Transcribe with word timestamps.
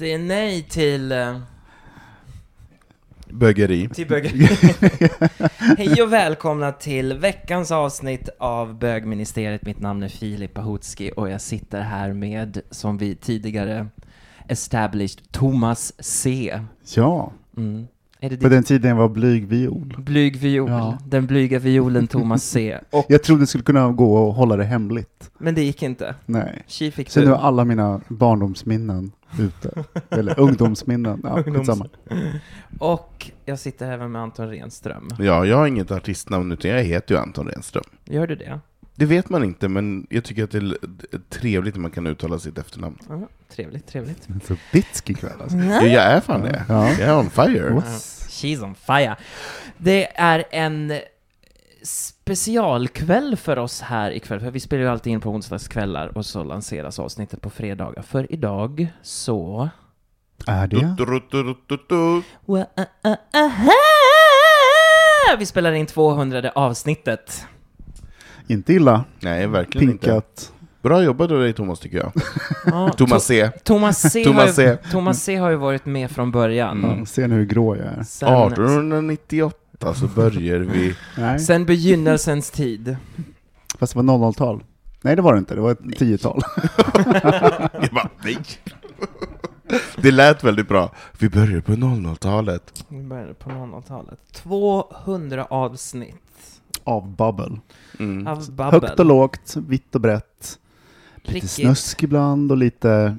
Säg 0.00 0.18
nej 0.18 0.62
till... 0.62 1.12
eh, 1.12 1.38
Bögeri. 3.28 3.88
Till 3.88 4.08
bögeri. 4.08 4.48
Hej 5.78 6.02
och 6.02 6.12
välkomna 6.12 6.72
till 6.72 7.18
veckans 7.18 7.70
avsnitt 7.70 8.28
av 8.38 8.78
Bögministeriet. 8.78 9.66
Mitt 9.66 9.80
namn 9.80 10.02
är 10.02 10.08
Filip 10.08 10.58
Ahutski 10.58 11.10
och 11.16 11.30
jag 11.30 11.40
sitter 11.40 11.80
här 11.80 12.12
med, 12.12 12.60
som 12.70 12.98
vi 12.98 13.14
tidigare 13.14 13.86
established, 14.48 15.32
Thomas 15.32 15.92
C. 15.98 16.60
Ja, 16.94 17.32
Mm. 17.56 17.86
Är 18.22 18.30
det 18.30 18.36
på 18.36 18.42
din 18.42 18.50
den 18.50 18.62
tiden 18.64 18.96
var 18.96 19.08
blyg 19.08 19.46
viol. 19.46 19.94
blyg 19.98 20.36
viol? 20.36 20.70
Ja. 20.70 20.98
Den 21.06 21.26
blyga 21.26 21.58
violen 21.58 22.06
Thomas 22.06 22.44
C. 22.44 22.78
Och, 22.90 23.06
Jag 23.08 23.22
trodde 23.22 23.42
det 23.42 23.46
skulle 23.46 23.64
kunna 23.64 23.92
gå 23.92 24.14
och 24.16 24.34
hålla 24.34 24.56
det 24.56 24.64
hemligt. 24.64 25.30
men 25.38 25.54
det 25.54 25.62
gick 25.62 25.82
inte. 25.82 26.14
Nej. 26.26 26.62
Tji 26.66 26.90
fick 26.90 27.10
Så 27.10 27.20
nu 27.20 27.26
du. 27.26 27.32
är 27.32 27.36
alla 27.36 27.64
mina 27.64 28.00
barndomsminnen 28.08 29.12
ute. 29.38 29.84
Eller 30.10 30.40
ungdomsminnen. 30.40 31.20
Ja, 31.24 31.28
Ungdoms- 31.42 31.54
skitsamma. 31.58 31.86
Och 32.78 33.30
jag 33.44 33.58
sitter 33.58 33.90
även 33.92 34.12
med 34.12 34.22
Anton 34.22 34.48
Renström. 34.48 35.08
Ja, 35.18 35.44
jag 35.46 35.56
har 35.56 35.66
inget 35.66 35.90
artistnamn, 35.90 36.52
utan 36.52 36.70
jag 36.70 36.82
heter 36.82 37.14
ju 37.14 37.20
Anton 37.20 37.46
Renström. 37.48 37.84
Gör 38.04 38.26
du 38.26 38.34
det? 38.36 38.60
Det 39.00 39.06
vet 39.06 39.28
man 39.30 39.44
inte, 39.44 39.68
men 39.68 40.06
jag 40.10 40.24
tycker 40.24 40.44
att 40.44 40.50
det 40.50 40.58
är 40.58 41.20
trevligt 41.28 41.74
när 41.74 41.82
man 41.82 41.90
kan 41.90 42.06
uttala 42.06 42.38
sitt 42.38 42.58
efternamn. 42.58 42.98
Ja, 43.08 43.28
trevligt, 43.48 43.86
trevligt. 43.86 44.28
Så 44.44 44.56
bitsk 44.72 45.10
ikväll 45.10 45.40
alltså. 45.42 45.56
Ja, 45.56 45.82
jag 45.82 46.02
är 46.02 46.20
fan 46.20 46.40
det. 46.40 46.64
Ja. 46.68 46.88
Jag 46.90 47.00
är 47.00 47.18
on 47.18 47.30
fire. 47.30 47.74
Oss. 47.74 48.26
She's 48.30 48.64
on 48.64 48.74
fire. 48.74 49.16
Det 49.78 50.16
är 50.20 50.44
en 50.50 50.92
specialkväll 51.82 53.36
för 53.36 53.58
oss 53.58 53.80
här 53.80 54.10
ikväll, 54.10 54.40
för 54.40 54.50
vi 54.50 54.60
spelar 54.60 54.82
ju 54.82 54.88
alltid 54.88 55.12
in 55.12 55.20
på 55.20 55.30
onsdagskvällar 55.30 56.18
och 56.18 56.26
så 56.26 56.44
lanseras 56.44 56.98
avsnittet 56.98 57.40
på 57.42 57.50
fredagar. 57.50 58.02
För 58.02 58.32
idag 58.32 58.86
så... 59.02 59.68
Är 60.46 60.66
det? 60.66 60.94
Du, 60.98 61.04
du, 61.04 61.20
du, 61.30 61.42
du, 61.42 61.54
du, 61.66 61.78
du. 61.88 62.22
Wa- 62.52 62.66
aha! 63.34 63.72
Vi 65.38 65.46
spelar 65.46 65.72
in 65.72 65.86
200 65.86 66.50
avsnittet. 66.54 67.46
Inte 68.50 68.72
illa. 68.72 69.04
Nej, 69.20 69.46
verkligen 69.46 69.90
inte. 69.90 70.06
Pinkat. 70.06 70.52
Bra 70.82 71.02
jobbat 71.02 71.30
av 71.30 71.38
dig 71.40 71.52
Thomas, 71.52 71.80
tycker 71.80 71.96
jag. 71.98 72.12
Ja, 72.66 72.92
Thomas 72.96 73.24
C. 73.24 73.50
Thomas 73.64 74.12
C, 74.12 74.24
Thomas 74.24 74.56
har 74.56 74.64
ju. 74.64 74.76
Thomas 74.90 75.22
C 75.22 75.36
har 75.36 75.50
ju 75.50 75.56
varit 75.56 75.86
med 75.86 76.10
från 76.10 76.30
början. 76.30 76.96
Ja, 76.98 77.06
ser 77.06 77.28
ni 77.28 77.34
hur 77.34 77.44
grå 77.44 77.76
jag 77.76 77.86
är? 77.86 78.02
Sen, 78.02 78.28
1898 78.28 79.94
så 79.94 80.06
börjar 80.06 80.58
vi. 80.58 80.94
Nej, 81.18 81.40
sen 81.40 81.64
begynnelsens 81.64 82.50
tid. 82.50 82.96
fast 83.78 83.92
det 83.94 84.02
var 84.02 84.32
00-tal. 84.32 84.62
Nej, 85.02 85.16
det 85.16 85.22
var 85.22 85.32
det 85.32 85.38
inte. 85.38 85.54
Det 85.54 85.60
var 85.60 85.70
ett 85.72 85.80
10-tal. 85.80 86.42
Jag 87.72 87.90
bara, 87.92 88.10
nej. 88.24 88.38
Det 89.96 90.10
lät 90.10 90.44
väldigt 90.44 90.68
bra. 90.68 90.92
Vi 91.18 91.28
börjar 91.28 91.60
på 91.60 91.72
00-talet. 91.72 92.84
Vi 92.88 93.02
började 93.02 93.34
på 93.34 93.50
00-talet. 93.50 94.18
200 94.32 95.44
avsnitt 95.50 96.16
Av 96.84 97.16
babbel. 97.16 97.60
Mm. 97.98 98.26
av 98.26 98.52
babbel. 98.52 98.80
Högt 98.82 99.00
och 99.00 99.06
lågt, 99.06 99.56
vitt 99.56 99.94
och 99.94 100.00
brett. 100.00 100.58
Lite 101.14 101.30
Prickigt. 101.32 101.52
snusk 101.52 102.02
ibland 102.02 102.50
och 102.52 102.56
lite 102.58 103.16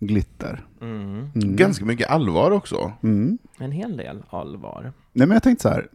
glitter. 0.00 0.64
Mm. 0.80 1.30
Mm. 1.34 1.56
Ganska 1.56 1.84
mycket 1.84 2.10
allvar 2.10 2.50
också. 2.50 2.92
Mm. 3.02 3.38
En 3.58 3.72
hel 3.72 3.96
del 3.96 4.22
allvar. 4.30 4.92
Nej, 5.12 5.26
men 5.26 5.30
jag 5.34 5.42
tänkte 5.42 5.62
så 5.62 5.68
här. 5.68 5.88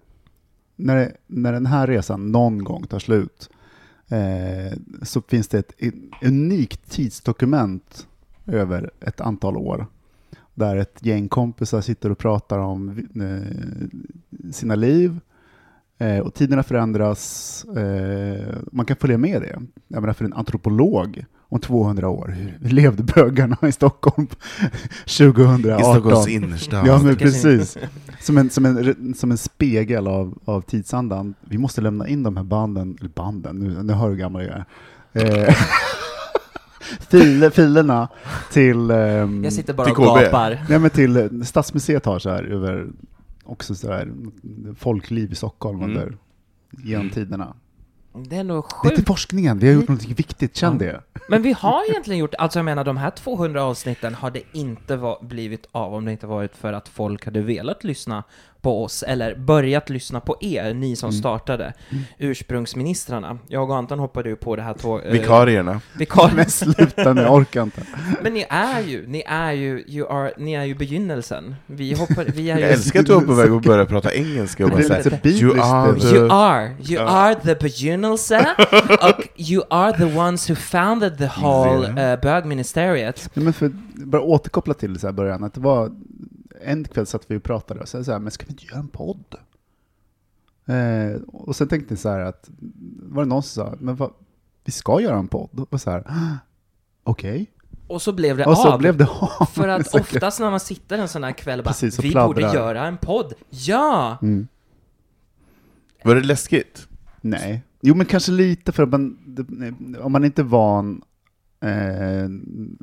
När, 0.76 0.96
det, 0.96 1.12
när 1.28 1.54
den 1.54 1.66
här 1.66 1.88
resan 1.88 2.32
någon 2.32 2.64
gång 2.64 2.84
tar 2.84 3.00
slut 3.00 3.50
eh, 4.08 4.78
så 5.02 5.22
finns 5.22 5.48
det 5.48 5.60
ett 5.60 5.74
un- 5.80 6.12
unikt 6.24 6.92
tidsdokument 6.92 8.08
över 8.46 8.92
ett 9.02 9.22
antal 9.22 9.58
år. 9.58 9.88
Där 10.54 10.76
ett 10.76 10.98
gäng 11.06 11.30
kompisar 11.30 11.82
sitter 11.82 12.10
och 12.10 12.18
pratar 12.18 12.60
om 12.60 13.08
eh, 13.16 14.52
sina 14.52 14.76
liv. 14.76 15.20
Eh, 16.04 16.20
och 16.20 16.34
tiderna 16.34 16.64
förändras. 16.64 17.66
Eh, 17.78 18.56
man 18.72 18.86
kan 18.86 18.98
följa 18.98 19.18
med 19.18 19.42
det. 19.42 19.60
Jag 19.88 20.02
menar 20.02 20.14
för 20.14 20.26
en 20.26 20.34
antropolog 20.34 21.26
om 21.50 21.60
200 21.60 22.10
år. 22.10 22.36
Hur, 22.60 22.70
levde 22.70 23.04
bögarna 23.04 23.58
i 23.62 23.72
Stockholm 23.72 24.28
2018? 25.18 25.80
I 25.80 25.84
Stockholms 25.84 26.28
innerstad. 26.28 26.88
Ja, 26.88 27.00
men 27.04 27.16
precis. 27.16 27.78
Som 28.20 28.38
en, 28.38 28.50
som 28.50 28.66
en, 28.66 29.14
som 29.14 29.32
en 29.32 29.38
spegel 29.38 30.08
av, 30.08 30.40
av 30.46 30.62
tidsandan. 30.62 31.34
Vi 31.42 31.58
måste 31.58 31.82
lämna 31.82 32.08
in 32.08 32.24
de 32.24 32.38
här 32.38 32.44
banden, 32.44 32.98
eller 33.00 33.10
banden, 33.10 33.60
nu, 33.60 33.84
nu 33.84 33.94
hör 33.94 34.06
du 34.06 34.12
hur 34.12 34.20
gammal 34.20 34.44
jag 34.44 34.64
är. 35.14 35.48
Eh, 35.48 35.56
filer, 37.10 37.50
filerna 37.50 38.08
till, 38.52 38.92
ehm, 38.92 39.44
Jag 39.44 39.54
sitter 39.54 39.74
bara 39.74 39.88
Till 39.88 39.96
och 39.96 40.18
gapar. 40.18 40.66
nej, 40.70 40.80
men 40.80 40.90
till 40.90 41.46
Stadsmuseet 41.46 42.06
har 42.06 42.20
så 42.20 42.30
här 42.30 42.44
över 42.44 42.88
också 43.44 43.76
så 43.76 43.92
här 43.92 44.14
folkliv 44.78 45.32
i 45.32 45.36
Stockholm 45.36 45.78
Mm. 45.78 45.90
under 45.90 46.18
genom 46.84 47.10
tiderna. 47.10 47.56
Det 48.30 48.36
är 48.36 48.44
nog 48.44 48.66
Det 48.84 48.88
är 48.88 48.90
till 48.90 48.98
sjukt. 48.98 49.08
forskningen, 49.08 49.60
vi 49.60 49.68
har 49.68 49.74
gjort 49.74 49.90
något 49.90 50.06
viktigt, 50.06 50.56
känn 50.58 50.74
Ja. 50.74 50.80
det. 50.80 51.02
Men 51.30 51.42
vi 51.42 51.52
har 51.54 51.90
egentligen 51.90 52.20
gjort, 52.20 52.36
alltså 52.36 52.60
jag 52.60 52.66
menar 52.66 52.84
de 52.84 52.98
här 52.98 53.10
200 53.10 53.64
avsnitten 53.64 54.14
hade 54.14 54.42
inte 54.52 54.96
va- 54.96 55.18
blivit 55.22 55.68
av 55.72 55.94
om 55.94 56.06
det 56.06 56.12
inte 56.12 56.28
varit 56.28 56.56
för 56.58 56.74
att 56.74 56.88
folk 56.90 57.26
hade 57.26 57.42
velat 57.42 57.84
lyssna 57.84 58.24
på 58.64 58.84
oss, 58.84 59.04
eller 59.04 59.36
börjat 59.36 59.90
lyssna 59.90 60.20
på 60.20 60.38
er, 60.42 60.74
ni 60.74 60.96
som 60.96 61.10
Mm. 61.10 61.20
startade 61.20 61.74
ursprungsministrarna. 62.18 63.38
Jag 63.48 63.70
och 63.70 63.76
Anton 63.78 64.00
hoppade 64.00 64.30
ju 64.30 64.36
på 64.36 64.56
det 64.56 64.62
här 64.62 64.74
tåg... 64.74 65.02
eh, 65.06 65.12
Vikarierna. 65.12 65.82
vikar- 65.98 66.32
Men 66.36 66.50
sluta 66.50 67.14
nu, 67.14 67.26
orkar 67.28 67.64
inte. 67.64 67.82
Men 68.22 68.34
ni 68.34 68.46
är 68.50 68.82
ju, 68.82 69.08
ni 69.08 69.24
är 69.28 69.52
ju, 69.52 69.84
you 69.88 70.08
are, 70.12 70.32
ni 70.38 70.54
är 70.54 70.64
ju 70.64 70.76
begynnelsen. 70.76 71.56
Vi 71.66 71.94
hoppar, 71.94 72.26
vi 72.36 72.50
är 72.52 72.56
ju... 72.58 72.62
Jag 72.62 72.72
älskar 72.72 73.00
att 73.00 73.06
du 73.06 73.14
var 73.14 73.22
på 73.22 73.34
väg 73.34 73.52
att 73.52 73.64
börja 73.64 73.86
prata 73.86 74.14
engelska 74.14 74.64
och 74.66 74.70
bara 74.72 74.78
Det 74.80 74.96
är 74.96 75.02
säga 75.04 75.20
You 75.24 75.60
are 75.62 75.92
det. 75.94 76.00
the... 76.00 76.16
You 76.16 76.32
are, 76.32 76.68
you 76.68 76.76
Ja. 76.94 77.02
are 77.10 77.36
the 77.36 77.56
begynnelse, 77.56 78.46
och 79.02 79.42
you 79.52 79.64
are 79.70 79.98
the 79.98 80.18
ones 80.20 80.50
who 80.50 80.56
founded 80.56 81.18
the 81.18 81.30
whole 81.42 81.88
uh, 82.14 82.22
bögministeriet. 82.22 83.30
Men 83.34 83.54
för, 83.54 83.72
bara 83.96 84.22
återkoppla 84.22 84.74
till 84.74 85.00
så 85.00 85.08
här 85.08 85.12
början, 85.14 85.44
att 85.44 85.54
det 85.54 85.62
var 85.62 85.92
en 86.64 86.84
kväll 86.84 87.06
satt 87.06 87.32
vi 87.32 87.38
och 87.38 87.44
pratade 87.44 87.80
och 87.80 87.88
sa 87.88 88.04
så 88.04 88.12
här, 88.12 88.20
men 88.20 88.32
ska 88.32 88.46
vi 88.46 88.52
inte 88.52 88.66
göra 88.66 88.80
en 88.80 88.88
podd? 88.88 89.36
Eh, 90.66 91.22
och 91.28 91.56
sen 91.56 91.68
tänkte 91.68 91.92
jag 91.94 92.00
så 92.00 92.10
här 92.10 92.20
att, 92.20 92.50
var 93.04 93.24
det 93.24 93.30
någon 93.30 93.44
som 93.44 93.66
sa, 93.66 93.76
men 93.80 93.96
vad, 93.96 94.14
vi 94.66 94.72
ska 94.72 95.02
göra 95.02 95.18
en 95.18 95.28
podd? 95.28 95.66
Och 95.70 95.82
så 95.82 95.92
här, 95.92 96.04
"Ah, 96.08 96.38
okej. 97.04 97.52
Och 97.88 98.02
så 98.02 98.12
blev 98.14 98.38
det 98.38 98.46
Och 98.46 98.58
så 98.58 98.70
av. 98.72 98.80
blev 98.80 98.98
det 98.98 99.08
av. 99.40 99.46
För 99.54 99.68
att 99.68 99.88
Så- 99.92 100.00
oftast 100.00 100.40
när 100.40 100.50
man 100.52 100.60
sitter 100.60 100.98
en 100.98 101.08
sån 101.08 101.24
här 101.24 101.32
kväll 101.32 101.60
och 101.60 101.66
bara, 101.66 101.70
Precis, 101.72 101.98
och 102.00 102.06
vi 102.06 102.14
borde 102.14 102.40
pladdrar." 102.42 102.60
göra 102.60 102.88
en 102.88 102.98
podd. 102.98 103.34
Ja! 103.50 104.18
Mm. 104.22 104.48
Var 106.04 106.16
det 106.16 106.22
läskigt? 106.22 106.88
Nej. 107.22 107.64
Jo, 107.82 107.96
men 107.96 108.06
kanske 108.06 108.32
lite 108.32 108.72
för 108.72 108.84
att 108.84 108.90
man, 108.90 109.18
om 110.02 110.12
man 110.12 110.26
inte 110.26 110.42
är 110.42 110.44
van 110.44 111.02
eh, 111.60 111.70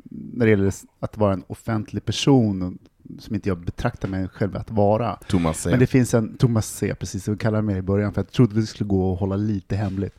när 0.09 0.45
det 0.45 0.49
gäller 0.49 0.73
att 0.99 1.17
vara 1.17 1.33
en 1.33 1.43
offentlig 1.47 2.05
person 2.05 2.77
som 3.19 3.35
inte 3.35 3.49
jag 3.49 3.57
betraktar 3.57 4.07
mig 4.07 4.27
själv 4.27 4.57
att 4.57 4.71
vara. 4.71 5.15
Thomas 5.27 5.61
säger. 5.61 5.73
Men 5.73 5.79
det 5.79 5.87
finns 5.87 6.13
en, 6.13 6.37
Thomas 6.37 6.67
C, 6.67 6.95
precis 6.99 7.23
som 7.23 7.33
vi 7.33 7.37
kallade 7.37 7.63
mig 7.63 7.77
i 7.77 7.81
början, 7.81 8.13
för 8.13 8.21
jag 8.21 8.31
trodde 8.31 8.55
det 8.55 8.65
skulle 8.65 8.87
gå 8.87 9.13
att 9.13 9.19
hålla 9.19 9.35
lite 9.35 9.75
hemligt. 9.75 10.15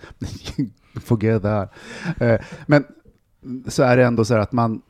Forget 0.94 1.42
that. 1.42 1.72
Eh, 2.20 2.40
Men 2.66 2.84
så 3.66 3.82
är 3.82 3.96
det 3.96 4.04
ändå 4.04 4.24
så 4.24 4.34
här 4.34 4.40
att 4.40 4.52
man 4.52 4.82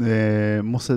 eh, 0.00 0.62
måste 0.62 0.94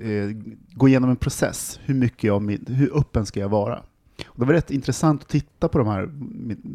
eh, 0.00 0.36
gå 0.74 0.88
igenom 0.88 1.10
en 1.10 1.16
process. 1.16 1.80
Hur 1.84 1.94
mycket 1.94 2.24
jag, 2.24 2.50
hur 2.66 2.98
öppen 2.98 3.26
ska 3.26 3.40
jag 3.40 3.48
vara? 3.48 3.82
Och 4.26 4.40
det 4.40 4.44
var 4.44 4.52
rätt 4.52 4.70
intressant 4.70 5.22
att 5.22 5.28
titta 5.28 5.68
på 5.68 5.78
de 5.78 5.86
här, 5.88 6.10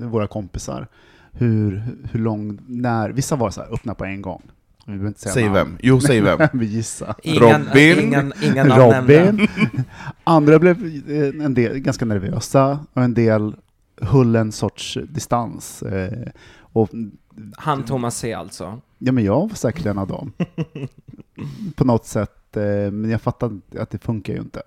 våra 0.05 0.27
kompisar. 0.27 0.87
Hur, 1.31 1.83
hur 2.11 2.19
lång, 2.19 2.59
när, 2.67 3.09
vissa 3.09 3.35
var 3.35 3.49
så 3.49 3.61
här, 3.61 3.73
öppna 3.73 3.95
på 3.95 4.05
en 4.05 4.21
gång. 4.21 4.41
Vi 4.87 4.91
behöver 4.93 5.07
inte 5.07 5.19
säga 5.19 5.33
Säg 5.33 5.43
namn. 5.43 5.53
vem? 5.55 5.77
Jo, 5.81 5.99
säg 5.99 6.21
vem? 6.21 6.39
vi 6.53 6.65
gissar. 6.65 7.15
Ingen, 7.23 7.41
Robin. 7.65 7.99
Ingen, 7.99 8.33
inga 8.41 8.63
namn 8.63 8.91
nämnda. 8.91 9.25
Robin. 9.31 9.47
Andra 10.23 10.59
blev 10.59 10.85
eh, 11.09 11.45
en 11.45 11.53
del 11.53 11.79
ganska 11.79 12.05
nervösa 12.05 12.79
och 12.93 13.03
en 13.03 13.13
del 13.13 13.55
höll 14.01 14.35
en 14.35 14.51
sorts 14.51 14.97
distans. 15.09 15.83
Eh, 15.83 16.27
Och, 16.59 16.89
Han 17.57 17.85
Thomas 17.85 18.17
C 18.17 18.33
alltså. 18.33 18.81
ja, 18.97 19.11
men 19.11 19.23
jag 19.23 19.39
var 19.49 19.55
säkert 19.55 19.85
en 19.85 19.97
av 19.97 20.07
dem. 20.07 20.33
På 21.75 21.85
något 21.85 22.05
sätt, 22.05 22.57
eh, 22.57 22.91
men 22.91 23.09
jag 23.09 23.21
fattar 23.21 23.59
att 23.79 23.89
det 23.89 23.97
funkar 23.97 24.33
ju 24.33 24.39
inte. 24.39 24.61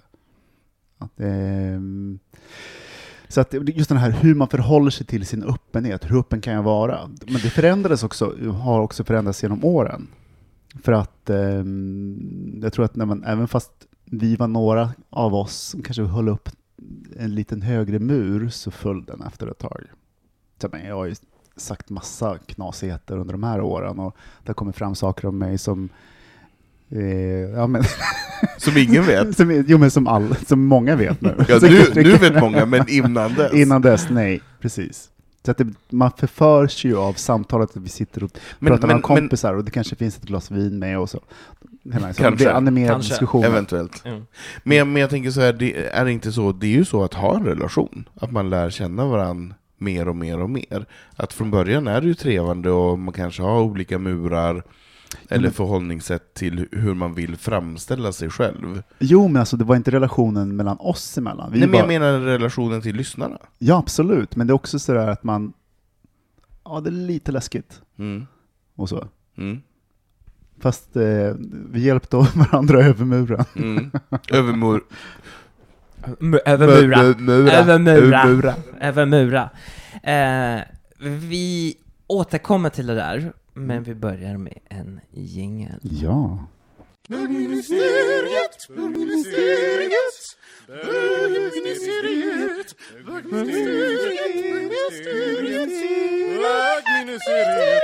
Att, 0.98 1.20
eh, 1.20 1.80
så 3.30 3.40
att 3.40 3.50
det- 3.50 3.76
just 3.76 3.88
den 3.88 3.98
här 3.98 4.10
hur 4.10 4.34
man 4.34 4.48
förhåller 4.48 4.90
sig 4.90 5.06
till 5.06 5.26
sin 5.26 5.42
öppenhet, 5.44 6.10
hur 6.10 6.18
öppen 6.18 6.40
kan 6.40 6.52
jag 6.54 6.62
vara? 6.62 7.10
Men 7.26 7.32
det 7.34 7.50
förändrades 7.50 8.02
också, 8.04 8.34
har 8.62 8.80
också 8.80 9.04
förändrats 9.04 9.42
genom 9.42 9.64
åren. 9.64 10.06
För 10.82 10.92
att 10.92 11.30
eh, 11.30 11.64
jag 12.62 12.72
tror 12.72 12.84
att 12.84 12.96
när 12.96 13.06
man, 13.06 13.24
även 13.24 13.48
fast 13.48 13.72
vi 14.04 14.36
var 14.36 14.48
några 14.48 14.90
av 15.10 15.34
oss 15.34 15.56
som 15.56 15.82
kanske 15.82 16.02
höll 16.02 16.28
upp 16.28 16.48
en 17.18 17.34
liten 17.34 17.62
högre 17.62 17.98
mur 17.98 18.48
så 18.48 18.70
föll 18.70 19.04
den 19.04 19.22
efter 19.22 19.46
ett 19.46 19.58
tag. 19.58 19.84
Så, 20.60 20.68
men 20.72 20.86
jag 20.86 20.94
har 20.96 21.06
ju 21.06 21.14
sagt 21.56 21.90
massa 21.90 22.38
knasigheter 22.38 23.16
under 23.18 23.32
de 23.32 23.42
här 23.42 23.60
åren 23.60 23.98
och 23.98 24.16
det 24.42 24.48
har 24.48 24.54
kommit 24.54 24.76
fram 24.76 24.94
saker 24.94 25.28
om 25.28 25.38
mig 25.38 25.58
som 25.58 25.88
ja, 27.54 27.66
men, 27.66 27.82
Som 28.58 28.76
ingen 28.76 29.04
vet. 29.04 29.36
som, 29.36 29.64
jo, 29.66 29.78
men 29.78 29.90
som, 29.90 30.06
all, 30.06 30.34
som 30.46 30.64
många 30.66 30.96
vet 30.96 31.20
nu. 31.20 31.34
Ja, 31.48 31.58
nu, 31.62 31.84
nu 31.94 32.16
vet 32.16 32.40
många, 32.40 32.66
men 32.66 32.88
innan 32.88 33.34
dess. 33.34 33.52
Innan 33.52 33.82
dess, 33.82 34.06
nej. 34.10 34.40
Precis. 34.60 35.06
Så 35.44 35.50
att 35.50 35.58
det, 35.58 35.66
man 35.90 36.10
förförs 36.16 36.84
ju 36.84 36.96
av 36.96 37.12
samtalet 37.12 37.70
att 37.70 37.82
vi 37.82 37.88
sitter 37.88 38.24
och 38.24 38.30
Men- 38.58 38.70
pratar 38.72 38.86
med 38.88 38.96
men- 38.96 39.02
kompisar 39.02 39.54
och 39.54 39.64
det 39.64 39.70
kanske 39.70 39.96
finns 39.96 40.16
ett 40.16 40.22
glas 40.24 40.50
vin 40.50 40.78
med 40.78 40.98
och 40.98 41.10
så. 41.10 41.20
Hela, 41.92 42.12
så 42.12 42.22
Kanske. 42.22 42.44
Det 42.44 42.50
är 42.50 42.54
animerad 42.54 42.90
Kanske. 42.90 43.12
diskussion. 43.12 43.44
Eventuellt. 43.44 44.02
Mm. 44.04 44.22
Men, 44.62 44.92
men 44.92 45.00
jag 45.00 45.10
tänker 45.10 45.30
så 45.30 45.40
här, 45.40 45.52
det 45.52 45.86
är 45.86 46.06
inte 46.08 46.32
så, 46.32 46.52
det 46.52 46.66
är 46.66 46.70
ju 46.70 46.84
så 46.84 47.04
att 47.04 47.14
ha 47.14 47.36
en 47.36 47.44
relation, 47.44 48.08
att 48.20 48.32
man 48.32 48.50
lär 48.50 48.70
känna 48.70 49.06
varandra 49.06 49.54
mer 49.78 50.08
och 50.08 50.16
mer 50.16 50.40
och 50.40 50.50
mer. 50.50 50.86
Att 51.16 51.32
från 51.32 51.50
början 51.50 51.86
är 51.88 52.00
det 52.00 52.06
ju 52.06 52.14
trevande 52.14 52.70
och 52.70 52.98
man 52.98 53.14
kanske 53.14 53.42
har 53.42 53.60
olika 53.60 53.98
murar, 53.98 54.62
eller 55.28 55.38
Mm. 55.44 55.52
förhållningssätt 55.52 56.34
till 56.34 56.68
hur 56.72 56.94
man 56.94 57.14
vill 57.14 57.36
framställa 57.36 58.12
sig 58.12 58.30
själv. 58.30 58.82
Jo, 58.98 59.28
men 59.28 59.40
alltså 59.40 59.56
det 59.56 59.64
var 59.64 59.76
inte 59.76 59.90
relationen 59.90 60.56
mellan 60.56 60.76
oss 60.80 61.18
emellan. 61.18 61.52
Vi 61.52 61.58
Nej, 61.58 61.68
men 61.68 61.72
bara, 61.72 61.78
jag 61.78 61.88
menar 62.00 62.18
relationen 62.20 62.82
till 62.82 62.96
lyssnarna. 62.96 63.38
Ja, 63.58 63.78
absolut. 63.78 64.36
Men 64.36 64.46
det 64.46 64.50
är 64.50 64.54
också 64.54 64.78
sådär 64.78 65.08
att 65.08 65.24
man... 65.24 65.52
Ja, 66.64 66.80
det 66.80 66.90
är 66.90 66.92
lite 66.92 67.32
läskigt 67.32 67.80
Mm. 67.98 68.26
och 68.76 68.88
så. 68.88 69.08
Mm. 69.38 69.60
Fast 70.60 70.96
eh, 70.96 71.34
vi 71.70 71.80
hjälpte 71.80 72.16
varandra 72.34 72.82
över 72.84 73.04
muren. 73.04 73.44
Mm. 73.56 73.90
Över 74.30 74.52
mur... 74.52 74.80
Mura. 76.18 76.40
Över 76.46 76.84
mura. 76.84 77.00
Över 77.52 77.78
mura. 77.78 78.54
Över 78.80 79.06
mura. 79.06 79.50
Eh, 80.02 80.60
vi 81.00 81.74
återkommer 82.06 82.70
till 82.70 82.86
det 82.86 82.94
där, 82.94 83.32
men 83.66 83.82
vi 83.82 83.94
börjar 83.94 84.36
med 84.36 84.58
en 84.68 85.00
jingel. 85.10 85.78
Ja. 85.82 86.46
Bögministeriet, 87.08 88.68
bögministeriet, 88.68 90.36
bögministeriet, 90.66 92.76
bögministeriet, 93.06 94.66
bögministeriet, 94.66 95.70
bögministeriet. 96.42 97.80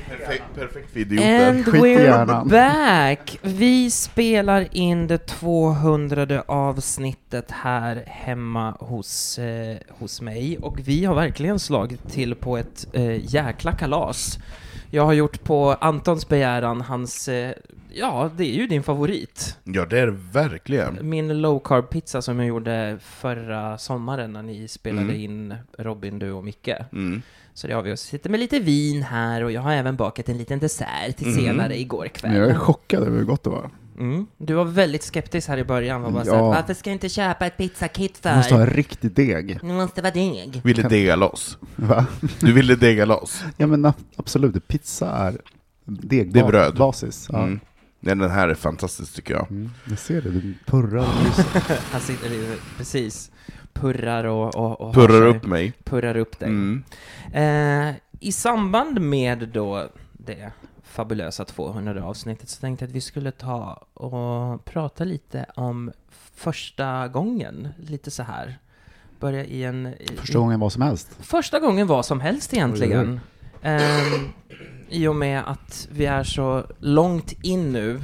Perfekt, 0.00 0.44
perfekt 0.54 0.92
för 0.92 1.00
idioter. 1.00 1.48
And 1.48 1.64
we're 1.64 2.48
back! 2.48 3.38
Vi 3.42 3.90
spelar 3.90 4.68
in 4.76 5.06
det 5.06 5.18
200 5.26 6.42
avsnittet 6.46 7.50
här 7.50 8.04
hemma 8.06 8.70
hos, 8.70 9.38
eh, 9.38 9.76
hos 9.88 10.20
mig 10.20 10.58
och 10.58 10.78
vi 10.84 11.04
har 11.04 11.14
verkligen 11.14 11.58
slagit 11.58 12.08
till 12.12 12.34
på 12.34 12.56
ett 12.56 12.86
eh, 12.92 13.34
jäkla 13.34 13.72
kalas. 13.72 14.38
Jag 14.90 15.04
har 15.04 15.12
gjort 15.12 15.44
på 15.44 15.76
Antons 15.80 16.28
begäran 16.28 16.80
hans, 16.80 17.28
eh, 17.28 17.52
ja 17.92 18.30
det 18.36 18.44
är 18.44 18.54
ju 18.54 18.66
din 18.66 18.82
favorit. 18.82 19.58
Ja, 19.64 19.86
det 19.86 19.98
är 20.00 20.06
det 20.06 20.18
verkligen. 20.32 20.98
Min 21.08 21.40
low 21.40 21.58
carb 21.64 21.90
pizza 21.90 22.22
som 22.22 22.38
jag 22.38 22.48
gjorde 22.48 22.98
förra 23.00 23.78
sommaren 23.78 24.32
när 24.32 24.42
ni 24.42 24.68
spelade 24.68 25.02
Mm. 25.02 25.20
in 25.20 25.54
Robin, 25.78 26.18
du 26.18 26.32
och 26.32 26.44
Micke. 26.44 26.70
Mm. 26.92 27.22
Så 27.54 27.66
det 27.66 27.74
har 27.74 27.82
vi 27.82 27.92
och 27.94 27.98
sitter 27.98 28.30
med 28.30 28.40
lite 28.40 28.58
vin 28.58 29.02
här 29.02 29.44
och 29.44 29.52
jag 29.52 29.60
har 29.60 29.72
även 29.72 29.96
bakat 29.96 30.28
en 30.28 30.38
liten 30.38 30.58
dessert 30.58 31.16
till 31.16 31.26
Mhm. 31.26 31.36
senare 31.36 31.80
igår 31.80 32.08
kväll. 32.08 32.36
Jag 32.36 32.50
är 32.50 32.54
chockad 32.54 33.02
över 33.02 33.18
hur 33.18 33.24
gott 33.24 33.42
det 33.42 33.50
var. 33.50 33.70
Mm. 33.98 34.26
Du 34.38 34.54
var 34.54 34.64
väldigt 34.64 35.02
skeptisk 35.02 35.48
här 35.48 35.58
i 35.58 35.64
början 35.64 36.04
och 36.04 36.12
bara 36.12 36.24
Ja. 36.26 36.30
såhär, 36.30 36.42
varför 36.42 36.74
ska 36.74 36.90
jag 36.90 36.94
inte 36.94 37.08
köpa 37.08 37.46
ett 37.46 37.56
pizzakit 37.56 38.22
Du 38.22 38.34
måste 38.36 38.54
ha 38.54 38.66
för? 38.66 38.74
riktig 38.74 39.12
deg. 39.12 39.58
Det 39.60 39.66
måste 39.72 40.02
vara 40.02 40.12
deg. 40.12 40.60
Ville 40.64 40.82
dega 40.88 41.16
loss. 41.16 41.58
Va? 41.76 42.06
Du 42.40 42.52
ville 42.52 42.74
dega 42.76 43.04
loss. 43.04 43.44
Ja 43.56 43.66
men 43.66 43.92
absolut, 44.16 44.68
pizza 44.68 45.10
är 45.10 45.38
deg, 45.84 46.32
Det 46.32 46.40
är 46.40 46.46
bröd. 46.46 46.74
basis. 46.76 47.28
Ja. 47.32 47.38
Mm. 47.42 47.60
Nej, 48.00 48.16
den 48.16 48.30
här 48.30 48.48
är 48.48 48.54
fantastisk 48.54 49.14
tycker 49.14 49.34
jag. 49.34 49.50
Mm, 49.50 49.70
jag 49.88 49.98
ser 49.98 50.22
det, 50.22 50.30
du 50.30 50.54
purrar. 50.66 51.06
Han 51.92 52.00
sitter 52.00 52.30
precis, 52.76 53.30
purrar 53.72 54.24
och, 54.24 54.54
och, 54.56 54.80
och 54.80 54.94
Purrar 54.94 55.20
sig. 55.20 55.28
upp 55.36 55.44
mig. 55.46 55.72
Purrar 55.84 56.16
upp 56.16 56.38
dig. 56.38 56.48
Mm. 56.48 56.84
Eh, 57.32 57.94
I 58.20 58.32
samband 58.32 59.00
med 59.00 59.48
då 59.48 59.88
det 60.12 60.52
fabulösa 60.82 61.44
200 61.44 62.04
avsnittet 62.04 62.48
så 62.48 62.60
tänkte 62.60 62.84
jag 62.84 62.88
att 62.88 62.94
vi 62.96 63.00
skulle 63.00 63.30
ta 63.30 63.86
och 63.94 64.64
prata 64.64 65.04
lite 65.04 65.46
om 65.54 65.92
första 66.34 67.08
gången, 67.08 67.68
lite 67.78 68.10
så 68.10 68.22
här. 68.22 68.58
Börja 69.20 69.44
i 69.44 69.64
en... 69.64 69.86
i- 69.86 70.16
Första 70.16 70.38
gången 70.38 70.60
vad 70.60 70.72
som 70.72 70.82
helst. 70.82 71.16
Första 71.20 71.60
gången 71.60 71.86
vad 71.86 72.06
som 72.06 72.20
helst 72.20 72.54
egentligen. 72.54 73.20
Ehm, 73.62 74.28
I 74.88 75.06
och 75.06 75.16
med 75.16 75.42
att 75.50 75.88
vi 75.92 76.06
är 76.06 76.24
så 76.24 76.64
långt 76.78 77.32
in 77.42 77.72
nu. 77.72 78.00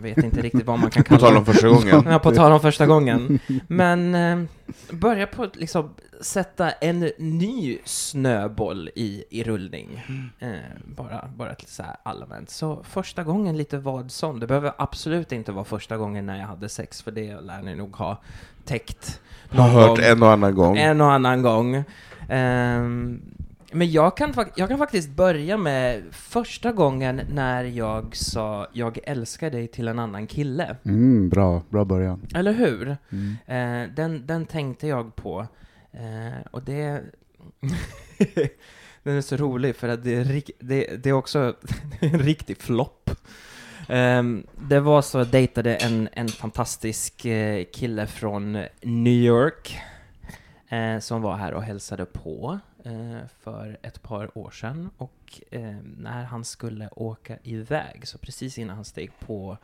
Jag 0.00 0.14
vet 0.14 0.24
inte 0.24 0.42
riktigt 0.42 0.66
vad 0.66 0.78
man 0.78 0.90
kan 0.90 1.02
På 1.02 1.08
kalla 1.08 1.20
tal 1.20 1.36
om 1.36 1.44
första 1.44 1.68
gången. 1.68 2.04
Ja, 2.10 2.18
på 2.18 2.30
tal 2.30 2.52
om 2.52 2.60
första 2.60 2.86
gången. 2.86 3.38
Men 3.68 4.14
eh, 4.14 4.48
börja 4.90 5.26
på 5.26 5.42
att 5.42 5.56
liksom 5.56 5.90
sätta 6.20 6.70
en 6.70 7.10
ny 7.18 7.78
snöboll 7.84 8.90
i, 8.94 9.24
i 9.30 9.42
rullning. 9.42 10.04
Eh, 10.38 10.48
bara, 10.96 11.28
bara 11.36 11.54
till 11.54 11.68
så 11.68 11.82
här 11.82 11.96
allmänt. 12.02 12.50
Så 12.50 12.82
första 12.82 13.24
gången 13.24 13.56
lite 13.56 13.78
vad 13.78 14.10
som. 14.10 14.40
Det 14.40 14.46
behöver 14.46 14.72
absolut 14.78 15.32
inte 15.32 15.52
vara 15.52 15.64
första 15.64 15.96
gången 15.96 16.26
när 16.26 16.38
jag 16.38 16.46
hade 16.46 16.68
sex, 16.68 17.02
för 17.02 17.10
det 17.10 17.40
lär 17.40 17.62
ni 17.62 17.74
nog 17.74 17.96
ha 17.96 18.22
täckt. 18.64 19.20
Har 19.50 19.68
hört 19.68 19.88
gång. 19.88 20.06
en 20.06 20.22
och 20.22 20.32
annan 20.32 20.54
gång. 20.54 20.78
En 20.78 21.00
och 21.00 21.12
annan 21.12 21.42
gång. 21.42 21.84
Ehm, 22.28 23.20
men 23.72 23.90
jag 23.90 24.16
kan, 24.16 24.34
jag 24.56 24.68
kan 24.68 24.78
faktiskt 24.78 25.10
börja 25.10 25.56
med 25.56 26.02
första 26.12 26.72
gången 26.72 27.20
när 27.32 27.64
jag 27.64 28.16
sa 28.16 28.66
jag 28.72 28.98
älskar 29.04 29.50
dig 29.50 29.68
till 29.68 29.88
en 29.88 29.98
annan 29.98 30.26
kille. 30.26 30.76
Mm, 30.84 31.28
bra, 31.28 31.62
bra 31.68 31.84
början. 31.84 32.26
Eller 32.34 32.52
hur? 32.52 32.96
Mm. 33.10 33.36
Eh, 33.46 33.94
den, 33.94 34.26
den 34.26 34.46
tänkte 34.46 34.86
jag 34.86 35.16
på. 35.16 35.46
Eh, 35.92 36.46
och 36.50 36.62
det... 36.62 37.02
den 39.02 39.16
är 39.16 39.20
så 39.20 39.36
rolig 39.36 39.76
för 39.76 39.88
att 39.88 40.04
det 40.04 40.14
är, 40.14 40.24
rik- 40.24 40.50
det, 40.60 40.86
det 41.02 41.08
är 41.08 41.12
också 41.12 41.54
en 42.00 42.18
riktig 42.18 42.58
flopp. 42.58 43.10
Ehm, 43.88 44.46
det 44.68 44.80
var 44.80 45.02
så 45.02 45.18
jag 45.18 45.26
dejtade 45.26 45.76
en, 45.76 46.08
en 46.12 46.28
fantastisk 46.28 47.24
eh, 47.24 47.64
kille 47.64 48.06
från 48.06 48.52
New 48.82 49.12
York 49.12 49.78
eh, 50.68 50.98
som 50.98 51.22
var 51.22 51.36
här 51.36 51.54
och 51.54 51.62
hälsade 51.62 52.04
på 52.04 52.58
för 53.40 53.78
ett 53.82 54.02
par 54.02 54.38
år 54.38 54.50
sedan. 54.50 54.90
Och 54.96 55.40
eh, 55.50 55.76
när 55.96 56.24
han 56.24 56.44
skulle 56.44 56.88
åka 56.88 57.38
iväg, 57.42 58.08
så 58.08 58.18
precis 58.18 58.58
innan 58.58 58.76
han 58.76 58.84
steg 58.84 59.12
på 59.18 59.56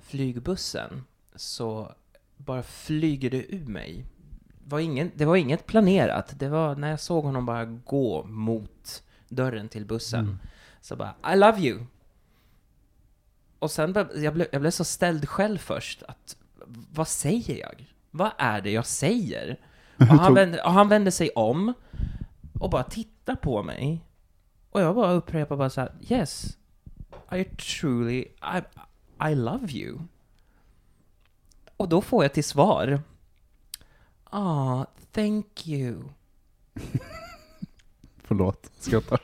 flygbussen, 0.00 1.04
så 1.34 1.92
bara 2.36 2.62
flyger 2.62 3.30
det 3.30 3.54
ur 3.54 3.66
mig. 3.66 4.04
Var 4.64 4.80
ingen, 4.80 5.10
det 5.14 5.24
var 5.24 5.36
inget 5.36 5.66
planerat. 5.66 6.38
Det 6.38 6.48
var 6.48 6.76
när 6.76 6.90
jag 6.90 7.00
såg 7.00 7.24
honom 7.24 7.46
bara 7.46 7.64
gå 7.64 8.24
mot 8.24 9.02
dörren 9.28 9.68
till 9.68 9.84
bussen. 9.86 10.38
Så 10.80 10.96
bara, 10.96 11.14
I 11.34 11.36
love 11.36 11.60
you. 11.60 11.84
och 13.58 13.70
sen 13.70 13.94
jag 14.14 14.34
blev, 14.34 14.46
jag 14.52 14.60
blev 14.60 14.70
så 14.70 14.84
ställd 14.84 15.28
själv 15.28 15.58
först, 15.58 16.02
att 16.02 16.36
vad 16.92 17.08
säger 17.08 17.60
jag? 17.60 17.92
Vad 18.10 18.30
är 18.38 18.60
det 18.60 18.70
jag 18.70 18.86
säger? 18.86 19.56
Och 19.96 20.06
han, 20.06 20.34
vände, 20.34 20.62
och 20.62 20.72
han 20.72 20.88
vände 20.88 21.10
sig 21.10 21.30
om 21.30 21.74
och 22.64 22.70
bara 22.70 22.82
tittar 22.82 23.36
på 23.36 23.62
mig. 23.62 24.04
Och 24.70 24.80
jag 24.80 24.94
bara 24.94 25.12
upprepar 25.12 25.56
bara 25.56 25.70
så 25.70 25.80
här: 25.80 25.92
Yes, 26.08 26.58
I 27.32 27.44
truly, 27.44 28.20
I, 28.20 28.62
I 29.30 29.34
love 29.34 29.72
you. 29.72 29.98
Och 31.76 31.88
då 31.88 32.00
får 32.00 32.24
jag 32.24 32.32
till 32.32 32.44
svar. 32.44 33.00
Ah, 34.24 34.84
thank 35.12 35.66
you. 35.66 36.02
Förlåt, 38.16 38.70
skrattar. 38.78 39.20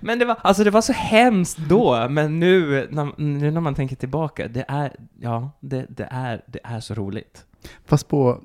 Men 0.00 0.18
det 0.18 0.24
var, 0.24 0.36
alltså 0.42 0.64
det 0.64 0.70
var 0.70 0.82
så 0.82 0.92
hemskt 0.92 1.58
då, 1.68 2.08
men 2.08 2.40
nu 2.40 2.88
när, 2.90 3.20
nu 3.20 3.50
när 3.50 3.60
man 3.60 3.74
tänker 3.74 3.96
tillbaka, 3.96 4.48
det 4.48 4.64
är, 4.68 4.96
ja, 5.20 5.50
det, 5.60 5.86
det 5.88 6.08
är, 6.10 6.44
det 6.46 6.60
är 6.64 6.80
så 6.80 6.94
roligt. 6.94 7.46
Fast 7.84 8.08
på 8.08 8.42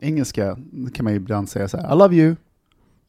engelska 0.00 0.58
kan 0.94 1.04
man 1.04 1.12
ju 1.12 1.16
ibland 1.16 1.48
säga 1.48 1.68
så 1.68 1.76
här, 1.76 1.94
I 1.94 1.98
love 1.98 2.16
you, 2.16 2.36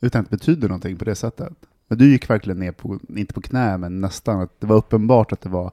utan 0.05 0.21
att 0.21 0.29
det 0.29 0.37
betyder 0.37 0.67
någonting 0.67 0.97
på 0.97 1.05
det 1.05 1.15
sättet. 1.15 1.53
Men 1.87 1.97
du 1.97 2.11
gick 2.11 2.29
verkligen 2.29 2.59
ner 2.59 2.71
på, 2.71 2.99
inte 3.15 3.33
på 3.33 3.41
knä, 3.41 3.77
men 3.77 4.01
nästan, 4.01 4.41
att 4.41 4.61
det 4.61 4.67
var 4.67 4.75
uppenbart 4.75 5.31
att 5.31 5.41
det 5.41 5.49
var 5.49 5.71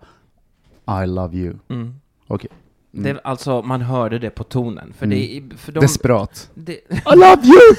I 1.03 1.07
love 1.07 1.37
you. 1.37 1.55
Mm. 1.69 1.95
Okej. 2.27 2.51
Mm. 2.95 3.15
Det, 3.15 3.21
alltså, 3.25 3.62
man 3.62 3.81
hörde 3.83 4.19
det 4.19 4.31
på 4.31 4.45
tonen, 4.45 4.93
för 4.99 5.07
det 5.07 5.37
är- 5.37 5.57
för 5.57 5.73
de... 5.73 5.81
Desperat. 5.81 6.51
det, 6.55 6.73
I 6.73 7.01
love 7.15 7.43
you! 7.45 7.75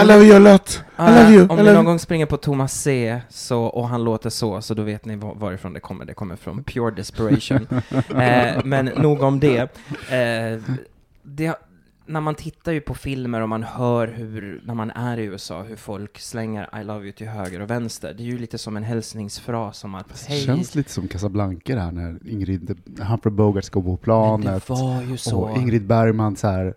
I 0.00 0.04
love 0.06 0.24
you 0.24 0.36
a 0.36 0.38
lot! 0.38 0.82
I 0.98 1.02
love 1.02 1.30
you! 1.34 1.46
Om 1.48 1.58
I 1.58 1.62
ni 1.62 1.72
någon 1.72 1.84
gång 1.84 1.98
springer 1.98 2.26
på 2.26 2.36
Thomas 2.36 2.82
C 2.82 3.20
så, 3.28 3.62
och 3.62 3.88
han 3.88 4.04
låter 4.04 4.30
så, 4.30 4.62
så 4.62 4.74
då 4.74 4.82
vet 4.82 5.04
ni 5.04 5.16
var- 5.16 5.34
varifrån 5.34 5.72
det 5.72 5.80
kommer. 5.80 6.04
Det 6.04 6.14
kommer 6.14 6.36
från 6.36 6.64
pure 6.64 6.90
desperation. 6.90 7.66
eh, 8.20 8.64
men 8.64 8.84
nog 8.86 9.22
om 9.22 9.40
det. 9.40 9.58
Eh, 10.10 10.60
det. 11.22 11.54
När 12.06 12.20
man 12.20 12.34
tittar 12.34 12.72
ju 12.72 12.80
på 12.80 12.94
filmer 12.94 13.40
och 13.40 13.48
man 13.48 13.62
hör 13.62 14.06
hur, 14.06 14.60
när 14.64 14.74
man 14.74 14.90
är 14.90 15.18
i 15.18 15.22
USA, 15.24 15.62
hur 15.62 15.76
folk 15.76 16.18
slänger 16.18 16.80
I 16.80 16.84
love 16.84 17.02
you 17.04 17.12
till 17.12 17.28
höger 17.28 17.60
och 17.60 17.70
vänster. 17.70 18.14
Det 18.14 18.22
är 18.22 18.24
ju 18.24 18.38
lite 18.38 18.58
som 18.58 18.76
en 18.76 18.82
hälsningsfras 18.82 19.78
som 19.78 19.94
att 19.94 20.08
Det 20.08 20.28
hej. 20.28 20.40
känns 20.44 20.74
lite 20.74 20.90
som 20.90 21.08
Casablanca 21.08 21.74
det 21.74 21.80
här 21.80 21.92
när 21.92 22.28
Ingrid, 22.28 22.78
Humphrey 23.00 23.32
Bogart 23.34 23.64
ska 23.64 23.82
på 23.82 23.88
men 23.88 23.96
planet. 23.98 24.66
det 24.66 24.72
var 24.72 25.02
ju 25.02 25.16
så. 25.16 25.38
Och 25.40 25.56
Ingrid 25.58 25.86
Bergman 25.86 26.36
så 26.36 26.48
här, 26.48 26.74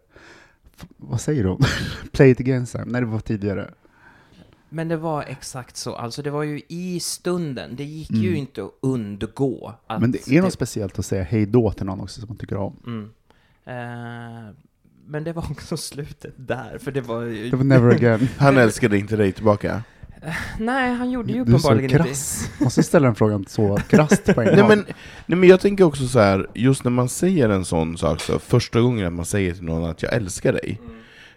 vad 0.97 1.21
säger 1.21 1.43
hon? 1.43 1.61
Play 2.11 2.29
it 2.31 2.39
again 2.39 2.65
Sam. 2.65 2.87
Nej, 2.89 3.01
det 3.01 3.07
var 3.07 3.19
tidigare. 3.19 3.69
Men 4.69 4.87
det 4.87 4.97
var 4.97 5.23
exakt 5.23 5.77
så. 5.77 5.95
Alltså 5.95 6.21
det 6.21 6.29
var 6.31 6.43
ju 6.43 6.61
i 6.67 6.99
stunden. 6.99 7.75
Det 7.75 7.83
gick 7.83 8.11
ju 8.11 8.27
Mm. 8.27 8.39
inte 8.39 8.63
att 8.63 8.71
undgå. 8.81 9.73
Att 9.87 10.01
Men 10.01 10.11
det 10.11 10.27
är 10.31 10.41
något 10.41 10.53
speciellt 10.53 10.99
att 10.99 11.05
säga 11.05 11.23
hej 11.23 11.45
då 11.45 11.71
till 11.71 11.85
någon 11.85 12.01
också 12.01 12.19
som 12.21 12.27
man 12.29 12.37
tycker 12.37 12.57
om. 12.57 12.75
Mm. 12.85 13.09
Eh, 13.65 14.53
men 15.09 15.23
det 15.23 15.33
var 15.33 15.51
också 15.51 15.77
slutet 15.77 16.33
där, 16.35 16.77
för 16.77 16.91
det 16.91 17.01
var 17.01 17.21
ju... 17.21 17.49
Det 17.49 17.57
var 17.57 17.63
never 17.63 17.95
again. 17.95 18.29
Han 18.37 18.57
älskade 18.57 18.97
inte 18.97 19.15
dig 19.15 19.31
tillbaka. 19.31 19.83
Nej, 20.59 20.93
han 20.93 21.11
gjorde 21.11 21.33
ju 21.33 21.43
Du 21.43 21.53
är 21.53 21.57
så 21.57 21.67
uppenbarligen 21.67 21.91
inte 21.91 22.03
krass. 22.03 22.51
Måste 22.59 22.83
ställa 22.83 23.05
den 23.05 23.15
frågan 23.15 23.45
så 23.47 23.77
krasst 23.89 24.35
på 24.35 24.41
en 24.41 24.55
Nej 24.55 24.67
men, 24.67 24.85
nej 25.25 25.37
men 25.37 25.49
jag 25.49 25.59
tänker 25.59 25.83
också 25.83 26.07
så 26.07 26.19
här, 26.19 26.47
just 26.53 26.83
när 26.83 26.91
man 26.91 27.09
säger 27.09 27.49
en 27.49 27.65
sån 27.65 27.97
sak, 27.97 28.21
så 28.21 28.39
första 28.39 28.81
gången 28.81 29.07
att 29.07 29.13
man 29.13 29.25
säger 29.25 29.53
till 29.53 29.63
någon 29.63 29.89
att 29.89 30.03
jag 30.03 30.13
älskar 30.13 30.53
dig, 30.53 30.81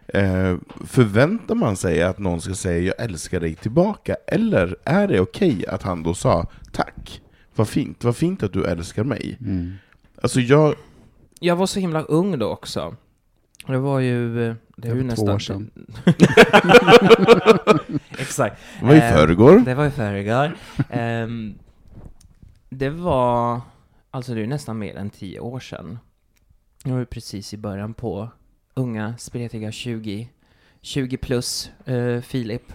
eh, 0.06 0.56
förväntar 0.86 1.54
man 1.54 1.76
sig 1.76 2.02
att 2.02 2.18
någon 2.18 2.40
ska 2.40 2.54
säga 2.54 2.78
jag 2.78 3.04
älskar 3.04 3.40
dig 3.40 3.54
tillbaka? 3.54 4.16
Eller 4.26 4.76
är 4.84 5.08
det 5.08 5.20
okej 5.20 5.66
att 5.66 5.82
han 5.82 6.02
då 6.02 6.14
sa 6.14 6.46
tack, 6.72 7.20
vad 7.54 7.68
fint, 7.68 8.04
vad 8.04 8.16
fint 8.16 8.42
att 8.42 8.52
du 8.52 8.64
älskar 8.64 9.04
mig? 9.04 9.38
Mm. 9.40 9.72
Alltså 10.22 10.40
jag, 10.40 10.74
Jag 11.40 11.56
var 11.56 11.66
så 11.66 11.80
himla 11.80 12.02
ung 12.02 12.38
då 12.38 12.48
också. 12.48 12.96
Det 13.66 13.78
var 13.78 14.00
ju... 14.00 14.48
eh, 14.48 14.54
Det, 14.76 14.88
är 14.88 14.94
Det 14.94 15.00
ju 15.00 15.08
var 15.08 15.16
två 15.16 15.24
nästan... 15.24 15.34
år 15.34 15.38
sedan. 15.38 15.70
det 18.16 18.22
Exakt. 18.22 18.60
var 18.82 18.94
i 18.94 18.98
Eh, 18.98 19.12
förrgår. 19.16 19.58
Det 19.58 19.74
var 19.74 19.86
i 19.86 19.90
förrgår. 19.90 20.56
Ehm, 20.90 21.54
det 22.70 22.90
var... 22.90 23.60
Alltså 24.10 24.34
det 24.34 24.42
är 24.42 24.46
nästan 24.46 24.78
mer 24.78 24.96
än 24.96 25.10
tio 25.10 25.40
år 25.40 25.60
sedan. 25.60 25.98
Jag 26.84 26.92
var 26.92 26.98
ju 26.98 27.06
precis 27.06 27.54
i 27.54 27.56
början 27.56 27.94
på 27.94 28.28
unga, 28.74 29.14
spretiga 29.18 29.72
20, 29.72 30.28
20 30.80 31.16
plus, 31.16 31.70
eh, 31.84 32.20
Filip. 32.20 32.72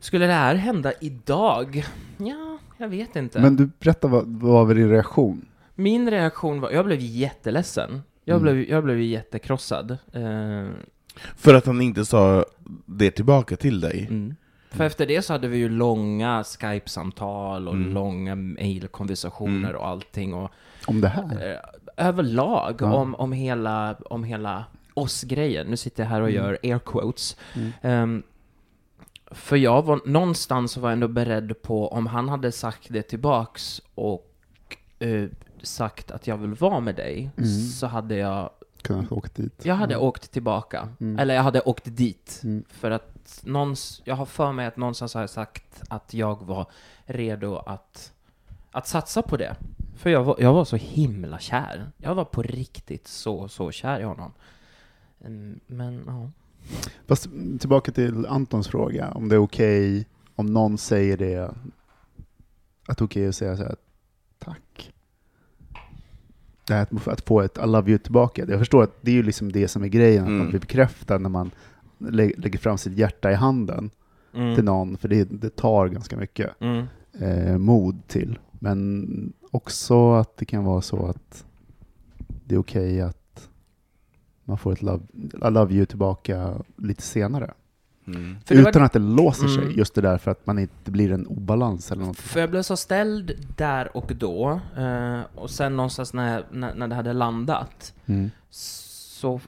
Skulle 0.00 0.26
det 0.26 0.32
här 0.32 0.54
hända 0.54 0.92
idag? 1.00 1.84
Ja, 2.18 2.58
jag 2.78 2.88
vet 2.88 3.16
inte. 3.16 3.40
Men 3.40 3.56
du, 3.56 3.70
berätta 3.78 4.08
vad, 4.08 4.26
vad 4.26 4.66
var 4.66 4.74
din 4.74 4.90
reaktion? 4.90 5.46
Min 5.74 6.10
reaktion 6.10 6.60
var, 6.60 6.70
jag 6.70 6.84
blev 6.86 6.98
jätteledsen. 7.00 8.02
Jag, 8.24 8.40
Mm. 8.40 8.42
blev, 8.54 8.70
jag 8.70 8.84
blev 8.84 9.00
jättekrossad. 9.00 9.90
Eh, 10.12 10.68
För 11.36 11.54
att 11.54 11.66
han 11.66 11.80
inte 11.80 12.04
sa 12.04 12.44
det 12.86 13.10
tillbaka 13.10 13.56
till 13.56 13.80
dig. 13.80 14.06
mm. 14.10 14.34
För 14.70 14.84
efter 14.84 15.06
det 15.06 15.22
så 15.22 15.32
hade 15.32 15.48
vi 15.48 15.56
ju 15.58 15.68
långa 15.68 16.44
Skype-samtal 16.44 17.68
och 17.68 17.74
Mm. 17.74 17.94
långa 17.94 18.34
mail-konversationer 18.34 19.68
Mm. 19.70 19.76
och 19.80 19.86
allting. 19.88 20.34
Och, 20.34 20.50
Om 20.86 21.00
det 21.00 21.08
här? 21.08 21.52
eh, 21.52 22.06
överlag 22.08 22.76
Ja. 22.80 22.94
om, 22.94 23.14
om 23.14 23.32
hela, 23.32 23.94
om 23.94 24.24
hela 24.24 24.64
oss-grejen. 24.94 25.66
Nu 25.66 25.76
sitter 25.76 26.02
jag 26.02 26.10
här 26.10 26.20
och 26.20 26.28
Mm. 26.30 26.42
gör 26.44 26.58
air 26.62 26.78
quotes. 26.78 27.36
Ehm, 27.82 28.22
för 29.30 29.56
jag 29.56 29.82
var, 29.82 30.00
någonstans 30.06 30.76
var 30.76 30.88
jag 30.88 30.92
ändå 30.92 31.08
beredd 31.08 31.62
på, 31.62 31.88
om 31.88 32.06
han 32.06 32.28
hade 32.28 32.52
sagt 32.52 32.86
det 32.88 33.02
tillbaks 33.02 33.82
och 33.94 34.32
eh, 34.98 35.24
sagt 35.62 36.10
att 36.10 36.26
jag 36.26 36.36
vill 36.36 36.54
vara 36.54 36.80
med 36.80 36.94
dig, 36.94 37.30
Mm. 37.36 37.48
så 37.50 37.86
hade 37.86 38.16
jag, 38.16 38.50
Kunnat 38.82 39.12
åka 39.12 39.28
dit? 39.34 39.64
jag 39.64 39.74
hade 39.74 39.94
Mm. 39.94 40.06
åkt 40.06 40.30
tillbaka. 40.30 40.88
Mm. 41.00 41.18
Eller 41.18 41.34
jag 41.34 41.42
hade 41.42 41.60
åkt 41.60 41.84
dit. 41.96 42.40
Mm. 42.44 42.64
För 42.68 42.90
att 42.90 43.40
någons, 43.44 44.02
jag 44.04 44.16
har 44.16 44.26
för 44.26 44.52
mig 44.52 44.66
att 44.66 44.76
någonstans 44.76 45.14
har 45.14 45.20
jag 45.20 45.30
sagt 45.30 45.82
att 45.88 46.14
jag 46.14 46.42
var 46.46 46.66
redo 47.04 47.56
att, 47.56 48.12
att 48.70 48.86
satsa 48.88 49.22
på 49.22 49.36
det. 49.36 49.56
För 49.96 50.10
jag 50.10 50.24
var, 50.24 50.36
jag 50.38 50.52
var 50.52 50.64
så 50.64 50.76
himla 50.76 51.38
kär. 51.38 51.90
Jag 51.96 52.14
var 52.14 52.24
på 52.24 52.42
riktigt 52.42 53.08
så, 53.08 53.48
så 53.48 53.70
kär 53.70 54.00
i 54.00 54.04
honom. 54.04 54.32
Mm, 55.24 55.60
Men, 55.66 56.02
ja. 56.06 56.30
Fast 57.06 57.28
tillbaka 57.60 57.92
till 57.92 58.26
Antons 58.26 58.68
fråga, 58.68 59.10
om 59.10 59.28
det 59.28 59.34
är 59.34 59.38
okej 59.42 60.06
om 60.34 60.46
någon 60.46 60.78
säger 60.78 61.16
det, 61.16 61.54
att 62.88 62.98
det 62.98 63.02
är 63.02 63.06
okej 63.06 63.28
att 63.28 63.34
säga 63.36 63.56
så 63.56 63.62
här, 63.62 63.76
tack. 64.38 64.91
Det 66.72 66.76
här 66.76 66.86
att- 66.96 67.08
att 67.08 67.20
få 67.20 67.40
ett 67.40 67.58
I 67.58 67.66
love 67.66 67.90
you 67.90 67.98
tillbaka. 67.98 68.44
Jag 68.48 68.58
förstår 68.58 68.82
att 68.82 68.96
det 69.00 69.10
är 69.10 69.14
ju 69.14 69.22
liksom 69.22 69.52
det 69.52 69.68
som 69.68 69.82
är 69.84 69.88
grejen, 69.88 70.22
att 70.22 70.28
Mm. 70.28 70.38
man 70.38 70.48
blir 70.48 70.60
bekräftad 70.60 71.18
när 71.18 71.28
man 71.28 71.50
lä- 71.98 72.32
lägger 72.38 72.58
fram 72.58 72.78
sitt 72.78 72.98
hjärta 72.98 73.30
i 73.30 73.34
handen 73.34 73.90
Mm. 74.34 74.54
till 74.54 74.64
någon, 74.64 74.96
för 74.96 75.08
det, 75.08 75.24
det 75.24 75.56
tar 75.56 75.88
ganska 75.88 76.16
mycket 76.16 76.50
Mm. 76.60 76.86
eh, 77.20 77.58
mod 77.58 78.06
till. 78.08 78.38
Men 78.52 79.32
också 79.50 80.12
att 80.12 80.36
det 80.36 80.44
kan 80.44 80.64
vara 80.64 80.80
så 80.80 81.06
att 81.06 81.44
det 82.46 82.54
är 82.54 82.58
okej 82.58 83.00
att 83.00 83.48
man 84.44 84.58
får 84.58 84.72
ett 84.72 84.82
love, 84.82 85.04
I 85.48 85.50
love 85.50 85.74
you 85.74 85.86
tillbaka 85.86 86.54
lite 86.76 87.02
senare. 87.02 87.50
Mm. 88.06 88.36
Det 88.48 88.54
var- 88.62 88.68
Utan 88.70 88.82
att 88.82 88.92
det 88.92 88.98
låser 88.98 89.48
sig, 89.48 89.62
Mm. 89.64 89.76
just 89.78 89.94
det 89.94 90.00
där 90.00 90.18
för 90.18 90.30
att 90.30 90.46
man 90.46 90.58
inte 90.58 90.90
blir 90.90 91.12
en 91.12 91.26
obalans 91.26 91.92
eller 91.92 92.04
något. 92.04 92.16
För 92.18 92.40
jag 92.40 92.50
blev 92.50 92.62
så 92.62 92.76
ställd 92.76 93.32
där 93.56 93.96
och 93.96 94.12
då, 94.16 94.60
eh, 94.76 95.20
och 95.34 95.50
sen 95.50 95.76
någonstans 95.76 96.12
när, 96.12 96.44
när, 96.50 96.74
när 96.74 96.88
det 96.88 96.94
hade 96.94 97.12
landat, 97.12 97.94
Mm. 98.06 98.30
så 98.50 99.40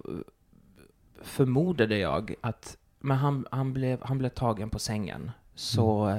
förmodade 1.22 1.98
jag 1.98 2.34
att 2.40 2.76
men 3.00 3.16
han, 3.16 3.46
han, 3.50 3.72
blev, 3.72 3.98
han 4.02 4.18
blev 4.18 4.28
tagen 4.28 4.70
på 4.70 4.78
sängen. 4.78 5.30
Så 5.54 6.08
eh, 6.08 6.18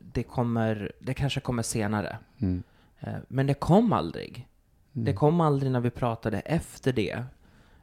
det 0.00 0.22
kommer, 0.22 0.92
det 1.00 1.14
kanske 1.14 1.40
kommer 1.40 1.62
senare. 1.62 2.18
Mm. 2.38 2.62
Eh, 3.00 3.14
Men 3.28 3.46
det 3.46 3.54
kom 3.54 3.92
aldrig. 3.92 4.48
Mm. 4.94 5.04
Det 5.04 5.12
kom 5.12 5.40
aldrig 5.40 5.72
när 5.72 5.80
vi 5.80 5.90
pratade 5.90 6.40
efter 6.40 6.92
det. 6.92 7.24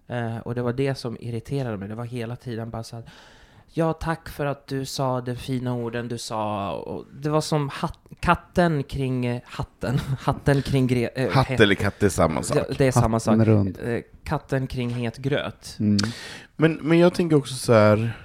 Eh, 0.07 0.37
och 0.37 0.55
det 0.55 0.61
var 0.61 0.73
det 0.73 0.95
som 0.95 1.17
irriterade 1.19 1.77
mig. 1.77 1.87
Det 1.89 1.95
var 1.95 2.05
hela 2.05 2.35
tiden 2.35 2.69
bara 2.69 2.83
så 2.83 2.95
här, 2.95 3.05
Ja, 3.75 3.93
tack 3.93 4.29
för 4.29 4.45
att 4.45 4.67
du 4.67 4.85
sa 4.85 5.21
de 5.21 5.35
fina 5.35 5.73
orden 5.73 6.07
du 6.07 6.17
sa. 6.17 6.71
Och 6.71 7.05
det 7.13 7.29
var 7.29 7.41
som 7.41 7.69
hat, 7.69 7.99
katten 8.19 8.83
kring 8.83 9.25
eh, 9.25 9.41
hatten. 9.45 9.99
Hatten 10.19 10.61
kring 10.61 10.87
gre, 10.87 11.07
eh, 11.07 11.31
Hatt 11.31 11.49
eller 11.49 11.75
katt 11.75 12.03
är 12.03 12.09
samma 12.09 12.43
sak. 12.43 12.57
det, 12.57 12.75
det 12.77 12.87
är 12.87 12.91
samma 12.91 13.19
sak. 13.19 13.37
Hatten 13.37 13.45
rund. 13.45 13.77
Eh, 13.83 14.01
katten 14.23 14.67
kring 14.67 14.89
het 14.89 15.17
gröt. 15.17 15.75
Mm. 15.79 15.97
Men, 16.55 16.73
men 16.73 16.99
jag 16.99 17.13
tänker 17.13 17.35
också 17.35 17.55
så 17.55 17.73
här. 17.73 18.17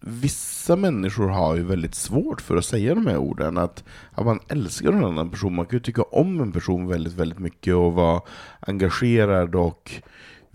Vissa 0.00 0.76
människor 0.76 1.28
har 1.28 1.56
ju 1.56 1.64
väldigt 1.64 1.94
svårt 1.94 2.40
för 2.40 2.56
att 2.56 2.64
säga 2.64 2.94
de 2.94 3.06
här 3.06 3.16
orden, 3.16 3.58
att, 3.58 3.84
att 4.12 4.26
man 4.26 4.40
älskar 4.48 4.92
en 4.92 5.04
annan 5.04 5.30
person. 5.30 5.54
Man 5.54 5.66
kan 5.66 5.76
ju 5.76 5.80
tycka 5.80 6.02
om 6.02 6.40
en 6.40 6.52
person 6.52 6.88
väldigt, 6.88 7.12
väldigt 7.12 7.38
mycket 7.38 7.74
och 7.74 7.92
vara 7.92 8.20
engagerad 8.60 9.54
och 9.54 9.92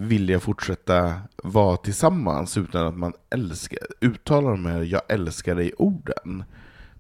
vilja 0.01 0.39
fortsätta 0.39 1.21
vara 1.43 1.77
tillsammans 1.77 2.57
utan 2.57 2.87
att 2.87 2.97
man 2.97 3.13
älskar, 3.29 3.79
uttalar 4.01 4.51
de 4.51 4.65
här 4.65 4.81
'jag 4.81 5.01
älskar 5.09 5.55
dig' 5.55 5.73
orden. 5.77 6.43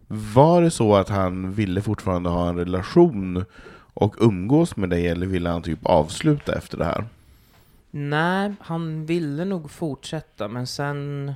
Var 0.07 0.61
det 0.61 0.71
så 0.71 0.95
att 0.95 1.09
han 1.09 1.51
ville 1.51 1.81
fortfarande 1.81 2.29
ha 2.29 2.49
en 2.49 2.57
relation 2.57 3.45
och 3.93 4.15
umgås 4.19 4.75
med 4.75 4.89
dig, 4.89 5.07
eller 5.07 5.25
ville 5.25 5.49
han 5.49 5.61
typ 5.61 5.85
avsluta 5.85 6.55
efter 6.55 6.77
det 6.77 6.85
här? 6.85 7.05
Nej, 7.91 8.53
han 8.59 9.05
ville 9.05 9.45
nog 9.45 9.71
fortsätta, 9.71 10.47
men 10.47 10.67
sen 10.67 11.33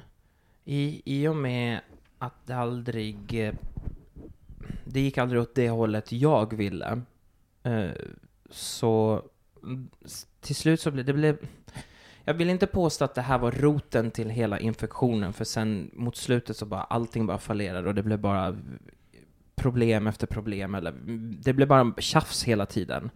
i, 0.65 1.01
i 1.05 1.27
och 1.27 1.35
med 1.35 1.79
att 2.17 2.45
det 2.45 2.55
aldrig... 2.55 3.51
Det 4.85 4.99
gick 4.99 5.17
aldrig 5.17 5.41
åt 5.41 5.55
det 5.55 5.69
hållet 5.69 6.11
jag 6.11 6.53
ville. 6.53 7.01
Eh, 7.63 7.89
så 8.49 9.23
till 10.45 10.55
slut 10.55 10.79
så 10.81 10.91
blev 10.91 11.05
det... 11.05 11.13
Blev, 11.13 11.37
jag 12.27 12.33
vill 12.33 12.49
inte 12.49 12.67
påstå 12.67 13.05
att 13.05 13.15
det 13.15 13.21
här 13.21 13.37
var 13.37 13.51
roten 13.51 14.11
till 14.11 14.29
hela 14.29 14.59
infektionen, 14.59 15.33
för 15.33 15.45
sen 15.45 15.91
mot 15.93 16.15
slutet 16.15 16.57
så 16.57 16.65
bara 16.65 16.83
allting 16.83 17.25
bara 17.25 17.37
fallerade 17.37 17.87
och 17.87 17.95
det 17.95 18.03
blev 18.03 18.19
bara 18.19 18.57
problem 19.55 20.07
efter 20.07 20.27
problem, 20.27 20.75
eller 20.75 20.91
det 21.43 21.53
blev 21.53 21.67
bara 21.67 21.93
tjafs 21.97 22.43
hela 22.43 22.65
tiden. 22.65 23.09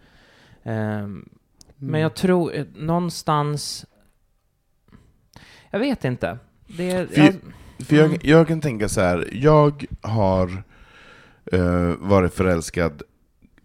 Ehm, 0.63 1.29
men 1.75 2.01
jag 2.01 2.15
tror 2.15 2.55
eh, 2.55 2.65
någonstans... 2.75 3.85
Jag 5.69 5.79
vet 5.79 6.05
inte. 6.05 6.37
Det, 6.67 7.09
För- 7.13 7.21
jag, 7.21 7.33
För 7.85 7.95
jag, 7.95 8.05
Mm. 8.05 8.19
jag 8.23 8.47
kan 8.47 8.61
tänka 8.61 8.89
så 8.89 9.01
här. 9.01 9.29
jag 9.31 9.85
har 10.01 10.63
eh, 11.51 11.93
varit 11.99 12.33
förälskad 12.33 13.01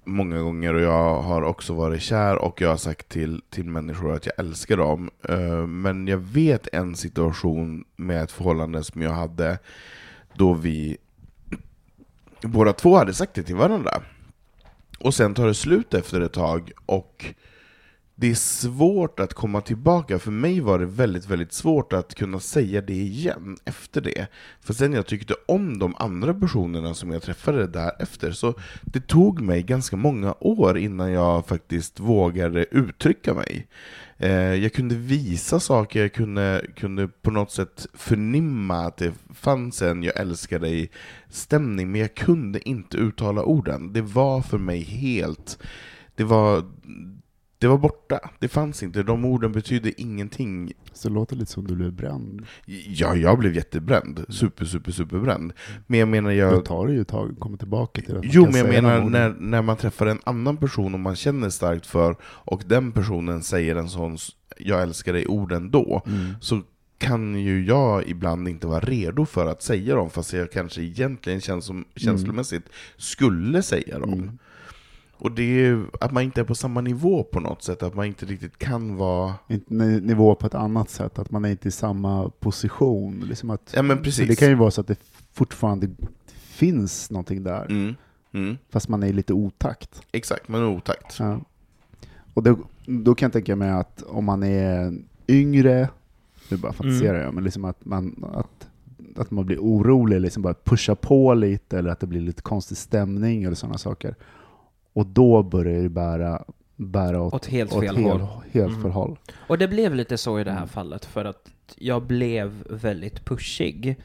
många 0.07 0.41
gånger 0.41 0.75
och 0.75 0.81
jag 0.81 1.23
har 1.23 1.43
också 1.43 1.75
varit 1.75 2.03
kär 2.03 2.37
och 2.37 2.61
jag 2.61 2.69
har 2.69 2.77
sagt 2.77 3.09
till, 3.09 3.43
till 3.51 3.65
människor 3.65 4.13
att 4.13 4.27
jag 4.27 4.39
älskar 4.39 4.77
dem. 4.77 5.11
Eh, 5.29 5.67
men 5.67 6.09
jag 6.09 6.19
vet 6.19 6.69
en 6.73 6.97
situation 6.97 7.85
med 7.97 8.23
ett 8.23 8.33
förhållande 8.33 8.85
som 8.85 9.03
jag 9.03 9.11
hade 9.11 9.59
då 10.35 10.55
vi 10.55 10.97
båda 12.43 12.73
två 12.73 12.97
hade 12.97 13.15
sagt 13.15 13.35
det 13.35 13.43
till 13.43 13.57
varandra. 13.57 14.03
Och 14.99 15.15
sen 15.15 15.35
tar 15.35 15.47
det 15.47 15.55
slut 15.55 15.95
efter 15.95 16.21
ett 16.21 16.33
tag 16.33 16.71
och 16.87 17.35
det 18.17 18.31
är 18.31 18.35
svårt 18.35 19.21
att 19.21 19.35
komma 19.35 19.61
tillbaka. 19.61 20.19
För 20.19 20.31
mig 20.31 20.61
var 20.61 20.79
det 20.79 20.87
väldigt, 20.87 21.31
väldigt 21.31 21.53
svårt 21.53 21.93
att 21.93 22.15
kunna 22.15 22.41
säga 22.41 22.81
det 22.81 22.95
igen 22.95 23.57
efter 23.65 24.01
det. 24.01 24.27
För 24.61 24.75
sen 24.75 24.93
jag 24.93 25.07
tyckte 25.07 25.35
om 25.47 25.79
de 25.79 25.95
andra 25.99 26.35
personerna 26.35 26.95
som 26.95 27.11
jag 27.11 27.23
träffade 27.23 27.67
därefter, 27.67 28.33
så 28.33 28.55
det 28.83 29.07
tog 29.07 29.41
mig 29.41 29.63
ganska 29.63 29.97
många 29.97 30.35
år 30.41 30.79
innan 30.79 31.13
jag 31.13 31.47
faktiskt 31.47 32.01
vågade 32.01 32.65
uttrycka 32.71 33.35
mig. 33.35 33.67
Eh, 34.17 34.55
jag 34.55 34.73
kunde 34.73 34.95
visa 34.95 35.61
saker, 35.61 36.01
jag 36.01 36.13
kunde, 36.13 36.67
kunde 36.77 37.09
på 37.09 37.31
något 37.31 37.51
sätt 37.51 37.87
förnimma 37.95 38.77
att 38.77 38.97
det 38.97 39.13
fanns 39.35 39.83
en 39.83 40.03
jag 40.03 40.21
älskar 40.21 40.59
dig-stämning, 40.59 41.93
men 41.93 42.01
jag 42.01 42.15
kunde 42.15 42.69
inte 42.69 42.97
uttala 42.97 43.43
orden. 43.43 43.93
Det 43.93 44.03
var 44.03 44.41
för 44.43 44.59
mig 44.59 44.83
helt... 44.83 45.59
Det 46.17 46.25
var, 46.25 46.65
det 47.65 47.69
var 47.69 47.79
borta. 47.79 48.21
Det 48.39 48.49
fanns 48.49 48.83
inte. 48.83 49.03
De 49.03 49.25
orden 49.25 49.53
betydde 49.53 50.01
ingenting. 50.01 50.73
Så 50.93 51.09
det 51.09 51.15
låter 51.15 51.37
lite 51.37 51.53
som 51.53 51.67
du 51.67 51.75
blev 51.75 51.93
bränd. 51.93 52.47
Ja, 52.87 53.17
jag 53.17 53.39
blev 53.39 53.55
jättebränd. 53.55 54.25
Super, 54.29 54.65
super, 54.65 54.93
superbränd. 54.93 55.53
Men 55.87 56.01
jag 56.01 56.09
menar, 56.09 56.31
Då 56.31 56.37
jag... 56.37 56.65
tar 56.65 56.87
det 56.87 56.93
ju 56.93 57.01
ett 57.01 57.09
tag 57.09 57.31
att 57.33 57.41
komma 57.41 57.57
tillbaka 57.57 58.03
till 58.03 58.15
man 58.15 58.23
Jo, 58.27 58.45
men 58.45 58.55
jag 58.55 58.69
menar 58.69 59.01
när, 59.11 59.35
när 59.39 59.63
man 59.63 59.77
träffar 59.77 60.07
en 60.07 60.21
annan 60.25 60.57
person 60.57 60.95
och 60.95 61.01
man 61.01 61.17
känner 61.17 61.51
starkt 61.51 61.87
för, 61.87 62.17
och 62.25 62.63
den 62.67 62.93
personen 62.93 63.43
säger 63.43 63.77
en 63.77 63.89
sån 63.89 64.17
'jag 64.59 64.83
älskar 64.83 65.13
dig'-orden 65.15 65.71
då, 65.71 66.03
Mm. 66.07 66.35
så 66.41 66.63
kan 66.99 67.35
ju 67.41 67.65
jag 67.65 68.09
ibland 68.09 68.49
inte 68.49 68.67
vara 68.67 68.81
redo 68.81 69.27
för 69.27 69.47
att 69.47 69.63
säga 69.63 69.95
dem, 69.95 70.11
fast 70.11 70.33
jag 70.33 70.53
kanske 70.53 70.83
egentligen 70.83 71.41
känns 71.41 71.65
som, 71.65 71.85
känslomässigt 71.97 72.65
skulle 72.97 73.63
säga 73.63 73.99
dem. 73.99 74.13
Mm. 74.13 74.39
Och 75.25 75.33
det 75.33 75.43
är 75.43 75.67
ju 75.67 75.87
att 76.01 76.13
man 76.13 76.23
inte 76.23 76.41
är 76.41 76.45
på 76.45 76.55
samma 76.55 76.81
nivå 76.81 77.23
på 77.23 77.41
något 77.41 77.63
sätt, 77.63 77.83
att 77.83 77.95
man 77.95 78.07
inte 78.07 78.27
riktigt 78.27 78.59
kan 78.59 78.97
vara... 78.97 79.35
Nivå 80.03 80.35
på 80.35 80.47
ett 80.47 80.55
annat 80.55 80.91
sätt, 80.91 81.19
att 81.19 81.31
man 81.31 81.45
är 81.45 81.51
inte 81.51 81.69
i 81.69 81.71
samma 81.71 82.29
position. 82.29 83.25
Liksom 83.29 83.51
att, 83.51 83.73
Ja 83.75 83.83
men 83.83 84.03
precis. 84.03 84.29
det 84.29 84.37
kan 84.37 84.49
ju 84.49 84.55
vara 84.55 84.71
så 84.71 84.81
att 84.81 84.87
det 84.87 84.99
fortfarande 85.33 85.91
finns 86.27 87.11
någonting 87.11 87.43
där, 87.43 87.65
mm. 87.65 87.95
Mm. 88.33 88.59
fast 88.71 88.89
man 88.89 89.03
är 89.03 89.07
i 89.07 89.13
lite 89.13 89.33
otakt. 89.33 90.03
Exakt, 90.13 90.49
man 90.49 90.61
är 90.61 90.67
otakt. 90.67 91.19
Ja. 91.19 91.41
Och 92.35 92.43
då, 92.43 92.59
då 92.87 93.15
kan 93.15 93.27
jag 93.27 93.33
tänka 93.33 93.57
mig 93.57 93.71
att 93.71 94.03
om 94.03 94.25
man 94.25 94.43
är 94.43 94.95
yngre, 95.29 95.89
nu 96.49 96.57
bara 96.57 96.73
fantiserar 96.73 97.23
jag, 97.23 97.35
men 97.35 97.45
liksom 97.45 97.65
att 97.65 97.85
man, 97.85 98.25
att, 98.35 98.69
att 99.17 99.31
man 99.31 99.47
blir 99.47 99.59
orolig, 99.59 100.21
liksom 100.21 100.43
bara 100.43 100.55
pusha 100.55 100.95
på 100.95 101.35
lite, 101.35 101.79
eller 101.79 101.91
att 101.91 102.01
det 102.01 102.07
blir 102.07 102.21
lite 102.21 102.43
konstig 102.43 102.77
stämning 102.77 103.45
eller 103.45 103.57
sådana 103.57 103.79
saker. 103.79 104.15
Och 104.95 105.07
då 105.07 105.43
börjar 105.43 105.83
det 105.83 105.89
bära, 105.89 106.45
bära 106.77 107.21
åt, 107.23 107.35
åt 107.35 107.47
helt 107.47 107.73
åt 107.73 107.81
fel 107.81 107.97
hel- 107.97 108.05
håll. 108.21 108.27
helt 108.53 108.69
Mm. 108.71 108.83
fel 108.83 108.91
håll. 108.91 109.19
Och 109.49 109.59
det 109.59 109.69
blev 109.69 109.95
lite 109.95 110.19
så 110.19 110.41
i 110.41 110.45
det 110.45 110.51
här 110.51 110.57
Mm. 110.59 110.69
fallet, 110.69 111.05
för 111.05 111.25
att 111.25 111.49
jag 111.77 112.03
blev 112.03 112.65
väldigt 112.71 113.25
pushig. 113.25 113.97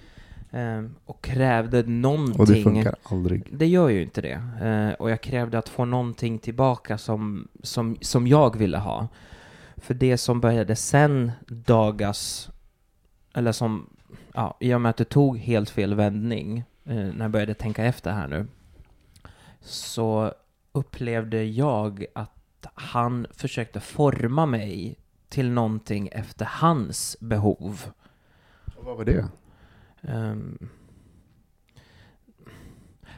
ehm, 0.52 0.96
och 1.06 1.22
krävde 1.24 1.84
någonting. 1.84 2.40
Och 2.40 2.48
det 2.48 2.64
funkar 2.64 2.96
aldrig. 3.04 3.44
Det 3.52 3.68
gör 3.68 3.90
ju 3.90 4.02
inte 4.04 4.22
det. 4.22 4.42
Eh, 4.62 4.94
och 5.02 5.10
jag 5.10 5.22
krävde 5.22 5.58
att 5.58 5.70
få 5.70 5.86
någonting 5.86 6.40
tillbaka 6.40 6.98
som, 6.98 7.48
som, 7.64 7.98
som 8.02 8.28
jag 8.28 8.58
ville 8.58 8.78
ha. 8.78 9.08
För 9.78 9.94
det 9.94 10.18
som 10.18 10.42
började 10.42 10.76
sen 10.76 11.32
dagas, 11.48 12.50
eller 13.34 13.52
som, 13.52 13.90
ja, 14.34 14.58
i 14.60 14.74
och 14.74 14.82
med 14.82 14.90
att 14.90 14.98
det 14.98 15.06
tog 15.06 15.38
helt 15.38 15.70
fel 15.70 15.94
vändning, 15.96 16.58
eh, 16.86 16.96
när 16.96 17.22
jag 17.22 17.32
började 17.32 17.54
tänka 17.54 17.84
efter 17.84 18.12
här 18.12 18.28
nu, 18.28 18.48
så 19.62 20.34
upplevde 20.72 21.44
jag 21.44 22.06
att 22.14 22.68
han 22.74 23.28
försökte 23.32 23.80
forma 23.80 24.46
mig 24.46 25.00
till 25.30 25.52
någonting 25.52 26.10
efter 26.12 26.46
hans 26.46 27.18
behov. 27.20 27.92
Och 28.76 28.86
vad 28.86 28.98
var 28.98 29.06
det? 29.06 29.28
Ehm, 30.02 30.70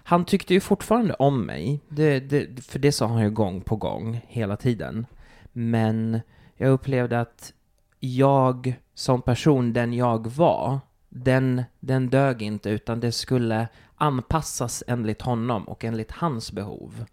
han 0.03 0.25
tyckte 0.25 0.53
ju 0.53 0.59
fortfarande 0.59 1.13
om 1.13 1.45
mig, 1.45 1.79
det, 1.89 2.19
det, 2.19 2.63
för 2.65 2.79
det 2.79 2.91
sa 2.91 3.07
han 3.07 3.21
ju 3.21 3.29
gång 3.29 3.61
på 3.61 3.75
gång, 3.75 4.21
hela 4.27 4.57
tiden. 4.57 5.05
Men 5.51 6.19
jag 6.55 6.71
upplevde 6.71 7.21
att 7.21 7.53
jag 7.99 8.73
som 8.93 9.21
person, 9.21 9.73
den 9.73 9.93
jag 9.93 10.27
var, 10.27 10.79
den, 11.09 11.63
den 11.79 12.09
dög 12.09 12.41
inte, 12.41 12.69
utan 12.69 12.99
det 12.99 13.11
skulle 13.11 13.67
anpassas 13.95 14.83
enligt 14.87 15.21
honom 15.21 15.63
och 15.63 15.83
enligt 15.83 16.11
hans 16.11 16.51
behov. 16.51 17.05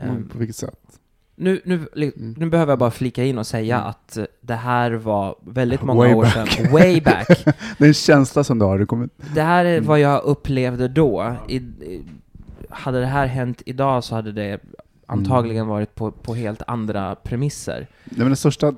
Ehm, 0.00 0.08
Mm, 0.10 0.28
på 0.28 0.38
vilket 0.38 0.56
sätt? 0.56 0.74
nu, 1.36 1.60
nu, 1.64 1.74
Mm. 1.96 2.34
nu 2.38 2.46
behöver 2.50 2.72
jag 2.72 2.78
bara 2.78 2.90
flika 2.90 3.24
in 3.24 3.38
och 3.38 3.46
säga 3.46 3.76
Mm. 3.76 3.88
att 3.88 4.18
det 4.40 4.54
här 4.54 4.90
var 4.92 5.34
väldigt 5.44 5.82
många 5.82 5.98
Way 6.00 6.14
år 6.14 6.22
back. 6.22 6.48
sedan, 6.50 6.72
way 6.72 7.00
back. 7.00 7.28
Det 7.78 7.84
är 7.84 7.88
en 7.88 7.94
känsla 7.94 8.44
som 8.44 8.58
du 8.58 8.64
har. 8.64 8.78
Det 8.78 8.86
kommer, 8.86 9.08
Det 9.34 9.42
här 9.42 9.64
är 9.64 9.74
Mm. 9.76 9.86
vad 9.88 10.00
jag 10.00 10.22
upplevde 10.22 10.88
då. 10.88 11.36
I, 11.48 11.56
i, 11.56 12.02
hade 12.70 13.00
det 13.00 13.06
här 13.06 13.26
hänt 13.26 13.62
idag 13.66 14.04
så 14.04 14.14
hade 14.14 14.32
det 14.32 14.60
antagligen 15.06 15.66
varit 15.66 15.94
på, 15.94 16.10
på 16.10 16.34
helt 16.34 16.62
andra 16.66 17.14
premisser. 17.14 17.86
nej, 18.04 18.18
men 18.18 18.26
den 18.26 18.36
största... 18.36 18.74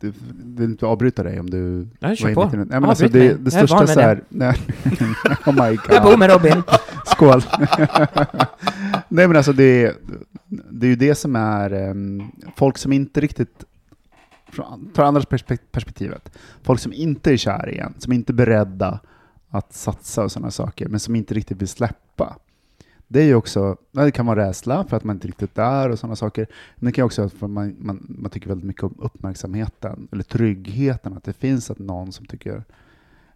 Du 0.00 0.12
vill 0.44 0.70
inte 0.70 0.86
avbryta 0.86 1.22
dig 1.22 1.40
om 1.40 1.50
du... 1.50 1.88
Nej, 2.00 2.16
kör 2.16 2.34
på. 2.34 2.44
det. 2.44 2.56
Nej, 2.56 2.66
men 2.66 2.84
alltså 2.84 3.04
Avbryt 3.04 3.22
det, 3.22 3.34
mig. 3.34 3.44
det 3.44 3.56
är 3.56 3.66
största 3.66 3.86
så 3.86 4.00
här, 4.00 4.22
nej, 4.28 4.60
Oh 5.46 5.54
my 5.70 5.78
Jag 5.88 6.02
bor 6.02 6.10
god. 6.10 6.18
med 6.18 6.30
Robin. 6.30 6.62
Skål! 7.06 7.42
nej 9.12 9.26
men 9.28 9.36
alltså 9.36 9.52
det, 9.52 9.84
är- 9.84 9.96
det 10.70 10.86
är 10.86 10.90
ju 10.90 10.96
det 10.96 11.14
som 11.14 11.36
är 11.36 11.72
um, 11.90 12.32
folk 12.56 12.78
som 12.78 12.92
inte 12.92 13.20
riktigt 13.20 13.64
från- 14.52 14.90
tar 14.94 15.04
andras 15.04 15.26
perspektivet. 15.72 16.38
Folk 16.62 16.80
som 16.80 16.92
inte 16.92 17.32
är 17.32 17.36
kära 17.36 17.70
igen, 17.70 17.94
som 17.98 18.12
inte 18.12 18.32
är 18.32 18.34
beredda 18.34 19.00
att 19.48 19.72
satsa 19.74 20.24
och 20.24 20.32
sådana 20.32 20.50
saker, 20.50 20.88
men 20.88 21.00
som 21.00 21.16
inte 21.16 21.34
riktigt 21.34 21.60
vill 21.60 21.68
släppa. 21.68 22.36
Det 23.08 23.20
är 23.20 23.24
ju 23.24 23.34
också, 23.34 23.76
det 23.90 24.10
kan 24.10 24.26
vara 24.26 24.48
rädsla 24.48 24.84
för 24.84 24.96
att 24.96 25.04
man 25.04 25.16
inte 25.16 25.28
riktigt 25.28 25.58
är 25.58 25.90
och 25.90 25.98
sådana 25.98 26.16
saker. 26.16 26.46
Men 26.76 26.86
det 26.86 26.92
kan 26.92 27.04
också 27.04 27.22
vara 27.22 27.30
för 27.30 27.46
att 27.46 27.50
man, 27.52 27.76
man, 27.78 28.06
man 28.18 28.30
tycker 28.30 28.48
väldigt 28.48 28.66
mycket 28.66 28.82
om 28.82 28.94
uppmärksamheten, 28.98 30.08
eller 30.12 30.22
tryggheten, 30.22 31.12
att 31.16 31.24
det 31.24 31.32
finns 31.32 31.70
att 31.70 31.78
någon 31.78 32.12
som 32.12 32.26
tycker, 32.26 32.64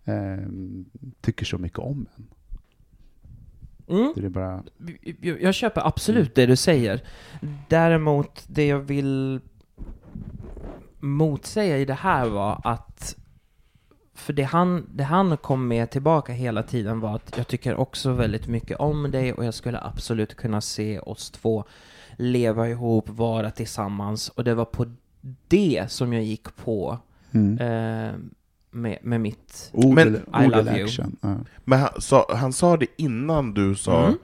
eh, 0.05 0.15
tycker 1.21 1.45
så 1.47 1.59
mycket 1.59 1.79
om 1.79 2.07
en. 2.17 2.27
Mm. 3.89 4.13
Det 4.17 4.27
är 4.27 4.29
bara, 4.29 4.63
Jag, 5.21 5.43
jag 5.43 5.55
köper 5.55 5.87
absolut 5.87 6.35
det 6.35 6.47
du 6.47 6.57
säger. 6.57 7.01
Däremot, 7.69 8.45
det 8.47 8.67
jag 8.67 8.79
vill 8.79 9.41
motsäga 11.01 11.79
i 11.79 11.85
det 11.85 11.95
här 11.95 12.29
var 12.29 12.61
att 12.65 13.17
för 14.15 14.33
det 14.33 14.43
han, 14.43 14.87
det 14.95 15.05
han 15.05 15.37
kom 15.37 15.69
med 15.69 15.91
tillbaka 15.91 16.33
hela 16.33 16.63
tiden 16.63 17.01
var 17.01 17.15
att 17.15 17.35
jag 17.37 17.49
tycker 17.49 17.75
också 17.75 18.13
väldigt 18.13 18.49
mycket 18.49 18.79
om 18.79 19.11
dig 19.11 19.33
och 19.33 19.45
jag 19.45 19.55
skulle 19.55 19.81
absolut 19.81 20.35
kunna 20.35 20.61
se 20.61 20.99
oss 20.99 21.31
två 21.31 21.65
leva 22.17 22.69
ihop, 22.69 23.09
vara 23.09 23.51
tillsammans 23.51 24.29
och 24.29 24.45
det 24.45 24.55
var 24.55 24.65
på 24.65 24.87
det 25.49 25.87
som 25.89 26.13
jag 26.13 26.23
gick 26.23 26.57
på 26.57 26.99
mm. 27.33 27.59
eh, 27.59 28.15
med, 28.71 28.99
med 29.03 29.21
mitt 29.21 29.71
Ord, 29.73 29.95
Men- 29.95 30.17
I 30.17 30.19
ord 30.19 30.43
love 30.43 30.59
eller 30.61 30.77
you. 30.77 30.85
action. 30.85 31.17
Ja. 31.21 31.37
Men 31.65 31.79
han 31.81 32.01
sa, 32.01 32.27
han 32.35 32.53
sa 32.53 32.77
det 32.77 32.87
innan 32.97 33.55
du 33.55 33.75
sa... 33.75 34.05
Mm. 34.07 34.19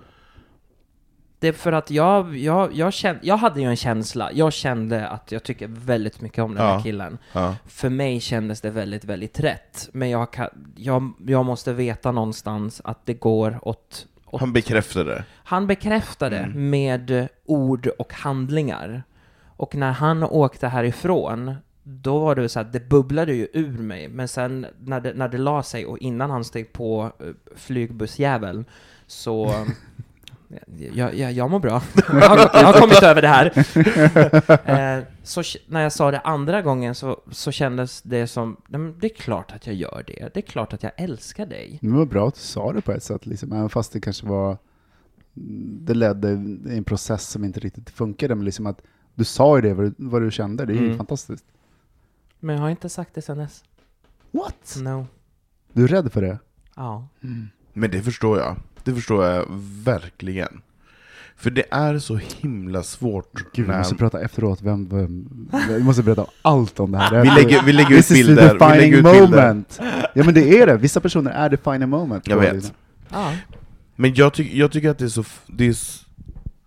Det 1.38 1.48
är 1.48 1.52
för 1.52 1.72
att 1.72 1.90
jag, 1.90 2.36
jag, 2.36 2.74
jag, 2.74 2.92
kände, 2.92 3.20
jag 3.22 3.36
hade 3.36 3.60
ju 3.60 3.66
en 3.68 3.76
känsla, 3.76 4.30
jag 4.32 4.52
kände 4.52 5.08
att 5.08 5.32
jag 5.32 5.42
tycker 5.42 5.68
väldigt 5.68 6.20
mycket 6.20 6.44
om 6.44 6.54
den 6.54 6.66
här 6.66 6.74
Ja. 6.74 6.82
killen. 6.82 7.18
Ja. 7.32 7.56
För 7.66 7.88
mig 7.88 8.20
kändes 8.20 8.60
det 8.60 8.70
väldigt, 8.70 9.04
väldigt 9.04 9.40
rätt. 9.40 9.88
Men 9.92 10.10
jag, 10.10 10.32
kan, 10.32 10.48
jag, 10.76 11.12
jag 11.26 11.44
måste 11.44 11.72
veta 11.72 12.12
någonstans 12.12 12.80
att 12.84 13.06
det 13.06 13.14
går 13.14 13.58
åt... 13.62 14.06
åt 14.26 14.40
Han 14.40 14.52
bekräftade. 14.52 15.24
han 15.34 15.66
bekräftade 15.66 16.38
Mm. 16.38 16.70
med 16.70 17.28
ord 17.44 17.86
och 17.98 18.12
handlingar. 18.12 19.02
Och 19.56 19.74
när 19.74 19.92
han 19.92 20.22
åkte 20.22 20.68
härifrån, 20.68 21.54
då 21.82 22.18
var 22.18 22.34
det 22.34 22.48
så 22.48 22.60
att 22.60 22.72
det 22.72 22.88
bubblade 22.88 23.34
ju 23.34 23.48
ur 23.52 23.78
mig. 23.78 24.08
Men 24.08 24.28
sen 24.28 24.66
när 24.80 25.00
det, 25.00 25.12
när 25.14 25.28
det 25.28 25.38
la 25.38 25.62
sig 25.62 25.86
och 25.86 25.98
innan 25.98 26.30
han 26.30 26.44
steg 26.44 26.72
på 26.72 27.12
eh, 27.20 27.26
flygbussjäveln 27.56 28.64
så... 29.06 29.52
Jag, 30.92 31.14
jag, 31.14 31.32
jag 31.32 31.50
mår 31.50 31.58
bra. 31.60 31.82
Jag 32.12 32.28
har, 32.28 32.38
jag 32.38 32.64
har 32.66 32.80
kommit 32.80 33.02
över 33.02 33.22
det 33.22 33.28
här. 33.28 33.52
Eh, 34.98 35.04
så 35.22 35.42
när 35.66 35.80
jag 35.82 35.92
sa 35.92 36.10
det 36.10 36.20
andra 36.20 36.62
gången 36.62 36.94
så, 36.94 37.20
så 37.30 37.50
kändes 37.52 38.02
det 38.02 38.26
som, 38.26 38.56
"Nej, 38.68 38.80
men 38.80 38.98
det 38.98 39.06
är 39.06 39.14
klart 39.16 39.52
att 39.52 39.66
jag 39.66 39.76
gör 39.76 40.04
det. 40.06 40.30
Det 40.34 40.40
är 40.40 40.42
klart 40.42 40.72
att 40.72 40.82
jag 40.82 40.92
älskar 40.96 41.46
dig. 41.46 41.78
Men 41.82 41.90
det 41.92 41.98
var 41.98 42.06
bra 42.06 42.28
att 42.28 42.34
du 42.34 42.40
sa 42.40 42.72
det 42.72 42.80
på 42.80 42.92
ett 42.92 43.02
sätt, 43.02 43.26
liksom, 43.26 43.52
även 43.52 43.68
fast 43.68 43.92
det 43.92 44.00
kanske 44.00 44.26
var... 44.26 44.56
Det 45.80 45.94
ledde 45.94 46.28
i 46.68 46.76
en 46.76 46.84
process 46.84 47.28
som 47.28 47.44
inte 47.44 47.60
riktigt 47.60 47.90
funkade, 47.90 48.34
men 48.34 48.44
liksom 48.44 48.66
att 48.66 48.82
du 49.14 49.24
sa 49.24 49.56
ju 49.56 49.62
det, 49.62 49.74
vad 49.74 49.86
du, 49.86 49.94
vad 49.96 50.22
du 50.22 50.30
kände. 50.30 50.64
Det 50.66 50.72
är 50.72 50.76
ju 50.76 50.84
Mm. 50.84 50.96
fantastiskt. 50.96 51.44
Men 52.44 52.56
jag 52.56 52.62
har 52.62 52.70
inte 52.70 52.88
sagt 52.88 53.14
det 53.14 53.22
sen 53.22 53.38
dess. 53.38 53.64
What? 54.30 54.76
No. 54.82 55.06
Du 55.72 55.84
är 55.84 55.88
rädd 55.88 56.12
för 56.12 56.22
det? 56.22 56.38
Ja. 56.76 57.08
Men 57.72 57.90
det 57.90 58.02
förstår 58.02 58.38
jag. 58.38 58.56
Det 58.84 58.94
förstår 58.94 59.24
jag 59.24 59.46
verkligen. 59.84 60.62
För 61.36 61.50
det 61.50 61.64
är 61.70 61.98
så 61.98 62.16
himla 62.16 62.82
svårt 62.82 63.32
Gud, 63.52 63.66
vi 63.66 63.72
när... 63.72 63.78
måste 63.78 63.94
prata 63.94 64.20
efteråt. 64.20 64.62
Vem, 64.62 64.88
vem, 64.88 65.48
vi 65.68 65.82
måste 65.82 66.02
berätta 66.02 66.26
allt 66.42 66.80
om 66.80 66.92
det 66.92 66.98
här. 66.98 67.22
Vi 67.22 67.30
lägger, 67.30 67.62
vi 67.62 67.72
lägger 67.72 67.90
ut 67.90 68.06
This 68.06 68.10
is 68.10 68.26
the 68.26 68.34
bilder. 68.34 68.42
Vi 68.42 68.58
lägger 68.58 68.68
defining 68.68 68.94
ut 68.94 69.04
bilder. 69.04 69.26
moment. 69.26 69.80
Ja 70.14 70.24
men 70.24 70.34
det 70.34 70.58
är 70.60 70.66
det. 70.66 70.76
Vissa 70.76 71.00
personer 71.00 71.30
är 71.30 71.50
defining 71.50 71.88
moment. 71.88 72.28
Jag 72.28 72.36
vet. 72.36 72.74
Ja. 73.08 73.32
Men 73.96 74.14
jag, 74.14 74.34
ty 74.34 74.58
jag 74.58 74.72
tycker 74.72 74.90
att 74.90 74.98
det 74.98 75.04
är 75.04 75.08
så... 75.08 75.24
Det 75.46 75.68
är, 75.68 75.76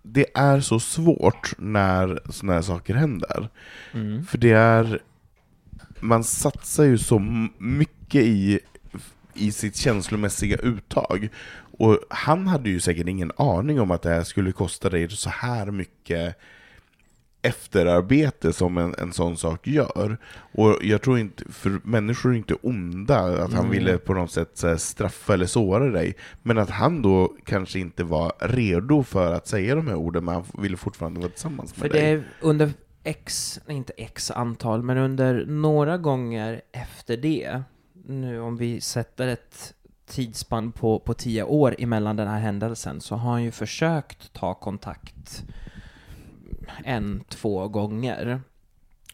det 0.02 0.26
är 0.34 0.60
så 0.60 0.80
svårt 0.80 1.52
när 1.58 2.20
såna 2.30 2.52
här 2.52 2.62
saker 2.62 2.94
händer. 2.94 3.48
Mm. 3.92 4.24
För 4.24 4.38
det 4.38 4.52
är... 4.52 5.00
Man 6.00 6.24
satsar 6.24 6.84
ju 6.84 6.98
så 6.98 7.18
mycket 7.58 8.22
i, 8.22 8.60
i 9.34 9.52
sitt 9.52 9.76
känslomässiga 9.76 10.56
uttag. 10.56 11.28
Och 11.78 11.98
han 12.10 12.46
hade 12.46 12.70
ju 12.70 12.80
säkert 12.80 13.08
ingen 13.08 13.32
aning 13.36 13.80
om 13.80 13.90
att 13.90 14.02
det 14.02 14.10
här 14.10 14.22
skulle 14.24 14.52
kosta 14.52 14.90
dig 14.90 15.10
så 15.10 15.30
här 15.30 15.70
mycket 15.70 16.36
efterarbete 17.42 18.52
som 18.52 18.78
en, 18.78 18.94
en 18.98 19.12
sån 19.12 19.36
sak 19.36 19.66
gör. 19.66 20.16
Och 20.52 20.78
jag 20.82 21.02
tror 21.02 21.18
inte, 21.18 21.44
för 21.52 21.80
människor 21.84 22.32
är 22.32 22.36
inte 22.36 22.54
onda, 22.54 23.18
att 23.18 23.52
han 23.52 23.64
Mm. 23.64 23.70
ville 23.70 23.98
på 23.98 24.14
något 24.14 24.30
sätt 24.30 24.64
straffa 24.80 25.34
eller 25.34 25.46
såra 25.46 25.90
dig. 25.90 26.14
Men 26.42 26.58
att 26.58 26.70
han 26.70 27.02
då 27.02 27.32
kanske 27.44 27.78
inte 27.78 28.04
var 28.04 28.32
redo 28.40 29.02
för 29.02 29.32
att 29.32 29.48
säga 29.48 29.74
de 29.74 29.86
här 29.86 29.94
orden, 29.94 30.24
men 30.24 30.34
han 30.34 30.44
ville 30.62 30.76
fortfarande 30.76 31.20
vara 31.20 31.30
tillsammans 31.30 31.72
För 31.72 31.80
med 31.80 31.90
det 31.90 31.98
dig. 32.00 32.10
är 32.12 32.22
under 32.40 32.70
x, 33.06 33.60
inte 33.68 33.92
x 33.96 34.30
antal, 34.30 34.82
men 34.82 34.98
under 34.98 35.46
några 35.46 35.98
gånger 35.98 36.62
efter 36.72 37.16
det, 37.16 37.62
nu 38.06 38.40
om 38.40 38.56
vi 38.56 38.80
sätter 38.80 39.28
ett 39.28 39.74
tidsspann 40.06 40.72
på, 40.72 40.98
på 40.98 41.14
tio 41.14 41.42
år 41.42 41.74
emellan 41.78 42.16
den 42.16 42.28
här 42.28 42.40
händelsen, 42.40 43.00
så 43.00 43.14
har 43.14 43.30
han 43.30 43.44
ju 43.44 43.50
försökt 43.50 44.32
ta 44.32 44.54
kontakt 44.54 45.44
en, 46.84 47.24
två 47.28 47.68
gånger. 47.68 48.40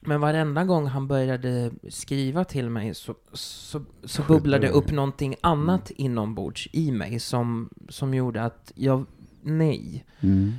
Men 0.00 0.20
varenda 0.20 0.64
gång 0.64 0.86
han 0.86 1.08
började 1.08 1.70
skriva 1.88 2.44
till 2.44 2.70
mig 2.70 2.94
så, 2.94 3.14
så, 3.32 3.82
så 4.04 4.22
bubblade 4.22 4.68
upp 4.68 4.90
någonting 4.90 5.34
annat 5.40 5.90
inombords 5.90 6.68
i 6.72 6.90
mig 6.90 7.20
som, 7.20 7.70
som 7.88 8.14
gjorde 8.14 8.42
att 8.42 8.72
jag, 8.74 9.06
nej. 9.42 10.04
Mm. 10.20 10.52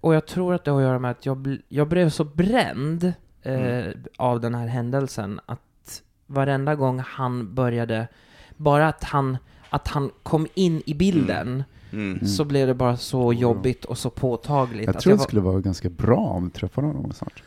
Och 0.00 0.14
jag 0.14 0.26
tror 0.26 0.54
att 0.54 0.64
det 0.64 0.70
har 0.70 0.78
att 0.78 0.84
göra 0.84 0.98
med 0.98 1.10
att 1.10 1.26
jag, 1.26 1.36
bl- 1.36 1.62
jag 1.68 1.88
blev 1.88 2.10
så 2.10 2.24
bränd 2.24 3.04
eh, 3.42 3.54
Mm. 3.54 3.92
av 4.16 4.40
den 4.40 4.54
här 4.54 4.66
händelsen 4.66 5.40
att 5.46 6.02
varenda 6.26 6.74
gång 6.74 6.98
han 7.06 7.54
började, 7.54 8.08
bara 8.56 8.88
att 8.88 9.04
han, 9.04 9.36
att 9.70 9.88
han 9.88 10.10
kom 10.22 10.46
in 10.54 10.82
i 10.86 10.94
bilden, 10.94 11.64
Mm. 11.92 12.26
så 12.26 12.44
blev 12.44 12.66
det 12.66 12.74
bara 12.74 12.96
så 12.96 13.32
jobbigt 13.32 13.84
och 13.84 13.98
så 13.98 14.10
påtagligt. 14.10 14.86
Jag 14.86 14.96
att 14.96 15.02
tror 15.02 15.12
det 15.12 15.16
var- 15.18 15.24
skulle 15.24 15.40
vara 15.40 15.60
ganska 15.60 15.88
bra 15.88 16.16
om 16.18 16.44
du 16.44 16.50
träffar 16.50 16.82
honom 16.82 17.12
snart. 17.12 17.42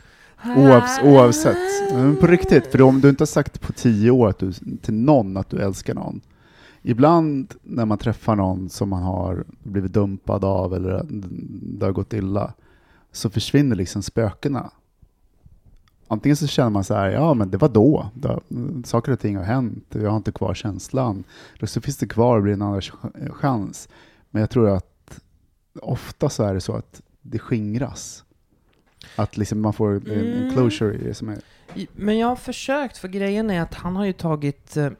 Oavs 0.56 1.00
oavsett. 1.04 1.92
Men 1.94 2.16
på 2.16 2.26
riktigt, 2.26 2.66
för 2.66 2.82
om 2.82 3.00
du 3.00 3.08
inte 3.08 3.20
har 3.22 3.26
sagt 3.26 3.60
på 3.60 3.72
tio 3.72 4.10
år 4.10 4.28
att 4.28 4.38
du, 4.38 4.52
till 4.82 4.94
någon 4.94 5.36
att 5.36 5.50
du 5.50 5.58
älskar 5.62 5.94
någon. 5.94 6.20
Ibland 6.82 7.54
när 7.62 7.84
man 7.84 7.98
träffar 7.98 8.36
någon 8.36 8.68
som 8.68 8.88
man 8.88 9.02
har 9.02 9.44
blivit 9.62 9.92
dumpad 9.92 10.44
av 10.44 10.74
eller 10.74 11.06
det 11.78 11.86
har 11.86 11.92
gått 11.92 12.12
illa, 12.12 12.52
så 13.12 13.30
försvinner 13.30 13.76
liksom 13.76 14.02
spökena. 14.02 14.70
Antingen 16.08 16.36
så 16.36 16.46
känner 16.46 16.70
man 16.70 16.84
så 16.84 16.94
här, 16.94 17.10
ja 17.10 17.34
men 17.34 17.50
det 17.50 17.56
var 17.58 17.68
då, 17.68 18.10
då 18.14 18.40
saker 18.84 19.12
och 19.12 19.20
ting 19.20 19.36
har 19.36 19.44
hänt, 19.44 19.84
jag 19.88 20.10
har 20.10 20.16
inte 20.16 20.32
kvar 20.32 20.54
känslan. 20.54 21.24
Eller 21.58 21.66
så 21.66 21.80
finns 21.80 21.96
det 21.96 22.06
kvar 22.06 22.36
och 22.36 22.42
blir 22.42 22.52
en 22.52 22.62
andra 22.62 22.80
ch- 22.80 23.30
chans. 23.32 23.88
Men 24.30 24.40
jag 24.40 24.50
tror 24.50 24.68
att 24.68 25.20
ofta 25.82 26.28
så 26.28 26.42
är 26.42 26.54
det 26.54 26.60
så 26.60 26.72
att 26.72 27.02
det 27.22 27.38
skingras. 27.38 28.24
Att 29.16 29.36
liksom 29.36 29.60
man 29.60 29.72
får 29.72 29.90
en, 29.90 30.06
en 30.06 30.32
Mm. 30.42 30.52
closure 30.52 30.94
i 30.94 31.04
det 31.04 31.14
som 31.14 31.28
är... 31.28 31.38
Men 31.92 32.18
jag 32.18 32.26
har 32.28 32.36
försökt, 32.36 32.98
för 32.98 33.08
grejen 33.08 33.50
är 33.50 33.60
att 33.60 33.74
han 33.74 33.96
har 33.96 34.04
ju 34.04 34.12
tagit, 34.12 34.76
eh, 34.76 34.90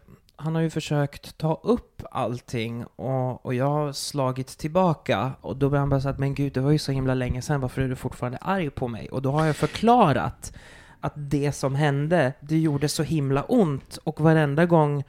han 0.40 0.54
har 0.54 0.62
ju 0.62 0.70
försökt 0.70 1.38
ta 1.38 1.60
upp 1.62 2.02
allting 2.10 2.84
och, 2.84 3.46
och 3.46 3.54
jag 3.54 3.66
har 3.68 3.92
slagit 3.92 4.46
tillbaka 4.46 5.32
och 5.40 5.56
då 5.56 5.68
blir 5.68 5.78
han 5.80 5.88
bara 5.88 6.00
så 6.00 6.08
att 6.08 6.18
men 6.18 6.34
gud, 6.34 6.52
det 6.52 6.60
var 6.60 6.70
ju 6.70 6.78
så 6.78 6.92
himla 6.92 7.14
länge 7.14 7.42
sedan, 7.42 7.60
varför 7.60 7.82
är 7.82 7.88
du 7.88 7.96
fortfarande 7.96 8.38
arg 8.38 8.70
på 8.70 8.88
mig? 8.88 9.08
Och 9.08 9.22
då 9.22 9.30
har 9.30 9.46
jag 9.46 9.56
förklarat 9.56 10.52
att 11.00 11.12
det 11.16 11.52
som 11.52 11.74
hände, 11.74 12.32
det 12.40 12.58
gjorde 12.58 12.88
så 12.88 13.02
himla 13.02 13.42
ont 13.42 13.96
och 14.04 14.20
varenda 14.20 14.66
gång 14.66 15.04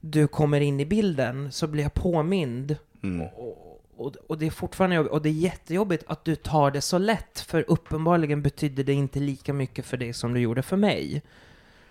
du 0.00 0.26
kommer 0.26 0.60
in 0.60 0.80
i 0.80 0.86
bilden 0.86 1.52
så 1.52 1.66
blir 1.66 1.82
jag 1.82 1.94
påmind 1.94 2.76
Mm. 3.02 3.26
och, 3.26 3.80
och, 3.96 4.16
och 4.26 4.38
det 4.38 4.46
är 4.46 4.50
fortfarande 4.50 4.96
jobbigt, 4.96 5.12
och 5.12 5.22
det 5.22 5.28
är 5.28 5.32
jättejobbigt 5.32 6.04
att 6.06 6.24
du 6.24 6.36
tar 6.36 6.70
det 6.70 6.80
så 6.80 6.98
lätt, 6.98 7.40
för 7.40 7.64
uppenbarligen 7.68 8.42
betyder 8.42 8.84
det 8.84 8.92
inte 8.92 9.20
lika 9.20 9.52
mycket 9.52 9.86
för 9.86 9.96
dig 9.96 10.12
som 10.12 10.34
det 10.34 10.40
gjorde 10.40 10.62
för 10.62 10.76
mig. 10.76 11.22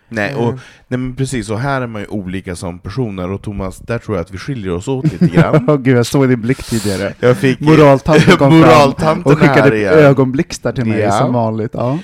Nej, 0.10 0.32
Mm. 0.34 0.44
och, 0.46 0.54
nej 0.88 0.98
men 1.00 1.16
precis, 1.16 1.50
och 1.50 1.60
här 1.60 1.82
är 1.82 1.88
man 1.88 2.02
ju 2.02 2.08
olika 2.08 2.56
som 2.56 2.80
personer, 2.80 3.32
och 3.32 3.42
Thomas, 3.42 3.78
där 3.80 3.98
tror 3.98 4.18
jag 4.18 4.22
att 4.22 4.32
vi 4.34 4.38
skiljer 4.38 4.72
oss 4.74 4.88
åt 4.88 5.04
lite 5.12 5.28
grann. 5.36 5.66
Åh 5.70 5.78
gud, 5.78 5.98
jag 5.98 6.06
såg 6.06 6.30
din 6.30 6.42
blick 6.42 6.64
tidigare. 6.64 7.14
Jag 7.20 7.38
fick 7.38 7.60
Moraltanten 7.60 8.38
kom 8.38 8.60
Moraltanten 8.60 9.24
fram 9.24 9.34
och 9.34 9.40
skickade 9.40 9.78
ögonblixtar 9.90 10.72
till 10.72 10.86
mig 10.86 11.00
Ja. 11.00 11.12
som 11.12 11.34
vanligt. 11.34 11.72
Ja. 11.74 12.00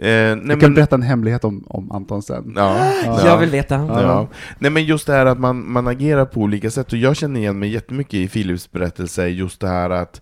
Eh, 0.00 0.06
nej, 0.06 0.28
Jag 0.28 0.48
kan 0.48 0.58
men, 0.60 0.74
berätta 0.74 0.94
en 0.96 1.02
hemlighet 1.02 1.44
om, 1.44 1.64
om 1.68 1.92
Anton 1.92 2.22
sen. 2.22 2.52
ja, 2.56 2.92
Ja. 3.06 3.20
Jag 3.26 3.38
vill 3.38 3.50
veta. 3.50 3.74
Ja. 3.74 4.02
Ja. 4.02 4.28
Nej 4.58 4.70
men 4.70 4.84
just 4.84 5.06
det 5.06 5.12
här 5.12 5.26
att 5.26 5.38
man, 5.38 5.72
man 5.72 5.88
agerar 5.88 6.24
på 6.24 6.40
olika 6.40 6.70
sätt, 6.70 6.92
och 6.92 6.98
jag 6.98 7.16
känner 7.16 7.40
igen 7.40 7.58
mig 7.58 7.68
jättemycket 7.68 8.14
i 8.14 8.28
Philips 8.28 8.72
berättelse, 8.72 9.26
just 9.28 9.60
det 9.60 9.68
här 9.68 9.90
att 9.90 10.20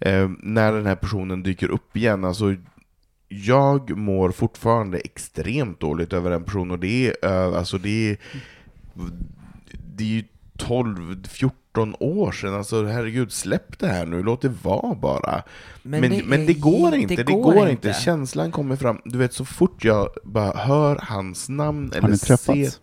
eh, 0.00 0.28
när 0.42 0.72
den 0.72 0.86
här 0.86 0.94
personen 0.94 1.42
dyker 1.42 1.70
upp 1.70 1.96
igen, 1.96 2.24
alltså 2.24 2.54
jag 3.28 3.96
mår 3.96 4.30
fortfarande 4.30 4.98
extremt 4.98 5.80
dåligt 5.80 6.12
över 6.12 6.30
den 6.30 6.44
personen, 6.44 6.70
och 6.70 6.78
det 6.78 7.24
är, 7.24 7.56
alltså 7.56 7.78
det 7.78 8.10
är, 8.10 8.16
det 9.96 10.04
är 10.04 10.08
ju 10.08 10.24
12, 10.56 11.26
14 11.28 11.94
år 12.00 12.32
sedan, 12.32 12.54
alltså 12.54 12.84
herregud, 12.84 13.32
släpp 13.32 13.78
det 13.78 13.86
här 13.86 14.06
nu, 14.06 14.22
låt 14.22 14.40
det 14.42 14.52
vara 14.62 14.94
bara. 14.94 15.42
Men, 15.82 16.00
men, 16.00 16.10
det, 16.10 16.52
är- 16.52 16.60
går 16.60 16.94
inte, 16.94 17.16
det, 17.16 17.22
går, 17.22 17.68
inte. 17.68 17.92
Känslan 17.92 18.50
kommer 18.52 18.76
fram, 18.76 19.00
du 19.04 19.18
vet 19.18 19.32
så 19.32 19.44
fort 19.44 19.84
jag 19.84 20.08
bara 20.24 20.56
hör 20.56 20.98
hans 21.02 21.48
namn 21.48 21.90
Har 21.92 21.98
eller 21.98 22.08
ni 22.08 22.18
ser 22.18 22.26
träffats? 22.26 22.80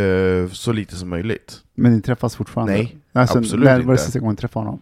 Eh, 0.00 0.48
så 0.52 0.72
lite 0.72 0.96
som 0.96 1.08
möjligt. 1.08 1.62
Men 1.74 1.92
ni 1.92 2.02
träffas 2.02 2.36
fortfarande? 2.36 2.72
Nej, 2.72 2.96
alltså, 3.12 3.38
absolut 3.38 3.64
när 3.64 3.76
var 3.76 3.84
det 3.84 3.92
inte. 3.92 4.02
sista 4.02 4.18
gången 4.18 4.32
ni 4.32 4.36
träffade 4.40 4.66
honom? 4.66 4.80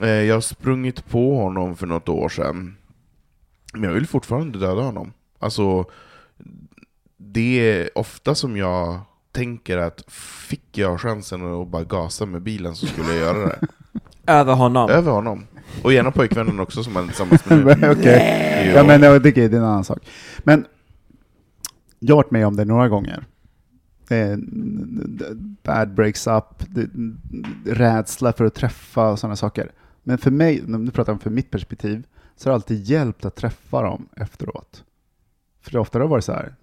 Eh, 0.00 0.08
jag 0.08 0.34
har 0.34 0.40
sprungit 0.40 1.06
på 1.06 1.36
honom 1.36 1.76
för 1.76 1.86
något 1.86 2.08
år 2.08 2.28
sedan. 2.28 2.76
Men 3.74 3.82
jag 3.88 3.94
vill 3.94 4.06
fortfarande 4.06 4.58
döda 4.58 4.82
honom. 4.82 5.12
Alltså, 5.38 5.84
det 7.16 7.70
är 7.70 7.98
ofta 7.98 8.34
som 8.34 8.56
jag 8.56 9.00
tänker 9.32 9.78
att 9.78 10.04
fick 10.48 10.78
jag 10.78 11.00
chansen 11.00 11.60
att 11.62 11.68
bara 11.68 11.84
gasa 11.84 12.26
med 12.26 12.42
bilen 12.42 12.74
så 12.74 12.86
skulle 12.86 13.08
jag 13.08 13.16
göra 13.16 13.46
det. 13.46 13.58
Över 14.32 14.54
honom. 14.54 14.90
Över 14.90 15.12
honom. 15.12 15.46
Och 15.82 15.92
gärna 15.92 16.10
pojkvännen 16.10 16.60
också 16.60 16.84
som 16.84 16.96
han 16.96 17.04
är 17.04 17.08
tillsammans 17.08 17.46
med 17.46 17.58
nu. 17.80 17.90
Okej. 17.90 18.64
Jo. 18.68 18.72
Ja, 18.76 18.84
men 18.84 19.02
ja, 19.02 19.18
det, 19.18 19.30
det 19.30 19.42
är 19.44 19.54
en 19.54 19.64
annan 19.64 19.84
sak. 19.84 19.98
Men 20.38 20.66
jag 21.98 22.14
har 22.14 22.22
varit 22.22 22.30
med 22.30 22.46
om 22.46 22.56
det 22.56 22.64
några 22.64 22.88
gånger. 22.88 23.24
eh, 24.10 24.36
bad 25.62 25.94
breaks 25.94 26.26
up, 26.26 26.44
rädsla 27.66 28.32
för 28.32 28.44
att 28.44 28.54
träffa 28.54 29.10
och 29.10 29.18
sådana 29.18 29.36
saker. 29.36 29.72
Men 30.02 30.18
för 30.18 30.30
mig, 30.30 30.62
nu 30.66 30.90
pratar 30.90 31.12
jag 31.12 31.14
om 31.16 31.20
för 31.20 31.30
mitt 31.30 31.50
perspektiv, 31.50 32.02
så 32.36 32.48
har 32.48 32.52
det 32.52 32.54
alltid 32.54 32.84
hjälpt 32.84 33.24
att 33.24 33.34
träffa 33.34 33.82
dem 33.82 34.08
efteråt. 34.16 34.84
För 35.60 35.70
det 35.70 35.78
ofta 35.78 35.98
har 35.98 36.04
det 36.04 36.10
varit 36.10 36.24
så 36.24 36.32
här, 36.32 36.54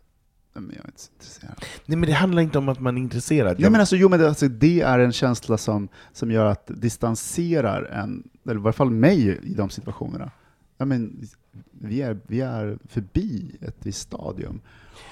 "Nej, 0.54 0.64
men 0.64 0.76
jag 0.76 0.84
är 0.86 0.88
inte 0.88 1.02
så 1.02 1.12
intresserad. 1.14 1.66
Nej 1.86 1.98
men 1.98 2.10
det 2.10 2.16
handlar 2.16 2.42
inte 2.42 2.58
om 2.58 2.70
att 2.70 2.80
man 2.80 2.98
är 2.98 3.02
intresserad. 3.02 3.56
Ja, 3.60 3.70
men 3.70 3.80
alltså, 3.80 3.96
jo, 3.96 4.10
men 4.10 4.20
det, 4.20 4.28
alltså, 4.28 4.48
det 4.48 4.82
är 4.82 5.00
en 5.00 5.12
känsla 5.12 5.58
som, 5.58 5.88
som 6.14 6.32
gör 6.32 6.46
att 6.46 6.64
distanserar 6.68 7.84
en, 7.84 8.30
eller 8.46 8.56
i 8.56 8.64
varje 8.64 8.74
fall 8.74 8.92
mig 8.92 9.40
i 9.44 9.54
de 9.54 9.70
situationerna. 9.70 10.32
Ja, 10.78 10.86
men, 10.86 11.28
vi, 11.72 12.02
är, 12.02 12.20
vi 12.28 12.42
är 12.42 12.78
förbi 12.90 13.56
ett 13.62 13.76
visst 13.80 14.02
stadium. 14.02 14.62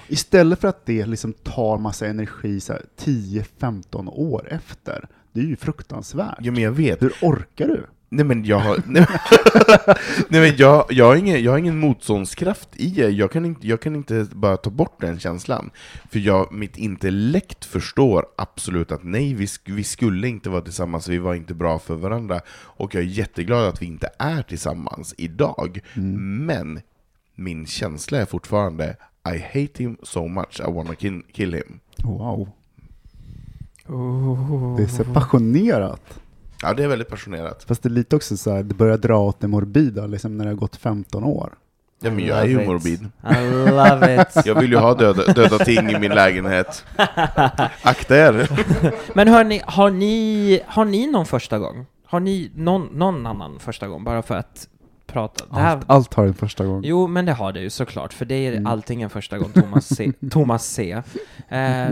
Istället 0.08 0.60
för 0.60 0.68
att 0.68 0.86
det 0.86 1.06
liksom 1.06 1.32
tar 1.32 1.78
massa 1.78 2.06
energi 2.06 2.60
så 2.60 2.72
här, 2.72 2.82
10-15 2.98 4.08
år 4.12 4.48
efter. 4.50 5.08
Det 5.32 5.40
är 5.40 5.44
ju 5.44 5.56
fruktansvärt. 5.56 6.38
Ja, 6.40 6.52
men 6.52 6.62
jag 6.62 6.72
vet. 6.72 7.02
Hur 7.02 7.12
orkar 7.22 7.68
du? 7.68 7.86
Nej 8.12 8.24
men 8.24 8.44
jag 8.44 8.58
har, 8.58 8.76
nej, 8.86 9.06
nej 10.28 10.40
men 10.40 10.56
jag, 10.56 10.84
jag, 10.90 11.04
har 11.06 11.16
ingen, 11.16 11.42
jag 11.44 11.50
har 11.52 11.58
ingen 11.58 11.78
motståndskraft 11.78 12.68
i 12.76 12.90
det. 12.90 13.10
Jag 13.10 13.32
kan, 13.32 13.44
inte, 13.44 13.66
jag 13.66 13.80
kan 13.80 13.96
inte 13.96 14.26
bara 14.32 14.56
ta 14.56 14.70
bort 14.70 15.00
den 15.00 15.18
känslan. 15.20 15.70
För 16.10 16.18
jag, 16.18 16.52
mitt 16.52 16.76
intellekt 16.76 17.64
förstår 17.64 18.26
absolut 18.36 18.92
att 18.92 19.04
nej, 19.04 19.34
vi, 19.34 19.46
sk- 19.46 19.74
vi 19.74 19.84
skulle 19.84 20.28
inte 20.28 20.50
vara 20.50 20.60
tillsammans, 20.62 21.08
vi 21.08 21.18
var 21.18 21.34
inte 21.34 21.54
bra 21.54 21.78
för 21.78 21.94
varandra. 21.94 22.40
Och 22.50 22.94
jag 22.94 23.02
är 23.02 23.06
jätteglad 23.06 23.68
att 23.68 23.82
vi 23.82 23.86
inte 23.86 24.08
är 24.18 24.42
tillsammans 24.42 25.14
idag. 25.18 25.80
Men 26.46 26.80
min 27.34 27.66
känsla 27.66 28.18
är 28.18 28.26
fortfarande 28.26 28.96
I 29.34 29.38
hate 29.38 29.82
him 29.82 29.96
so 30.02 30.28
much, 30.28 30.60
I 30.68 30.72
wanna 30.72 30.94
kill, 30.94 31.22
kill 31.32 31.54
him. 31.54 31.80
Wow. 32.04 32.48
Det 34.76 34.82
är 34.82 34.86
så 34.88 35.04
passionerat. 35.04 36.20
Ja, 36.62 36.74
det 36.74 36.84
är 36.84 36.88
väldigt 36.88 37.08
passionerat. 37.08 37.64
Fast 37.64 37.82
det 37.82 37.86
är 37.86 37.90
lite 37.90 38.16
också 38.16 38.36
så 38.36 38.54
här, 38.54 38.62
det 38.62 38.74
börjar 38.74 38.98
dra 38.98 39.18
åt 39.18 39.40
det 39.40 39.48
morbida 39.48 40.06
liksom 40.06 40.36
när 40.36 40.44
det 40.44 40.50
har 40.50 40.56
gått 40.56 40.76
15 40.76 41.24
år. 41.24 41.54
Ja, 42.02 42.10
men 42.10 42.26
jag 42.26 42.38
är 42.38 42.44
ju 42.44 42.60
it. 42.60 42.66
morbid. 42.66 43.08
I 43.30 43.70
love 43.70 44.22
it. 44.22 44.46
Jag 44.46 44.60
vill 44.60 44.70
ju 44.70 44.76
ha 44.76 44.94
döda, 44.94 45.32
döda 45.32 45.58
ting 45.58 45.90
i 45.90 45.98
min 45.98 46.12
lägenhet. 46.12 46.84
Akta 47.82 48.16
er! 48.16 48.48
Men 49.14 49.28
hörni, 49.28 49.62
har 49.66 49.90
ni, 49.90 50.60
har 50.66 50.84
ni 50.84 51.06
någon 51.06 51.26
första 51.26 51.58
gång? 51.58 51.86
Har 52.06 52.20
ni 52.20 52.50
någon, 52.54 52.86
någon 52.92 53.26
annan 53.26 53.58
första 53.58 53.88
gång? 53.88 54.04
Bara 54.04 54.22
för 54.22 54.36
att 54.36 54.68
prata. 55.12 55.44
Det 55.50 55.60
här, 55.60 55.72
Allt, 55.76 55.84
allt 55.90 56.14
har 56.14 56.26
en 56.26 56.34
första 56.34 56.64
gång. 56.64 56.80
Jo, 56.84 57.06
men 57.06 57.24
det 57.26 57.32
har 57.32 57.52
det 57.52 57.60
ju 57.60 57.70
såklart, 57.70 58.12
för 58.12 58.24
det 58.24 58.34
är 58.34 58.52
Mm. 58.52 58.66
allting 58.66 59.02
en 59.02 59.10
första 59.10 59.38
gång 59.38 59.52
Thomas 59.52 59.86
C. 59.96 60.12
Thomas 60.30 60.64
C. 60.66 61.02
Eh, 61.48 61.88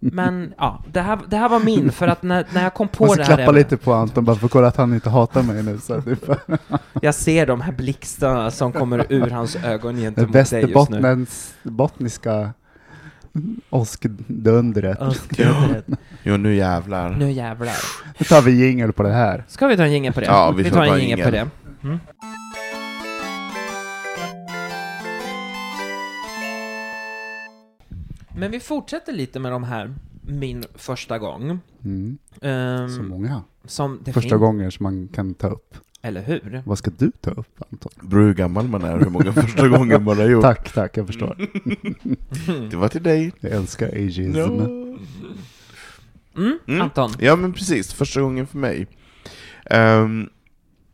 men 0.00 0.54
ja, 0.58 0.84
det 0.92 1.00
här, 1.00 1.18
det 1.28 1.36
här 1.36 1.48
var 1.48 1.60
min, 1.60 1.92
för 1.92 2.08
att 2.08 2.22
när, 2.22 2.46
när 2.54 2.62
jag 2.62 2.74
kom 2.74 2.88
på 2.88 3.14
det 3.14 3.24
här 3.24 3.36
klappa 3.36 3.52
lite 3.52 3.76
på 3.76 3.92
Anton 3.92 4.24
bara 4.24 4.36
för 4.36 4.46
att 4.46 4.52
kolla 4.52 4.68
att 4.68 4.76
han 4.76 4.94
inte 4.94 5.10
hatar 5.10 5.42
mig 5.42 5.62
nu. 5.62 5.78
Så 5.78 5.96
det 5.96 6.26
bara- 6.26 6.58
Jag 7.02 7.14
ser 7.14 7.46
de 7.46 7.60
här 7.60 7.72
blixtarna 7.72 8.50
som 8.50 8.72
kommer 8.72 9.06
ur 9.08 9.30
hans 9.30 9.56
ögon 9.56 9.94
det 9.96 10.00
gentemot 10.02 10.50
dig 10.50 10.64
just 10.70 10.90
nu. 10.90 11.26
bottniska 11.62 12.50
åskdundret. 13.70 14.98
Öskdödret. 15.02 15.86
Jo, 16.22 16.36
nu 16.36 16.54
jävlar. 16.54 17.10
Nu 17.10 17.32
jävlar. 17.32 17.76
Nu 18.18 18.24
tar 18.24 18.42
vi 18.42 18.66
jingel 18.66 18.92
på 18.92 19.02
det 19.02 19.12
här. 19.12 19.44
Ska 19.48 19.66
vi 19.66 19.76
ta 19.76 19.82
en 19.82 19.92
jingel 19.92 20.12
på 20.12 20.20
det? 20.20 20.26
Ja, 20.26 20.50
vi 20.50 20.64
får 20.64 20.70
tar 20.70 20.86
ta 20.86 20.94
en 20.94 21.00
jingel 21.00 21.22
på 21.24 21.30
det. 21.30 21.48
Mm. 21.82 21.98
Men 28.38 28.50
vi 28.50 28.60
fortsätter 28.60 29.12
lite 29.12 29.38
med 29.40 29.52
de 29.52 29.64
här 29.64 29.94
min 30.22 30.64
första 30.74 31.18
gång. 31.18 31.58
Mm. 31.84 32.18
Ehm, 32.42 32.88
Så 32.88 33.02
många. 33.02 33.42
som 33.64 34.00
det 34.04 34.12
Första 34.12 34.28
finns, 34.30 34.40
gånger 34.40 34.70
som 34.70 34.82
man 34.84 35.08
kan 35.08 35.34
ta 35.34 35.48
upp. 35.48 35.74
Eller 36.02 36.22
hur? 36.22 36.62
Vad 36.66 36.78
ska 36.78 36.90
du 36.98 37.10
ta 37.20 37.30
upp 37.30 37.62
Anton? 37.72 37.92
Beror 38.02 38.26
hur 38.26 38.34
gammal 38.34 38.68
man 38.68 38.82
är 38.84 38.94
och 38.96 39.04
hur 39.04 39.10
många 39.10 39.32
första 39.32 39.68
gånger 39.68 39.98
man 40.00 40.16
har 40.18 40.24
gjort. 40.28 40.42
Tack, 40.42 40.72
tack, 40.72 40.96
jag 40.96 41.06
förstår. 41.06 41.48
Det 42.70 42.76
var 42.76 42.88
till 42.88 43.02
dig. 43.02 43.32
Jag 43.40 43.52
älskar 43.52 43.88
ageism. 43.88 44.36
Mm, 46.36 46.58
Mm. 46.66 46.80
Anton? 46.82 47.10
Ja 47.20 47.36
men 47.36 47.52
precis, 47.52 47.92
första 47.94 48.20
gången 48.20 48.46
för 48.46 48.58
mig. 48.58 48.86
Um, 49.70 50.30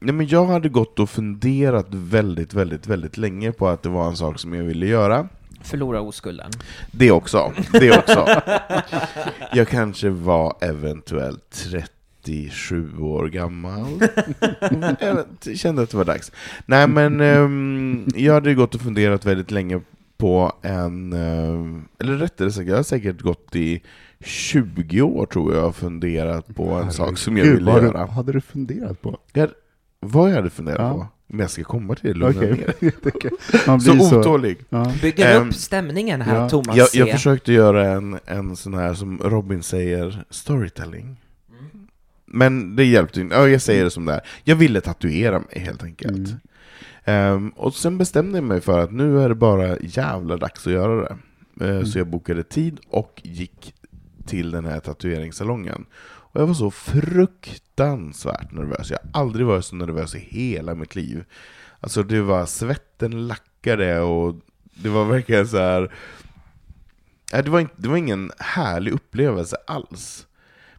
nej, 0.00 0.14
men 0.14 0.26
jag 0.26 0.46
hade 0.46 0.68
gått 0.68 0.98
och 0.98 1.10
funderat 1.10 1.86
väldigt, 1.90 2.54
väldigt, 2.54 2.86
väldigt 2.86 3.16
länge 3.16 3.52
på 3.52 3.68
att 3.68 3.82
det 3.82 3.88
var 3.88 4.08
en 4.08 4.16
sak 4.16 4.38
som 4.38 4.54
jag 4.54 4.64
ville 4.64 4.86
göra. 4.86 5.28
Förlora 5.64 6.00
oskulden. 6.00 6.50
Det 6.90 7.10
också. 7.10 7.52
Det 7.72 7.98
också. 7.98 8.26
Jag 9.52 9.68
kanske 9.68 10.08
var 10.08 10.56
eventuellt 10.60 11.66
37 12.24 12.98
år 12.98 13.28
gammal. 13.28 13.86
Jag 15.44 15.56
kände 15.58 15.82
att 15.82 15.90
det 15.90 15.96
var 15.96 16.04
dags. 16.04 16.32
Nej 16.66 16.88
men 16.88 17.20
ehm, 17.20 18.06
jag 18.14 18.34
hade 18.34 18.54
gått 18.54 18.74
och 18.74 18.80
funderat 18.80 19.24
väldigt 19.24 19.50
länge 19.50 19.80
på 20.16 20.52
en, 20.62 21.12
ehm, 21.12 21.84
eller 22.00 22.16
rättare 22.16 22.50
sagt, 22.52 22.68
jag 22.68 22.76
har 22.76 22.82
säkert 22.82 23.20
gått 23.20 23.56
i 23.56 23.82
20 24.24 25.02
år 25.02 25.26
tror 25.26 25.54
jag 25.54 25.66
och 25.68 25.76
funderat 25.76 26.54
på 26.54 26.68
en 26.70 26.92
sak 26.92 27.18
som 27.18 27.36
jag 27.36 27.44
ville 27.44 27.64
vad 27.64 27.74
har 27.74 27.82
göra. 27.82 28.06
Du, 28.06 28.12
hade 28.12 28.32
du 28.32 28.40
funderat 28.40 29.02
på? 29.02 29.18
Jag, 29.32 29.48
vad 30.00 30.30
jag 30.30 30.36
hade 30.36 30.50
funderat 30.50 30.80
Ja. 30.80 30.92
på? 30.92 31.06
Men 31.26 31.40
jag 31.40 31.50
ska 31.50 31.64
komma 31.64 31.94
till 31.94 32.12
det, 32.12 32.18
lugna 32.18 32.40
Okej. 32.40 32.50
ner. 32.80 32.92
Man 33.66 33.78
blir 33.78 33.98
Så 33.98 34.20
otålig. 34.20 34.58
Ja. 34.68 34.92
Bygger 35.02 35.36
Ehm, 35.36 35.48
upp 35.48 35.54
stämningen 35.54 36.20
här, 36.22 36.36
ja. 36.36 36.48
Thomas 36.48 36.76
Jag, 36.76 36.88
jag 36.94 37.10
försökte 37.10 37.52
göra 37.52 37.86
en, 37.88 38.18
en 38.26 38.56
sån 38.56 38.74
här 38.74 38.94
som 38.94 39.18
Robin 39.18 39.62
säger, 39.62 40.24
storytelling. 40.30 41.16
Men 42.26 42.76
det 42.76 42.84
hjälpte 42.84 43.20
inte. 43.20 43.34
Ja, 43.34 43.48
jag 43.48 43.62
säger 43.62 43.84
det 43.84 43.90
som 43.90 44.04
det 44.04 44.12
är. 44.12 44.20
Jag 44.44 44.56
ville 44.56 44.80
tatuera 44.80 45.38
mig 45.38 45.58
helt 45.60 45.82
enkelt. 45.82 46.16
Mm. 46.16 46.38
Ehm, 47.04 47.48
och 47.48 47.74
sen 47.74 47.98
bestämde 47.98 48.38
jag 48.38 48.44
mig 48.44 48.60
för 48.60 48.78
att 48.78 48.92
nu 48.92 49.20
är 49.20 49.28
det 49.28 49.34
bara 49.34 49.78
jävla 49.80 50.36
dags 50.36 50.66
att 50.66 50.72
göra 50.72 51.00
det. 51.00 51.10
Eh, 51.10 51.16
Mm. 51.60 51.86
Så 51.86 51.98
jag 51.98 52.06
bokade 52.06 52.42
tid 52.42 52.80
och 52.88 53.20
gick 53.24 53.74
till 54.26 54.50
den 54.50 54.64
här 54.64 54.80
tatueringssalongen. 54.80 55.84
Och 56.34 56.40
jag 56.40 56.46
var 56.46 56.54
så 56.54 56.70
fruktansvärt 56.70 58.52
nervös. 58.52 58.90
Jag 58.90 58.98
har 58.98 59.20
aldrig 59.20 59.46
varit 59.46 59.64
så 59.64 59.76
nervös 59.76 60.14
i 60.14 60.18
hela 60.18 60.74
mitt 60.74 60.94
liv. 60.94 61.24
Alltså 61.80 62.02
det 62.02 62.20
var 62.20 62.46
svetten 62.46 63.26
lackade 63.28 64.00
och 64.00 64.36
det 64.74 64.88
var 64.88 65.04
verkligen 65.04 65.48
så 65.48 65.58
här. 65.58 65.94
Det 67.30 67.48
var, 67.48 67.60
inte, 67.60 67.74
det 67.76 67.88
var 67.88 67.96
ingen 67.96 68.32
härlig 68.38 68.92
upplevelse 68.92 69.56
alls. 69.66 70.26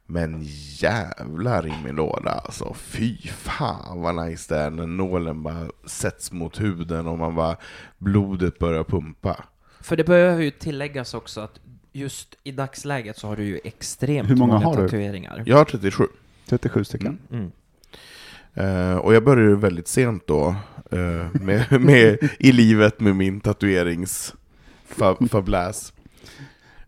Men 0.06 0.42
jävlar 0.80 1.68
i 1.68 1.74
min 1.84 1.96
låda 1.96 2.32
alltså. 2.32 2.74
Fy 2.74 3.18
fan 3.28 4.02
vad 4.02 4.16
nice 4.16 4.56
det 4.56 4.62
är 4.62 4.70
när 4.70 4.88
nålen 4.88 5.44
bara 5.44 5.68
sätts 5.86 6.32
mot 6.32 6.62
huden 6.62 7.08
och 7.08 7.20
man 7.20 7.36
bara 7.36 7.58
blodet 7.98 8.60
börjar 8.60 8.84
pumpa. 8.84 9.44
För 9.80 9.96
det 9.96 10.04
behöver 10.04 10.44
ju 10.44 10.52
tilläggas 10.52 11.14
också 11.14 11.42
att 11.42 11.60
just 11.96 12.36
i 12.44 12.52
dagsläget 12.52 13.18
så 13.18 13.28
har 13.28 13.36
du 13.36 13.44
ju 13.44 13.60
extremt 13.64 14.30
Hur 14.30 14.36
många 14.36 14.58
har 14.58 14.78
du? 14.78 14.84
tatueringar. 14.84 15.44
Jag 15.46 15.58
har 15.58 15.66
37. 15.66 16.04
37 16.46 16.84
stycken. 16.84 17.18
Mm. 17.32 17.52
Eh, 18.54 18.98
och 18.98 19.14
jag 19.16 19.24
började 19.24 19.56
väldigt 19.56 19.88
sent 19.88 20.28
då, 20.28 20.56
eh, 20.92 21.28
med, 21.42 21.72
med, 21.82 22.30
i 22.40 22.52
livet 22.52 23.00
med 23.00 23.16
min 23.16 23.42
tatueringsfabläs. 23.42 25.94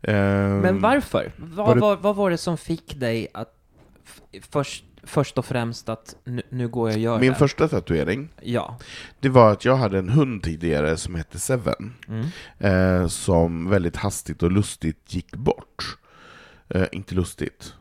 Eh, 0.02 0.16
Men 0.62 0.82
varför? 0.82 1.32
Vad 1.38 1.68
Var 1.68 1.76
det- 1.76 1.82
var, 1.82 2.14
var 2.14 2.30
det 2.30 2.38
som 2.38 2.58
fick 2.58 3.00
dig 3.00 3.28
att 3.34 3.54
först, 4.50 4.84
först 5.08 5.38
och 5.38 5.46
främst 5.46 5.90
att 5.90 6.16
nu, 6.24 6.42
nu 6.50 6.68
går 6.68 6.90
jag 6.90 6.96
och 6.96 7.02
gör 7.02 7.20
Min 7.20 7.32
det? 7.32 7.38
första 7.38 7.68
tatuering, 7.68 8.30
Ja. 8.42 8.78
det 9.20 9.30
var 9.30 9.52
att 9.52 9.66
jag 9.66 9.76
hade 9.76 10.00
en 10.00 10.10
hund 10.10 10.44
tidigare 10.44 10.98
som 10.98 11.16
hette 11.16 11.40
Seven, 11.40 11.94
Mm. 12.08 12.26
eh, 12.60 13.08
som 13.08 13.70
väldigt 13.70 13.96
hastigt 13.96 14.44
och 14.44 14.52
lustigt 14.52 15.14
gick 15.14 15.32
bort. 15.36 15.98
Eh, 16.70 16.86
inte 16.92 17.16
lustigt, 17.16 17.74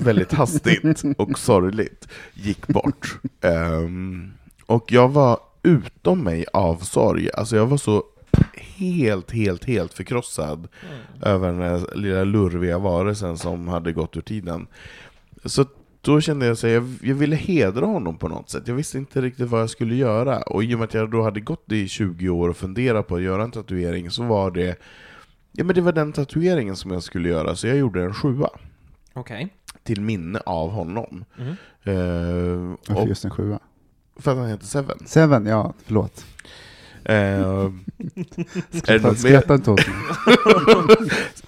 väldigt 0.00 0.32
hastigt 0.32 1.02
och 1.18 1.38
sorgligt 1.38 2.08
gick 2.34 2.66
bort. 2.66 3.18
Ehm, 3.40 4.32
och 4.66 4.92
jag 4.92 5.08
var 5.08 5.38
utom 5.62 6.24
mig 6.24 6.44
av 6.52 6.76
sorg, 6.76 7.30
alltså 7.34 7.56
jag 7.56 7.66
var 7.66 7.76
så 7.76 8.02
helt, 8.76 9.30
helt, 9.30 9.64
helt 9.64 9.94
förkrossad 9.94 10.68
över 11.22 11.48
den 11.52 11.60
här 11.62 11.96
lilla 11.96 12.24
lurviga 12.24 12.78
varelsen 12.78 13.38
som 13.38 13.68
hade 13.68 13.92
gått 13.92 14.16
ur 14.16 14.20
tiden. 14.20 14.66
Så 15.44 15.64
då 16.02 16.20
kände 16.20 16.46
jag 16.46 16.52
att 16.52 16.62
jag, 16.62 16.88
jag 17.02 17.14
ville 17.14 17.36
hedra 17.36 17.86
honom 17.86 18.18
på 18.18 18.28
något 18.28 18.50
sätt. 18.50 18.68
Jag 18.68 18.74
visste 18.74 18.98
inte 18.98 19.20
riktigt 19.20 19.48
vad 19.48 19.60
jag 19.60 19.70
skulle 19.70 19.94
göra. 19.94 20.42
Och 20.42 20.64
i 20.64 20.74
och 20.74 20.78
med 20.78 20.84
att 20.84 20.94
jag 20.94 21.10
då 21.10 21.22
hade 21.22 21.40
gått 21.40 21.72
i 21.72 21.88
20 21.88 22.28
år 22.28 22.48
och 22.48 22.56
funderat 22.56 23.06
på 23.08 23.16
att 23.16 23.22
göra 23.22 23.42
en 23.42 23.50
tatuering 23.50 24.10
så 24.10 24.22
var 24.22 24.50
det 24.50 24.76
Ja 25.52 25.64
men 25.64 25.74
det 25.74 25.80
var 25.80 25.92
den 25.92 26.12
tatueringen 26.12 26.76
som 26.76 26.90
jag 26.90 27.02
skulle 27.02 27.28
göra, 27.28 27.56
så 27.56 27.66
jag 27.66 27.76
gjorde 27.76 28.04
en 28.04 28.14
sjua. 28.14 28.48
Okej. 29.12 29.48
Till 29.82 30.00
minne 30.00 30.38
av 30.46 30.70
honom. 30.70 31.24
Mm. 31.38 31.50
Eh, 31.82 32.76
Varför 32.88 33.02
och 33.02 33.08
just 33.08 33.24
en 33.24 33.30
sjua? 33.30 33.58
för 34.16 34.30
att 34.30 34.36
han 34.38 34.48
heter 34.48 34.66
Seven. 34.66 34.98
Seven, 35.06 35.46
ja, 35.46 35.72
förlåt. 35.84 36.24
Eh, 37.04 37.14
är, 37.14 38.98
det 38.98 39.16
Skratta, 39.16 39.54
inte 39.54 39.70
åt 39.70 39.86
mig. 39.86 39.96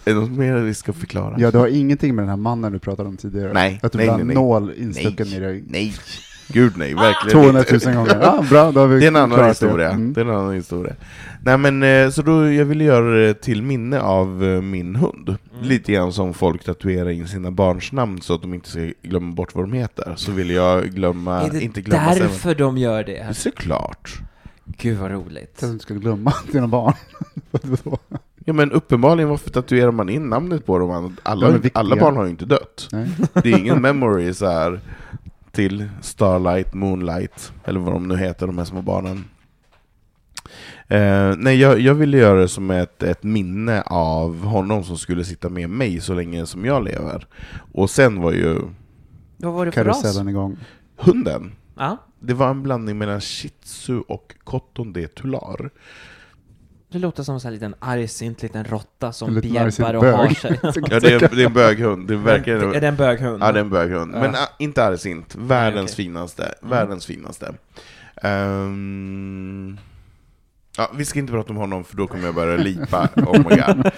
är 0.05 0.15
det 0.15 0.21
något 0.21 0.31
mer 0.31 0.57
vi 0.57 0.75
ska 0.75 0.93
förklara? 0.93 1.35
Ja, 1.39 1.51
du 1.51 1.59
har 1.59 1.67
ingenting 1.67 2.15
med 2.15 2.23
den 2.23 2.29
här 2.29 2.37
mannen 2.37 2.73
du 2.73 2.79
pratade 2.79 3.09
om 3.09 3.17
tidigare? 3.17 3.53
Nej, 3.53 3.81
Att 3.83 3.93
du 3.93 3.99
nej, 3.99 4.07
vill 4.07 4.13
ha 4.15 4.25
nej, 4.25 4.35
nål 4.35 4.73
instucken 4.77 5.27
i 5.27 5.41
dig 5.41 5.65
Nej, 5.69 5.95
gud 6.49 6.73
nej, 6.77 6.95
verkligen 6.95 7.43
200 7.43 7.61
inte. 7.73 7.87
000 7.91 7.97
gånger. 7.97 8.19
Ja, 8.23 8.45
bra, 8.51 8.73
då 8.73 8.81
har 8.81 8.87
vi 8.87 9.01
Det 9.01 9.07
är 9.07 9.09
en 9.09 9.17
annan 9.17 9.49
historia. 9.49 9.89
Det. 9.89 9.95
Mm. 9.95 10.13
Det 10.13 10.21
är 10.21 10.25
en 10.25 10.31
annan 10.31 10.55
historia. 10.55 10.95
Nej 11.45 11.59
men, 11.59 11.83
eh, 11.83 12.11
så 12.11 12.23
då, 12.23 12.53
jag 12.53 12.65
ville 12.65 12.85
göra 12.85 13.27
det 13.27 13.35
till 13.35 13.63
minne 13.63 14.01
av 14.01 14.45
eh, 14.45 14.61
min 14.61 14.97
hund. 14.97 15.29
Mm. 15.29 15.69
Lite 15.69 15.93
grann 15.93 16.13
som 16.13 16.35
folk 16.35 16.65
tatuerar 16.65 17.11
in 17.11 17.29
sina 17.29 17.51
barns 17.51 17.93
namn 17.93 18.21
så 18.21 18.35
att 18.35 18.43
de 18.43 18.55
inte 18.55 18.69
ska 18.69 18.91
glömma 19.03 19.35
bort 19.35 19.55
vad 19.55 19.65
de 19.65 19.73
heter. 19.73 20.13
Så 20.17 20.33
ville 20.33 20.53
jag 20.53 20.85
glömma, 20.85 21.43
är 21.43 21.51
det 21.51 21.61
inte 21.61 21.81
glömma 21.81 22.13
sig. 22.13 22.23
därför 22.23 22.55
de 22.55 22.79
gör 22.79 23.05
det? 23.05 23.37
Såklart. 23.37 24.21
Gud 24.65 24.99
vad 24.99 25.11
roligt. 25.11 25.59
Så 25.61 25.67
att 25.67 25.71
du 25.71 25.73
inte 25.73 25.83
ska 25.83 25.95
glömma 25.95 26.33
dina 26.53 26.69
barn. 26.69 26.95
Ja 28.45 28.53
men 28.53 28.73
uppenbarligen, 28.73 29.29
varför 29.31 29.51
tatuerar 29.51 29.91
man 29.91 30.09
in 30.09 30.29
namnet 30.29 30.67
på 30.67 30.79
dem? 30.79 31.17
Alla, 31.23 31.61
alla 31.75 31.97
barn 31.97 32.17
har 32.17 32.25
ju 32.25 32.31
inte 32.31 32.45
dött. 32.45 32.89
Nej. 32.93 33.11
Det 33.33 33.53
är 33.53 33.59
ingen 33.59 33.83
memory 33.83 34.35
så 34.35 34.47
här 34.47 34.81
till 35.53 35.89
Starlight, 36.01 36.75
Moonlight, 36.75 37.53
eller 37.65 37.81
vad 37.81 37.93
de 37.93 38.09
nu 38.09 38.17
heter, 38.17 38.47
de 38.47 38.59
här 38.59 38.65
små 38.65 38.83
barnen. 38.83 39.25
Eh, 40.89 41.35
nej, 41.39 41.61
jag, 41.61 41.81
jag 41.81 41.95
ville 41.95 42.17
göra 42.19 42.41
det 42.41 42.49
som 42.49 42.71
ett, 42.71 43.03
ett 43.03 43.23
minne 43.23 43.83
av 43.83 44.45
honom 44.45 44.85
som 44.85 44.99
skulle 44.99 45.25
sitta 45.25 45.49
med 45.49 45.71
mig 45.71 46.01
så 46.01 46.15
länge 46.15 46.47
som 46.47 46.65
jag 46.65 46.85
lever. 46.85 47.27
Och 47.73 47.91
sen 47.91 48.21
var 48.21 48.33
ju 48.33 48.61
Vad 49.37 49.53
var 49.53 49.67
det 49.67 49.73
för 49.73 49.85
ras? 49.85 50.19
Igång. 50.29 50.57
hunden, 50.97 51.53
Ja, 51.77 51.99
det 52.27 52.35
var 52.35 52.51
en 52.51 52.63
blandning 52.63 52.99
mellan 52.99 53.21
shih 53.21 53.53
tzu 53.63 54.01
och 54.09 54.35
cotton 54.45 54.93
de 54.93 55.07
tular. 55.07 55.71
det 56.89 56.99
låter 56.99 57.23
som 57.23 57.41
en 57.45 57.53
liten 57.53 57.75
argsint 57.79 58.43
liten 58.43 58.65
råtta 58.65 59.13
som 59.13 59.41
bjäbbar 59.41 59.95
och 59.95 60.05
har 60.05 60.29
sig. 60.41 60.59
Ja, 60.63 61.01
det, 61.01 61.13
är, 61.13 61.37
det 61.37 61.43
är 61.43 61.47
en 61.47 61.53
böghund, 61.53 62.09
det 62.09 62.15
är 62.15 62.19
verkligen 62.19 62.75
Är 62.75 62.81
det 62.81 62.89
en 62.89 62.97
böghund? 62.97 63.43
Ja, 63.43 63.53
det 63.53 63.59
är 63.59 63.65
en 63.65 63.71
böghund. 63.71 64.15
Ja. 64.15 64.21
Men 64.21 64.35
ah, 64.35 64.49
inte 64.59 64.85
argsint. 64.85 65.35
Världens 65.35 65.93
okej. 65.93 66.05
finaste. 66.05 66.43
Mm. 66.43 66.71
Världens 66.71 67.07
finaste. 67.07 67.55
Ehm, 68.17 69.79
ja, 70.77 70.91
vi 70.95 71.05
ska 71.05 71.19
inte 71.19 71.33
prata 71.33 71.51
om 71.51 71.57
honom 71.57 71.85
för 71.85 71.97
då 71.97 72.07
kommer 72.07 72.25
jag 72.25 72.35
börja 72.35 72.57
lipa. 72.57 73.09
Oh 73.17 73.39
my 73.39 73.43
god. 73.43 73.93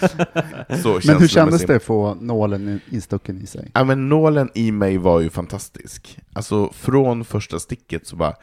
Så 0.82 1.00
Men 1.06 1.20
hur 1.20 1.28
kändes 1.28 1.62
det 1.62 1.76
att 1.76 1.82
få 1.82 2.14
nålen 2.14 2.80
instucken 2.90 3.42
i 3.42 3.46
sig? 3.46 3.70
Ja, 3.74 3.84
men 3.84 4.08
nålen 4.08 4.50
i 4.54 4.72
mig 4.72 4.98
var 4.98 5.20
ju 5.20 5.30
fantastisk. 5.30 6.18
Alltså 6.32 6.72
från 6.72 7.24
första 7.24 7.58
sticket 7.58 8.06
så 8.06 8.16
bara 8.16 8.34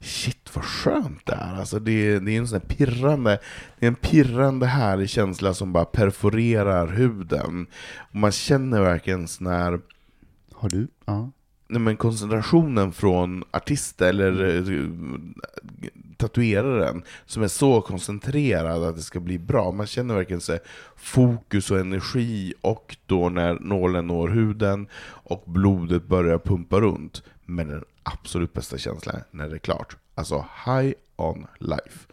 Shit 0.00 0.50
vad 0.54 0.64
skönt 0.64 1.26
det 1.26 1.32
är. 1.32 1.54
Alltså 1.54 1.78
det, 1.78 2.18
det 2.18 2.32
är 2.32 2.38
en 2.38 2.48
sån 2.48 2.60
här 2.60 2.68
pirrande, 2.76 3.38
det 3.78 3.86
är 3.86 3.88
en 3.88 3.94
pirrande 3.94 4.66
härlig 4.66 5.10
känsla 5.10 5.54
som 5.54 5.72
bara 5.72 5.84
perforerar 5.84 6.86
huden. 6.88 7.66
Och 7.96 8.16
man 8.16 8.32
känner 8.32 8.80
verkligen 8.80 9.28
sån 9.28 9.46
här 9.46 9.80
Har 10.52 10.68
du? 10.68 10.88
Ja. 11.04 11.30
Nej, 11.68 11.80
men 11.80 11.96
koncentrationen 11.96 12.92
från 12.92 13.44
artist 13.50 14.02
eller 14.02 14.62
eh, 16.18 16.26
tatueraren 16.26 17.02
som 17.26 17.42
är 17.42 17.48
så 17.48 17.80
koncentrerad 17.80 18.84
att 18.84 18.96
det 18.96 19.02
ska 19.02 19.20
bli 19.20 19.38
bra. 19.38 19.72
Man 19.72 19.86
känner 19.86 20.14
verkligen 20.14 20.40
så 20.40 20.58
fokus 20.96 21.70
och 21.70 21.78
energi 21.78 22.54
och 22.60 22.96
då 23.06 23.28
när 23.28 23.54
nålen 23.54 24.06
når 24.06 24.28
huden 24.28 24.88
och 25.04 25.42
blodet 25.46 26.06
börjar 26.06 26.38
pumpa 26.38 26.80
runt. 26.80 27.22
Men 27.44 27.68
den 27.68 27.84
absolut 28.02 28.52
bästa 28.52 28.78
känslan 28.78 29.16
är 29.16 29.24
när 29.30 29.48
det 29.48 29.56
är 29.56 29.58
klart. 29.58 29.96
Alltså 30.14 30.44
high 30.66 30.92
on 31.16 31.46
life. 31.58 32.08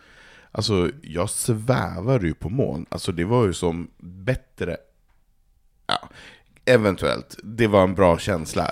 Alltså 0.51 0.89
jag 1.01 1.29
svävade 1.29 2.27
ju 2.27 2.33
på 2.33 2.49
moln. 2.49 2.85
Alltså 2.89 3.11
det 3.11 3.25
var 3.25 3.45
ju 3.45 3.53
som 3.53 3.87
bättre 3.97 4.77
Ja, 5.87 6.09
eventuellt. 6.65 7.37
Det 7.43 7.67
var 7.67 7.83
en 7.83 7.95
bra 7.95 8.17
känsla. 8.17 8.71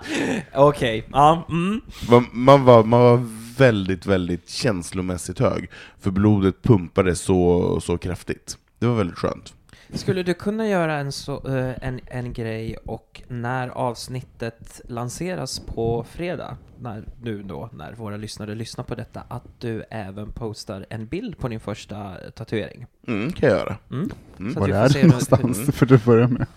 Okej, 0.54 1.08
ja. 1.12 1.46
Mm. 1.48 1.80
Man, 2.10 2.26
man, 2.32 2.64
var, 2.64 2.84
man 2.84 3.00
var 3.00 3.16
väldigt, 3.58 4.06
väldigt 4.06 4.48
känslomässigt 4.48 5.38
hög, 5.38 5.70
för 6.00 6.10
blodet 6.10 6.62
pumpade 6.62 7.16
så, 7.16 7.80
så 7.80 7.98
kraftigt. 7.98 8.58
Det 8.78 8.86
var 8.86 8.94
väldigt 8.94 9.18
skönt. 9.18 9.54
Skulle 9.94 10.22
du 10.22 10.34
kunna 10.34 10.68
göra 10.68 10.94
en, 10.98 11.12
så, 11.12 11.46
eh, 11.56 11.74
en, 11.88 12.00
en 12.06 12.32
grej 12.32 12.76
och 12.76 13.22
när 13.28 13.68
avsnittet 13.68 14.80
lanseras 14.88 15.60
på 15.60 16.06
fredag, 16.10 16.56
när, 16.80 17.04
nu 17.22 17.42
då, 17.42 17.70
när 17.72 17.92
våra 17.92 18.16
lyssnare 18.16 18.54
lyssnar 18.54 18.84
på 18.84 18.94
detta, 18.94 19.22
att 19.28 19.44
du 19.60 19.82
även 19.90 20.32
postar 20.32 20.86
en 20.90 21.06
bild 21.06 21.38
på 21.38 21.48
din 21.48 21.60
första 21.60 22.14
tatuering? 22.34 22.86
Mm, 23.06 23.32
kan 23.32 23.48
jag 23.48 23.58
göra. 23.58 23.76
Mm. 23.90 24.10
Mm. 24.38 24.50
Att 24.52 24.58
Var 24.58 24.68
är 24.68 24.82
det 24.82 24.90
se 24.90 25.00
hur- 25.00 25.08
någonstans? 25.08 25.70
För 25.76 25.86
du 25.86 25.98
börjar 25.98 26.28
med. 26.28 26.46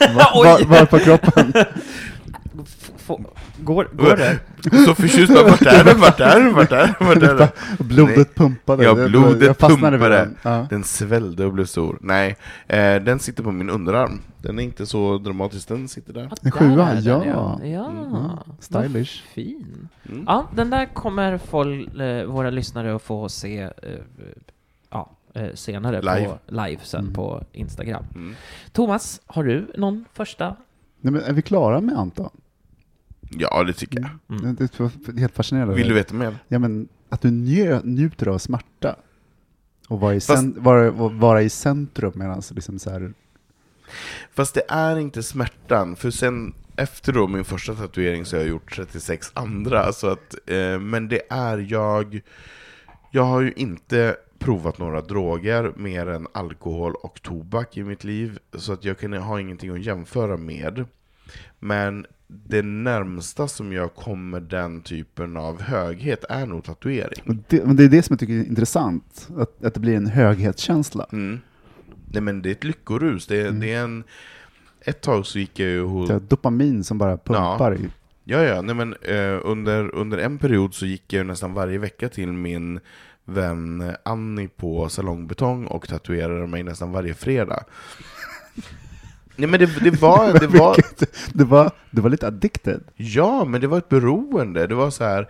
Var, 0.00 0.44
var, 0.44 0.64
var 0.64 0.86
på 0.86 0.98
kroppen? 0.98 1.52
Går, 3.58 3.88
går 3.92 4.16
det? 4.16 4.38
Så 4.84 4.94
förtjust, 4.94 5.34
bara, 5.34 5.44
vart 5.44 5.62
är 5.62 5.84
den, 5.84 6.00
vart 6.00 6.20
är 6.20 6.40
den, 6.40 6.54
vart 6.54 6.72
är 6.72 6.76
den, 6.98 7.06
vart 7.08 7.22
är 7.22 7.34
den? 7.38 7.48
Blodet 7.88 8.34
pumpade. 8.34 8.84
Ja, 8.84 8.94
Det- 8.94 9.08
blodet 9.08 9.42
jag 9.46 9.58
pumpade. 9.58 10.08
den. 10.08 10.36
Ja. 10.42 10.66
Den 10.70 10.84
svällde 10.84 11.44
och 11.44 11.52
blev 11.52 11.64
stor. 11.64 11.98
Nej, 12.00 12.36
eh, 12.68 12.94
den 13.02 13.18
sitter 13.18 13.42
på 13.42 13.52
min 13.52 13.70
underarm. 13.70 14.20
Den 14.38 14.58
är 14.58 14.62
inte 14.62 14.86
så 14.86 15.18
dramatisk, 15.18 15.68
den 15.68 15.88
sitter 15.88 16.12
där. 16.12 16.22
Ja, 16.30 16.36
En 16.42 16.50
där 16.50 16.50
sjua, 16.50 16.88
är 16.88 16.94
den, 16.94 17.04
ja. 17.04 17.24
ja. 17.26 17.60
ja. 17.66 17.90
Mm. 17.90 18.12
Vad 18.12 18.38
Stylish. 18.60 19.22
fin. 19.34 19.88
Mm. 20.08 20.24
Ja, 20.26 20.46
den 20.54 20.70
där 20.70 20.86
kommer 20.86 21.38
folk, 21.38 21.96
eh, 22.00 22.24
våra 22.24 22.50
lyssnare 22.50 22.96
att 22.96 23.02
få 23.02 23.28
se 23.28 23.60
eh, 23.60 23.70
ja, 24.90 25.10
eh, 25.34 25.54
senare 25.54 26.00
Live. 26.02 26.28
på 26.28 26.38
live 26.54 26.80
sen 26.82 27.00
Mm. 27.00 27.14
på 27.14 27.42
Instagram. 27.52 28.04
Mm. 28.14 28.34
Thomas, 28.72 29.20
har 29.26 29.44
du 29.44 29.70
någon 29.76 30.04
första? 30.12 30.56
Nej, 31.00 31.12
men 31.12 31.22
är 31.22 31.32
vi 31.32 31.42
klara 31.42 31.80
med 31.80 31.98
Anton? 31.98 32.30
Ja, 33.30 33.64
det 33.64 33.72
tycker 33.72 34.00
jag. 34.00 34.38
Mm. 34.38 34.54
Det 34.54 34.80
är 34.80 35.18
helt 35.18 35.34
fascinerande. 35.34 35.74
Vill 35.74 35.88
du 35.88 35.94
veta 35.94 36.14
mer? 36.14 36.36
Ja, 36.48 36.58
men 36.58 36.88
att 37.08 37.20
du 37.20 37.30
njö, 37.30 37.80
njuter 37.84 38.28
av 38.28 38.38
smärta. 38.38 38.96
Och 39.88 40.00
vara 40.00 40.14
i, 40.14 40.20
Fast- 40.20 40.40
cen, 40.40 40.54
vara, 40.58 40.90
vara 40.90 41.42
i 41.42 41.48
centrum 41.48 42.12
medan 42.14 42.42
liksom 42.50 42.78
så 42.78 42.90
här, 42.90 43.12
Fast 44.34 44.54
det 44.54 44.62
är 44.68 44.98
inte 44.98 45.22
smärtan, 45.22 45.96
för 45.96 46.10
sen 46.10 46.54
efter 46.76 47.12
då 47.12 47.26
min 47.26 47.44
första 47.44 47.74
tatuering 47.74 48.24
så 48.24 48.36
har 48.36 48.40
jag 48.40 48.48
gjort 48.48 48.76
36 48.76 49.30
andra, 49.34 49.92
så 49.92 50.06
att, 50.06 50.34
eh, 50.46 50.78
men 50.80 51.08
det 51.08 51.22
är 51.30 51.58
jag... 51.58 52.20
Jag 53.10 53.22
har 53.24 53.40
ju 53.40 53.52
inte 53.56 54.16
provat 54.38 54.78
några 54.78 55.00
droger 55.00 55.72
mer 55.76 56.06
än 56.06 56.26
alkohol 56.32 56.94
och 56.94 57.22
tobak 57.22 57.76
i 57.76 57.82
mitt 57.84 58.04
liv, 58.04 58.38
så 58.58 58.72
att 58.72 58.84
jag 58.84 58.98
kan 58.98 59.12
ha 59.12 59.40
ingenting 59.40 59.70
att 59.70 59.82
jämföra 59.84 60.36
med. 60.36 60.84
Men 61.58 62.06
det 62.28 62.62
närmsta 62.62 63.48
som 63.48 63.72
jag 63.72 63.94
kommer 63.94 64.40
den 64.40 64.80
typen 64.82 65.36
av 65.36 65.62
höghet 65.62 66.24
är 66.28 66.46
nog 66.46 66.64
tatuering. 66.64 67.44
det, 67.48 67.64
men 67.66 67.76
det 67.76 67.84
är 67.84 67.88
det 67.88 68.02
som 68.02 68.12
jag 68.14 68.20
tycker 68.20 68.34
är 68.34 68.44
intressant, 68.44 69.28
att, 69.38 69.64
att 69.64 69.74
det 69.74 69.80
blir 69.80 69.96
en 69.96 70.06
höghetskänsla. 70.06 71.06
Mm. 71.12 71.40
Nej 72.12 72.22
men 72.22 72.42
det 72.42 72.48
är 72.48 72.52
ett 72.52 72.64
lyckorus, 72.64 73.26
det 73.26 73.40
är, 73.40 73.46
Mm. 73.48 73.60
det 73.60 73.72
är 73.72 73.82
en... 73.84 74.04
Ett 74.80 75.00
tag 75.00 75.26
så 75.26 75.38
gick 75.38 75.58
jag 75.58 75.68
ju 75.68 75.82
hos... 75.82 76.10
Dopamin 76.28 76.84
som 76.84 76.98
bara 76.98 77.16
pumpar 77.16 77.74
i. 77.74 77.88
Ja, 78.24 78.42
ja, 78.42 78.62
nej 78.62 78.74
men 78.74 78.94
eh, 79.02 79.40
under, 79.44 79.94
under 79.94 80.18
en 80.18 80.38
period 80.38 80.74
så 80.74 80.86
gick 80.86 81.12
jag 81.12 81.26
nästan 81.26 81.54
varje 81.54 81.78
vecka 81.78 82.08
till 82.08 82.32
min 82.32 82.80
vän 83.24 83.92
Annie 84.04 84.48
på 84.48 84.88
Salongbetong 84.88 85.66
och 85.66 85.88
tatuerade 85.88 86.46
mig 86.46 86.62
nästan 86.62 86.92
varje 86.92 87.14
fredag. 87.14 87.64
Nej 89.36 89.48
men 89.48 89.60
det, 89.60 89.66
det 89.80 89.90
var, 90.02 90.32
det 90.40 90.46
var, 90.46 90.76
Det 91.32 91.44
var, 91.44 91.70
det 91.90 92.00
var 92.00 92.10
lite 92.10 92.26
addicted. 92.26 92.80
ja 92.96 93.44
men 93.44 93.60
det 93.60 93.66
var 93.66 93.78
ett 93.78 93.88
beroende. 93.88 94.66
Det 94.66 94.74
var 94.74 94.90
så 94.90 95.04
här, 95.04 95.28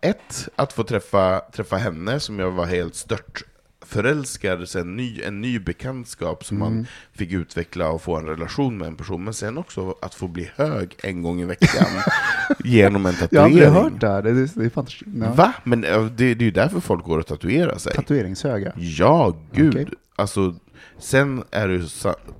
ett, 0.00 0.48
att 0.56 0.72
få 0.72 0.82
träffa, 0.84 1.40
träffa 1.52 1.76
henne 1.76 2.20
som 2.20 2.38
jag 2.38 2.50
var 2.50 2.66
helt 2.66 2.94
stört 2.94 3.42
förälskad, 3.86 4.68
så 4.68 4.78
en 4.78 4.96
ny, 4.96 5.20
en 5.22 5.40
ny 5.40 5.58
bekantskap 5.58 6.44
som 6.44 6.58
man 6.58 6.86
fick 7.12 7.32
utveckla 7.32 7.88
och 7.88 8.02
få 8.02 8.16
en 8.16 8.26
relation 8.26 8.78
med 8.78 8.88
en 8.88 8.96
person, 8.96 9.24
men 9.24 9.34
sen 9.34 9.58
också 9.58 9.94
att 10.02 10.14
få 10.14 10.28
bli 10.28 10.50
hög 10.56 10.96
en 11.02 11.22
gång 11.22 11.40
i 11.40 11.44
veckan 11.44 11.86
genom 12.64 13.06
en 13.06 13.12
Jag 13.12 13.20
har 13.20 13.48
tatuering. 13.48 13.64
aldrig 13.66 13.68
hört 13.82 14.00
det 14.00 14.08
här. 14.08 14.22
Det 14.22 14.30
är, 14.30 14.50
det 14.54 14.64
är 14.66 14.70
fantastiskt. 14.70 15.10
Ja. 15.20 15.32
Va? 15.32 15.52
Men 15.64 15.80
det, 15.80 16.10
det 16.16 16.24
är 16.30 16.42
ju 16.42 16.50
därför 16.50 16.80
folk 16.80 17.04
går 17.04 17.18
och 17.18 17.26
tatuerar 17.26 17.78
sig. 17.78 17.94
Tatueringshöga. 17.94 18.72
Ja, 18.76 19.36
gud. 19.52 19.74
Okej. 19.74 19.86
Alltså, 20.16 20.54
sen 20.98 21.44
är 21.50 21.68
det 21.68 21.88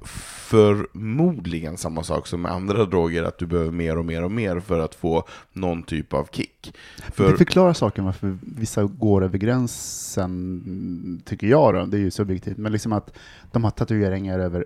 förmodligen 0.02 1.76
samma 1.76 2.02
sak 2.02 2.26
som 2.26 2.42
med 2.42 2.52
andra 2.52 2.84
droger, 2.84 3.22
att 3.22 3.38
du 3.38 3.46
behöver 3.46 3.70
mer 3.70 3.98
och 3.98 4.04
mer 4.04 4.22
och 4.24 4.30
mer 4.32 4.60
för 4.60 4.78
att 4.80 4.94
få 4.94 5.24
någon 5.52 5.82
typ 5.82 6.12
av 6.12 6.28
kick. 6.32 6.74
Det 7.06 7.12
För, 7.12 7.36
förklarar 7.36 7.72
saken 7.72 8.04
varför 8.04 8.38
vissa 8.40 8.84
går 8.84 9.24
över 9.24 9.38
gränsen, 9.38 11.22
tycker 11.24 11.46
jag 11.46 11.74
då, 11.74 11.86
det 11.86 11.96
är 11.96 12.00
ju 12.00 12.10
subjektivt, 12.10 12.56
men 12.56 12.72
liksom 12.72 12.92
att 12.92 13.16
de 13.52 13.64
har 13.64 13.70
tatueringar 13.70 14.38
över 14.38 14.64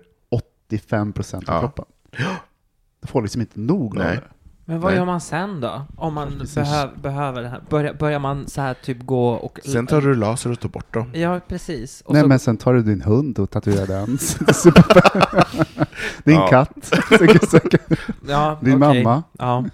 85% 0.69 1.35
av 1.35 1.43
Ja. 1.47 1.59
kroppen. 1.59 1.85
De 3.01 3.07
får 3.07 3.21
liksom 3.21 3.41
inte 3.41 3.59
nog 3.59 3.97
av 3.97 4.03
det. 4.03 4.21
Men 4.69 4.79
vad 4.79 4.91
Nej. 4.91 4.99
gör 4.99 5.05
man 5.05 5.21
sen 5.21 5.61
då? 5.61 5.81
Om 5.95 6.13
man 6.13 6.31
Precis. 6.39 6.55
behö 6.55 6.87
behöver 7.01 7.41
det 7.41 7.47
här? 7.49 7.61
Börjar, 7.69 7.93
börjar 7.93 8.19
man 8.19 8.47
så 8.47 8.61
här 8.61 8.73
typ 8.73 9.05
gå 9.05 9.29
och... 9.29 9.59
Sen 9.65 9.87
tar 9.87 10.01
du 10.01 10.15
laser 10.15 10.51
och 10.51 10.59
tar 10.59 10.69
bort 10.69 10.93
dem. 10.93 11.11
Ja, 11.13 11.39
precis. 11.47 12.01
Och 12.05 12.13
Nej 12.13 12.21
så, 12.21 12.27
men 12.27 12.39
sen 12.39 12.57
tar 12.57 12.73
du 12.73 12.81
din 12.81 13.01
hund 13.01 13.39
och 13.39 13.49
tatuerar 13.49 13.87
den. 13.87 14.05
Din 16.23 16.35
Ja. 16.35 16.47
katt. 16.47 16.91
ja, 18.27 18.57
Din 18.61 18.83
okej. 18.83 19.03
mamma. 19.03 19.23
Ja, 19.39 19.65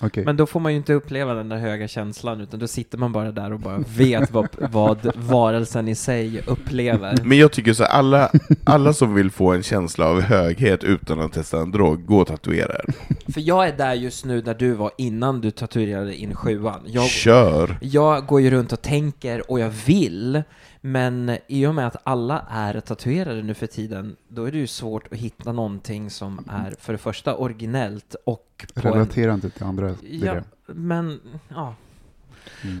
Okej. 0.00 0.24
men 0.24 0.36
då 0.36 0.46
får 0.46 0.60
man 0.60 0.72
ju 0.72 0.78
inte 0.78 0.92
uppleva 0.94 1.34
den 1.34 1.48
där 1.48 1.56
höga 1.56 1.88
känslan, 1.88 2.40
utan 2.40 2.60
då 2.60 2.68
sitter 2.68 2.98
man 2.98 3.12
bara 3.12 3.32
där 3.32 3.52
och 3.52 3.60
bara 3.60 3.78
vet 3.96 4.30
vad, 4.30 4.48
vad 4.72 5.10
varelsen 5.14 5.88
i 5.88 5.94
sig 5.94 6.42
upplever. 6.46 7.18
Men 7.24 7.38
jag 7.38 7.52
tycker 7.52 7.72
så 7.72 7.82
här, 7.84 7.90
alla, 7.90 8.30
alla 8.64 8.92
som 8.92 9.14
vill 9.14 9.30
få 9.30 9.52
en 9.52 9.62
känsla 9.62 10.06
av 10.06 10.20
höghet 10.20 10.84
utan 10.84 11.20
att 11.20 11.32
testa 11.32 11.60
en 11.60 11.70
drog, 11.70 12.06
gå 12.06 12.18
och 12.18 12.26
tatuera 12.26 12.74
er. 12.74 12.84
För 13.32 13.40
jag 13.40 13.68
är 13.68 13.76
där 13.76 13.94
just 13.94 14.24
nu 14.24 14.40
där 14.40 14.54
du 14.54 14.72
var 14.72 14.90
innan 14.98 15.40
du 15.40 15.50
tatuerade 15.50 16.14
in 16.16 16.34
sjuan. 16.34 16.80
Jag, 16.86 17.08
Kör! 17.08 17.78
jag 17.80 18.26
går 18.26 18.40
ju 18.40 18.50
runt 18.50 18.72
och 18.72 18.82
tänker 18.82 19.50
och 19.50 19.60
jag 19.60 19.70
vill, 19.86 20.42
men 20.86 21.38
i 21.46 21.66
och 21.66 21.74
med 21.74 21.86
att 21.86 21.96
alla 22.04 22.46
är 22.50 22.80
tatuerade 22.80 23.42
nu 23.42 23.54
för 23.54 23.66
tiden, 23.66 24.16
då 24.28 24.44
är 24.44 24.52
det 24.52 24.58
ju 24.58 24.66
svårt 24.66 25.12
att 25.12 25.18
hitta 25.18 25.52
någonting 25.52 26.10
som 26.10 26.38
är 26.48 26.74
för 26.78 26.92
det 26.92 26.98
första 26.98 27.36
originellt 27.36 28.16
och. 28.26 28.66
Relatera 28.74 29.34
inte 29.34 29.50
till 29.50 29.64
andra. 29.64 29.94
Ja, 30.10 30.34
det. 30.34 30.44
men, 30.66 31.20
ja. 31.48 31.74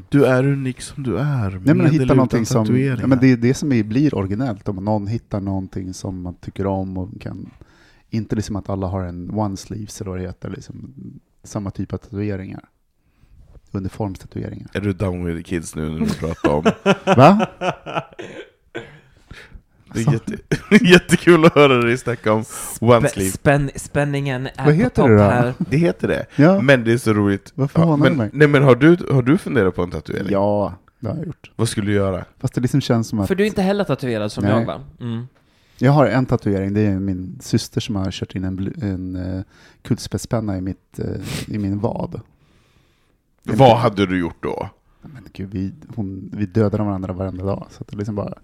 Du 0.08 0.24
är 0.24 0.46
unik 0.46 0.80
som 0.80 1.02
du 1.02 1.18
är, 1.18 1.50
Nej, 1.50 1.60
men 1.64 1.78
med 1.78 1.92
hitta 1.92 2.14
någonting 2.14 2.46
som, 2.46 2.80
ja, 2.80 3.06
men 3.06 3.18
det 3.20 3.32
är 3.32 3.36
det 3.36 3.54
som 3.54 3.72
är, 3.72 3.82
blir 3.82 4.14
originellt, 4.14 4.68
om 4.68 4.76
någon 4.76 5.06
hittar 5.06 5.40
någonting 5.40 5.94
som 5.94 6.22
man 6.22 6.34
tycker 6.34 6.66
om 6.66 6.98
och 6.98 7.20
kan, 7.20 7.50
inte 8.10 8.36
liksom 8.36 8.56
att 8.56 8.68
alla 8.68 8.86
har 8.86 9.04
en 9.04 9.30
one 9.30 9.56
sleeves 9.56 10.00
eller 10.00 10.10
vad 10.10 10.20
det 10.20 10.26
heter, 10.26 10.50
liksom, 10.50 10.94
samma 11.42 11.70
typ 11.70 11.92
av 11.92 11.98
tatueringar. 11.98 12.68
Uniformstatueringar. 13.74 14.68
Är 14.72 14.80
du 14.80 14.92
down 14.92 15.24
with 15.24 15.36
the 15.36 15.42
kids 15.42 15.74
nu 15.74 15.90
när 15.90 15.98
du 15.98 16.14
pratar 16.14 16.50
om... 16.50 16.64
Va? 17.16 17.46
Det 19.94 20.00
är 20.00 20.12
jätte, 20.12 20.36
jättekul 20.84 21.44
att 21.44 21.54
höra 21.54 21.82
dig 21.82 21.98
snacka 21.98 22.32
om 22.32 22.44
one 22.80 23.06
Spä- 23.06 23.08
sleeve. 23.12 23.30
Spänn, 23.30 23.70
spänningen 23.76 24.46
är 24.46 24.52
Vad 24.56 24.64
på 24.66 24.70
heter 24.70 24.90
topp 25.02 25.08
det 25.08 25.14
då? 25.16 25.22
här. 25.22 25.54
Det 25.58 25.76
heter 25.76 26.08
det. 26.08 26.26
Ja, 26.36 26.60
Men 26.60 26.84
det 26.84 26.92
är 26.92 26.98
så 26.98 27.12
roligt. 27.12 27.52
Varför 27.54 27.80
du 27.90 27.96
men, 27.96 28.16
mig? 28.16 28.30
nej 28.32 28.48
men 28.48 28.62
har 28.62 28.74
du, 28.76 28.96
har 29.10 29.22
du 29.22 29.38
funderat 29.38 29.74
på 29.74 29.82
en 29.82 29.90
tatuering? 29.90 30.26
ja, 30.30 30.74
det 31.00 31.08
har 31.08 31.16
jag 31.16 31.26
gjort. 31.26 31.50
Vad 31.56 31.68
skulle 31.68 31.86
du 31.86 31.92
göra? 31.92 32.24
Fast 32.40 32.54
det 32.54 32.60
liksom 32.60 32.80
känns 32.80 33.08
som 33.08 33.20
att 33.20 33.28
För 33.28 33.34
du 33.34 33.42
är 33.42 33.46
inte 33.46 33.62
heller 33.62 33.84
tatuerad 33.84 34.32
som 34.32 34.44
Nej. 34.44 34.52
jag 34.52 34.66
va? 34.66 34.80
Mm. 35.00 35.26
jag 35.78 35.92
har 35.92 36.06
en 36.06 36.26
tatuering, 36.26 36.74
det 36.74 36.80
är 36.80 36.98
min 36.98 37.38
syster 37.42 37.80
som 37.80 37.96
har 37.96 38.10
kört 38.10 38.34
in 38.34 38.44
en, 38.44 38.58
blu- 38.60 38.84
en 38.84 39.16
uh, 39.16 39.42
kulspetspenna 39.82 40.56
i, 40.56 40.60
mitt, 40.60 40.98
eh, 40.98 41.54
i 41.54 41.58
min 41.58 41.78
vad. 41.80 42.20
Vad 43.44 43.76
hade 43.78 44.06
du 44.06 44.18
gjort 44.18 44.42
då? 44.42 44.68
Men 45.02 45.22
gud, 45.32 45.48
vi, 45.52 45.72
hon, 45.96 46.30
vi 46.32 46.46
dödade 46.46 46.84
varandra 46.84 47.12
varenda 47.12 47.44
dag, 47.44 47.66
så 47.70 47.80
att 47.82 47.88
det 47.88 47.96
liksom 47.96 48.14
bara 48.14 48.34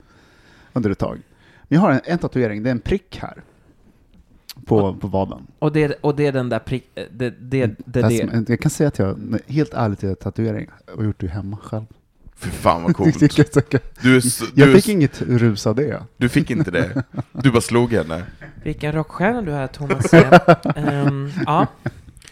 under 0.72 0.90
ett 0.90 0.98
tag. 0.98 1.18
Men 1.62 1.76
jag 1.76 1.80
har 1.80 1.90
en, 1.90 2.00
en 2.04 2.18
tatuering, 2.18 2.62
det 2.62 2.68
är 2.70 2.72
en 2.72 2.80
prick 2.80 3.18
här. 3.22 3.42
På, 4.66 4.94
på 4.94 5.08
vaden. 5.08 5.46
Och, 5.58 5.72
det, 5.72 5.92
och 6.00 6.16
det 6.16 6.26
är 6.26 6.32
den 6.32 6.48
där 6.48 6.58
prick... 6.58 6.90
Det, 6.94 7.08
det, 7.10 7.30
det, 7.40 7.66
det, 7.66 7.76
Det 7.84 8.00
är 8.22 8.30
som- 8.30 8.44
jag 8.48 8.60
kan 8.60 8.70
säga 8.70 8.88
att 8.88 8.98
jag, 8.98 9.18
helt 9.46 9.74
ärligt, 9.74 10.02
jag 10.02 10.10
har 10.10 10.14
tatuering 10.14 10.68
och 10.96 11.04
gjort 11.04 11.20
det 11.20 11.26
hemma 11.26 11.56
själv. 11.62 11.84
Fy 12.36 12.50
fan 12.50 12.82
vad 12.82 12.96
coolt. 12.96 13.20
jag 13.38 13.54
Du, 14.02 14.20
du, 14.54 14.62
är 14.62 14.74
fick 14.74 14.84
så- 14.84 14.90
inget 14.90 15.22
rus 15.22 15.66
av 15.66 15.74
det. 15.74 16.02
du 16.16 16.28
fick 16.28 16.50
inte 16.50 16.70
det? 16.70 17.02
Du 17.32 17.50
bara 17.50 17.60
slog 17.60 17.92
henne? 17.92 18.24
Vilken 18.64 18.92
rockstjärna 18.92 19.42
du 19.42 19.52
är, 19.52 19.66
Thomas. 19.66 20.14
Ehm, 20.76 21.30
ja. 21.46 21.66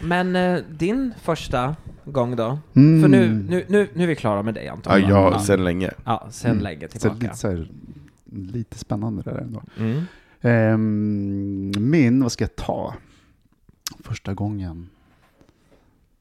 Men 0.00 0.36
eh, 0.36 0.60
din 0.70 1.14
första 1.22 1.76
gång 2.04 2.36
då? 2.36 2.58
Mm. 2.74 3.02
För 3.02 3.08
nu, 3.08 3.28
nu, 3.48 3.64
nu, 3.68 3.88
nu 3.94 4.02
är 4.02 4.06
vi 4.06 4.16
klara 4.16 4.42
med 4.42 4.54
dig, 4.54 4.64
Ja, 4.64 4.72
Anton. 4.72 5.00
ja, 5.08 5.38
sen 5.38 5.64
länge. 5.64 5.90
Ja, 6.04 6.26
sen 6.30 6.50
Mm. 6.50 6.62
länge 6.62 6.88
Så 6.88 6.98
tillbaka. 6.98 7.20
lite, 7.22 7.36
så 7.36 7.48
här, 7.48 7.70
lite 8.32 8.78
spännande 8.78 9.22
det 9.22 9.30
där 9.30 9.38
ändå. 9.38 9.62
Mm. 9.78 10.02
Ehm, 10.40 11.72
min, 11.90 12.22
vad 12.22 12.32
ska 12.32 12.44
jag 12.44 12.56
ta? 12.56 12.94
Första 14.04 14.34
gången. 14.34 14.88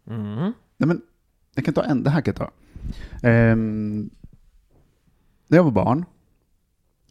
Mm. 0.10 0.36
Nej, 0.78 0.88
men 0.88 1.02
jag 1.56 1.66
kan 1.66 1.74
ta 1.74 1.84
en, 1.84 2.04
det 2.04 2.10
här 2.10 2.22
kan 2.22 2.34
jag 2.38 2.48
ta. 2.48 2.52
Ehm, 3.28 4.10
när 5.48 5.58
jag 5.58 5.64
var 5.64 5.72
barn 5.72 6.06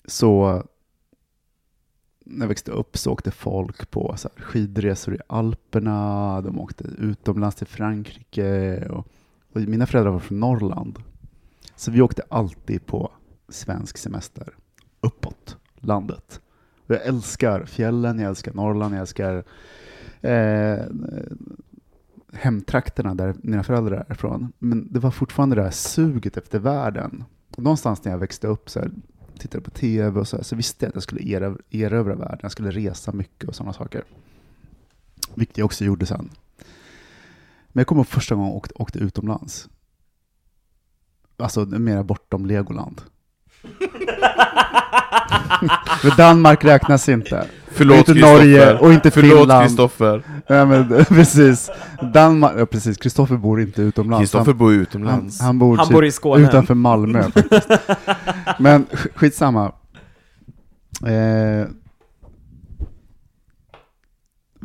så 0.04 0.62
när 2.28 2.44
jag 2.44 2.48
växte 2.48 2.70
upp 2.70 2.98
så 2.98 3.12
åkte 3.12 3.30
folk 3.30 3.90
på 3.90 4.14
så 4.16 4.28
här, 4.36 4.44
skidresor 4.44 5.14
i 5.14 5.18
Alperna, 5.26 6.40
de 6.40 6.60
åkte 6.60 6.84
utomlands 6.98 7.56
till 7.56 7.66
Frankrike 7.66 8.80
och, 8.88 9.06
och 9.52 9.60
mina 9.60 9.86
föräldrar 9.86 10.12
var 10.12 10.18
från 10.18 10.40
Norrland. 10.40 10.98
Så 11.76 11.90
vi 11.90 12.00
åkte 12.00 12.22
alltid 12.28 12.86
på 12.86 13.10
svensk 13.48 13.98
semester 13.98 14.54
uppåt 15.00 15.56
landet. 15.76 16.40
Och 16.86 16.94
jag 16.94 17.06
älskar 17.06 17.64
fjällen, 17.64 18.18
jag 18.18 18.28
älskar 18.28 18.52
Norrland, 18.52 18.94
jag 18.94 19.00
älskar 19.00 19.44
eh, 20.20 20.78
hemtrakterna 22.32 23.14
där 23.14 23.34
mina 23.42 23.62
föräldrar 23.62 24.06
är 24.08 24.12
ifrån. 24.12 24.52
Men 24.58 24.92
det 24.92 24.98
var 24.98 25.10
fortfarande 25.10 25.56
det 25.56 25.62
här 25.62 25.70
suget 25.70 26.36
efter 26.36 26.58
världen. 26.58 27.24
Och 27.56 27.62
någonstans 27.62 28.04
när 28.04 28.12
jag 28.12 28.18
växte 28.18 28.46
upp 28.46 28.70
så 28.70 28.80
här, 28.80 28.90
tittade 29.36 29.64
på 29.64 29.70
tv 29.70 30.20
och 30.20 30.28
så, 30.28 30.36
här, 30.36 30.44
så 30.44 30.56
visste 30.56 30.84
jag 30.84 30.88
att 30.88 30.96
jag 30.96 31.02
skulle 31.02 31.30
erövra, 31.30 31.58
erövra 31.70 32.14
världen. 32.14 32.38
Jag 32.42 32.52
skulle 32.52 32.70
resa 32.70 33.12
mycket 33.12 33.48
och 33.48 33.54
sådana 33.54 33.72
saker. 33.72 34.04
Vilket 35.34 35.58
jag 35.58 35.64
också 35.64 35.84
gjorde 35.84 36.06
sen. 36.06 36.30
Men 37.68 37.80
jag 37.80 37.86
kommer 37.86 38.00
ihåg 38.00 38.08
första 38.08 38.34
gången 38.34 38.48
jag 38.48 38.56
åkte, 38.56 38.74
åkte 38.74 38.98
utomlands. 38.98 39.68
Alltså 41.36 41.64
mera 41.64 42.04
bortom 42.04 42.46
Legoland. 42.46 43.02
För 46.00 46.16
Danmark 46.16 46.64
räknas 46.64 47.08
inte. 47.08 47.46
Förlåt 47.68 48.08
inte. 48.08 48.14
Norge 48.20 48.78
och 48.78 48.92
inte 48.92 49.10
Förlåt 49.10 49.38
Finland. 49.40 49.66
Kristoffer. 49.66 50.22
Ja, 50.46 50.64
men, 50.64 51.04
precis. 51.08 51.70
Danmark, 52.14 52.52
ja, 52.56 52.66
precis. 52.66 52.96
Kristoffer 52.98 53.36
bor 53.36 53.60
inte 53.60 53.82
utomlands. 53.82 54.20
Kristoffer 54.22 54.52
bor 54.52 54.72
utomlands. 54.72 55.40
han, 55.40 55.46
han 55.46 55.58
bor, 55.58 55.76
Han 55.76 55.86
typ 55.86 55.94
bor 55.94 56.04
i 56.04 56.12
Skåne. 56.12 56.44
utanför 56.48 56.74
Malmö 56.74 57.22
faktiskt. 57.30 57.68
Men 58.58 58.86
sk- 58.86 59.08
skitsamma. 59.14 59.72
Eh, 61.02 61.66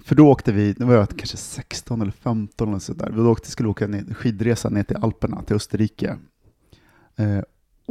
för 0.05 0.15
då 0.15 0.27
åkte 0.29 0.51
vi, 0.51 0.75
nu 0.77 0.85
var 0.85 0.93
jag 0.93 1.07
kanske 1.17 1.37
16 1.37 2.01
eller 2.01 2.11
15 2.11 2.69
eller 2.69 2.79
sådär. 2.79 3.11
Vi 3.15 3.21
åkte, 3.21 3.51
skulle 3.51 3.69
åka 3.69 3.87
ner, 3.87 4.13
skidresa 4.13 4.69
ner 4.69 4.83
till 4.83 4.97
Alperna, 5.01 5.41
till 5.43 5.55
Österrike. 5.55 6.17
Eh, 7.17 7.39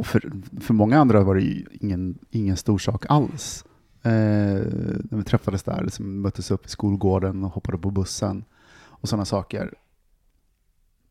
för, 0.03 0.31
för 0.61 0.73
många 0.73 0.99
andra 0.99 1.23
var 1.23 1.35
det 1.35 1.41
ju 1.41 1.65
ingen, 1.71 2.17
ingen 2.29 2.57
stor 2.57 2.77
sak 2.77 3.05
alls. 3.09 3.65
Eh, 4.03 4.11
när 4.11 5.17
vi 5.17 5.23
träffades 5.23 5.63
där, 5.63 5.83
liksom 5.83 6.21
möttes 6.21 6.51
upp 6.51 6.65
i 6.65 6.69
skolgården 6.69 7.43
och 7.43 7.51
hoppade 7.51 7.77
på 7.77 7.91
bussen 7.91 8.43
och 8.73 9.09
sådana 9.09 9.25
saker. 9.25 9.73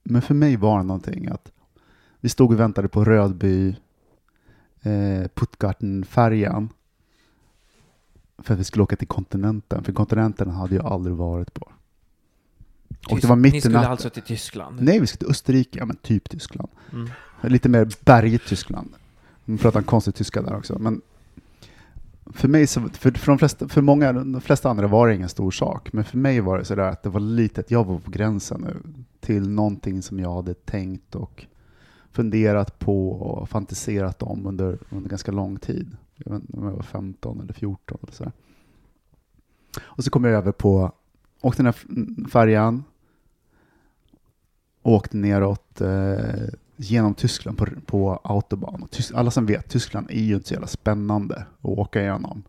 Men 0.02 0.22
för 0.22 0.34
mig 0.34 0.56
var 0.56 0.78
det 0.78 0.84
någonting 0.84 1.28
att 1.28 1.52
vi 2.20 2.28
stod 2.28 2.52
och 2.52 2.60
väntade 2.60 2.88
på 2.88 3.04
Rödby 3.04 3.76
eh, 4.82 5.28
Puttgarten-färjan 5.34 6.68
för 8.38 8.54
att 8.54 8.60
vi 8.60 8.64
skulle 8.64 8.82
åka 8.82 8.96
till 8.96 9.08
kontinenten, 9.08 9.84
för 9.84 9.92
kontinenten 9.92 10.50
hade 10.50 10.74
jag 10.74 10.86
aldrig 10.86 11.16
varit 11.16 11.54
på. 11.54 11.72
Och 13.10 13.20
det 13.20 13.26
var 13.26 13.36
mitt 13.36 13.52
Ni 13.52 13.60
skulle 13.60 13.74
natten. 13.74 13.90
alltså 13.90 14.10
till 14.10 14.22
Tyskland? 14.22 14.82
Nej, 14.82 15.00
vi 15.00 15.06
skulle 15.06 15.18
till 15.18 15.30
Österrike, 15.30 15.78
ja 15.78 15.86
men 15.86 15.96
typ 15.96 16.30
Tyskland. 16.30 16.68
Mm. 16.92 17.10
Lite 17.42 17.68
mer 17.68 17.88
bergigt 18.04 18.46
Tyskland. 18.46 18.88
De 19.44 19.58
pratar 19.58 19.80
en 19.80 19.84
konstig 19.84 20.14
tyska 20.14 20.42
där 20.42 20.56
också. 20.56 20.78
Men 20.78 21.00
för 22.32 22.48
mig, 22.48 22.66
så, 22.66 22.80
för, 22.80 23.10
för, 23.10 23.26
de 23.26 23.38
flesta, 23.38 23.68
för 23.68 23.82
många, 23.82 24.12
de 24.12 24.40
flesta 24.40 24.70
andra 24.70 24.86
var 24.86 25.08
det 25.08 25.14
ingen 25.14 25.28
stor 25.28 25.50
sak. 25.50 25.92
Men 25.92 26.04
för 26.04 26.18
mig 26.18 26.40
var 26.40 26.58
det 26.58 26.64
sådär 26.64 26.82
att 26.82 27.02
det 27.02 27.08
var 27.08 27.20
litet, 27.20 27.70
jag 27.70 27.84
var 27.86 27.98
på 27.98 28.10
gränsen 28.10 28.60
nu 28.60 28.76
till 29.20 29.48
någonting 29.48 30.02
som 30.02 30.18
jag 30.18 30.34
hade 30.34 30.54
tänkt 30.54 31.14
och 31.14 31.46
funderat 32.12 32.78
på 32.78 33.10
och 33.10 33.48
fantiserat 33.48 34.22
om 34.22 34.46
under, 34.46 34.78
under 34.90 35.10
ganska 35.10 35.32
lång 35.32 35.58
tid. 35.58 35.96
Jag 36.16 36.32
vet 36.32 36.42
inte 36.42 36.56
om 36.56 36.64
jag 36.64 36.72
var 36.72 36.82
15 36.82 37.40
eller 37.40 37.52
14 37.52 37.98
eller 38.02 38.12
sådär. 38.12 38.32
Och 39.80 40.04
så 40.04 40.10
kom 40.10 40.24
jag 40.24 40.34
över 40.34 40.52
på, 40.52 40.92
åkte 41.40 41.62
den 41.62 41.72
här 41.72 42.28
färjan, 42.28 42.84
åkte 44.82 45.16
neråt 45.16 45.80
eh, 45.80 46.18
genom 46.82 47.14
Tyskland 47.14 47.58
på, 47.58 47.66
på 47.86 48.20
autobahn. 48.24 48.82
Och 48.82 48.90
Tys- 48.90 49.14
alla 49.14 49.30
som 49.30 49.46
vet, 49.46 49.68
Tyskland 49.68 50.10
är 50.10 50.20
ju 50.22 50.34
inte 50.34 50.48
så 50.48 50.54
jävla 50.54 50.66
spännande 50.66 51.36
att 51.36 51.64
åka 51.64 52.00
igenom. 52.00 52.42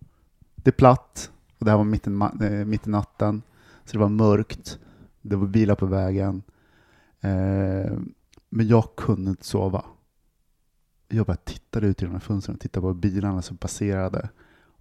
Det 0.55 0.69
är 0.69 0.71
platt 0.71 1.31
och 1.57 1.65
det 1.65 1.71
här 1.71 1.77
var 1.77 1.83
mitt 1.85 2.07
i, 2.07 2.11
eh, 2.41 2.65
mitt 2.65 2.87
i 2.87 2.89
natten, 2.89 3.41
så 3.85 3.91
det 3.91 3.97
var 3.99 4.09
mörkt. 4.09 4.79
Det 5.21 5.35
var 5.35 5.47
bilar 5.47 5.75
på 5.75 5.85
vägen. 5.85 6.43
Eh, 7.21 7.91
men 8.49 8.67
jag 8.67 8.95
kunde 8.97 9.29
inte 9.29 9.45
sova. 9.45 9.85
Jag 11.07 11.25
bara 11.25 11.37
tittade 11.37 11.87
ut 11.87 12.01
genom 12.01 12.19
fönstren 12.19 12.55
och 12.55 12.61
tittade 12.61 12.81
på 12.81 12.93
bilarna 12.93 13.41
som 13.41 13.57
passerade. 13.57 14.29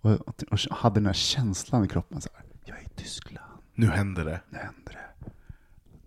Och, 0.00 0.10
och 0.50 0.58
hade 0.70 0.94
den 0.94 1.06
här 1.06 1.12
känslan 1.12 1.84
i 1.84 1.88
kroppen 1.88 2.20
så 2.20 2.28
här. 2.34 2.44
Jag 2.64 2.78
är 2.78 2.82
i 2.82 2.88
Tyskland 2.88 3.46
Nu 3.74 3.86
händer 3.86 4.24
det. 4.24 4.40
nu 4.50 4.58
händer 4.58 4.92
det. 4.92 5.30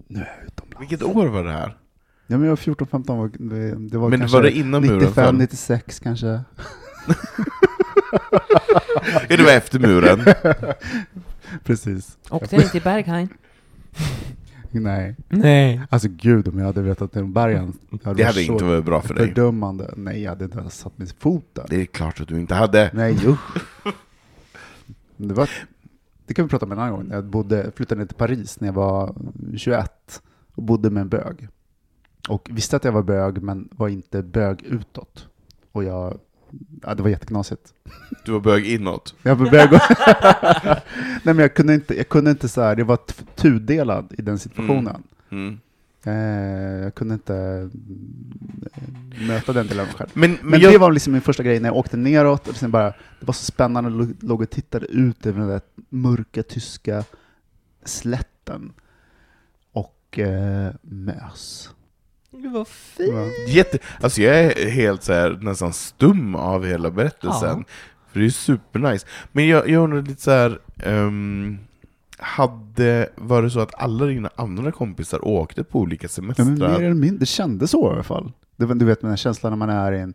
Nu 0.07 0.19
är 0.19 0.35
jag 0.37 0.45
utomlands. 0.47 0.81
Vilket 0.81 1.03
år 1.03 1.27
var 1.27 1.43
det 1.43 1.51
här? 1.51 1.77
Ja, 2.27 2.37
men 2.37 2.41
jag 2.41 2.49
var 2.49 2.55
14-15, 2.57 3.17
var- 3.17 3.31
det, 3.49 3.75
det 3.89 3.97
var 3.97 4.09
Men 4.09 4.19
kanske 4.19 4.37
var 4.37 4.43
det 4.43 4.51
innan 4.51 4.81
muren 4.81 4.97
95, 4.99 5.13
föll? 5.13 5.35
96 5.35 5.99
kanske. 5.99 6.27
Det 9.27 9.37
var 9.43 9.51
efter 9.51 9.79
muren. 9.79 10.19
Precis. 11.63 12.17
Åkte 12.29 12.57
ni 12.57 12.63
till 12.63 12.81
Berghain? 12.81 13.29
Nej. 14.71 15.15
Nej. 15.29 15.81
Alltså 15.89 16.07
gud, 16.11 16.47
om 16.47 16.59
jag 16.59 16.65
hade 16.65 16.81
vetat 16.81 17.15
om 17.15 17.33
bergen. 17.33 17.73
Det 17.89 18.05
hade 18.05 18.23
varit 18.23 18.37
inte 18.49 18.63
varit 18.63 18.85
bra 18.85 19.01
för 19.01 19.13
dig. 19.13 19.27
Fördömande. 19.27 19.93
Nej, 19.97 20.21
jag 20.23 20.29
hade 20.31 20.45
inte 20.45 20.57
ens 20.59 20.77
satt 20.79 20.97
min 20.97 21.07
fot 21.19 21.45
där. 21.53 21.65
Det 21.69 21.81
är 21.81 21.85
klart 21.85 22.21
att 22.21 22.27
du 22.27 22.39
inte 22.39 22.55
hade. 22.55 22.89
Nej, 22.93 23.17
usch. 23.27 23.57
Det, 25.17 25.33
var, 25.33 25.49
det 26.25 26.33
kan 26.33 26.45
vi 26.45 26.49
prata 26.49 26.65
om 26.65 26.71
en 26.71 26.79
annan 26.79 26.91
gång. 26.91 27.07
Jag 27.11 27.25
bodde, 27.25 27.71
flyttade 27.75 27.99
ner 28.01 28.05
till 28.07 28.17
Paris 28.17 28.59
när 28.59 28.67
jag 28.67 28.73
var 28.73 29.15
21 29.57 30.21
och 30.55 30.63
bodde 30.63 30.89
med 30.89 31.01
en 31.01 31.09
bög. 31.09 31.47
Och 32.29 32.49
visste 32.51 32.75
att 32.75 32.83
jag 32.83 32.91
var 32.91 33.03
bög, 33.03 33.41
men 33.41 33.69
var 33.71 33.87
inte 33.87 34.23
bög 34.23 34.61
utåt. 34.63 35.27
Och 35.71 35.83
jag, 35.83 36.19
ja, 36.81 36.95
det 36.95 37.03
var 37.03 37.09
jätteknasigt. 37.09 37.73
Du 38.25 38.31
var 38.31 38.39
bög 38.39 38.67
inåt. 38.67 39.15
Jag 39.23 39.35
var 39.35 39.49
bög 39.49 39.69
Nej, 41.23 41.33
men 41.33 41.39
jag 41.39 41.53
kunde 41.53 41.73
inte, 41.73 41.97
jag 41.97 42.09
kunde 42.09 42.31
inte 42.31 42.49
så 42.49 42.61
här, 42.61 42.77
jag 42.77 42.85
var 42.85 42.99
tudelad 43.35 44.13
i 44.17 44.21
den 44.21 44.39
situationen. 44.39 45.03
Mm. 45.29 45.59
Eh, 46.05 46.83
jag 46.83 46.95
kunde 46.95 47.13
inte 47.13 47.69
eh, 48.73 49.27
möta 49.27 49.53
den 49.53 49.67
delen 49.67 49.87
själv. 49.87 50.09
Men, 50.13 50.31
men, 50.31 50.39
Men 50.51 50.59
jag, 50.59 50.73
det 50.73 50.77
var 50.77 50.91
liksom 50.91 51.13
min 51.13 51.21
första 51.21 51.43
grej 51.43 51.59
när 51.59 51.69
jag 51.69 51.77
åkte 51.77 51.97
neråt. 51.97 52.47
Och 52.47 52.55
sen 52.55 52.71
bara, 52.71 52.87
det 53.19 53.25
var 53.25 53.33
så 53.33 53.45
spännande, 53.45 53.89
jag 53.89 54.15
låg 54.19 54.41
och 54.41 54.49
tittade 54.49 54.85
ut 54.85 55.25
över 55.25 55.39
den 55.39 55.49
där 55.49 55.61
mörka 55.89 56.43
tyska 56.43 57.03
slätten. 57.85 58.73
Och 59.71 60.19
eh, 60.19 60.73
mös. 60.81 61.69
Det 62.43 62.49
var 62.49 62.65
fint. 62.65 63.09
Ja. 63.13 63.53
jätte, 63.53 63.77
alltså 64.01 64.21
jag 64.21 64.35
är 64.39 64.69
helt 64.69 65.03
så 65.03 65.13
här, 65.13 65.39
nästan 65.41 65.73
stum 65.73 66.35
av 66.35 66.65
hela 66.65 66.91
berättelsen. 66.91 67.65
För 68.11 68.19
det 68.19 68.25
är 68.25 68.29
supernice. 68.29 69.05
Men 69.31 69.47
jag, 69.47 69.69
jag 69.69 69.83
undrar 69.83 70.01
lite 70.01 70.21
så 70.21 70.31
här. 70.31 70.59
ehm, 70.83 71.57
hade, 72.17 73.09
var 73.15 73.41
det 73.41 73.49
så 73.49 73.59
att 73.59 73.75
alla 73.83 74.05
dina 74.05 74.29
andra 74.35 74.71
kompisar 74.71 75.27
åkte 75.27 75.63
på 75.63 75.79
olika 75.79 76.05
Ja, 76.05 76.09
semestrar? 76.09 76.45
men 76.45 76.59
mer 76.59 76.69
eller 76.83 76.93
mindre, 76.93 77.17
det 77.19 77.25
kändes 77.25 77.71
så 77.71 77.89
i 77.89 77.93
alla 77.93 78.03
fall. 78.03 78.31
Det 78.55 78.73
du 78.73 78.85
vet 78.85 79.01
den 79.01 79.09
här 79.09 79.17
känslan 79.17 79.51
när 79.51 79.57
man 79.57 79.69
är 79.69 79.91
i 79.91 79.99
en 79.99 80.13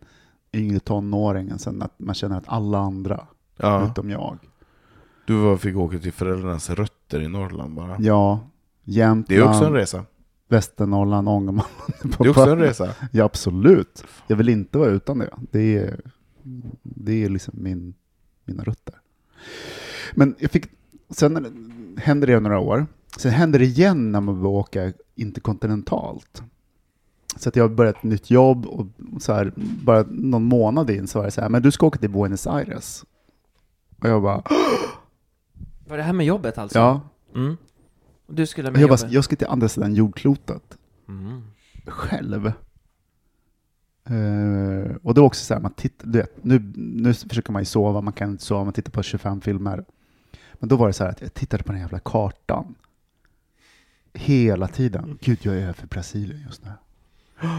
yngre 0.53 0.79
tonåring, 0.79 1.53
och 1.53 1.61
sen 1.61 1.81
att 1.81 1.93
man 1.97 2.15
känner 2.15 2.37
att 2.37 2.43
alla 2.47 2.77
andra, 2.77 3.25
ja. 3.57 3.85
utom 3.91 4.09
jag. 4.09 4.37
Du 5.25 5.35
var, 5.35 5.57
fick 5.57 5.75
åka 5.75 5.99
till 5.99 6.13
föräldrarnas 6.13 6.69
rötter 6.69 7.21
i 7.21 7.27
Norrland 7.27 7.73
bara. 7.75 7.95
Ja, 7.99 8.39
Jämtland, 8.83 9.25
Det 9.27 9.35
är 9.35 9.49
också 9.49 9.65
en 9.65 9.73
resa. 9.73 10.05
Västernorrland, 10.49 11.29
Ångermanland. 11.29 12.15
Det 12.17 12.25
är 12.25 12.29
också 12.29 12.49
en 12.49 12.59
resa. 12.59 12.95
Ja, 13.11 13.23
absolut. 13.23 14.03
Jag 14.27 14.35
vill 14.35 14.49
inte 14.49 14.77
vara 14.77 14.89
utan 14.89 15.19
det. 15.19 15.29
Det 15.51 15.77
är, 15.77 15.99
det 16.83 17.23
är 17.23 17.29
liksom 17.29 17.53
min, 17.57 17.93
mina 18.45 18.63
rötter. 18.63 18.95
Men 20.13 20.35
jag 20.39 20.51
fick, 20.51 20.65
sen 21.09 21.95
hände 21.97 22.27
det 22.27 22.39
några 22.39 22.59
år. 22.59 22.87
Sen 23.17 23.31
hände 23.31 23.57
det 23.57 23.65
igen 23.65 24.11
när 24.11 24.21
man 24.21 24.41
började 24.41 24.57
åka 24.57 24.93
interkontinentalt. 25.15 26.43
Så 27.35 27.49
att 27.49 27.55
jag 27.55 27.71
började 27.71 27.97
ett 27.97 28.03
nytt 28.03 28.29
jobb 28.29 28.65
och 28.65 28.87
så 29.19 29.33
här, 29.33 29.53
bara 29.83 30.05
någon 30.09 30.43
månad 30.43 30.89
in 30.89 31.07
så 31.07 31.19
var 31.19 31.25
det 31.25 31.31
så 31.31 31.41
här, 31.41 31.49
men 31.49 31.61
du 31.61 31.71
ska 31.71 31.85
åka 31.87 31.99
till 31.99 32.09
Buenos 32.09 32.47
Aires. 32.47 33.05
Och 33.99 34.09
jag 34.09 34.21
bara, 34.21 34.43
Var 35.87 35.97
det 35.97 36.03
här 36.03 36.13
med 36.13 36.25
jobbet 36.25 36.57
alltså? 36.57 36.79
ja. 36.79 37.01
Mm. 37.35 37.57
Och 38.29 38.35
du 38.35 38.47
skulle 38.47 38.71
med 38.71 38.81
Jag, 38.81 38.89
bara, 38.89 39.09
jag 39.09 39.23
ska 39.23 39.35
till 39.35 39.47
andra 39.47 39.69
sidan 39.69 39.95
jordklotet. 39.95 40.77
Mm. 41.07 41.41
själv. 41.87 42.45
Eh, 44.05 44.95
och 45.03 45.13
det 45.13 45.21
var 45.21 45.27
också 45.27 45.45
så 45.45 45.53
här, 45.53 45.61
man 45.61 45.73
tittar, 45.73 46.07
du 46.07 46.19
vet, 46.19 46.43
nu, 46.43 46.71
nu 46.75 47.13
försöker 47.13 47.51
man 47.51 47.61
ju 47.61 47.65
sova, 47.65 48.01
man 48.01 48.13
kan 48.13 48.29
inte 48.29 48.43
sova, 48.43 48.63
man 48.63 48.73
tittar 48.73 48.91
på 48.91 49.03
25 49.03 49.41
filmer. 49.41 49.85
Men 50.53 50.69
då 50.69 50.75
var 50.75 50.87
det 50.87 50.93
så 50.93 51.03
här 51.03 51.11
att 51.11 51.21
jag 51.21 51.33
tittade 51.33 51.63
på 51.63 51.71
den 51.71 51.81
jävla 51.81 51.99
kartan. 51.99 52.75
Hela 54.13 54.67
tiden. 54.67 55.17
Gud, 55.21 55.39
jag 55.41 55.55
är 55.55 55.61
över 55.61 55.87
Brasilien 55.89 56.41
just 56.45 56.65
nu. 56.65 56.71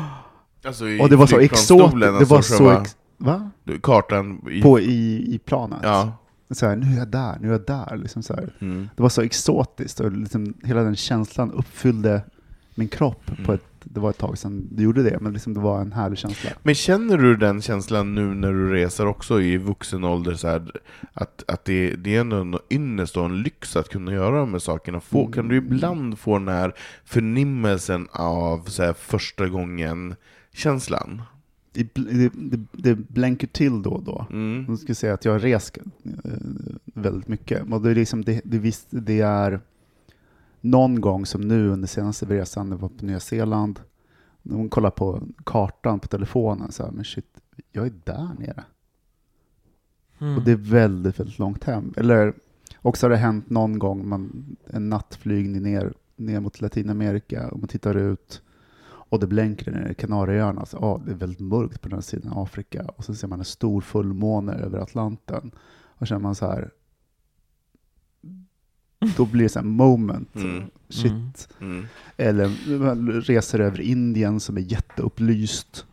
Alltså 0.64 0.88
i 0.88 1.00
Och 1.00 1.10
det 1.10 1.16
var 1.16 1.26
så 1.26 1.38
exotiskt. 1.38 2.00
Det 2.00 2.08
alltså 2.08 2.34
var 2.34 2.42
så 2.42 2.64
själva 2.64 2.82
ex, 2.82 2.96
va? 3.16 3.50
kartan 3.82 4.48
i, 4.50 4.62
På 4.62 4.80
i, 4.80 5.34
i 5.34 5.38
planet. 5.38 5.80
Ja. 5.82 6.19
Så 6.51 6.66
här, 6.66 6.76
nu 6.76 6.86
är 6.94 6.98
jag 6.98 7.09
där, 7.09 7.38
nu 7.40 7.48
är 7.48 7.53
jag 7.53 7.66
där. 7.66 7.96
Liksom 7.96 8.22
så. 8.22 8.38
Mm. 8.59 8.88
Det 8.96 9.03
var 9.03 9.09
så 9.09 9.22
exotiskt 9.22 10.01
och 10.01 10.12
liksom 10.12 10.55
hela 10.62 10.82
den 10.82 10.96
känslan 10.96 11.53
uppfyllde 11.53 12.22
min 12.74 12.88
kropp 12.88 13.30
Mm. 13.30 13.44
på 13.44 13.53
ett, 13.53 13.62
det 13.84 14.01
var 14.01 14.11
ett 14.11 14.18
tag 14.18 14.38
sedan 14.38 14.68
det 14.70 14.82
gjorde 14.82 15.03
det, 15.03 15.18
men 15.20 15.32
liksom 15.32 15.55
det 15.55 15.61
var 15.61 15.80
en 15.80 15.92
härlig 15.92 16.18
känsla. 16.18 16.51
Men 16.62 16.74
känner 16.74 17.18
du 17.18 17.36
den 17.36 17.62
känslan 17.62 18.14
nu 18.14 18.34
när 18.34 18.53
du 18.53 18.72
reser 18.72 19.07
också 19.07 19.40
i 19.40 19.57
vuxen 19.57 20.05
ålder, 20.05 20.34
så 20.34 20.48
här, 20.48 20.70
att, 21.12 21.44
att 21.48 21.64
det, 21.64 21.96
det 21.96 22.16
är 22.16 22.20
en 22.20 22.59
ynnest 22.70 23.16
och 23.16 23.24
en 23.24 23.42
lyx 23.42 23.76
att 23.76 23.88
kunna 23.88 24.12
göra 24.12 24.38
de 24.38 24.53
här 24.53 24.59
sakerna? 24.59 25.01
Få, 25.01 25.26
Kan 25.26 25.48
du 25.48 25.57
ibland 25.57 26.18
få 26.18 26.38
den 26.38 26.48
här 26.48 26.74
förnimmelsen 27.05 28.09
av 28.12 28.64
så 28.64 28.82
här, 28.82 28.92
första 28.92 29.46
gången-känslan? 29.48 31.22
Det, 31.72 31.94
det, 31.94 32.30
det, 32.72 32.94
blänker 32.94 33.46
till 33.46 33.82
då 33.82 33.90
och 33.90 34.02
då. 34.02 34.26
Mm. 34.30 34.64
Jag 34.68 34.78
ska 34.78 34.94
säga 34.94 35.14
att 35.14 35.24
jag 35.24 35.32
har 35.32 35.38
rest 35.38 35.78
eh, 35.78 36.30
väldigt 36.84 37.28
mycket. 37.28 37.72
Och 37.72 37.82
det, 37.82 37.90
är 37.90 37.94
liksom, 37.94 38.24
det, 38.24 38.40
det, 38.44 38.58
visst, 38.58 38.86
det 38.90 39.20
är 39.20 39.60
någon 40.60 41.00
gång 41.00 41.26
som 41.26 41.40
nu 41.40 41.68
under 41.68 41.88
senaste 41.88 42.26
resan, 42.26 42.68
när 42.68 42.76
jag 42.76 42.80
var 42.80 42.88
på 42.88 43.04
Nya 43.04 43.20
Zeeland, 43.20 43.80
när 44.42 44.56
hon 44.56 44.68
kollar 44.68 44.90
på 44.90 45.22
kartan 45.44 46.00
på 46.00 46.08
telefonen, 46.08 46.72
så 46.72 46.84
här, 46.84 46.90
men 46.90 47.04
shit, 47.04 47.40
jag 47.72 47.86
är 47.86 47.92
där 48.04 48.28
nere. 48.38 48.64
Mm. 50.18 50.36
Och 50.36 50.44
det 50.44 50.52
är 50.52 50.56
väldigt, 50.56 51.20
väldigt 51.20 51.38
långt 51.38 51.64
hem. 51.64 51.94
Eller 51.96 52.34
också 52.76 53.06
har 53.06 53.10
det 53.10 53.16
hänt 53.16 53.50
någon 53.50 53.78
gång, 53.78 54.08
man, 54.08 54.56
en 54.66 54.88
nattflygning 54.88 55.62
ner, 55.62 55.92
ner 56.16 56.40
mot 56.40 56.60
Latinamerika, 56.60 57.48
och 57.48 57.58
man 57.58 57.68
tittar 57.68 57.94
ut 57.94 58.42
och 59.11 59.20
det 59.20 59.26
blänker 59.26 59.72
nere 59.72 59.90
i 59.90 59.94
Kanarieöarna. 59.94 60.66
Så, 60.66 60.78
ah, 60.78 61.00
det 61.04 61.11
är 61.11 61.14
väldigt 61.14 61.40
mörkt 61.40 61.80
på 61.80 61.88
den 61.88 61.96
här 61.96 62.02
sidan 62.02 62.32
Afrika. 62.36 62.82
Och 62.96 63.04
så 63.04 63.14
ser 63.14 63.28
man 63.28 63.38
en 63.38 63.44
stor 63.44 63.80
fullmåne 63.80 64.52
över 64.52 64.78
Atlanten. 64.78 65.50
Och 65.82 66.06
känner 66.06 66.20
man 66.22 66.34
så 66.34 66.46
här, 66.46 66.70
då 69.16 69.26
blir 69.26 69.42
det 69.42 69.48
så 69.48 69.58
här 69.58 69.66
moment. 69.66 70.34
Mm. 70.36 70.62
Shit. 70.88 71.48
Mm. 71.61 71.72
Mm. 71.72 71.86
Eller 72.16 72.48
reser 73.20 73.58
över 73.58 73.80
Indien 73.80 74.40
som 74.40 74.56
är 74.56 74.61
jätteupplyst. 74.61 75.86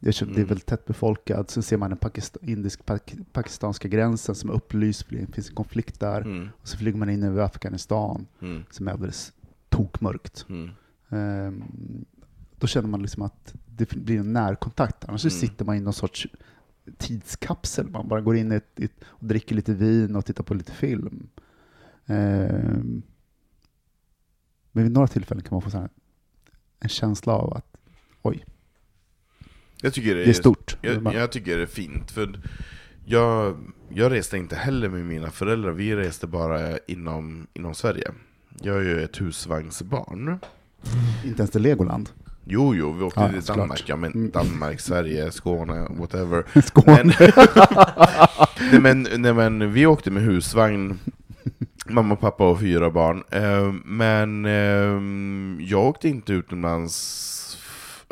Det 0.00 0.08
är, 0.22 0.24
det 0.26 0.32
är 0.32 0.34
Mm. 0.36 0.48
väldigt 0.48 0.66
tätt 0.66 0.86
befolkat. 0.86 1.50
Sen 1.50 1.62
ser 1.62 1.76
man 1.76 1.90
den 1.90 1.98
pakist- 1.98 2.36
indisk-pakistanska 2.42 3.88
gränsen 3.88 4.34
som 4.34 4.50
är 4.50 4.54
upplyst, 4.54 5.06
det 5.10 5.26
finns 5.34 5.48
en 5.48 5.54
konflikt 5.54 6.00
där. 6.00 6.20
Mm. 6.20 6.48
Och 6.60 6.68
så 6.68 6.78
flyger 6.78 6.98
man 6.98 7.10
in 7.10 7.22
över 7.22 7.42
Afghanistan 7.42 8.26
Mm. 8.42 8.62
som 8.70 8.88
är 8.88 8.92
alldeles 8.92 9.32
tokmörkt. 9.68 10.46
Mm. 10.48 10.70
Då 12.58 12.66
känner 12.66 12.88
man 12.88 13.02
liksom 13.02 13.22
att 13.22 13.54
det 13.66 13.88
blir 13.90 14.18
en 14.20 14.32
närkontakt. 14.32 15.04
Annars 15.04 15.20
så 15.20 15.28
Mm. 15.28 15.40
sitter 15.40 15.64
man 15.64 15.76
i 15.76 15.80
någon 15.80 15.92
sorts 15.92 16.26
tidskapsel. 16.98 17.88
Man 17.90 18.08
bara 18.08 18.20
går 18.20 18.36
in 18.36 18.52
i 18.52 18.54
ett, 18.54 18.70
i 18.76 18.84
ett, 18.84 18.92
och 19.06 19.24
dricker 19.26 19.54
lite 19.54 19.74
vin 19.74 20.16
och 20.16 20.24
tittar 20.26 20.44
på 20.44 20.54
lite 20.54 20.72
film. 20.72 21.28
Ehm, 22.06 23.02
men 24.72 24.84
vid 24.84 24.92
några 24.92 25.06
tillfällen 25.08 25.42
kan 25.44 25.54
man 25.54 25.62
få 25.62 25.70
så 25.70 25.78
här, 25.78 25.88
en 26.80 26.88
känsla 26.88 27.32
av 27.32 27.54
att 27.54 27.76
Jag 29.82 29.92
tycker 29.94 30.14
det 30.14 30.20
är, 30.20 30.24
det 30.24 30.30
är 30.30 30.34
stort. 30.34 30.76
Jag, 30.82 31.14
jag 31.14 31.32
tycker 31.32 31.56
det 31.56 31.62
är 31.62 31.66
fint, 31.66 32.10
för 32.10 32.40
jag, 33.04 33.56
jag 33.88 34.12
reste 34.12 34.36
inte 34.38 34.56
heller 34.56 34.88
med 34.88 35.06
mina 35.06 35.30
föräldrar, 35.30 35.72
vi 35.72 35.96
reste 35.96 36.26
bara 36.26 36.78
inom, 36.78 37.46
inom 37.54 37.74
Sverige. 37.74 38.12
Jag 38.62 38.76
är 38.76 38.82
ju 38.82 39.02
ett 39.02 39.20
husvagnsbarn. 39.20 40.38
Inte 41.24 41.38
ens 41.42 41.50
till 41.50 41.62
Legoland. 41.62 42.10
Jo, 42.48 42.74
jo, 42.74 42.92
vi 42.92 43.04
åkte 43.04 43.20
Ja, 43.20 43.28
till. 43.28 43.42
Danmark, 43.44 43.82
ja 43.88 43.96
men 43.96 44.12
Mm. 44.12 44.30
Danmark, 44.30 44.80
Sverige, 44.80 45.32
Skåne, 45.32 45.86
whatever. 45.90 46.44
Skåne. 46.62 47.02
Men, 47.04 47.12
nej, 48.72 48.80
men, 48.80 49.06
nej 49.22 49.32
men 49.34 49.72
vi 49.72 49.86
åkte 49.86 50.10
med 50.10 50.22
husvagn, 50.22 50.98
mamma, 51.86 52.16
pappa 52.16 52.50
och 52.50 52.60
fyra 52.60 52.90
barn. 52.90 53.22
Eh, 53.30 53.72
Men 53.84 54.44
eh, 54.44 55.66
jag 55.66 55.84
åkte 55.84 56.08
inte 56.08 56.32
utomlands 56.32 57.22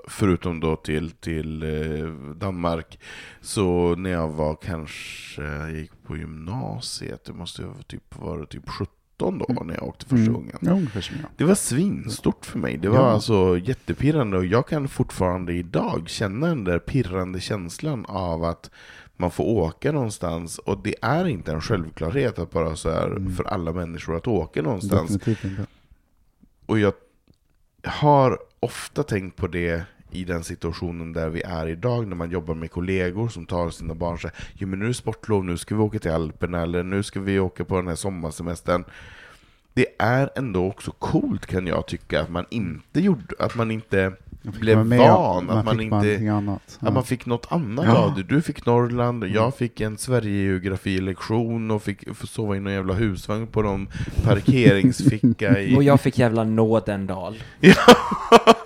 förutom 0.09 0.61
då 0.61 0.76
till, 0.76 1.11
till 1.11 1.62
eh, 1.62 2.09
Danmark. 2.37 2.99
Så 3.41 3.95
när 3.97 4.11
jag 4.11 4.28
var 4.28 4.55
kanske, 4.62 5.43
jag 5.43 5.72
gick 5.72 6.03
på 6.07 6.16
gymnasiet, 6.16 7.24
det 7.24 7.32
måste 7.32 7.62
jag 7.62 7.87
typ 7.87 8.16
vara 8.18 8.47
typ 8.47 8.68
17 8.68 8.93
då 9.17 9.47
när 9.65 9.75
jag 9.75 9.83
åkte 9.83 10.05
första 10.07 10.17
Mm. 10.17 10.33
gången. 10.33 10.57
Ja, 10.61 10.79
jag. 10.95 11.31
Det 11.37 11.45
var 11.45 11.55
svinstort 11.55 12.47
för 12.47 12.59
mig. 12.59 12.77
Det 12.77 12.89
var 12.89 12.97
Ja. 12.99 13.11
alltså 13.11 13.59
jättepirrande 13.59 14.37
och 14.37 14.47
jag 14.47 14.67
kan 14.69 14.89
fortfarande 14.89 15.53
idag 15.53 16.09
känna 16.09 16.47
den 16.47 16.65
där 16.65 16.79
pirrande 16.79 17.41
känslan 17.41 18.07
av 18.09 18.45
att 18.45 18.71
man 19.17 19.31
får 19.31 19.45
åka 19.45 19.93
någonstans 19.93 20.59
och 20.59 20.83
det 20.83 20.95
är 21.03 21.27
inte 21.29 21.53
en 21.53 21.61
självklarhet 21.61 22.39
att 22.39 22.51
bara 22.51 22.77
så 22.77 22.91
här 22.91 23.07
Mm. 23.07 23.35
för 23.37 23.45
alla 23.45 23.73
människor 23.73 24.17
att 24.17 24.27
åka 24.27 24.62
någonstans. 24.62 25.19
Och 26.67 26.79
jag 26.79 26.93
har 27.85 28.39
ofta 28.61 29.03
tänkt 29.03 29.37
på 29.37 29.47
det 29.47 29.83
i 30.15 30.25
den 30.25 30.45
situationen 30.45 31.12
där 31.12 31.29
vi 31.29 31.43
är 31.43 31.67
idag, 31.67 32.07
när 32.07 32.17
man 32.17 32.31
jobbar 32.31 32.55
med 32.55 32.71
kollegor 32.71 33.29
som 33.29 33.47
tar 33.47 33.71
sina 33.71 33.95
barn 33.95 34.15
och 34.15 34.21
säger 34.21 34.35
jo 34.55 34.69
men 34.69 34.79
nu 34.79 34.85
är 34.85 34.89
det 34.89 34.95
sportlov, 34.95 35.45
nu 35.45 35.57
ska 35.57 35.75
vi 35.75 35.81
åka 35.81 35.99
till 35.99 36.11
Alperna, 36.11 36.62
eller 36.62 36.83
nu 36.83 37.03
ska 37.03 37.21
vi 37.21 37.39
åka 37.39 37.65
på 37.65 37.77
den 37.77 37.89
här 37.89 37.95
sommarsemestern. 37.95 38.85
Det 39.75 39.87
är 39.99 40.31
ändå 40.37 40.67
också 40.67 40.91
coolt 40.91 41.47
kan 41.47 41.67
jag 41.67 41.87
tycka, 41.87 42.21
att 42.21 42.31
man 42.31 42.47
inte 42.51 43.01
gjorde, 43.01 43.35
att 43.39 43.55
man 43.55 43.71
inte 43.71 44.12
blev 44.45 44.76
Man 44.78 44.88
med- 44.88 44.99
van, 44.99 45.47
man 45.47 45.59
att 45.59 45.64
man 45.64 45.80
inte... 45.80 45.97
någonting 45.97 46.28
annat. 46.28 46.78
Att 46.80 46.95
man 46.95 47.05
fick 47.05 47.26
något 47.26 47.47
annat 47.51 47.84
Ja. 47.88 47.97
av 47.97 48.14
det. 48.14 48.22
Du 48.22 48.42
fick 48.42 48.66
Norrland, 48.66 49.24
jag 49.24 49.55
fick 49.57 49.80
en 49.80 49.99
Sverigegeografi-lektion 49.99 51.70
och 51.70 51.82
fick 51.82 52.05
sova 52.24 52.57
i 52.57 52.61
någon 52.61 52.72
jävla 52.72 52.95
husvagn 52.95 53.47
på 53.47 53.62
någon 53.62 53.88
parkeringsficka 54.24 55.61
i... 55.62 55.76
Och 55.76 55.82
jag 55.82 56.01
fick 56.01 56.18
jävla 56.18 56.45
Nådendal. 56.45 57.34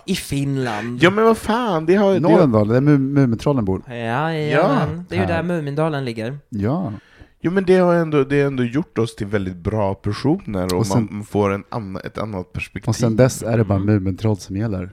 I 0.07 0.15
Finland. 0.15 1.03
Ja 1.03 1.11
men 1.11 1.25
vad 1.25 1.39
fan, 1.39 1.87
det 1.87 1.95
har... 1.95 2.15
Det 2.15 2.21
Nådendal, 2.21 2.69
där 2.69 2.81
Mu- 2.81 2.99
Mumintrollen 2.99 3.65
bor. 3.65 3.83
Ja, 3.87 3.95
jajamän. 4.33 5.05
Det 5.09 5.17
är 5.17 5.21
ju 5.21 5.27
där 5.27 5.43
Mumindalen 5.43 6.05
ligger. 6.05 6.39
Ja. 6.49 6.93
jo 7.41 7.51
men 7.51 7.65
det 7.65 7.77
har 7.77 7.95
ändå, 7.95 8.25
det 8.25 8.41
har 8.41 8.47
ändå 8.47 8.65
gjort 8.65 8.99
oss 8.99 9.17
till 9.17 9.27
väldigt 9.27 9.57
bra 9.57 9.95
personer 9.95 10.65
och, 10.75 10.79
Och 10.81 10.87
sen- 10.87 11.09
man 11.11 11.25
får 11.25 11.53
en 11.53 11.65
annan, 11.69 12.03
ett 12.05 12.19
annat 12.19 12.53
perspektiv. 12.53 12.89
Och 12.89 12.97
sen 12.97 13.17
dess 13.17 13.43
är 13.43 13.59
det 13.59 13.65
bara 13.65 13.79
Mm. 13.79 13.87
Mumintroll 13.95 14.37
som 14.37 14.57
gäller. 14.57 14.91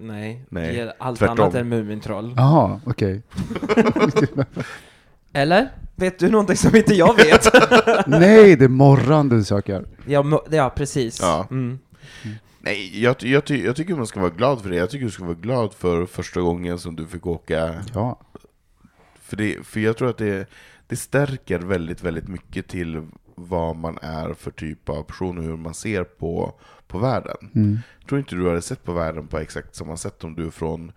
Nej, 0.00 0.44
Nej, 0.48 0.72
det 0.74 0.80
är 0.80 0.92
allt 0.98 1.18
tvärtom. 1.18 1.40
annat 1.40 1.54
än 1.54 1.68
Mumintroll. 1.68 2.34
Jaha, 2.36 2.80
okej. 2.86 3.22
Eller? 5.32 5.68
Vet 5.96 6.18
du 6.18 6.30
någonting 6.30 6.56
som 6.56 6.76
inte 6.76 6.94
jag 6.94 7.16
vet? 7.16 7.48
Nej, 8.06 8.56
det 8.56 8.64
är 8.64 8.68
morran 8.68 9.28
du 9.28 9.44
söker. 9.44 9.84
ja, 10.06 10.42
ja, 10.50 10.70
precis. 10.76 11.18
Ja. 11.22 11.46
Mm. 11.50 11.78
Nej, 12.60 13.02
jag, 13.02 13.16
jag, 13.22 13.44
ty, 13.44 13.64
jag 13.64 13.76
tycker 13.76 13.94
man 13.94 14.06
ska 14.06 14.20
vara 14.20 14.30
glad 14.30 14.62
för 14.62 14.70
det. 14.70 14.76
Jag 14.76 14.90
tycker 14.90 15.04
du 15.04 15.10
ska 15.10 15.24
vara 15.24 15.34
glad 15.34 15.74
för 15.74 16.06
första 16.06 16.40
gången 16.40 16.78
som 16.78 16.96
du 16.96 17.06
fick 17.06 17.26
åka 17.26 17.74
Ja. 17.94 18.20
För, 19.22 19.36
det, 19.36 19.66
för 19.66 19.80
jag 19.80 19.96
tror 19.96 20.10
att 20.10 20.18
det, 20.18 20.46
det 20.86 20.96
stärker 20.96 21.58
väldigt, 21.58 22.02
väldigt 22.02 22.28
mycket 22.28 22.68
till 22.68 23.06
vad 23.34 23.76
man 23.76 23.98
är 24.02 24.34
för 24.34 24.50
typ 24.50 24.88
av 24.88 25.02
person 25.02 25.38
och 25.38 25.44
hur 25.44 25.56
man 25.56 25.74
ser 25.74 26.04
på, 26.04 26.54
på 26.90 26.98
världen. 26.98 27.36
Mm. 27.54 27.78
Jag 28.00 28.08
tror 28.08 28.18
inte 28.18 28.34
du 28.36 28.48
hade 28.48 28.62
sett 28.62 28.84
på 28.84 28.92
världen 28.92 29.26
på 29.26 29.38
exakt 29.38 29.74
samma 29.74 29.96
sätt 29.96 30.24
om 30.24 30.34
du 30.34 30.50
från, 30.50 30.92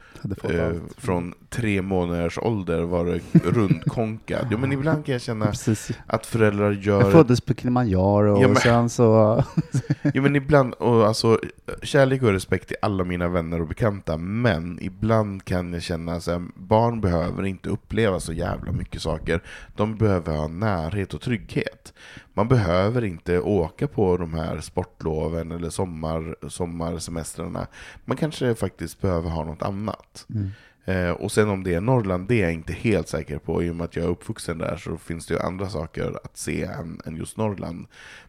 eh, 0.50 0.72
från 0.98 1.34
tre 1.50 1.82
månaders 1.82 2.38
ålder 2.38 2.82
var 2.82 3.06
rundkonkad. 3.44 4.48
Jo, 4.52 4.58
men 4.58 4.72
ibland 4.72 5.06
kan 5.06 5.14
jag 5.14 5.22
känna 5.22 5.46
Precis. 5.46 5.92
att 6.08 6.26
föräldrar 6.26 6.72
Jag 6.72 7.02
gör... 7.04 7.12
föddes 7.12 7.42
på 7.42 7.54
Kilimanjaro 7.54 8.42
Ja, 8.42 8.48
men- 8.48 8.52
och 8.52 8.58
sen 8.58 8.90
så... 8.90 9.44
Jo, 10.14 10.22
men 10.24 10.36
ibland, 10.36 10.74
och 10.74 11.08
alltså, 11.08 11.40
kärlek 11.82 12.24
och 12.24 12.32
respekt 12.32 12.68
till 12.68 12.78
alla 12.82 13.04
mina 13.04 13.28
vänner 13.28 13.62
och 13.62 13.68
bekanta, 13.68 14.18
men 14.18 14.80
ibland 14.82 15.46
kan 15.46 15.74
jag 15.74 15.82
känna 15.82 16.14
att 16.14 16.28
barn 16.56 17.02
behöver 17.02 17.44
inte 17.46 17.70
uppleva 17.70 18.20
så 18.20 18.34
jävla 18.34 18.72
mycket 18.72 19.02
saker. 19.02 19.42
De 19.76 19.98
behöver 19.98 20.36
ha 20.38 20.48
närhet 20.48 21.14
och 21.14 21.22
trygghet. 21.22 21.94
Man 22.34 22.48
behöver 22.48 23.04
inte 23.04 23.40
åka 23.40 23.88
på 23.88 24.18
de 24.18 24.34
här 24.34 24.60
sportloven 24.60 25.52
eller 25.52 25.70
sommar, 25.86 26.36
sommarsemestrarna. 26.50 27.68
Man 28.06 28.18
kanske 28.18 28.56
faktiskt 28.56 29.02
behöver 29.02 29.30
ha 29.30 29.44
något 29.44 29.62
annat. 29.62 30.26
Mm. 30.30 30.50
Eh, 30.86 31.12
och 31.12 31.32
sen 31.32 31.50
om 31.50 31.64
det 31.64 31.74
är 31.74 31.82
Norrland, 31.82 32.28
det 32.28 32.36
är 32.36 32.44
jag 32.44 32.54
inte 32.54 32.74
helt 32.74 33.08
säker 33.08 33.38
på. 33.38 33.64
I 33.64 33.70
och 33.70 33.76
med 33.76 33.86
att 33.86 33.96
jag 33.96 34.06
är 34.06 34.10
uppvuxen 34.10 34.58
där 34.58 34.78
så 34.78 34.98
finns 34.98 35.26
det 35.28 35.34
ju 35.34 35.40
andra 35.40 35.70
saker 35.70 36.20
att 36.24 36.38
se 36.38 36.64
än, 36.64 37.02
än 37.06 37.16
just 37.16 37.38
Norrland. 37.38 37.86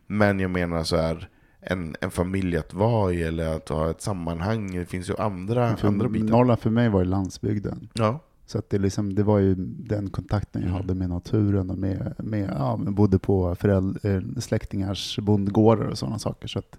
Men 0.07 0.41
jag 0.41 0.51
menar 0.51 0.85
så 0.85 0.97
här 0.97 1.29
en, 1.61 1.97
en 2.01 2.11
familj 2.11 2.57
att 2.57 2.75
vara 2.75 3.13
i 3.13 3.23
eller 3.23 3.57
att 3.57 3.69
ha 3.69 3.91
ett 3.91 4.03
sammanhang. 4.03 4.75
Det 4.77 4.87
finns 4.87 5.11
ju 5.11 5.17
andra, 5.19 5.77
För 5.77 5.89
andra 5.89 6.09
bitar. 6.09 6.27
Norrland 6.27 6.61
för 6.61 6.71
mig 6.71 6.89
var 6.89 7.01
ju 7.01 7.07
landsbygden. 7.07 7.89
Ja. 7.93 8.21
Så 8.47 8.59
att 8.59 8.71
det, 8.71 8.79
liksom, 8.79 9.15
det 9.15 9.23
var 9.23 9.39
ju 9.39 9.55
den 9.69 10.11
kontakten 10.11 10.63
jag 10.63 10.69
Mm. 10.71 10.81
hade 10.83 10.95
med 10.95 11.09
naturen 11.09 11.71
och 11.71 11.79
med, 11.79 12.15
med 12.19 12.51
ja, 12.59 12.77
bodde 12.77 13.19
på 13.19 13.55
föräldrar, 13.55 14.41
släktingars 14.41 15.19
bondgårdar 15.19 15.85
och 15.85 15.99
sådana 15.99 16.19
saker. 16.19 16.49
Så 16.49 16.59
att 16.59 16.79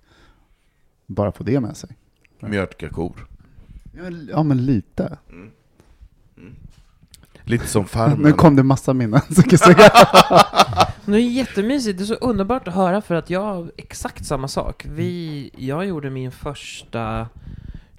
bara 1.06 1.32
få 1.32 1.44
det 1.44 1.60
med 1.60 1.78
sig. 1.78 1.90
Mjölka 2.40 2.90
kor. 2.90 3.28
Ja, 3.92 4.04
Ja, 4.30 4.44
men 4.44 4.66
lite. 4.66 5.18
Mm. 5.30 5.52
Mm. 6.38 6.56
Lite 7.44 7.68
som 7.68 7.86
farmen. 7.86 8.20
Nu 8.22 8.32
kom 8.34 8.56
det 8.56 8.64
massa 8.64 8.94
minnen. 8.94 9.22
Så 9.30 9.42
kan 9.42 9.50
jag 9.52 9.60
säga. 9.60 9.90
Men 11.06 11.14
Det 11.14 11.22
är 11.22 11.30
jättemysigt, 11.32 11.98
det 11.98 12.04
är 12.04 12.06
så 12.06 12.14
underbart 12.14 12.68
att 12.68 12.74
höra 12.74 13.02
för 13.02 13.16
att 13.16 13.30
jag 13.30 13.42
har 13.42 13.72
exakt 13.78 14.26
samma 14.26 14.48
sak. 14.48 14.86
Vi, 14.90 15.50
jag 15.58 15.86
gjorde 15.86 16.10
min 16.10 16.32
första 16.32 17.28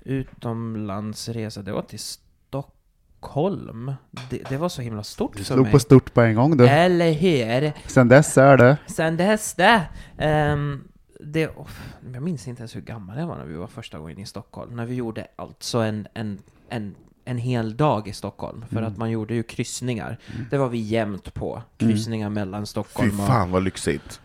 utomlandsresa, 0.04 1.62
det 1.62 1.72
var 1.72 1.82
till 1.82 1.98
Stockholm. 1.98 3.92
Det, 4.30 4.42
det 4.48 4.56
var 4.56 4.68
så 4.68 4.82
himla 4.82 5.02
stort 5.02 5.32
Du 5.32 5.38
för 5.38 5.44
slog 5.54 5.62
mig. 5.62 5.72
på 5.72 5.78
stort 5.78 6.14
på 6.14 6.20
en 6.20 6.34
gång 6.34 6.56
du. 6.56 6.68
Eller 6.68 7.12
hur? 7.12 7.72
Sen 7.86 8.08
dess 8.08 8.38
är 8.38 8.56
det. 8.56 8.76
Sen 8.86 9.16
dess 9.16 9.54
det. 9.54 9.82
ehm, 10.18 10.84
det 11.20 11.48
oh, 11.48 11.68
jag 12.14 12.22
minns 12.22 12.48
inte 12.48 12.60
ens 12.60 12.76
hur 12.76 12.80
gammal 12.80 13.18
jag 13.18 13.26
var 13.26 13.36
när 13.36 13.44
vi 13.44 13.54
var 13.54 13.66
första 13.66 13.98
gången 13.98 14.18
i 14.18 14.26
Stockholm. 14.26 14.76
När 14.76 14.86
vi 14.86 14.94
gjorde 14.94 15.26
alltså 15.36 15.78
en, 15.78 16.06
en, 16.14 16.38
en, 16.68 16.94
en 17.24 17.38
hel 17.38 17.76
dag 17.76 18.08
i 18.08 18.12
Stockholm. 18.12 18.64
För 18.70 18.76
Mm. 18.76 18.92
att 18.92 18.98
man 18.98 19.10
gjorde 19.10 19.34
ju 19.34 19.42
kryssningar. 19.42 20.18
Det 20.50 20.58
var 20.58 20.68
vi 20.68 20.78
jämt 20.78 21.34
på. 21.34 21.62
Kryssningar 21.76 22.30
mellan 22.30 22.62
Fy 22.62 22.66
Stockholm 22.66 23.20
och... 23.20 23.26
fan 23.26 23.50
vad 23.50 23.62
lyxigt. 23.62 24.20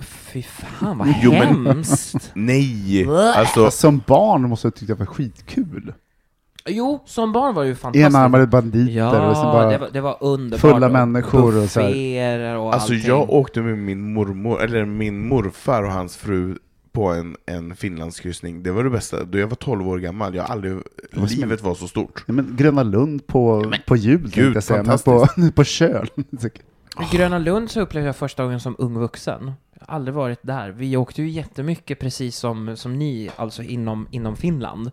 Fy 0.00 0.42
fan 0.42 0.98
vad 0.98 1.14
Jo, 1.22 1.30
men- 1.30 1.66
hemskt! 1.66 2.30
Nej! 2.34 3.04
Blä. 3.04 3.34
Alltså, 3.34 3.70
Som 3.70 4.02
barn 4.06 4.48
måste 4.48 4.66
jag 4.66 4.74
tycka 4.74 4.92
det 4.94 4.98
var 4.98 5.06
skitkul. 5.06 5.94
Jo, 6.66 7.02
som 7.06 7.32
barn 7.32 7.54
var 7.54 7.62
det 7.62 7.68
ju 7.68 7.74
fantastiskt. 7.74 8.16
Enarmade 8.16 8.46
banditer 8.46 8.92
Ja, 8.92 9.30
och 9.30 9.36
sen 9.36 9.44
bara... 9.44 9.70
det, 9.70 9.78
var, 9.78 9.90
det 9.92 10.00
var 10.00 10.16
underbart. 10.20 10.60
fulla 10.60 10.86
Och 10.86 10.92
människor 10.92 11.62
och 11.62 11.68
så 11.68 11.80
här. 11.80 12.56
och 12.56 12.74
alltså 12.74 12.92
allting. 12.92 13.08
jag 13.08 13.30
åkte 13.30 13.60
med 13.60 13.78
min 13.78 14.12
mormor, 14.12 14.62
eller 14.62 14.84
min 14.84 15.28
morfar 15.28 15.82
och 15.82 15.92
hans 15.92 16.16
fru 16.16 16.56
på 16.92 17.08
en, 17.08 17.36
en 17.46 17.76
Finlandskryssning. 17.76 18.62
Det 18.62 18.70
var 18.70 18.84
det 18.84 18.90
bästa. 18.90 19.24
Då 19.24 19.38
jag 19.38 19.46
var 19.46 19.56
12 19.56 19.88
år 19.88 19.98
gammal, 19.98 20.34
jag 20.34 20.42
har 20.42 20.54
aldrig... 20.54 20.72
var 21.12 21.36
Livet 21.36 21.62
var 21.62 21.74
så 21.74 21.88
stort. 21.88 22.24
Ja, 22.26 22.32
men 22.32 22.56
Gröna 22.56 22.82
Lund 22.82 23.26
på, 23.26 23.72
på 23.86 23.96
jul 23.96 24.20
tänkte 24.20 24.40
gud, 24.40 24.56
jag 24.56 24.62
säga, 24.62 24.82
men 24.82 24.98
på, 24.98 25.26
på 25.54 25.64
köl. 25.64 26.10
Gröna 27.12 27.38
Lund 27.38 27.70
så 27.70 27.80
upplevde 27.80 28.08
jag 28.08 28.16
första 28.16 28.42
gången 28.42 28.60
som 28.60 28.76
ung 28.78 28.98
vuxen. 28.98 29.52
Aldrig 29.86 30.14
varit 30.14 30.38
där. 30.42 30.70
Vi 30.70 30.96
åkte 30.96 31.22
ju 31.22 31.28
jättemycket, 31.28 31.98
precis 31.98 32.36
som, 32.36 32.76
som 32.76 32.98
ni, 32.98 33.30
alltså 33.36 33.62
inom, 33.62 34.06
inom 34.10 34.36
Finland, 34.36 34.90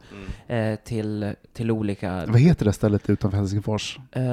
Mm. 0.47 0.71
eh, 0.73 0.79
till, 0.79 1.33
till 1.53 1.71
olika... 1.71 2.23
Vad 2.27 2.39
heter 2.39 2.65
det 2.65 2.73
stället 2.73 3.09
utanför 3.09 3.37
Helsingfors? 3.37 3.99
Eh, 4.11 4.23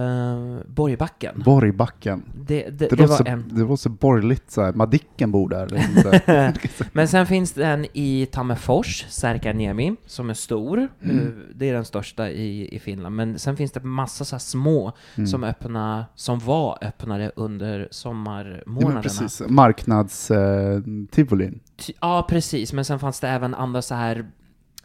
Borgbacken. 0.67 1.43
Borgbacken. 1.45 2.23
Det, 2.47 2.63
det, 2.63 2.71
Det, 2.71 2.97
det, 2.97 3.07
var 3.07 3.17
så, 3.17 3.25
en. 3.27 3.45
det 3.49 3.65
var 3.65 3.77
så 3.77 3.89
borgerligt 3.89 4.51
så 4.51 4.63
här. 4.63 4.73
Madicken 4.73 5.31
bor 5.33 5.49
där. 5.49 6.55
Men 6.93 7.09
sen 7.09 7.27
finns 7.27 7.53
det 7.53 7.67
en 7.67 7.87
i 7.93 8.27
Tammerfors, 8.33 9.05
Särkaniemi, 9.09 9.97
som 10.07 10.31
är 10.31 10.35
stor. 10.35 10.79
Eh, 10.79 11.11
Det 11.55 11.69
är 11.69 11.75
den 11.75 11.85
största 11.85 12.31
i, 12.31 12.75
i 12.77 12.79
Finland. 12.79 13.17
Men 13.17 13.39
sen 13.39 13.57
finns 13.57 13.73
det 13.73 13.81
massa 13.85 14.25
så 14.25 14.35
här 14.35 14.41
små 14.41 14.93
Mm. 15.17 15.27
som 15.27 15.45
öppna, 15.45 16.07
som 16.15 16.39
var 16.39 16.79
öppnade 16.83 17.33
under 17.37 17.81
Ja, 17.81 17.87
sommarmånaderna. 17.91 18.93
men 18.95 19.03
precis. 19.03 19.43
Marknads 19.49 20.31
eh, 20.31 20.44
Eh, 20.45 20.81
tivolin. 21.11 21.61
Ja, 22.01 22.27
precis. 22.29 22.73
Men 22.73 22.85
sen 22.85 22.99
fanns 22.99 23.21
det 23.21 23.29
även 23.29 23.55
andra 23.55 23.83
så 23.83 23.95
här 23.95 24.19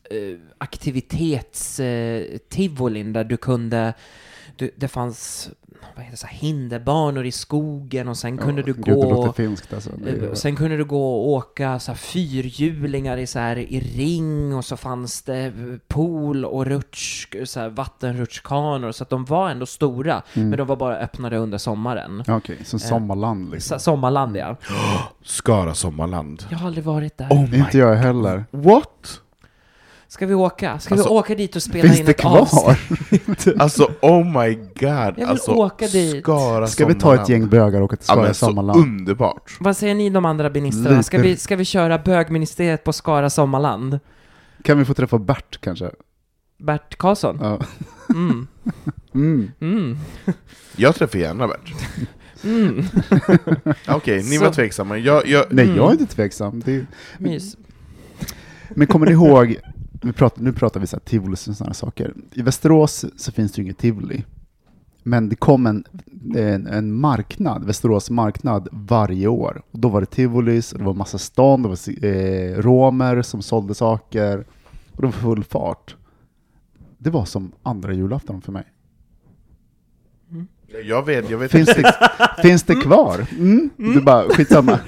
eh, 0.10 0.38
aktivitets-tivolin 0.58 3.08
eh, 3.08 3.14
där 3.14 3.24
du 3.24 3.38
kunde... 3.38 3.94
Du, 4.56 4.72
det 4.76 4.88
fanns 4.88 5.50
vad 5.96 6.04
heter 6.06 6.12
det, 6.12 6.18
så 6.18 6.28
här, 6.28 6.38
hinderbanor 6.38 7.26
i 7.26 7.32
skogen 7.32 8.08
och 8.08 8.18
sen 8.18 8.38
kunde 8.38 8.62
du 8.62 8.74
Gud, 8.74 8.86
det 8.86 8.92
gå... 8.92 9.10
låter 9.14 9.32
finskt 9.32 9.74
alltså. 9.74 9.90
Det 10.04 10.10
Eh, 10.12 10.24
är- 10.30 10.36
Sen 10.36 10.56
kunde 10.56 10.78
du 10.78 10.86
gå 10.86 11.14
och 11.16 11.30
åka 11.30 11.80
så 11.80 11.92
här 11.92 11.98
fyrhjulingar 11.98 13.18
i, 13.18 13.28
så 13.28 13.40
här, 13.40 13.56
i 13.58 13.80
ring 13.80 14.56
och 14.56 14.66
så 14.66 14.78
fanns 14.78 15.22
det 15.22 15.38
eh, 15.46 15.52
pool 15.88 16.46
och 16.46 16.66
rutsch, 16.66 17.28
så 17.46 17.60
här, 17.60 17.70
vattenrutschkanor 17.70 18.92
så 18.92 19.04
att 19.04 19.10
de 19.10 19.26
var 19.26 19.50
ändå 19.50 19.66
stora 19.66 20.22
Mm. 20.34 20.50
men 20.50 20.58
de 20.58 20.68
var 20.68 20.76
bara 20.76 20.98
öppnade 20.98 21.38
under 21.38 21.58
sommaren. 21.58 22.24
Ja, 22.28 22.36
Okej, 22.38 22.58
som 22.66 22.80
sommarland 22.80 23.52
liksom. 23.52 23.80
Så, 23.80 23.84
sommarland 23.84 24.38
ja. 24.38 24.56
Skara 25.24 25.74
Sommarland. 25.74 26.44
Jag 26.52 26.58
har 26.58 26.68
aldrig 26.68 26.84
varit 26.86 27.18
där. 27.18 27.28
Oh. 27.30 27.60
Inte 27.60 27.78
jag 27.78 27.96
heller. 27.96 28.46
What? 28.52 29.22
Ska 30.10 30.26
vi 30.26 30.34
åka? 30.34 30.80
Ska 30.80 30.94
Alltså, 30.96 31.10
vi 31.10 31.16
åka 31.16 31.36
dit 31.36 31.56
och 31.56 31.64
spela 31.64 31.84
Finns 31.84 32.00
in 32.00 32.06
det 32.06 32.12
ett 32.12 32.18
kvar? 32.20 32.40
avsnitt? 32.40 33.48
Alltså 33.60 33.92
oh 34.02 34.42
my 34.44 34.56
god. 34.56 35.16
vill 35.16 35.26
alltså, 35.26 35.52
åka 35.52 35.88
dit. 35.88 36.24
Skara 36.24 36.68
Ska 36.68 36.86
vi 36.86 36.94
ta 36.96 37.16
ett 37.16 37.30
gäng 37.30 37.48
bögar 37.48 37.80
och 37.80 37.86
åka 37.86 37.96
till 37.96 38.06
Ja, 38.10 38.14
Skara 38.14 38.34
så 38.34 38.46
sommarland? 38.46 38.80
underbart. 38.84 39.58
Vad 39.60 39.78
säger 39.78 39.96
ni 39.96 40.10
de 40.10 40.26
andra 40.26 40.50
ministrarna? 40.50 41.04
Ska 41.04 41.22
vi, 41.22 41.38
ska 41.38 41.56
vi 41.56 41.66
köra 41.66 41.98
bögministeriet 42.00 42.84
på 42.84 42.94
Skara 42.94 43.30
Sommarland? 43.30 44.00
Kan 44.64 44.78
vi 44.80 44.86
få 44.86 44.94
träffa 44.94 45.18
Bert 45.18 45.58
kanske? 45.62 45.90
Bert 46.58 46.96
Karlsson? 46.98 47.38
Ja. 47.42 47.60
Mm. 48.10 48.48
Mm. 49.14 49.52
Mm. 49.62 49.98
Jag 50.76 50.96
träffar 50.96 51.20
gärna 51.20 51.48
Bert. 51.48 51.74
Mm. 52.44 52.84
Okej, 53.88 54.24
ni 54.24 54.38
Så- 54.38 54.44
var 54.44 54.52
tveksamma. 54.52 54.98
Jag, 54.98 55.28
jag, 55.28 55.46
Nej, 55.50 55.66
Mm. 55.66 55.78
jag 55.78 55.88
är 55.88 55.92
inte 55.92 56.16
tveksam. 56.16 56.62
Det 56.66 56.76
är... 56.76 56.86
Mys. 57.18 57.58
Men 58.70 58.88
kommer 58.88 59.06
ni 59.06 59.12
ihåg 59.12 59.58
nu 60.02 60.14
pratar, 60.14 60.42
nu 60.42 60.54
pratar 60.54 60.80
vi 60.80 60.88
så 60.88 60.96
här 60.96 61.02
tivoli 61.02 61.34
och 61.34 61.40
sådana 61.40 61.74
saker. 61.74 62.14
I 62.34 62.42
Västerås 62.42 63.06
så 63.18 63.32
finns 63.32 63.52
det 63.52 63.62
ju 63.62 63.64
inget 63.64 63.78
tivoli. 63.78 64.24
Men 65.04 65.30
det 65.30 65.36
kom 65.36 65.66
en, 65.66 65.84
en, 66.36 66.68
en 66.68 66.94
marknad, 66.94 67.64
Västerås 67.64 68.10
marknad, 68.10 68.68
varje 68.72 69.28
år. 69.28 69.62
Och 69.72 69.80
då 69.80 69.90
var 69.90 70.02
det 70.02 70.08
tivolis, 70.08 70.74
och 70.74 70.80
det 70.80 70.86
var 70.86 70.94
massa 70.94 71.18
stånd, 71.18 71.66
det 71.66 71.70
var 71.70 72.06
eh, 72.06 72.62
romer 72.62 73.22
som 73.22 73.42
sålde 73.42 73.74
saker, 73.74 74.46
och 74.92 75.02
det 75.02 75.08
var 75.08 75.12
full 75.12 75.44
fart. 75.44 75.96
Det 76.98 77.10
var 77.10 77.26
som 77.26 77.52
andra 77.64 77.94
julafton 77.94 78.42
för 78.42 78.52
mig. 78.52 78.64
Jag 80.84 81.06
vet, 81.06 81.30
jag 81.30 81.38
vet 81.38 81.52
Finns 81.52 81.70
det, 81.76 81.94
finns 82.42 82.64
det 82.64 82.76
kvar? 82.76 83.26
Mm. 83.32 83.70
Du 83.78 84.02
bara, 84.02 84.30
skitsamma. 84.30 84.80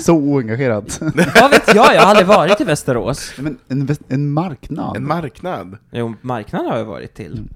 Så 0.00 0.14
oengagerad. 0.16 0.92
Vad 1.40 1.50
vet 1.50 1.74
jag? 1.74 1.94
Jag 1.94 2.00
har 2.00 2.06
aldrig 2.10 2.26
varit 2.26 2.60
i 2.60 2.64
Västerås. 2.64 3.32
Men 3.38 3.58
en, 3.68 3.86
väst- 3.86 4.04
en 4.08 4.32
marknad? 4.32 4.96
En 4.96 5.06
marknad. 5.06 5.76
Jo, 5.90 6.14
marknaden 6.20 6.70
har 6.70 6.78
jag 6.78 6.84
varit 6.84 7.14
till. 7.14 7.48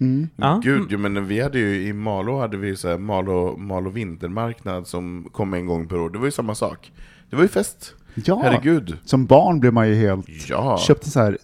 Mm. 0.00 0.28
Ja. 0.36 0.60
Gud, 0.64 0.86
jo, 0.90 0.98
men 0.98 1.26
vi 1.26 1.40
hade 1.40 1.58
ju 1.58 1.86
i 1.86 1.92
Malå 1.92 2.40
hade 2.40 2.56
vi 2.56 2.76
så 2.76 2.88
här 2.88 2.98
Malå, 2.98 3.56
Malå 3.56 3.90
vintermarknad 3.90 4.86
som 4.86 5.28
kom 5.32 5.54
en 5.54 5.66
gång 5.66 5.88
per 5.88 5.98
år. 6.00 6.10
Det 6.10 6.18
var 6.18 6.24
ju 6.24 6.30
samma 6.30 6.54
sak. 6.54 6.92
Det 7.30 7.36
var 7.36 7.42
ju 7.42 7.48
fest. 7.48 7.94
Ja, 8.14 8.40
Herregud. 8.44 8.98
som 9.04 9.26
barn 9.26 9.60
blev 9.60 9.72
man 9.72 9.88
ju 9.88 9.94
helt... 9.94 10.26
Ja. 10.48 10.78
Köpte 10.78 11.10
så 11.10 11.20
här 11.20 11.38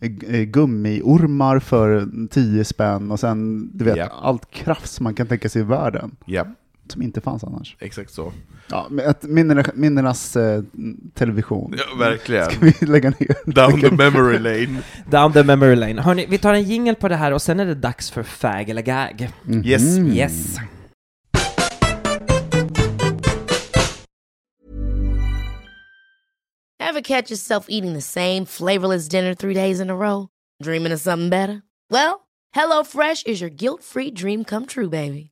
eh, 0.00 0.10
eh, 0.34 0.42
gummiormar 0.42 1.58
för 1.58 2.08
10 2.30 2.64
spänn 2.64 3.10
och 3.10 3.20
sen, 3.20 3.70
du 3.74 3.84
vet, 3.84 3.96
Ja. 3.96 4.08
allt 4.22 4.50
krafts 4.50 5.00
man 5.00 5.14
kan 5.14 5.26
tänka 5.26 5.48
sig 5.48 5.62
i 5.62 5.64
världen. 5.64 6.16
Ja, 6.24 6.46
Som 6.88 7.02
inte 7.02 7.20
fanns 7.20 7.44
annars. 7.44 7.76
exakt 7.80 8.10
så. 8.12 8.32
Ja, 8.68 8.88
minnenas 9.74 10.36
eh, 10.36 10.62
television. 11.14 11.74
Ja, 11.78 11.96
verkligen. 11.98 12.44
Ska 12.50 12.58
vi 12.60 12.86
lägga 12.86 13.10
ner? 13.10 13.50
Down 13.54 13.80
the 13.80 13.90
memory 13.90 14.38
lane. 14.38 14.82
Down 15.10 15.32
the 15.32 15.42
memory 15.42 15.76
lane. 15.76 16.02
Hörni, 16.02 16.26
vi 16.26 16.38
tar 16.38 16.54
en 16.54 16.62
jingle 16.62 16.94
på 16.94 17.08
det 17.08 17.16
här 17.16 17.32
och 17.32 17.42
sen 17.42 17.60
är 17.60 17.66
det 17.66 17.74
dags 17.74 18.10
för 18.10 18.22
fag 18.22 18.68
eller 18.70 18.82
gag. 18.82 19.30
Mhm. 19.44 19.64
Yes. 19.64 19.98
Yes. 19.98 20.56
Ever 26.80 27.00
catch 27.00 27.30
yourself 27.30 27.66
eating 27.68 27.94
the 27.94 28.00
same 28.02 28.44
flavorless 28.44 29.08
dinner 29.08 29.34
three 29.34 29.54
days 29.54 29.80
in 29.80 29.90
a 29.90 29.94
row? 29.94 30.28
Dreaming 30.62 30.92
of 30.92 31.00
something 31.00 31.30
better? 31.30 31.62
Well, 31.90 32.26
HelloFresh 32.54 33.26
is 33.26 33.40
your 33.40 33.50
guilt-free 33.50 34.10
dream 34.12 34.44
come 34.44 34.66
true, 34.66 34.88
baby. 34.88 35.31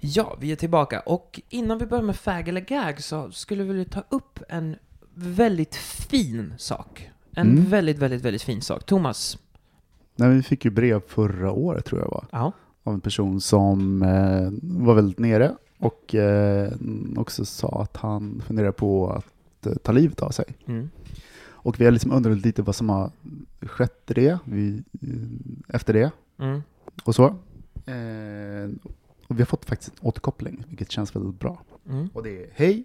Ja, 0.00 0.36
vi 0.40 0.52
är 0.52 0.56
tillbaka. 0.56 1.00
Och 1.00 1.40
innan 1.48 1.78
vi 1.78 1.86
börjar 1.86 2.02
med 2.04 2.16
fag 2.16 2.48
eller 2.48 2.60
gag 2.60 3.02
så 3.02 3.30
skulle 3.30 3.62
vi 3.62 3.68
vilja 3.68 3.84
ta 3.84 4.04
upp 4.08 4.38
en 4.48 4.76
väldigt 5.14 5.74
fin 5.74 6.54
sak. 6.58 7.10
En 7.34 7.50
Mm. 7.50 7.64
väldigt, 7.70 7.98
väldigt, 7.98 8.22
väldigt 8.22 8.42
fin 8.42 8.62
sak. 8.62 8.84
Thomas. 8.86 9.38
Nej, 10.16 10.30
vi 10.34 10.42
fick 10.42 10.64
ju 10.64 10.70
brev 10.70 11.00
förra 11.06 11.52
året 11.52 11.84
tror 11.84 12.00
jag 12.00 12.08
var. 12.10 12.26
Ja. 12.32 12.52
av 12.82 12.94
en 12.94 13.00
person 13.00 13.40
som 13.40 14.02
eh, 14.02 14.48
var 14.84 14.94
väldigt 14.94 15.18
nere 15.18 15.54
och 15.78 16.14
eh, 16.14 16.72
också 17.16 17.44
sa 17.44 17.82
att 17.82 17.96
han 17.96 18.42
funderar 18.46 18.72
på 18.72 19.10
att 19.10 19.66
eh, 19.66 19.72
ta 19.74 19.92
livet 19.92 20.22
av 20.22 20.30
sig. 20.30 20.44
Mm. 20.66 20.90
Och 21.48 21.80
vi 21.80 21.84
har 21.84 21.92
liksom 21.92 22.12
undrat 22.12 22.38
lite 22.44 22.62
vad 22.62 22.74
som 22.74 22.88
har 22.88 23.10
skett 23.62 24.10
i 24.10 24.14
det, 24.14 24.38
vi, 24.44 24.82
eh, 25.02 25.74
efter 25.76 25.92
det 25.92 26.10
Mm. 26.38 26.62
och 27.04 27.14
så. 27.14 27.36
Och 29.30 29.38
vi 29.38 29.40
har 29.40 29.46
fått 29.46 29.64
faktiskt 29.64 29.92
en 29.92 30.06
återkoppling, 30.06 30.64
vilket 30.68 30.90
känns 30.90 31.16
väldigt 31.16 31.40
bra. 31.40 31.62
Mm. 31.88 32.08
Och 32.14 32.22
det 32.22 32.42
är 32.42 32.46
hej, 32.54 32.84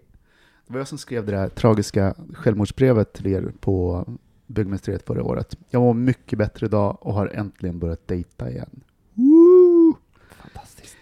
det 0.67 0.73
var 0.73 0.79
jag 0.79 0.87
som 0.87 0.97
skrev 0.97 1.25
det 1.25 1.31
där 1.31 1.49
tragiska 1.49 2.15
självmordsbrevet 2.33 3.13
till 3.13 3.27
er 3.27 3.53
på 3.59 4.05
byggmästeriet 4.47 5.05
förra 5.05 5.23
året. 5.23 5.57
Jag 5.69 5.81
mår 5.81 5.93
mycket 5.93 6.39
bättre 6.39 6.65
idag 6.65 6.97
och 7.01 7.13
har 7.13 7.27
äntligen 7.27 7.79
börjat 7.79 8.07
dejta 8.07 8.49
igen. 8.49 8.83
Woo! 9.13 9.95
Fantastiskt. 10.29 10.97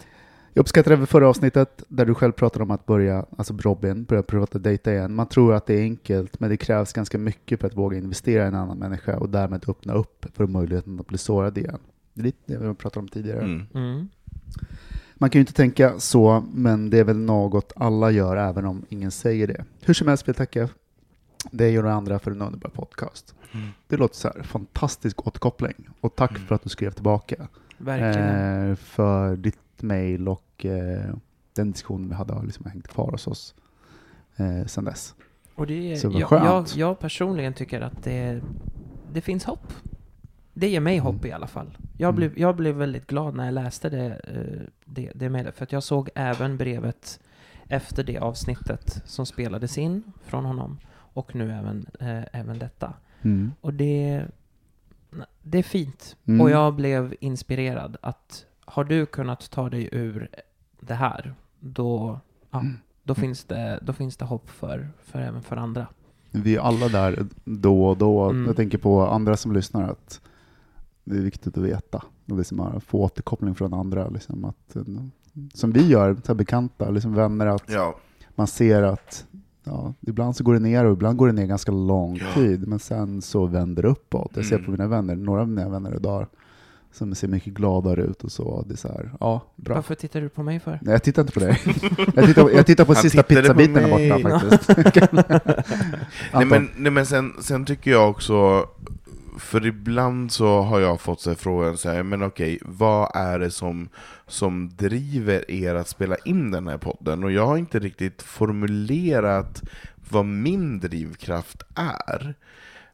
Jag 0.54 0.62
uppskattar 0.62 0.91
även 0.91 1.08
förra 1.08 1.30
avsnittet 1.30 1.84
där 1.88 2.06
du 2.06 2.16
själv 2.16 2.32
pratar 2.32 2.62
om 2.62 2.72
att 2.72 2.86
börja, 2.86 3.26
alltså 3.38 3.58
Robin, 3.58 4.04
börja 4.04 4.24
prata 4.24 4.60
dejta 4.60 4.94
igen. 4.94 5.16
Man 5.16 5.28
tror 5.28 5.54
att 5.54 5.66
det 5.66 5.74
är 5.74 5.82
enkelt, 5.82 6.39
men 6.39 6.50
det 6.50 6.58
krävs 6.58 6.94
ganska 6.94 7.18
mycket 7.18 7.60
för 7.60 7.68
att 7.68 7.78
våga 7.78 7.98
investera 7.98 8.44
i 8.44 8.48
en 8.48 8.56
annan 8.56 8.78
människa 8.78 9.18
och 9.18 9.30
därmed 9.30 9.70
öppna 9.70 9.94
upp 9.94 10.26
för 10.34 10.48
möjligheten 10.48 11.00
att 11.00 11.08
bli 11.08 11.18
sårad 11.18 11.58
igen. 11.58 11.80
Det 12.14 12.22
är 12.22 12.24
lite 12.24 12.39
det 12.46 12.68
vi 12.68 12.74
pratade 12.74 13.00
om 13.00 13.08
tidigare. 13.08 13.41
Mm. 13.41 13.66
Mm. 13.74 14.10
Man 15.16 15.30
kan 15.30 15.39
ju 15.39 15.41
inte 15.41 15.53
tänka 15.53 15.99
så, 15.99 16.43
men 16.53 16.89
det 16.89 16.99
är 16.99 17.03
väl 17.03 17.18
något 17.20 17.74
alla 17.76 18.11
gör 18.11 18.36
även 18.38 18.66
om 18.66 18.86
ingen 18.89 19.11
säger 19.11 19.47
det. 19.47 19.66
Hur 19.82 19.93
som 19.93 20.07
helst 20.07 20.28
vill 20.28 20.36
jag 20.38 20.49
tacka 20.49 20.70
dig 21.51 21.78
och 21.78 21.84
de 21.84 21.89
andra 21.89 22.20
för 22.20 22.32
en 22.32 22.41
underbar 22.41 22.70
podcast. 22.70 23.36
Mm. 23.51 23.68
Det 23.88 23.97
låter 23.97 24.16
så 24.16 24.28
här, 24.28 24.43
fantastisk 24.43 25.28
återkoppling 25.28 25.89
och 26.01 26.16
tack 26.16 26.32
Mm. 26.32 26.47
för 26.47 26.55
att 26.55 26.64
du 26.64 26.70
skrev 26.70 26.91
tillbaka. 26.91 27.47
Verkligen. 27.78 28.70
Eh, 28.70 28.76
för 28.76 29.36
ditt 29.36 29.59
mejl 29.82 30.28
och 30.28 30.66
eh, 30.66 31.16
den 31.53 31.72
diskussionen 31.72 32.09
vi 32.09 32.16
hade 32.16 32.34
har 32.34 32.43
liksom 32.43 32.66
hängt 32.66 32.88
kvar 32.88 33.11
hos 33.11 33.28
oss 33.28 33.55
eh, 34.36 34.66
sedan 34.66 34.86
dess. 34.86 35.16
Och 35.55 35.68
det 35.68 35.91
är, 35.91 35.95
Så 35.95 36.09
vad 36.09 36.22
jag, 36.22 36.30
skönt. 36.30 36.45
jag, 36.76 36.89
jag 36.89 36.99
personligen 36.99 37.53
tycker 37.53 37.82
att 37.82 38.03
det, 38.03 38.41
det 39.14 39.22
finns 39.22 39.43
hopp. 39.43 39.74
Det 40.54 40.68
ger 40.70 40.80
mig 40.80 40.97
hopp 40.97 41.26
i 41.26 41.32
alla 41.32 41.47
fall. 41.47 41.78
Jag, 41.97 42.08
Mm. 42.10 42.16
blev, 42.16 42.39
jag 42.39 42.56
blev 42.56 42.76
väldigt 42.76 43.08
glad 43.08 43.36
när 43.36 43.45
jag 43.45 43.54
läste 43.54 43.89
det, 43.89 44.06
eh, 44.24 44.62
det, 44.86 45.12
det 45.16 45.30
med 45.30 45.54
För 45.56 45.64
att 45.64 45.72
jag 45.72 45.84
såg 45.84 46.10
även 46.16 46.58
brevet 46.58 47.20
efter 47.68 48.04
det 48.04 48.18
avsnittet 48.18 49.01
som 49.06 49.26
spelades 49.26 49.78
in 49.78 50.04
från 50.26 50.45
honom. 50.45 50.80
Och 50.95 51.36
nu 51.36 51.51
även, 51.51 51.86
eh, 51.99 52.39
även 52.39 52.60
detta. 52.60 52.93
Mm. 53.22 53.51
Och 53.62 53.74
det, 53.74 54.26
det 55.41 55.58
är 55.58 55.64
fint. 55.64 56.16
Mm. 56.26 56.41
Och 56.41 56.49
jag 56.49 56.74
blev 56.76 57.16
inspirerad 57.20 57.97
att 58.01 58.45
har 58.66 58.84
du 58.84 59.06
kunnat 59.06 59.49
ta 59.51 59.70
dig 59.70 59.89
ur 59.91 60.28
det 60.80 60.93
här, 60.93 61.34
då, 61.60 62.20
ja, 62.51 62.60
Mm. 62.60 62.78
då, 63.04 63.16
finns, 63.16 63.43
det, 63.43 63.80
då 63.82 63.93
finns 63.93 64.18
det 64.18 64.26
hopp 64.26 64.49
för, 64.49 64.89
för 65.04 65.20
även 65.20 65.41
för 65.43 65.58
andra. 65.58 65.88
Vi 66.32 66.56
är 66.56 66.60
alla 66.60 66.88
där 66.88 67.26
då 67.43 67.86
och 67.86 67.97
då. 67.97 68.30
Mm. 68.30 68.45
Jag 68.45 68.56
tänker 68.56 68.78
på 68.78 69.08
andra 69.08 69.38
som 69.38 69.51
lyssnar 69.54 69.89
att 69.91 70.22
det 71.04 71.16
är 71.18 71.22
viktigt 71.22 71.58
att 71.58 71.64
veta 71.64 72.04
och 72.30 72.38
liksom 72.38 72.60
att 72.60 72.84
få 72.84 72.99
återkoppling 72.99 73.56
från 73.56 73.74
andra. 73.74 74.10
Liksom 74.10 74.45
att, 74.45 74.76
eh, 74.76 74.84
som 75.54 75.72
vi 75.72 75.88
gör, 75.88 76.14
så 76.16 76.22
här 76.28 76.34
bekanta, 76.36 76.89
liksom 76.89 77.14
vänner, 77.14 77.45
att 77.47 77.64
Ja, 77.68 77.95
man 78.36 78.47
ser 78.47 78.84
att 78.84 79.26
ja, 79.64 79.93
ibland 80.01 80.36
så 80.36 80.43
går 80.43 80.54
det 80.54 80.60
ner 80.60 80.86
och 80.86 80.93
ibland 80.93 81.18
går 81.18 81.28
det 81.28 81.34
ner 81.34 81.45
ganska 81.45 81.72
lång 81.72 82.18
Ja. 82.18 82.26
tid, 82.41 82.68
men 82.68 82.80
sen 82.80 83.22
så 83.22 83.45
vänder 83.45 83.84
det 83.84 83.89
uppåt. 83.89 84.32
Jag 84.36 84.45
ser 84.45 84.56
Mm. 84.56 84.66
på 84.66 84.72
mina 84.72 84.88
vänner, 84.88 85.16
några 85.16 85.41
av 85.41 85.47
mina 85.49 85.70
vänner 85.70 85.95
idag 85.95 86.28
som 86.91 87.16
ser 87.16 87.28
mycket 87.28 87.54
gladare 87.54 88.01
ut 88.04 88.24
och 88.24 88.32
så. 88.32 88.64
Det 88.68 88.74
är 88.74 88.78
så 88.78 88.88
här, 88.88 89.12
ja, 89.20 89.41
bra. 89.56 89.76
Varför 89.76 89.95
tittar 89.95 90.22
du 90.22 90.30
på 90.30 90.43
mig 90.43 90.60
för? 90.60 90.80
Nej, 90.82 90.91
jag 90.91 91.04
tittar 91.04 91.22
inte 91.22 91.34
på 91.34 91.39
dig. 91.39 91.62
jag, 92.16 92.26
tittar, 92.26 92.49
jag 92.49 92.66
tittar 92.66 92.86
på 92.86 92.93
Han 92.93 93.01
sista 93.01 93.24
pizzabiten 93.24 93.74
där 93.74 93.89
borta 94.20 94.30
faktiskt. 94.39 94.70
Nej 96.34 96.45
men, 96.49 96.70
nej, 96.78 96.91
men 96.91 97.06
sen, 97.06 97.34
sen 97.41 97.66
tycker 97.66 97.91
jag 97.91 98.10
också, 98.10 98.66
för 99.39 99.65
ibland 99.65 100.31
så 100.31 100.61
har 100.61 100.79
jag 100.79 101.01
fått 101.01 101.21
sig 101.21 101.36
frågan 101.36 101.77
så 101.77 101.89
här, 101.89 102.03
men 102.03 102.23
okej, 102.23 102.59
vad 102.61 103.11
är 103.15 103.39
det 103.39 103.51
som, 103.51 103.89
som 104.27 104.69
driver 104.69 105.51
er 105.51 105.75
att 105.75 105.88
spela 105.88 106.15
in 106.25 106.51
den 106.51 106.67
här 106.67 106.77
podden? 106.77 107.23
Och 107.23 107.31
jag 107.31 107.45
har 107.45 107.57
inte 107.57 107.79
riktigt 107.79 108.21
formulerat 108.21 109.63
vad 110.09 110.25
min 110.25 110.79
drivkraft 110.79 111.63
är. 111.75 112.36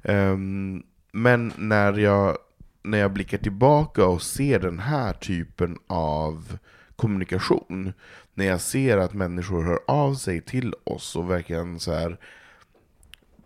Um, 0.03 0.83
men 1.11 1.53
när 1.57 1.93
jag, 1.93 2.37
när 2.83 2.97
jag 2.97 3.13
blickar 3.13 3.37
tillbaka 3.37 4.05
och 4.05 4.21
ser 4.21 4.59
den 4.59 4.79
här 4.79 5.13
typen 5.13 5.77
av 5.87 6.57
kommunikation, 6.95 7.93
när 8.33 8.45
jag 8.45 8.61
ser 8.61 8.97
att 8.97 9.13
människor 9.13 9.63
hör 9.63 9.79
av 9.87 10.13
sig 10.13 10.41
till 10.41 10.73
oss 10.83 11.15
och 11.15 11.31
verkligen 11.31 11.79
så 11.79 11.93
här 11.93 12.19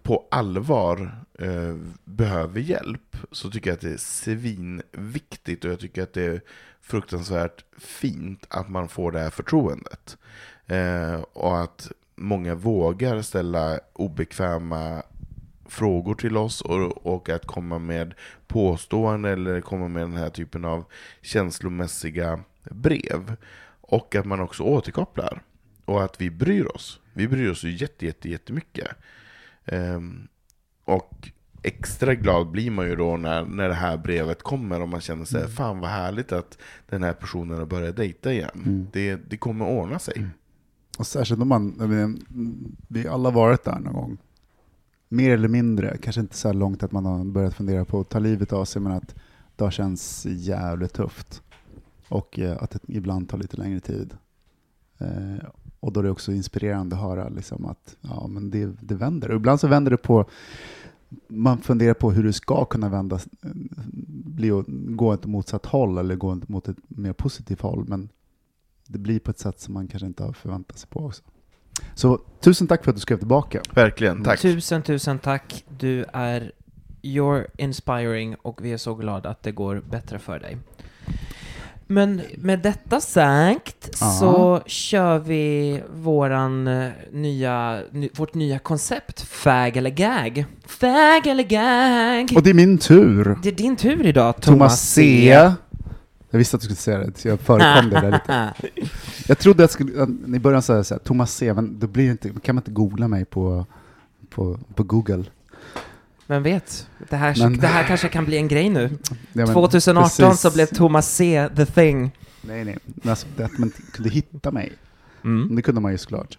på 0.04 0.28
allvar 0.32 1.26
eh, 1.39 1.76
behöver 2.04 2.60
hjälp 2.60 3.18
så 3.32 3.49
tycker 3.49 3.70
jag 3.70 3.76
att 3.76 3.82
det 3.82 3.93
är 3.93 3.97
svinviktigt 3.97 5.66
och 5.66 5.72
jag 5.72 5.80
tycker 5.80 6.04
att 6.04 6.14
det 6.14 6.26
är 6.26 6.41
fruktansvärt 6.82 7.66
fint 7.78 8.45
att 8.49 8.70
man 8.70 8.88
får 8.88 9.12
det 9.12 9.20
här 9.20 9.30
förtroendet. 9.30 10.18
Eh, 10.68 11.22
och 11.34 11.62
att 11.62 11.91
många 12.16 12.56
vågar 12.56 13.22
ställa 13.22 13.80
obekväma 13.93 15.04
frågor 15.66 16.16
till 16.16 16.38
oss 16.38 16.62
och, 16.62 17.06
och 17.06 17.30
att 17.30 17.45
komma 17.45 17.80
med 17.80 18.14
påståenden 18.47 19.34
eller 19.34 19.62
komma 19.62 19.88
med 19.88 20.04
den 20.04 20.18
här 20.18 20.30
typen 20.30 20.66
av 20.66 20.86
känslomässiga 21.22 22.39
brev. 22.64 23.36
Och 23.82 24.16
att 24.16 24.26
man 24.26 24.39
också 24.39 24.64
återkopplar. 24.64 25.41
Och 25.86 26.04
att 26.04 26.22
vi 26.22 26.30
bryr 26.30 26.76
oss. 26.76 26.99
Vi 27.14 27.28
bryr 27.28 27.49
oss 27.49 27.64
ju 27.64 27.72
jätte, 27.72 28.06
jätte, 28.06 28.30
jättemycket. 28.30 28.88
Ehm, 29.66 30.28
och 30.86 31.32
extra 31.64 32.16
glad 32.16 32.51
blir 32.51 32.72
man 32.72 32.86
ju 32.89 32.95
då 32.95 33.18
när, 33.18 33.45
när 33.45 33.68
det 33.70 33.76
här 33.76 33.97
brevet 33.97 34.43
kommer 34.43 34.82
och 34.82 34.89
man 34.89 35.01
känner 35.01 35.26
sig, 35.26 35.47
fan 35.47 35.80
vad 35.80 35.89
härligt 35.89 36.32
att 36.32 36.57
den 36.89 37.03
här 37.03 37.14
personen 37.14 37.57
har 37.57 37.66
börjat 37.66 37.95
dejta 37.95 38.34
igen. 38.34 38.88
Det, 38.93 39.16
det 39.16 39.38
kommer 39.38 39.66
ordna 39.66 39.99
sig. 39.99 40.28
Och 40.97 41.07
särskilt 41.07 41.41
om 41.41 41.47
man, 41.47 41.74
vi 42.88 43.07
har 43.07 43.14
alla 43.14 43.32
varit 43.32 43.64
där 43.64 43.80
någon 43.80 43.93
gång. 43.93 44.18
Mer 45.09 45.34
eller 45.34 45.47
mindre, 45.47 45.97
kanske 45.97 46.22
inte 46.22 46.36
så 46.38 46.47
här 46.47 46.53
långt 46.53 46.84
att 46.84 46.91
man 46.91 47.05
har 47.05 47.26
börjat 47.26 47.53
fundera 47.53 47.86
på 47.86 47.99
att 47.99 48.09
ta 48.09 48.20
livet 48.20 48.53
av 48.53 48.66
sig, 48.66 48.82
men 48.82 48.91
att 48.91 49.16
det 49.55 49.64
har 49.64 49.72
känts 49.72 50.26
jävligt 50.26 50.93
tufft. 50.93 51.41
Och 52.07 52.39
eh, 52.39 52.64
att 52.64 52.72
det 52.72 52.80
ibland 52.88 53.30
tar 53.30 53.38
lite 53.38 53.57
längre 53.57 53.80
tid. 53.80 54.18
Och 55.84 55.93
då 55.93 55.99
är 55.99 56.03
det 56.03 56.11
också 56.11 56.31
inspirerande 56.31 56.95
att 56.95 57.01
höra 57.01 57.29
liksom 57.29 57.65
att 57.65 57.95
ja, 58.01 58.27
men 58.27 58.49
det, 58.49 58.65
det 58.81 58.95
vänder. 58.95 59.29
Och 59.29 59.36
ibland 59.36 59.59
så 59.59 59.67
vänder 59.67 59.91
det 59.91 59.97
på, 59.97 60.25
man 61.27 61.57
funderar 61.61 61.93
på 61.93 62.11
hur 62.11 62.23
det 62.23 62.34
ska 62.34 62.65
kunna 62.65 62.89
vända, 62.89 63.19
bli, 64.25 64.51
och- 64.51 64.65
gå 64.67 65.07
åt 65.13 65.25
motsatt 65.25 65.65
håll 65.65 65.97
eller 65.97 66.15
gå 66.15 66.39
mot 66.47 66.67
ett 66.67 66.77
mer 66.88 67.13
positivt 67.13 67.61
håll. 67.61 67.86
Men 67.88 68.09
det 68.88 68.97
blir 68.99 69.19
på 69.19 69.31
ett 69.31 69.39
sätt 69.39 69.59
som 69.59 69.73
man 69.73 69.88
kanske 69.88 70.07
inte 70.07 70.23
har 70.23 70.34
förväntat 70.34 70.77
sig 70.77 70.89
på 70.89 71.05
också. 71.05 71.23
Så 71.95 72.17
tusen 72.39 72.67
tack 72.67 72.84
för 72.84 72.91
att 72.91 72.95
du 72.95 73.01
skrev 73.01 73.17
tillbaka. 73.17 73.61
Verkligen, 73.75 74.23
tack. 74.23 74.39
Tusen, 74.41 74.81
tusen 74.81 75.19
tack. 75.19 75.65
Du 75.79 76.05
är 76.13 76.51
You're 77.01 77.45
inspiring 77.57 78.36
och 78.41 78.65
vi 78.65 78.73
är 78.73 78.77
så 78.77 78.95
glada 78.95 79.29
att 79.29 79.43
det 79.43 79.51
går 79.51 79.81
bättre 79.89 80.19
för 80.19 80.39
dig. 80.39 80.57
Men 81.88 82.21
med 82.38 82.59
detta 82.59 83.01
sagt 83.01 83.89
Ja. 84.01 84.07
så 84.19 84.61
kör 84.65 85.19
vi 85.19 85.81
våran 85.95 86.67
eh, 86.67 86.89
nya, 87.11 87.79
ny, 87.91 88.09
vårt 88.15 88.34
nya 88.34 88.59
koncept, 88.59 89.21
Fag 89.21 89.77
eller 89.77 89.89
gag. 89.89 90.45
Fag 90.65 91.27
eller 91.27 91.43
gag! 91.43 92.38
Och 92.38 92.43
det 92.43 92.49
är 92.49 92.53
min 92.53 92.77
tur. 92.77 93.38
Det 93.43 93.49
är 93.49 93.55
din 93.55 93.75
tur 93.75 94.05
idag, 94.05 94.36
Thomas, 94.41 94.45
Thomas 94.45 94.89
C. 94.89 95.25
Jag 96.29 96.38
visste 96.38 96.55
att 96.55 96.61
du 96.61 96.65
skulle 96.65 96.75
säga 96.75 96.97
det, 96.97 97.17
så 97.17 97.27
jag 97.27 97.39
förekom 97.39 97.89
det 97.89 98.01
där 98.01 98.11
lite. 98.11 98.53
Jag 99.27 99.39
trodde 99.39 99.63
att, 99.63 99.71
skulle, 99.71 100.03
att 100.03 100.09
i 100.36 100.39
början 100.39 100.61
sa 100.61 100.75
jag 100.75 100.86
så 100.86 100.93
här, 100.93 100.99
Thomas 100.99 101.36
C, 101.36 101.53
men 101.53 101.79
då 101.79 101.88
blir 101.88 102.11
inte, 102.11 102.29
kan 102.43 102.55
man 102.55 102.61
inte 102.61 102.71
googla 102.71 103.07
mig 103.07 103.25
på, 103.25 103.65
på, 104.29 104.59
på 104.75 104.84
Google? 104.84 105.23
Vem 106.34 106.43
vet? 106.43 106.88
Det 107.09 107.15
här, 107.15 107.36
Men- 107.39 107.57
det 107.57 107.67
här 107.67 107.84
kanske 107.84 108.07
kan 108.07 108.25
bli 108.25 108.38
en 108.38 108.47
grej 108.47 108.69
nu. 108.69 108.89
Ja, 109.09 109.15
men 109.34 109.47
2018 109.47 110.09
precis. 110.29 110.41
så 110.41 110.51
blev 110.51 110.65
Thomas 110.65 111.15
C 111.15 111.49
the 111.55 111.65
thing. 111.65 112.11
Nej, 112.41 112.65
nej. 112.65 112.77
Men 112.86 113.09
alltså, 113.09 113.27
det 113.38 113.43
att 113.45 113.57
man 113.57 113.71
kunde 113.93 114.09
hitta 114.09 114.51
mig. 114.51 114.73
Mm. 115.23 115.55
Det 115.55 115.61
kunde 115.61 115.81
man 115.81 115.91
ju 115.91 115.97
såklart. 115.97 116.38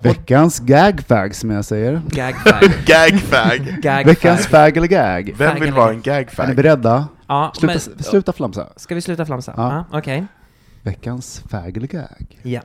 Veckans 0.00 0.60
gagfag, 0.60 1.34
som 1.34 1.50
jag 1.50 1.64
säger. 1.64 2.02
Gag 2.08 2.34
fag. 2.36 2.62
Gagfag! 2.86 3.78
Gag 3.82 4.04
Veckans 4.06 4.46
fag. 4.46 4.76
eller 4.76 4.86
gag. 4.88 5.34
Vem 5.38 5.60
vill 5.60 5.72
vara 5.72 5.84
en 5.90 5.90
Är 5.90 5.96
ni 5.96 6.02
gagfag? 6.02 6.56
beredda? 6.56 7.08
Ja, 7.26 7.52
Sluta, 7.56 7.78
men, 7.94 8.04
sluta 8.04 8.32
flamsa. 8.32 8.68
Ska 8.76 8.94
vi 8.94 9.00
sluta 9.00 9.26
flamsa? 9.26 9.54
Ja. 9.56 9.86
Ja. 9.90 9.98
Okej. 9.98 10.26
Veckans 10.82 11.42
fag 11.50 11.76
eller 11.76 11.86
gag. 11.86 12.38
Ja. 12.42 12.60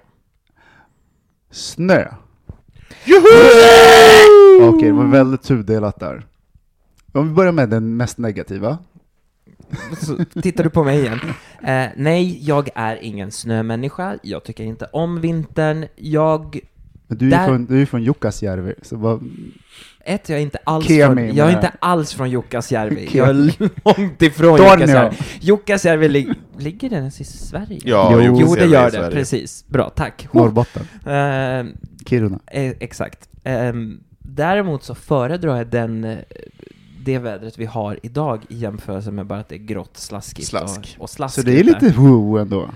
Snö. 1.52 2.06
Okej, 4.62 4.88
det 4.88 4.92
var 4.92 5.06
väldigt 5.06 5.42
tudelat 5.44 6.00
där. 6.00 6.26
Om 7.12 7.28
vi 7.28 7.34
börjar 7.34 7.52
med 7.52 7.70
den 7.70 7.98
mest 7.98 8.18
negativa. 8.18 8.78
Så 10.02 10.42
tittar 10.42 10.64
du 10.64 10.70
på 10.70 10.84
mig 10.84 11.00
igen. 11.00 11.20
Eh, 11.64 11.86
nej, 11.96 12.40
jag 12.48 12.70
är 12.76 12.96
ingen 13.04 13.32
snömänniska. 13.32 14.18
Jag 14.24 14.44
tycker 14.44 14.64
inte 14.64 14.86
om 14.86 15.22
vintern. 15.22 15.86
Jag... 15.96 16.60
Men 17.08 17.18
du 17.18 17.26
är 17.26 17.30
ju 17.32 17.38
Där- 17.38 17.48
från, 17.48 17.66
du 17.66 17.82
är 17.82 17.86
från 17.86 18.04
Jukkasjärvi, 18.04 18.74
så 18.82 18.96
vad, 18.98 19.24
Ett, 20.06 20.30
jag 20.30 20.38
är 20.40 20.44
inte 20.44 20.58
alls 20.64 20.86
Kemi 20.88 21.28
från, 21.28 21.36
jag 21.36 21.48
är 21.52 21.56
inte 21.56 21.72
alls 21.80 22.14
från 22.14 22.30
Jukkasjärvi. 22.30 23.10
Jag 23.14 23.30
är 23.30 23.34
långt 23.34 24.22
ifrån. 24.22 24.58
Jukkasjärvi. 24.58 25.18
Jukkasjärvi 25.40 26.10
lig, 26.10 26.30
ligger 26.58 26.90
den 26.90 27.00
ens 27.00 27.22
i 27.22 27.24
Sverige? 27.24 27.80
Ja, 27.86 28.10
Jo, 28.14 28.22
jo, 28.22 28.38
Jo, 28.42 28.56
det 28.56 28.66
gör 28.66 28.92
det. 28.92 29.10
Precis. 29.12 29.66
Bra, 29.68 29.90
tack. 29.90 30.28
Norrbotten, 30.32 30.84
Eh, 31.06 31.66
Kiruna. 32.06 32.40
Eh, 32.48 32.74
exakt. 32.80 33.30
Ehm, 33.44 34.00
däremot 34.38 34.84
så 34.84 34.96
föredrar 34.96 35.58
jag 35.58 35.68
den, 35.68 36.04
eh, 36.04 36.18
det 37.06 37.18
vädret 37.18 37.58
vi 37.58 37.66
har 37.66 38.00
idag 38.04 38.42
i 38.50 38.58
jämförelse 38.58 39.12
med 39.12 39.26
bara 39.26 39.40
att 39.40 39.50
det 39.50 39.56
är 39.56 39.60
grått, 39.60 39.98
slaskigt 39.98 40.48
Slask. 40.48 40.96
och, 40.98 41.04
och 41.04 41.10
slaskigt. 41.10 41.36
Så 41.46 41.52
det 41.52 41.60
är 41.60 41.64
där. 41.64 41.74
lite 41.82 42.00
woo 42.00 42.38
ändå. 42.38 42.70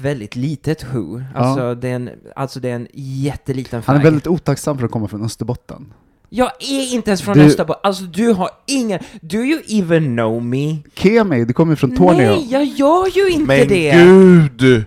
Väldigt 0.00 0.36
litet 0.36 0.84
who. 0.94 1.22
Alltså, 1.34 1.74
det 1.74 1.88
är 1.88 1.94
en, 1.96 2.10
alltså 2.36 2.60
det 2.60 2.70
är 2.70 2.74
en 2.74 2.88
jätteliten 2.92 3.82
färg. 3.82 3.96
Han 3.96 4.00
är 4.00 4.04
väldigt 4.04 4.26
otacksam 4.26 4.78
för 4.78 4.84
att 4.84 4.90
komma 4.90 5.08
från 5.08 5.24
Österbotten. 5.24 5.92
Jag 6.28 6.50
är 6.60 6.94
inte 6.94 7.10
ens 7.10 7.22
från 7.22 7.34
Du- 7.38 7.44
Österbotten. 7.44 7.80
Alltså 7.82 8.04
du 8.04 8.32
har 8.32 8.50
ingen... 8.66 9.00
Do 9.20 9.36
you 9.36 9.62
even 9.68 10.04
know 10.16 10.42
me? 10.44 10.76
Kemi, 10.94 11.44
du 11.44 11.52
kommer 11.52 11.76
från 11.76 11.96
Tornio. 11.96 12.16
Nej, 12.30 12.46
jag 12.50 12.64
gör 12.64 13.16
ju 13.16 13.30
inte 13.30 13.46
Men 13.46 13.68
det! 13.68 13.92
gud! 13.92 14.84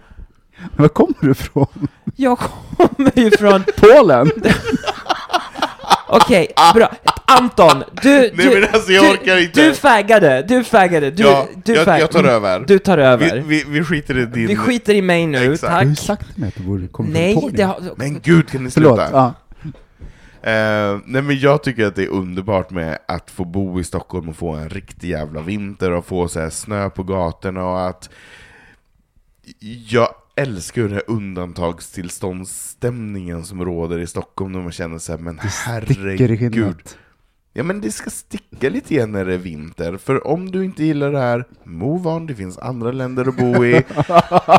Var 0.78 0.88
kommer 0.88 1.16
du 1.22 1.32
ifrån? 1.32 1.88
Jag 2.16 2.38
kommer 2.40 3.20
ju 3.20 3.32
från... 3.32 3.64
Polen? 3.78 4.32
Okej, 6.10 6.48
bra. 6.76 6.92
Anton, 7.26 7.84
du... 8.02 8.10
Nej, 8.10 8.32
du, 8.36 8.50
men 8.60 8.70
alltså, 8.74 8.92
jag 8.92 9.04
du, 9.06 9.10
orkar 9.12 9.38
inte. 9.38 9.62
Du 9.68 9.74
faggade, 9.74 10.42
du 10.48 10.64
faggade, 10.64 11.12
du... 11.12 11.24
Ja, 11.24 11.48
du 11.66 11.74
jag- 11.76 11.88
fag- 11.88 12.00
jag 12.00 12.12
tar 12.12 12.24
över. 12.24 12.60
Du 12.68 12.80
tar 12.80 12.98
över. 12.98 13.36
Vi, 13.48 13.64
vi, 13.64 13.80
vi 13.80 13.84
skiter 13.84 14.18
i 14.18 14.26
din... 14.26 14.48
Vi 14.48 14.56
skiter 14.56 14.94
i 14.94 15.02
mig 15.02 15.28
nu, 15.28 15.54
Exakt. 15.54 15.72
Du 15.72 15.76
har 15.76 15.84
ju 15.84 15.96
tack. 15.96 16.06
sagt 16.06 16.34
till 16.34 16.42
mig 16.42 16.48
att 16.48 16.56
du 16.56 16.64
borde 16.64 16.88
komma 16.88 17.06
från 17.08 17.14
Nej, 17.14 17.34
Tornio. 17.34 17.52
det 17.58 17.64
har... 17.64 17.82
Men 17.96 18.20
gud, 18.20 18.50
kan 18.50 18.64
ni 18.64 18.72
Förlåt. 18.72 19.00
sluta? 19.00 19.12
Ja. 19.12 19.34
Eh, 20.52 21.00
nej 21.06 21.22
men 21.22 21.40
jag 21.40 21.64
tycker 21.64 21.86
att 21.86 21.96
det 21.96 22.04
är 22.04 22.10
underbart 22.10 22.70
med 22.72 22.98
att 23.08 23.32
få 23.32 23.46
bo 23.46 23.80
i 23.80 23.84
Stockholm 23.84 24.30
och 24.30 24.36
få 24.36 24.52
en 24.54 24.70
riktig 24.70 25.10
jävla 25.10 25.42
vinter 25.42 25.92
och 25.92 26.06
få 26.06 26.28
så 26.28 26.40
här 26.40 26.50
snö 26.50 26.90
på 26.90 27.04
gatorna 27.04 27.66
och 27.66 27.88
att 27.88 28.10
jag 29.90 30.08
älskar 30.38 30.82
ju 30.82 30.88
den 30.88 30.96
här 30.96 31.04
undantagstillståndsstämningen 31.08 33.46
som 33.46 33.66
råder 33.66 34.00
i 34.00 34.08
Stockholm 34.08 34.52
när 34.52 34.62
man 34.62 34.72
känner 34.72 34.98
sig 34.98 35.18
men 35.18 35.40
Sticker 35.40 36.08
i 36.08 36.18
herregud. 36.18 36.76
Ja 37.54 37.64
men 37.64 37.82
det 37.82 37.92
ska 37.92 38.10
sticka 38.10 38.70
lite 38.70 38.94
igen 38.94 39.12
när 39.12 39.26
det 39.26 39.34
är 39.34 39.38
vinter, 39.38 39.98
för 39.98 40.28
om 40.28 40.52
du 40.52 40.66
inte 40.66 40.84
gillar 40.84 41.12
det 41.12 41.20
här, 41.20 41.46
move 41.64 42.10
on, 42.10 42.28
det 42.28 42.36
finns 42.36 42.58
andra 42.58 42.92
länder 42.92 43.28
att 43.28 43.38
bo 43.38 43.66
i. 43.66 43.72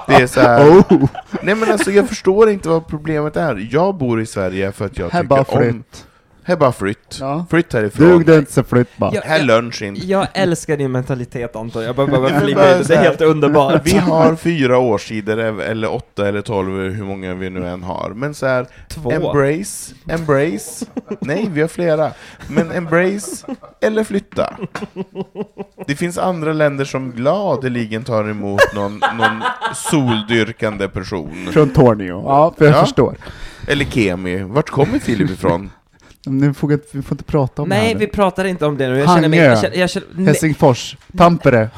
Det 0.06 0.14
är 0.14 0.26
så 0.26 0.40
här, 0.40 0.68
Oh, 0.70 1.08
nej 1.42 1.54
men 1.54 1.70
alltså 1.70 1.90
jag 1.90 2.08
förstår 2.08 2.50
inte 2.50 2.68
vad 2.68 2.86
problemet 2.86 3.36
är. 3.36 3.68
Jag 3.70 3.98
bor 3.98 4.20
i 4.20 4.26
Sverige 4.26 4.72
för 4.72 4.86
att 4.86 4.98
jag 4.98 5.10
här 5.10 5.22
tycker 5.22 5.38
om 5.38 5.44
flytt. 5.62 6.06
Här 6.48 6.54
är 6.54 6.58
bara 6.58 6.72
flytt. 6.72 7.16
Ja. 7.20 7.46
Flytt 7.50 7.72
härifrån. 7.72 8.08
Dug 8.08 8.26
det 8.26 8.36
inte 8.38 8.52
så 8.52 8.62
flytt 8.64 8.96
bara. 8.96 9.10
Ja. 9.14 9.20
Här 9.24 9.40
är 9.40 9.44
lunchen. 9.44 9.96
Jag 10.02 10.26
älskar 10.34 10.76
din 10.76 10.92
mentalitet 10.92 11.56
Anton, 11.56 11.82
jag 11.84 11.96
bara 11.96 12.06
behöver 12.06 12.40
flika 12.40 12.76
in 12.78 12.82
det, 12.88 12.94
är 12.94 13.02
helt 13.02 13.20
underbart. 13.20 13.80
Vi 13.84 13.96
har 13.98 14.36
fyra 14.36 14.78
årssidor, 14.78 15.38
eller 15.60 15.92
åtta 15.94 16.28
eller 16.28 16.40
tolv, 16.40 16.92
hur 16.94 17.04
många 17.04 17.34
vi 17.34 17.50
nu 17.50 17.68
än 17.68 17.82
har. 17.82 18.12
Men 18.14 18.34
så 18.34 18.46
här, 18.46 18.66
Två. 18.88 19.10
embrace, 19.12 19.94
embrace. 20.08 20.86
Nej, 21.20 21.48
vi 21.52 21.60
har 21.60 21.68
flera. 21.68 22.10
Men 22.48 22.72
embrace 22.72 23.46
eller 23.80 24.04
flytta. 24.04 24.56
Det 25.86 25.96
finns 25.96 26.18
andra 26.18 26.52
länder 26.52 26.84
som 26.84 27.10
gladeligen 27.12 28.04
tar 28.04 28.30
emot 28.30 28.60
någon, 28.74 28.92
någon 29.18 29.42
soldyrkande 29.74 30.88
person. 30.88 31.48
Från 31.52 31.68
Tornio. 31.70 32.22
Ja, 32.26 32.54
för 32.58 32.64
jag 32.64 32.74
Ja. 32.74 32.80
förstår. 32.80 33.16
Eller 33.66 33.84
Kemi. 33.84 34.42
Vart 34.42 34.70
kommer 34.70 34.98
Filip 34.98 35.30
ifrån? 35.30 35.70
Nu 36.26 36.54
får 36.54 36.68
vi, 36.68 36.78
vi 36.92 37.02
får 37.02 37.14
inte 37.14 37.24
prata 37.24 37.62
om 37.62 37.68
det 37.68 37.74
Nej, 37.76 37.86
här 37.86 37.94
nu. 37.94 38.00
vi 38.00 38.06
pratar 38.06 38.44
inte 38.44 38.66
om 38.66 38.76
det 38.76 38.88
nu. 38.88 38.98
Jag 38.98 39.08
känner 39.08 39.28
mig... 39.28 39.38
Hangö. 39.38 39.50
Jag 39.52 39.60
känner, 39.60 39.76
jag 39.76 39.90
känner, 39.90 40.06
nej, 40.14 40.26
Helsingfors, 40.26 40.96
Tampere, 41.16 41.70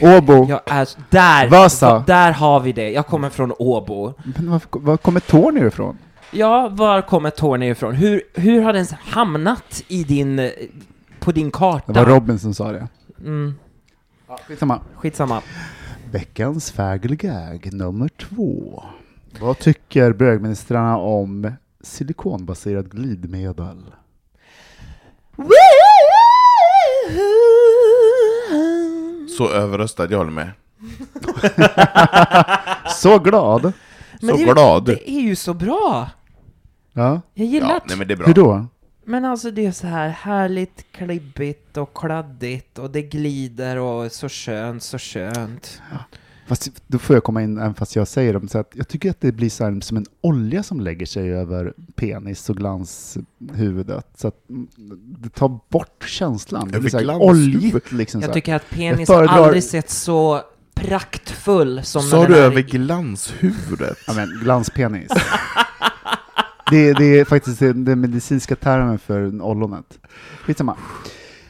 Åbo. 0.00 0.46
jag 0.48 0.60
är, 0.66 0.88
där! 1.10 1.48
Vasa. 1.48 2.04
Där 2.06 2.32
har 2.32 2.60
vi 2.60 2.72
det. 2.72 2.90
Jag 2.90 3.06
kommer 3.06 3.30
från 3.30 3.52
Åbo. 3.58 4.14
Men 4.36 4.50
var, 4.50 4.60
var 4.70 4.96
kommer 4.96 5.20
Tornio 5.20 5.66
ifrån? 5.66 5.98
Ja, 6.30 6.68
var 6.72 7.02
kommer 7.02 7.30
Tornio 7.30 7.70
ifrån? 7.70 7.94
Hur, 7.94 8.22
hur 8.34 8.62
har 8.62 8.72
den 8.72 8.86
hamnat 9.00 9.82
i 9.88 10.04
din... 10.04 10.50
på 11.20 11.32
din 11.32 11.50
karta? 11.50 11.92
Det 11.92 12.00
var 12.00 12.06
Robin 12.06 12.38
som 12.38 12.54
sa 12.54 12.72
det. 12.72 12.88
Mm, 13.24 13.54
Skitsamma. 14.48 14.80
skitsamma. 14.94 15.42
Veckans 16.10 16.70
fagel-gag 16.72 17.68
nummer 17.72 18.08
två. 18.08 18.82
Vad 19.40 19.58
tycker 19.58 20.12
bögministrarna 20.12 20.96
om 20.96 21.52
silikonbaserad 21.84 22.90
glidmedel? 22.90 23.84
Så 29.38 29.48
överröstad, 29.50 30.10
jag 30.10 30.18
håller 30.18 30.30
med. 30.30 30.50
Så 32.94 33.18
glad! 33.18 33.62
Så 34.20 34.26
det, 34.26 34.32
är 34.32 34.36
ju- 34.38 34.44
glad. 34.52 34.84
Det 34.84 35.10
är 35.10 35.20
ju 35.20 35.36
så 35.36 35.54
bra! 35.54 36.10
Ja. 36.92 37.20
Jag 37.34 37.46
gillar 37.46 37.68
Ja, 37.68 37.74
det. 37.74 37.82
nej 37.88 37.96
men 37.96 38.08
det 38.08 38.14
är 38.14 38.16
bra. 38.16 38.26
Hur 38.26 38.34
då? 38.34 38.66
Men 39.04 39.24
alltså 39.24 39.50
det 39.50 39.66
är 39.66 39.72
så 39.72 39.86
här 39.86 40.08
härligt 40.08 40.86
klibbigt 40.92 41.76
och 41.76 41.94
kladdigt 41.96 42.78
och 42.78 42.90
det 42.90 43.02
glider 43.02 43.76
och 43.76 44.12
så 44.12 44.28
skönt, 44.28 44.82
så 44.82 44.98
skönt. 44.98 45.82
Fast 46.48 46.68
då 46.86 46.98
får 46.98 47.16
jag 47.16 47.24
komma 47.24 47.42
in, 47.42 47.58
även 47.58 47.74
fast 47.74 47.96
jag 47.96 48.08
säger 48.08 48.34
det, 48.40 48.48
så 48.48 48.58
att 48.58 48.70
jag 48.74 48.88
tycker 48.88 49.10
att 49.10 49.20
det 49.20 49.32
blir 49.32 49.50
så 49.50 49.64
här, 49.64 49.80
som 49.80 49.96
en 49.96 50.06
olja 50.20 50.62
som 50.62 50.80
lägger 50.80 51.06
sig 51.06 51.32
över 51.32 51.72
penis 51.96 52.50
och 52.50 52.56
glanshuvudet. 52.56 54.06
Så 54.16 54.28
att 54.28 54.34
det 55.22 55.28
tar 55.28 55.58
bort 55.68 56.04
känslan. 56.08 56.68
Det 56.70 56.80
blir 56.80 56.90
så 56.90 56.98
här 56.98 57.22
oljigt 57.22 57.92
liksom. 57.92 58.20
så 58.20 58.26
Jag 58.26 58.34
tycker 58.34 58.54
att 58.54 58.70
penis 58.70 59.08
Jag 59.08 59.16
har 59.16 59.26
föredrar- 59.26 59.44
aldrig 59.44 59.64
sett 59.64 59.90
så 59.90 60.42
praktfull 60.74 61.80
som 61.84 62.02
Sa 62.02 62.26
du 62.26 62.36
över 62.36 62.58
i- 62.58 62.62
glanshuvudet? 62.62 63.98
Ja, 64.06 64.12
men 64.12 64.28
glanspenis. 64.42 65.08
det, 66.70 66.92
det 66.92 67.18
är 67.20 67.24
faktiskt 67.24 67.58
den 67.58 67.84
den 67.84 68.00
medicinska 68.00 68.56
termen 68.56 68.98
för 68.98 69.42
ollonet. 69.42 69.98
Skitsamma. 70.44 70.76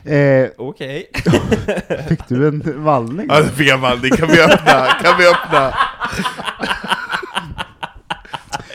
Eh, 0.05 0.49
Okej. 0.57 1.11
fick 2.09 2.29
du 2.29 2.49
en 2.49 2.85
vallning? 2.85 3.27
Ja, 3.31 3.41
det 3.41 3.49
fick 3.49 3.69
jag 3.69 3.79
Valdi. 3.79 4.11
Kan 4.11 4.29
vi 4.29 4.41
öppna? 4.41 4.87
Kan 5.03 5.19
vi 5.19 5.27
öppna? 5.29 5.75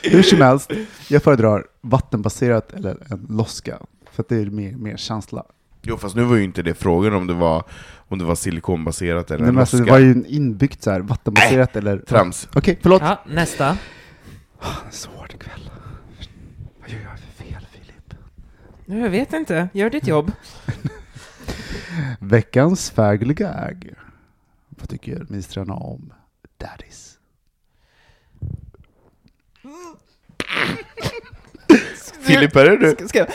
Hur 0.04 0.24
som 0.24 0.42
helst, 0.42 0.72
jag 1.08 1.24
föredrar 1.24 1.66
vattenbaserat 1.82 2.74
eller 2.74 2.98
en 3.10 3.26
loska. 3.30 3.78
För 4.12 4.24
att 4.24 4.30
det 4.30 4.36
är 4.36 4.46
mer, 4.46 4.72
mer 4.72 4.98
känsla. 4.98 5.44
Jo, 5.82 5.98
fast 5.98 6.16
nu 6.16 6.24
var 6.24 6.36
ju 6.36 6.44
inte 6.44 6.62
det 6.62 6.74
frågan 6.74 7.14
om 7.14 7.28
det 7.28 7.34
var, 7.34 7.64
om 8.08 8.20
det 8.20 8.26
var 8.26 8.36
silikonbaserat 8.36 9.32
eller 9.32 9.40
Nej, 9.40 9.50
en 9.50 9.56
men 9.56 9.62
alltså, 9.62 9.78
det 9.78 9.82
loska. 9.82 9.92
var 9.94 10.00
ju 10.00 10.12
en 10.12 10.26
inbyggt 10.26 10.84
så 10.84 10.92
här, 10.92 11.00
vattenbaserat 11.00 11.76
eller... 11.76 11.98
Trams. 11.98 12.48
Okej, 12.56 12.80
förlåt. 12.82 13.02
Ja, 13.02 13.24
nästa. 13.28 13.78
Svårt 14.92 15.34
ikväll. 15.34 15.70
Vad 16.82 16.90
gör 16.90 17.00
jag 17.00 17.20
för 17.20 17.44
fel, 17.44 17.68
Filip? 17.72 18.14
Jag 19.04 19.10
vet 19.10 19.34
inte. 19.34 19.70
Gör 19.74 19.90
ditt 19.90 20.08
jobb. 20.08 20.32
Veckans 22.20 22.92
fagel-gag. 22.92 23.94
Vad 24.70 24.90
tycker 24.90 25.26
ministrarna 25.30 25.74
om 25.74 26.14
daddies? 26.58 27.18
Filip, 32.22 32.56
är 32.56 32.66
det 32.66 32.78
du? 32.78 33.08
Ska 33.08 33.20
jag... 33.20 33.28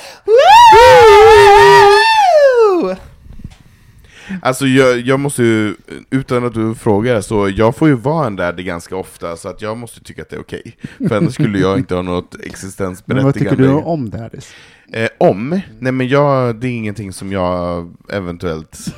Alltså 4.43 4.66
jag, 4.66 5.01
jag 5.01 5.20
måste 5.20 5.43
ju, 5.43 5.74
utan 6.11 6.45
att 6.45 6.55
du 6.55 6.74
frågar, 6.74 7.20
så 7.20 7.49
jag 7.49 7.76
får 7.76 7.89
ju 7.89 7.95
vara 7.95 8.26
en 8.26 8.37
daddy 8.37 8.62
ganska 8.62 8.97
ofta, 8.97 9.37
så 9.37 9.49
att 9.49 9.62
jag 9.62 9.76
måste 9.76 10.01
tycka 10.01 10.22
att 10.22 10.31
det 10.31 10.37
är 10.37 10.41
okej. 10.41 10.76
För 11.09 11.16
annars 11.16 11.35
skulle 11.35 11.59
jag 11.59 11.79
inte 11.79 11.95
ha 11.95 12.03
något 12.03 12.35
Men 12.39 12.47
existensberättigande. 12.47 13.24
vad 13.24 13.35
tycker 13.35 13.57
du 13.57 13.72
om 13.72 14.11
daddies? 14.11 14.53
Eh, 14.93 15.09
om? 15.18 15.61
Nej 15.79 15.93
men 15.93 16.09
jag, 16.09 16.57
det 16.57 16.66
är 16.66 16.72
ingenting 16.72 17.12
som 17.12 17.33
jag 17.33 17.89
eventuellt 18.09 18.95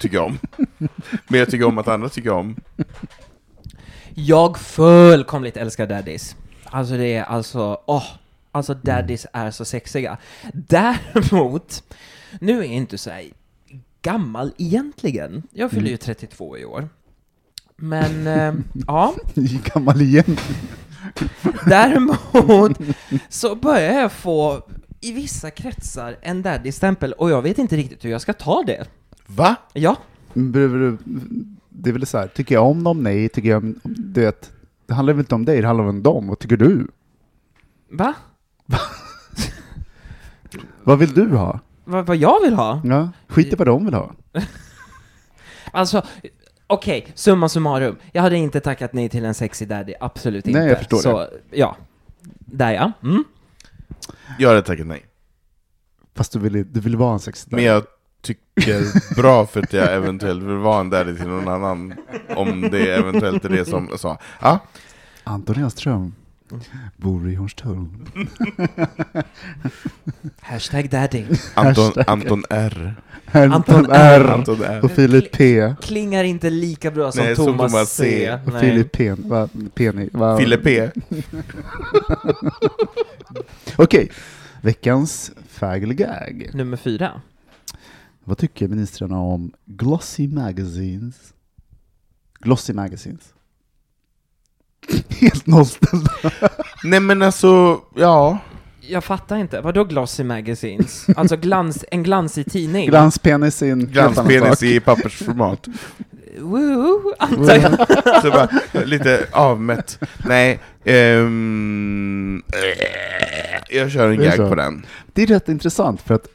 tycker 0.00 0.20
om. 0.20 0.38
Men 1.28 1.40
jag 1.40 1.50
tycker 1.50 1.64
om 1.64 1.78
att 1.78 1.88
andra 1.88 2.08
tycker 2.08 2.30
om. 2.30 2.56
Jag 4.14 4.58
fullkomligt 4.58 5.56
älskar 5.56 5.86
daddies. 5.86 6.36
Alltså 6.64 6.94
det 6.96 7.14
är 7.14 7.22
alltså, 7.24 7.80
åh, 7.86 8.04
alltså 8.52 8.74
daddies 8.74 9.26
är 9.32 9.50
så 9.50 9.64
sexiga. 9.64 10.18
Däremot, 10.52 11.82
nu 12.40 12.52
är 12.52 12.56
jag 12.56 12.66
inte 12.66 12.98
så 12.98 13.10
här 13.10 13.22
gammal 14.02 14.52
egentligen. 14.58 15.42
Jag 15.52 15.70
fyller 15.70 15.90
ju 15.90 15.96
32 15.96 16.58
i 16.58 16.64
år. 16.64 16.88
Men, 17.76 18.26
eh, 18.26 18.54
ja, 18.86 19.14
Gammal 19.74 20.00
igen. 20.02 20.36
däremot 21.66 22.78
så 23.28 23.54
börjar 23.54 23.92
jag 24.00 24.12
få 24.12 24.66
i 25.00 25.12
vissa 25.12 25.50
kretsar 25.50 26.16
en 26.22 26.42
daddy-stämpel 26.42 27.12
och 27.12 27.30
jag 27.30 27.42
vet 27.42 27.58
inte 27.58 27.76
riktigt 27.76 28.04
hur 28.04 28.10
jag 28.10 28.20
ska 28.20 28.32
ta 28.32 28.62
det. 28.66 28.86
Va? 29.26 29.56
Ja, 29.72 29.96
Behöver 30.34 30.78
du- 30.78 30.98
Det 31.68 31.90
är 31.90 31.92
väl 31.92 32.06
så 32.06 32.18
här, 32.18 32.26
tycker 32.26 32.54
jag 32.54 32.66
om 32.66 32.84
dem? 32.84 33.02
Nej. 33.02 33.28
Tycker 33.28 33.48
jag 33.48 33.64
om... 33.64 33.80
Du 33.84 34.20
vet, 34.20 34.50
det 34.86 34.94
handlar 34.94 35.12
väl 35.14 35.20
inte 35.20 35.34
om 35.34 35.44
dig, 35.44 35.60
det 35.60 35.66
handlar 35.66 35.84
om 35.84 36.02
dem. 36.02 36.28
Vad 36.28 36.38
tycker 36.38 36.56
du? 36.56 36.86
va? 37.90 38.14
Vad 40.84 40.98
vill 40.98 41.12
du 41.14 41.28
ha? 41.36 41.60
Vad, 41.84 42.06
vad 42.06 42.16
jag 42.16 42.40
vill 42.40 42.54
ha? 42.54 42.80
Ja, 42.84 43.08
skit 43.28 43.52
i 43.52 43.56
vad 43.56 43.66
de 43.66 43.84
vill 43.84 43.94
ha. 43.94 44.12
Alltså, 45.74 46.02
okej, 46.66 47.06
summa 47.14 47.48
summarum. 47.48 47.96
Jag 48.12 48.22
hade 48.22 48.36
inte 48.36 48.60
tackat 48.60 48.92
nej 48.92 49.08
till 49.08 49.24
en 49.24 49.34
sexy 49.34 49.66
daddy, 49.66 49.94
absolut 50.00 50.44
Nej, 50.44 50.54
inte. 50.54 50.66
jag 50.66 50.78
förstår 50.78 50.98
Så, 50.98 51.28
ja. 51.50 51.76
Där 52.38 52.72
ja. 52.72 52.92
Mm. 53.02 53.24
Jag 54.38 54.48
hade 54.48 54.62
tackat 54.62 54.86
nej. 54.86 55.06
Fast 56.14 56.32
du 56.32 56.38
vill, 56.38 56.72
du 56.72 56.80
vill 56.80 56.96
vara 56.96 57.12
en 57.12 57.18
sexig 57.20 57.52
Men 57.52 57.64
jag 57.64 57.84
tycker 58.22 59.14
bra 59.16 59.46
för 59.46 59.62
att 59.62 59.72
jag 59.72 59.94
eventuellt 59.94 60.42
vill 60.42 60.56
vara 60.56 60.80
en 60.80 60.90
daddy 60.90 61.16
till 61.16 61.28
någon 61.28 61.48
annan, 61.48 61.94
om 62.36 62.60
det 62.60 62.94
eventuellt 62.94 63.44
är 63.44 63.48
det 63.48 63.64
som 63.64 63.98
sa. 63.98 64.18
Ja, 64.40 64.58
Anton 65.24 65.56
Enström 65.56 66.14
bor 66.96 67.28
i 67.28 67.34
Hornstull. 67.34 67.80
Hashtag 70.40 70.90
daddy. 70.90 71.24
Anton, 71.54 71.84
Hashtag. 71.84 72.04
Anton 72.06 72.44
R. 72.50 72.94
Anton 73.32 73.86
R. 73.90 74.30
Anton 74.30 74.62
R. 74.62 74.84
Och 74.84 74.90
Filip 74.90 75.32
P. 75.32 75.74
Klingar 75.82 76.24
inte 76.24 76.50
lika 76.50 76.90
bra 76.90 77.12
som 77.12 77.24
Nej, 77.24 77.36
som 77.36 77.46
Thomas, 77.46 77.72
Thomas 77.72 77.90
C. 77.92 78.04
C. 78.04 78.38
Och 78.46 78.52
Nej. 78.52 78.60
Filip 78.60 78.92
P. 78.92 79.14
Va, 79.18 79.48
Peni. 79.74 80.08
Va, 80.12 80.38
Fille 80.38 80.56
P. 80.56 80.90
Okej, 83.76 84.10
veckans 84.60 85.32
fagel-gag. 85.48 86.50
Nummer 86.54 86.76
fyra. 86.76 87.20
Vad 88.24 88.38
tycker 88.38 88.68
ministrarna 88.68 89.20
om 89.20 89.52
glossy 89.64 90.28
magazines? 90.28 91.32
Glossy 92.40 92.72
magazines. 92.72 93.34
Helt 95.08 95.46
nollställda. 95.46 96.10
Nej 96.84 97.00
men 97.00 97.22
alltså, 97.22 97.80
ja. 97.96 98.38
Jag 98.80 99.04
fattar 99.04 99.36
inte. 99.36 99.60
Vadå 99.60 99.84
glossy 99.84 100.24
magazines? 100.24 101.06
Alltså 101.16 101.36
glans, 101.36 101.84
en 101.90 102.02
glansig 102.02 102.52
tidning? 102.52 102.86
Glanspenis 102.88 103.62
i 103.62 103.70
en 103.70 103.86
Glanspenis 103.86 104.62
i 104.62 104.80
pappersformat. 104.80 105.66
Woo, 106.38 107.12
antar 107.18 107.54
jag. 107.56 107.72
Så 108.22 108.30
bara, 108.30 108.48
lite 108.84 109.26
avmätt. 109.32 109.98
Nej, 110.26 110.60
ehm, 110.84 112.42
eh, 112.52 113.76
jag 113.76 113.90
kör 113.90 114.08
en 114.10 114.16
Det 114.18 114.24
är 114.26 114.28
gag 114.28 114.36
så. 114.36 114.48
på 114.48 114.54
den. 114.54 114.86
Det 115.12 115.22
är 115.22 115.26
rätt 115.26 115.48
intressant 115.48 116.00
för 116.02 116.14
att 116.14 116.26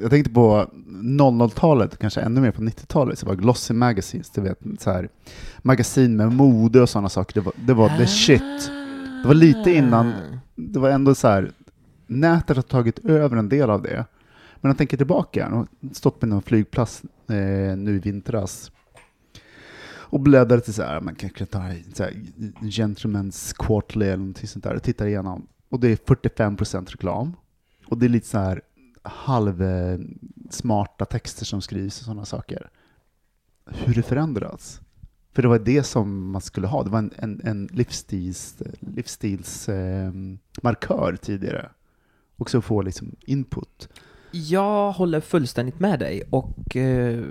jag 0.00 0.10
tänkte 0.10 0.30
på 0.30 0.66
00-talet, 1.02 1.98
kanske 1.98 2.20
ännu 2.20 2.40
mer 2.40 2.50
på 2.50 2.62
90-talet, 2.62 3.18
så 3.18 3.26
var 3.26 3.34
glossy 3.34 3.74
magazines, 3.74 4.30
du 4.30 4.40
vet, 4.40 4.58
så 4.78 4.90
här, 4.90 5.08
magasin 5.58 6.16
med 6.16 6.32
mode 6.32 6.82
och 6.82 6.88
sådana 6.88 7.08
saker, 7.08 7.34
det 7.34 7.40
var, 7.40 7.52
det 7.66 7.74
var 7.74 7.88
the 7.88 8.06
shit. 8.06 8.70
Det 9.22 9.28
var 9.28 9.34
lite 9.34 9.70
innan, 9.72 10.12
det 10.54 10.78
var 10.78 10.90
ändå 10.90 11.14
så 11.14 11.28
här, 11.28 11.52
nätet 12.06 12.56
har 12.56 12.62
tagit 12.62 12.98
över 12.98 13.36
en 13.36 13.48
del 13.48 13.70
av 13.70 13.82
det. 13.82 14.04
Men 14.60 14.70
jag 14.70 14.78
tänker 14.78 14.96
tillbaka, 14.96 15.40
jag 15.40 15.56
har 15.56 15.66
stått 15.92 16.20
på 16.20 16.26
någon 16.26 16.42
flygplats 16.42 17.02
eh, 17.28 17.76
nu 17.76 17.96
i 17.96 17.98
vintras 17.98 18.70
och 20.10 20.20
bläddrat 20.20 20.64
till 20.64 20.74
så 20.74 20.82
här, 20.82 21.00
man 21.00 21.14
kanske 21.14 21.46
tar 21.46 21.76
så 21.94 22.02
här, 22.02 22.12
Gentlemen's 22.60 23.54
Quarterly 23.58 24.06
eller 24.06 24.16
någonting 24.16 24.48
sånt 24.48 24.64
där 24.64 24.74
och 24.74 24.82
tittar 24.82 25.06
igenom. 25.06 25.46
Och 25.68 25.80
det 25.80 25.88
är 25.88 25.96
45% 25.96 26.90
reklam. 26.90 27.36
Och 27.86 27.98
det 27.98 28.06
är 28.06 28.10
lite 28.10 28.26
så 28.26 28.38
här 28.38 28.62
halvsmarta 29.14 31.04
texter 31.04 31.44
som 31.44 31.62
skrivs 31.62 31.98
och 32.00 32.04
sådana 32.04 32.24
saker. 32.24 32.70
Hur 33.66 33.94
det 33.94 34.02
förändrats. 34.02 34.80
För 35.32 35.42
det 35.42 35.48
var 35.48 35.58
det 35.58 35.82
som 35.82 36.30
man 36.30 36.40
skulle 36.40 36.66
ha, 36.66 36.82
det 36.82 36.90
var 36.90 36.98
en, 36.98 37.12
en, 37.16 37.40
en 37.44 37.68
livsstils, 37.72 38.56
livsstils 38.80 39.68
eh, 39.68 40.12
markör 40.62 41.16
tidigare. 41.22 41.70
Också 42.36 42.60
få 42.60 42.82
liksom 42.82 43.16
input. 43.26 43.88
Jag 44.30 44.92
håller 44.92 45.20
fullständigt 45.20 45.80
med 45.80 45.98
dig 45.98 46.22
och 46.30 46.76
eh, 46.76 47.24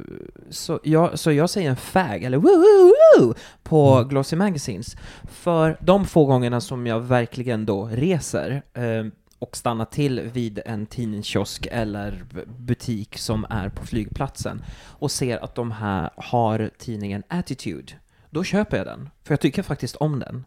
så, 0.49 0.79
jag, 0.83 1.19
så 1.19 1.31
jag 1.31 1.49
säger 1.49 1.69
en 1.69 1.75
fag, 1.75 2.23
eller 2.23 2.37
woo, 2.37 2.57
woo, 2.57 2.93
woo, 3.19 3.33
på 3.63 3.95
Mm. 3.95 4.07
Glossy 4.07 4.35
Magazines. 4.35 4.97
För 5.23 5.77
de 5.81 6.05
få 6.05 6.25
gångerna 6.25 6.61
som 6.61 6.87
jag 6.87 6.99
verkligen 6.99 7.65
då 7.65 7.85
reser 7.85 8.61
eh, 8.73 9.05
och 9.39 9.57
stannar 9.57 9.85
till 9.85 10.21
vid 10.21 10.59
en 10.65 10.85
tidningskiosk 10.85 11.67
eller 11.71 12.25
butik 12.59 13.17
som 13.17 13.45
är 13.49 13.69
på 13.69 13.85
flygplatsen 13.85 14.63
och 14.85 15.11
ser 15.11 15.43
att 15.43 15.55
de 15.55 15.71
här 15.71 16.09
har 16.15 16.71
tidningen 16.77 17.23
Attitude, 17.27 17.93
då 18.29 18.43
köper 18.43 18.77
jag 18.77 18.85
den. 18.85 19.09
För 19.23 19.33
jag 19.33 19.39
tycker 19.39 19.63
faktiskt 19.63 19.95
om 19.95 20.19
den. 20.19 20.45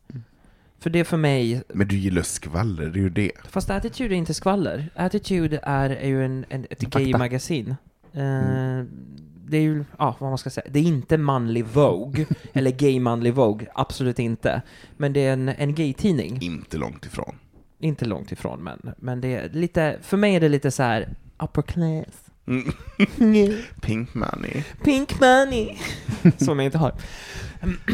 För 0.79 0.91
det 0.91 0.99
är 0.99 1.05
för 1.05 1.17
mig 1.17 1.63
Men 1.75 1.89
du 1.89 1.97
gillar 1.97 2.23
skvaller, 2.23 2.87
det 2.87 2.99
är 2.99 3.03
ju 3.03 3.11
det. 3.11 3.33
Fast 3.45 3.71
Attitude 3.71 4.15
är 4.15 4.17
inte 4.17 4.35
skvaller. 4.35 4.91
Attitude 4.95 5.61
är, 5.63 5.91
är 5.91 6.09
ju 6.09 6.25
en, 6.25 6.45
en, 6.49 6.67
ett 6.71 6.81
gay-magasin. 6.81 7.71
Eh, 7.71 7.77
Mm. 8.13 8.89
Det 9.47 9.57
är 9.57 9.63
ju, 9.63 9.85
ja, 9.99 10.17
vad 10.19 10.31
man 10.31 10.39
ska 10.39 10.51
säga, 10.51 10.67
det 10.71 10.79
är 10.79 10.83
inte 10.83 11.19
manlig 11.19 11.65
Vogue, 11.65 12.27
eller 12.53 12.71
gay-manlig 12.71 13.35
Vogue, 13.35 13.67
absolut 13.75 14.19
inte. 14.19 14.63
Men 14.97 15.13
det 15.13 15.21
är 15.21 15.33
en, 15.33 15.49
en 15.49 15.75
gay-tidning. 15.75 16.39
Inte 16.43 16.77
långt 16.77 17.07
ifrån. 17.07 17.35
Inte 17.81 18.05
långt 18.05 18.33
ifrån, 18.33 18.63
men, 18.65 18.93
men 18.99 19.21
det 19.21 19.35
är 19.35 19.49
lite, 19.49 19.99
för 20.03 20.17
mig 20.17 20.35
är 20.35 20.41
det 20.41 20.49
lite 20.49 20.71
så 20.71 20.83
här 20.83 21.17
upper 21.43 21.63
class. 21.63 22.15
Mm. 22.47 22.73
Pink 23.81 24.15
money. 24.15 24.63
Pink 24.85 25.21
money! 25.21 25.77
som 26.39 26.59
jag 26.59 26.65
inte 26.67 26.79
har. 26.79 26.93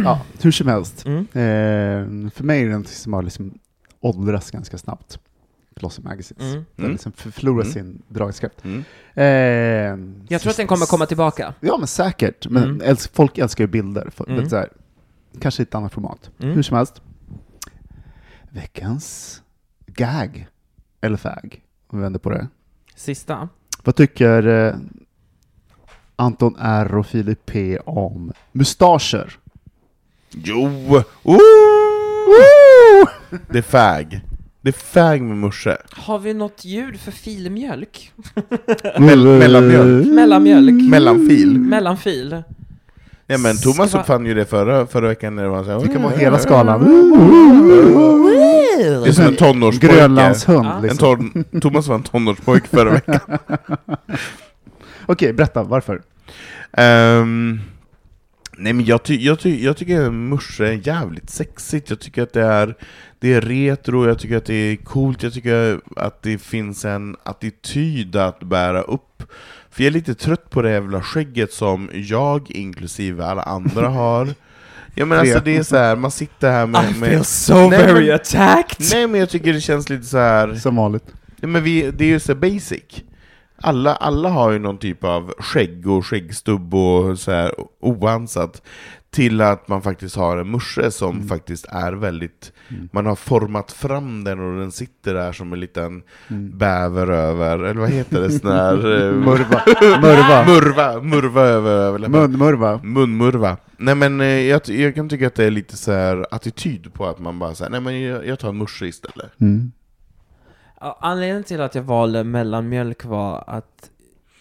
Ja, 0.05 0.20
hur 0.43 0.51
som 0.51 0.68
helst. 0.68 1.07
Mm. 1.07 1.18
Eh, 1.20 2.30
för 2.30 2.45
mig 2.45 2.61
är 2.61 2.64
det 2.64 2.70
någonting 2.70 2.93
som 2.95 3.12
har 3.12 3.22
liksom 3.22 3.59
åldrats 4.01 4.51
ganska 4.51 4.78
snabbt. 4.78 5.18
Glossy 5.80 6.03
Magazines. 6.03 6.43
Mm. 6.43 6.64
Den 6.76 6.84
Mm. 6.84 6.93
liksom 6.93 7.12
förlorar 7.12 7.62
Mm. 7.62 7.72
sin 7.72 8.03
dragkraft. 8.09 8.64
Mm. 8.64 8.84
Eh, 9.14 10.24
Jag 10.28 10.41
tror 10.41 10.51
att 10.51 10.57
den 10.57 10.66
kommer 10.66 10.87
komma 10.87 11.07
tillbaka. 11.07 11.55
Ja, 11.61 11.76
men 11.78 11.87
säkert. 11.87 12.49
Men 12.49 12.62
Mm. 12.62 12.80
älsk, 12.84 13.14
folk 13.14 13.39
älskar 13.39 13.64
ju 13.64 13.68
bilder. 13.68 14.11
För, 14.11 14.30
Mm. 14.30 14.49
så 14.49 14.57
här, 14.57 14.68
kanske 15.41 15.62
i 15.62 15.64
ett 15.64 15.74
annat 15.74 15.93
format. 15.93 16.30
Mm. 16.39 16.55
Hur 16.55 16.62
som 16.62 16.76
helst. 16.76 17.03
Veckans 18.51 19.43
gag, 19.97 20.47
eller 21.01 21.16
fag, 21.16 21.61
om 21.86 21.99
vi 21.99 22.03
vänder 22.03 22.18
på 22.20 22.30
det. 22.30 22.49
Sista. 22.94 23.49
Vad 23.84 23.94
tycker 23.97 24.47
eh, 24.47 24.74
Anton 26.16 26.57
R 26.61 26.94
och 26.94 27.07
Filip 27.07 27.47
P 27.47 27.78
om 27.78 28.32
mustascher? 28.53 29.38
Jo! 30.30 31.03
Ooh! 31.22 31.38
Det 33.51 33.59
är 33.59 33.62
fag. 33.62 34.20
Det 34.61 34.68
är 34.68 34.72
fag 34.72 35.20
med 35.22 35.36
morse. 35.36 35.76
Har 35.90 36.18
vi 36.18 36.34
något 36.34 36.64
ljud 36.64 37.01
för 37.01 37.12
filmjölk? 37.12 38.12
Mell- 38.99 39.38
mellanmjölk. 39.38 40.07
Mellanmjölk. 40.07 40.90
Mellanfil. 40.90 41.59
Mellanfil. 41.59 42.42
Ja 43.26 43.38
men 43.38 43.57
Thomas 43.57 43.90
Ska- 43.90 44.01
uppfann 44.01 44.26
ju 44.26 44.34
det 44.34 44.44
förra, 44.44 44.86
förra 44.86 45.09
veckan 45.09 45.36
när 45.36 45.42
det 45.42 45.49
var 45.49 45.64
så 45.64 45.70
här, 45.70 45.80
Det 45.80 45.88
kan 45.88 46.03
vara 46.03 46.16
hela 46.16 46.38
skalan. 46.38 46.80
Det 48.79 49.09
är 49.09 49.12
som 49.12 49.24
en 49.24 49.37
tonårspojke. 49.37 49.95
Grönlandshund. 49.95 50.66
Ja. 50.66 50.77
En 50.77 50.83
Liksom. 50.83 51.31
ton, 51.51 51.61
Thomas 51.61 51.87
var 51.87 51.95
en 51.95 52.03
tonårspojke 52.03 52.68
förra 52.68 52.91
veckan. 52.91 53.20
Okej, 55.07 55.33
berätta 55.33 55.62
varför. 55.62 56.03
Ehm, 56.72 57.61
nej 58.59 58.72
men 58.72 58.85
jag, 58.85 59.03
ty, 59.03 59.16
jag, 59.24 59.41
ty, 59.41 59.64
jag 59.64 59.77
tycker 59.77 60.11
morse 60.11 60.64
är 60.64 60.89
jävligt 60.89 61.31
sexigt, 61.31 61.91
jag 61.91 62.01
tycker 62.01 62.22
att 62.22 62.33
det 62.33 62.43
är, 62.45 62.74
det 63.18 63.35
är 63.35 63.41
retro, 63.41 64.07
jag 64.07 64.18
tycker 64.18 64.37
att 64.37 64.45
det 64.47 64.55
är 64.55 64.77
coolt, 64.77 65.22
jag 65.22 65.33
tycker 65.33 65.81
att 65.97 66.22
det 66.22 66.39
finns 66.39 66.85
en 66.85 67.16
attityd 67.22 68.16
att 68.16 68.41
bära 68.41 68.83
upp. 68.83 69.22
För 69.70 69.83
jag 69.83 69.87
är 69.87 69.93
lite 69.95 70.14
trött 70.14 70.51
på 70.51 70.62
det 70.62 70.70
jävla 70.70 71.03
skägget 71.03 71.53
som 71.53 71.91
jag, 71.95 72.51
inklusive 72.51 73.24
alla 73.24 73.43
andra, 73.43 73.89
har. 73.89 74.29
Ja 74.99 75.05
men 75.05 75.18
alltså 75.18 75.40
det 75.40 75.57
är 75.57 75.62
så 75.62 75.76
här, 75.76 75.97
man 75.97 76.11
sitter 76.11 76.51
här 76.51 76.66
med... 76.66 76.90
I 76.90 76.99
med 76.99 77.09
feel 77.09 77.24
so 77.24 77.55
Nej, 77.55 77.68
very 77.70 78.07
men- 78.07 78.14
attacked! 78.14 78.86
Nej 78.92 79.07
men 79.07 79.20
jag 79.20 79.30
tycker 79.30 79.53
det 79.53 79.61
känns 79.61 79.88
lite 79.88 80.05
så 80.05 80.18
här. 80.18 80.55
Som 80.55 80.76
vanligt. 80.76 81.05
Ja, 81.40 81.49
men 81.49 81.62
vi, 81.62 81.90
det 81.90 82.05
är 82.05 82.09
ju 82.09 82.20
så 82.20 82.34
basic. 82.34 82.82
Alla, 83.62 83.94
alla 83.97 84.28
har 84.28 84.51
ju 84.51 84.59
någon 84.59 84.78
typ 84.78 85.05
av 85.05 85.34
skägg 85.38 85.86
och 85.90 86.07
skäggstubb 86.07 86.74
och 86.74 87.18
så 87.18 87.30
här 87.30 87.53
oansat. 87.80 88.62
Till 89.11 89.40
att 89.40 89.68
man 89.68 89.82
faktiskt 89.82 90.16
har 90.16 90.36
en 90.36 90.48
morse 90.48 90.90
som 90.90 91.16
Mm. 91.16 91.28
faktiskt 91.28 91.66
är 91.68 91.92
väldigt... 91.92 92.52
Mm. 92.68 92.88
Man 92.92 93.07
har 93.07 93.16
format 93.16 93.72
fram 93.72 94.24
den 94.24 94.40
och 94.40 94.59
den 94.61 94.72
sitter 94.72 95.14
där 95.14 95.32
som 95.32 95.52
en 95.52 95.61
liten 95.61 96.02
Mm. 96.28 96.59
bäver 96.59 97.07
över, 97.11 97.59
eller 97.59 97.80
vad 97.80 97.90
heter 97.90 98.20
det? 98.20 98.30
Sån 98.30 98.52
här... 98.52 98.74
eh, 98.76 99.12
Murva. 99.26 99.62
Murva. 100.00 100.44
Murva, 100.46 101.00
murva 101.02 101.42
över 101.42 101.70
överläppen. 101.70 102.20
Munmurva. 102.20 102.80
Munmurva. 102.82 103.57
Nej 103.76 103.94
men 103.94 104.20
eh, 104.20 104.26
jag, 104.26 104.68
jag 104.68 104.94
kan 104.94 105.09
tycka 105.09 105.26
att 105.26 105.34
det 105.34 105.44
är 105.44 105.50
lite 105.50 105.76
så 105.76 105.92
här 105.92 106.26
attityd 106.30 106.92
på 106.94 107.07
att 107.07 107.18
man 107.18 107.38
bara 107.38 107.54
säger 107.54 107.70
nej 107.70 107.80
men 107.80 108.02
jag, 108.02 108.26
jag 108.26 108.38
tar 108.38 108.48
en 108.48 108.57
morse 108.57 108.86
istället. 108.86 109.40
Mm. 109.40 109.72
Anledningen 111.00 111.44
till 111.44 111.61
att 111.61 111.74
jag 111.74 111.82
valde 111.82 112.24
mellanmjölk 112.24 113.04
var 113.04 113.44
att 113.46 113.90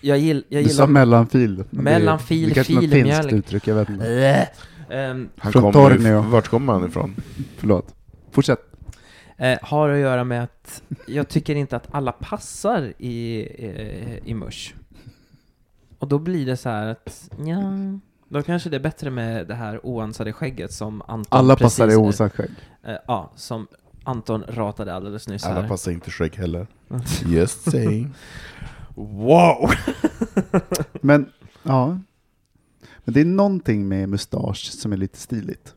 jag, 0.06 0.18
gill, 0.20 0.44
jag 0.50 0.64
Du 0.64 0.70
sa 0.70 0.74
gillar... 0.74 0.88
mellanfil. 0.88 1.56
Det- 1.56 1.66
Mellanfil, 1.72 2.50
det 2.50 2.56
kanske 2.56 2.74
är 2.74 2.76
något 2.76 2.90
filmjölk. 2.92 3.30
finskt 3.30 3.34
uttryck, 3.34 3.68
jag 3.68 3.76
vet 3.76 3.90
inte. 3.90 4.48
Ehm, 4.90 5.30
Han 5.38 5.52
Från 5.52 5.74
Tornio. 5.74 6.22
Vart 6.22 6.48
kommer 6.48 6.74
han 6.74 6.86
ifrån? 6.88 7.16
Förlåt. 7.58 7.96
Fortsätt. 8.32 8.60
eh, 9.38 9.58
har 9.62 9.90
att 9.90 10.00
göra 10.00 10.24
med 10.24 10.44
att 10.44 10.82
jag 11.08 11.28
tycker 11.28 11.56
inte 11.56 11.76
att 11.76 11.88
alla 11.92 12.12
passar 12.12 12.94
i, 12.98 13.48
eh, 13.60 14.30
i 14.30 14.34
mush. 14.34 14.74
Och 16.00 16.08
då 16.08 16.20
blir 16.20 16.46
det 16.46 16.58
så 16.58 16.70
här 16.70 16.88
att, 16.88 17.30
ja, 17.46 17.62
då 18.30 18.42
kanske 18.44 18.70
det 18.70 18.76
är 18.76 18.80
bättre 18.80 19.10
med 19.10 19.48
det 19.48 19.56
här 19.56 19.86
oansade 19.86 20.34
skägget 20.34 20.74
som 20.74 21.02
Anton 21.02 21.40
Alla 21.40 21.56
precis, 21.56 21.78
passar 21.80 21.94
i 21.94 21.96
osatt 21.96 22.34
skägg. 22.34 22.50
eh, 22.84 22.96
Ja, 23.08 23.32
som 23.36 23.68
Anton 24.04 24.44
ratade 24.48 24.94
alldeles 24.94 25.28
nyss 25.28 25.46
Alla 25.46 25.62
här. 25.62 25.68
passar 25.68 25.92
inte 25.92 26.12
skägg 26.12 26.36
heller. 26.36 26.68
Just 27.26 27.72
saying. 27.72 28.14
Wow! 28.96 29.70
Men, 31.02 31.30
ja. 31.64 32.00
Men 33.04 33.14
det 33.14 33.22
är 33.22 33.26
någonting 33.26 33.88
med 33.88 34.10
mustasch 34.10 34.72
som 34.72 34.94
är 34.94 34.98
lite 34.98 35.18
stiligt. 35.18 35.74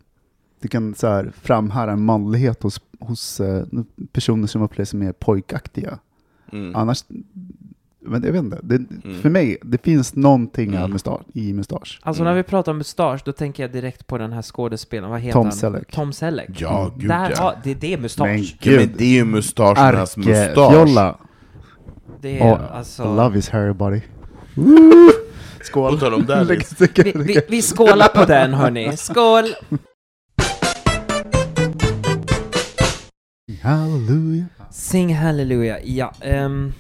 Det 0.60 0.68
kan 0.68 0.94
så 0.94 1.06
här 1.06 1.32
framhäva 1.42 1.92
en 1.92 2.04
manlighet 2.04 2.62
hos, 2.62 2.80
hos 3.00 3.40
eh, 3.40 3.64
personer 4.12 4.46
som 4.46 4.62
upplever 4.62 4.84
sig 4.86 5.00
mer 5.00 5.12
pojkaktiga. 5.12 5.98
Mm. 6.52 6.76
Annars, 6.76 7.04
men 8.00 8.22
jag 8.24 8.32
vet 8.32 8.42
inte. 8.44 8.58
Det, 8.62 8.74
Mm. 8.76 9.20
För 9.22 9.30
mig, 9.30 9.56
det 9.62 9.82
finns 9.84 10.14
någonting 10.14 10.70
av 10.70 10.78
Mm. 10.78 10.90
mustasch, 10.90 11.20
i 11.34 11.52
mustasch. 11.52 12.00
Alltså 12.02 12.22
Mm. 12.22 12.30
när 12.30 12.36
vi 12.36 12.42
pratar 12.48 12.72
om 12.72 12.78
mustasch, 12.78 13.22
då 13.24 13.32
tänker 13.32 13.62
jag 13.62 13.72
direkt 13.72 14.06
på 14.06 14.18
den 14.18 14.32
här 14.32 14.42
skådespelaren, 14.42 15.10
vad 15.10 15.20
heter 15.20 15.32
Tom 15.32 15.46
han? 15.46 15.52
Selleck. 15.52 15.92
Tom 15.92 16.12
Selleck. 16.12 16.50
Ja, 16.60 16.92
gud 16.96 17.08
Där, 17.10 17.30
ja. 17.30 17.34
ja. 17.38 17.54
Det, 17.64 17.74
det 17.74 17.92
är 17.92 17.98
mustasch. 17.98 18.26
Men 18.26 18.42
ja. 18.42 18.48
gud. 18.60 18.80
Men 18.88 18.94
det 18.98 19.04
är 19.04 19.08
ju 19.14 19.24
mustaschernas 19.24 20.16
mustasch. 20.16 21.18
Det 22.20 22.38
är 22.40 22.52
Oh, 22.54 22.76
alltså... 22.76 23.16
Love 23.16 23.38
is 23.38 23.48
hairy 23.48 23.72
body. 23.72 24.00
Skål. 25.62 25.92
På 25.92 25.98
tal 25.98 26.14
om 26.14 26.26
där, 26.26 26.44
Liz. 26.44 26.74
Vi, 26.80 27.12
vi, 27.14 27.40
vi 27.48 27.62
skålar 27.62 28.08
på 28.08 28.24
den 28.24 28.54
hörni. 28.54 28.96
Skål! 28.96 29.44
Halleluja. 33.62 34.44
Sing 34.70 35.14
halleluja. 35.14 35.78
Ja, 35.84 36.12
ehm, 36.20 36.72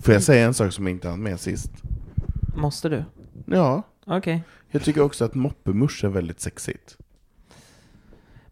Får 0.00 0.14
jag 0.14 0.22
säga 0.22 0.46
en 0.46 0.54
sak 0.54 0.72
som 0.72 0.86
jag 0.86 0.96
inte 0.96 1.08
hann 1.08 1.22
med 1.22 1.40
sist? 1.40 1.70
måste 2.56 2.88
du? 2.88 3.04
Ja, 3.46 3.82
Okej. 4.06 4.42
jag 4.70 4.82
tycker 4.82 5.00
också 5.00 5.24
att 5.24 5.34
moppemusch 5.34 6.04
är 6.04 6.08
väldigt 6.08 6.40
sexigt. 6.40 6.96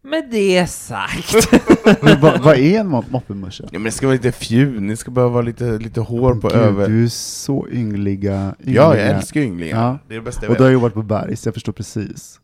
Med 0.04 0.28
det 0.30 0.66
sagt. 0.66 1.34
Men 2.02 2.20
vad, 2.20 2.40
vad 2.42 2.58
är 2.58 2.80
en 2.80 2.88
mop- 2.88 3.10
moppemusche? 3.10 3.62
Ja 3.64 3.68
men 3.72 3.82
det 3.82 3.90
ska 3.90 4.06
vara 4.06 4.14
lite 4.16 4.32
fjun, 4.32 4.88
det 4.88 4.96
ska 4.96 5.10
bara 5.10 5.28
vara 5.28 5.42
lite, 5.42 5.78
lite 5.78 6.00
hår 6.00 6.34
på 6.34 6.48
Gud, 6.48 6.56
över... 6.58 6.88
Du 6.88 7.04
är 7.04 7.08
så 7.08 7.68
yngliga. 7.72 8.54
Ja, 8.58 8.96
jag 8.96 9.06
älskar 9.06 9.40
ynglingar. 9.40 9.76
Ja. 9.82 9.98
Det 10.08 10.14
är 10.14 10.18
det 10.18 10.24
bästa 10.24 10.42
jag 10.42 10.50
Och 10.50 10.54
vet. 10.54 10.58
du 10.58 10.64
har 10.64 10.70
ju 10.70 10.76
varit 10.76 10.94
på 10.94 11.02
berg, 11.02 11.36
så 11.36 11.46
jag 11.48 11.54
förstår 11.54 11.72
precis. 11.72 12.40